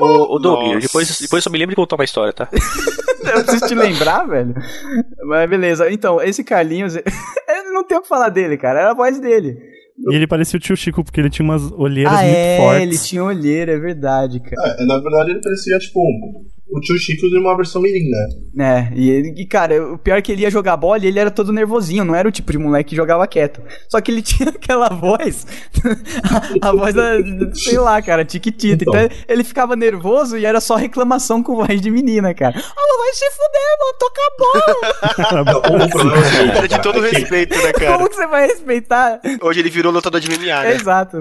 Ô, 0.00 0.34
ô 0.34 0.38
Doug, 0.38 0.78
depois, 0.80 1.18
depois 1.18 1.42
só 1.42 1.48
me 1.48 1.58
lembro 1.58 1.70
de 1.70 1.76
contar 1.76 1.96
uma 1.96 2.04
história, 2.04 2.32
tá? 2.32 2.46
Eu 3.24 3.44
preciso 3.44 3.68
te 3.68 3.74
lembrar, 3.74 4.26
velho. 4.26 4.54
Mas 5.24 5.48
beleza. 5.48 5.90
Então, 5.90 6.20
esse 6.20 6.42
Carlinhos, 6.42 6.96
eu 6.96 7.72
não 7.72 7.84
tenho 7.84 8.00
o 8.00 8.02
que 8.02 8.08
falar 8.08 8.28
dele, 8.28 8.56
cara. 8.58 8.80
Era 8.80 8.90
a 8.90 8.94
voz 8.94 9.20
dele. 9.20 9.62
E 10.10 10.14
ele 10.14 10.26
parecia 10.26 10.56
o 10.56 10.60
tio 10.60 10.76
Chico, 10.76 11.04
porque 11.04 11.20
ele 11.20 11.30
tinha 11.30 11.44
umas 11.44 11.70
olheiras 11.72 12.12
ah, 12.12 12.22
muito 12.22 12.36
é, 12.36 12.56
fortes. 12.58 12.82
ele 12.82 12.98
tinha 12.98 13.24
olheira, 13.24 13.72
é 13.72 13.78
verdade, 13.78 14.40
cara. 14.40 14.76
É, 14.78 14.84
na 14.84 14.98
verdade 14.98 15.30
ele 15.30 15.40
parecia, 15.40 15.78
tipo, 15.78 16.00
o 16.70 16.80
tio 16.80 16.98
Chico 16.98 17.28
de 17.28 17.38
uma 17.38 17.54
versão 17.56 17.82
mirim, 17.82 18.08
né? 18.54 18.88
É, 18.90 18.92
e, 18.94 19.10
ele- 19.10 19.34
e, 19.36 19.46
cara, 19.46 19.92
o 19.92 19.98
pior 19.98 20.16
é 20.16 20.22
que 20.22 20.32
ele 20.32 20.42
ia 20.42 20.50
jogar 20.50 20.76
bola 20.76 20.98
e 21.04 21.06
ele 21.06 21.18
era 21.18 21.30
todo 21.30 21.52
nervosinho, 21.52 22.04
não 22.04 22.14
era 22.14 22.26
o 22.28 22.32
tipo 22.32 22.50
de 22.50 22.56
moleque 22.58 22.90
que 22.90 22.96
jogava 22.96 23.26
quieto. 23.26 23.60
Só 23.88 24.00
que 24.00 24.10
ele 24.10 24.22
tinha 24.22 24.48
aquela 24.48 24.88
voz, 24.88 25.46
a, 26.62 26.68
a 26.70 26.72
voz 26.72 26.94
da, 26.94 27.12
sei 27.54 27.78
lá, 27.78 28.00
cara, 28.00 28.24
tiquitita. 28.24 28.84
Então. 28.84 28.94
Então. 29.00 29.16
ele 29.28 29.44
ficava 29.44 29.76
nervoso 29.76 30.38
e 30.38 30.46
era 30.46 30.60
só 30.60 30.76
reclamação 30.76 31.42
com 31.42 31.56
voz 31.56 31.80
de 31.80 31.90
menina, 31.90 32.32
cara. 32.32 32.54
Ah, 32.58 32.98
vai 32.98 33.12
se 33.12 33.30
fuder, 33.30 33.78
mano, 33.80 33.94
toca 33.98 34.20
a 34.22 34.30
bola. 34.38 35.44
Não, 35.78 35.84
o 35.86 35.90
problema 35.90 36.64
é 36.64 36.68
de 36.68 36.80
todo 36.82 37.00
respeito, 37.00 37.54
né, 37.56 37.72
cara? 37.72 37.96
Como 37.96 38.08
que 38.08 38.16
você 38.16 38.26
vai 38.26 38.46
respeitar? 38.46 39.20
Hoje 39.42 39.60
ele 39.60 39.70
virou 39.70 39.92
lutador 39.92 40.20
de 40.20 40.28
MMA, 40.30 40.62
né? 40.62 40.74
Exato. 40.74 41.16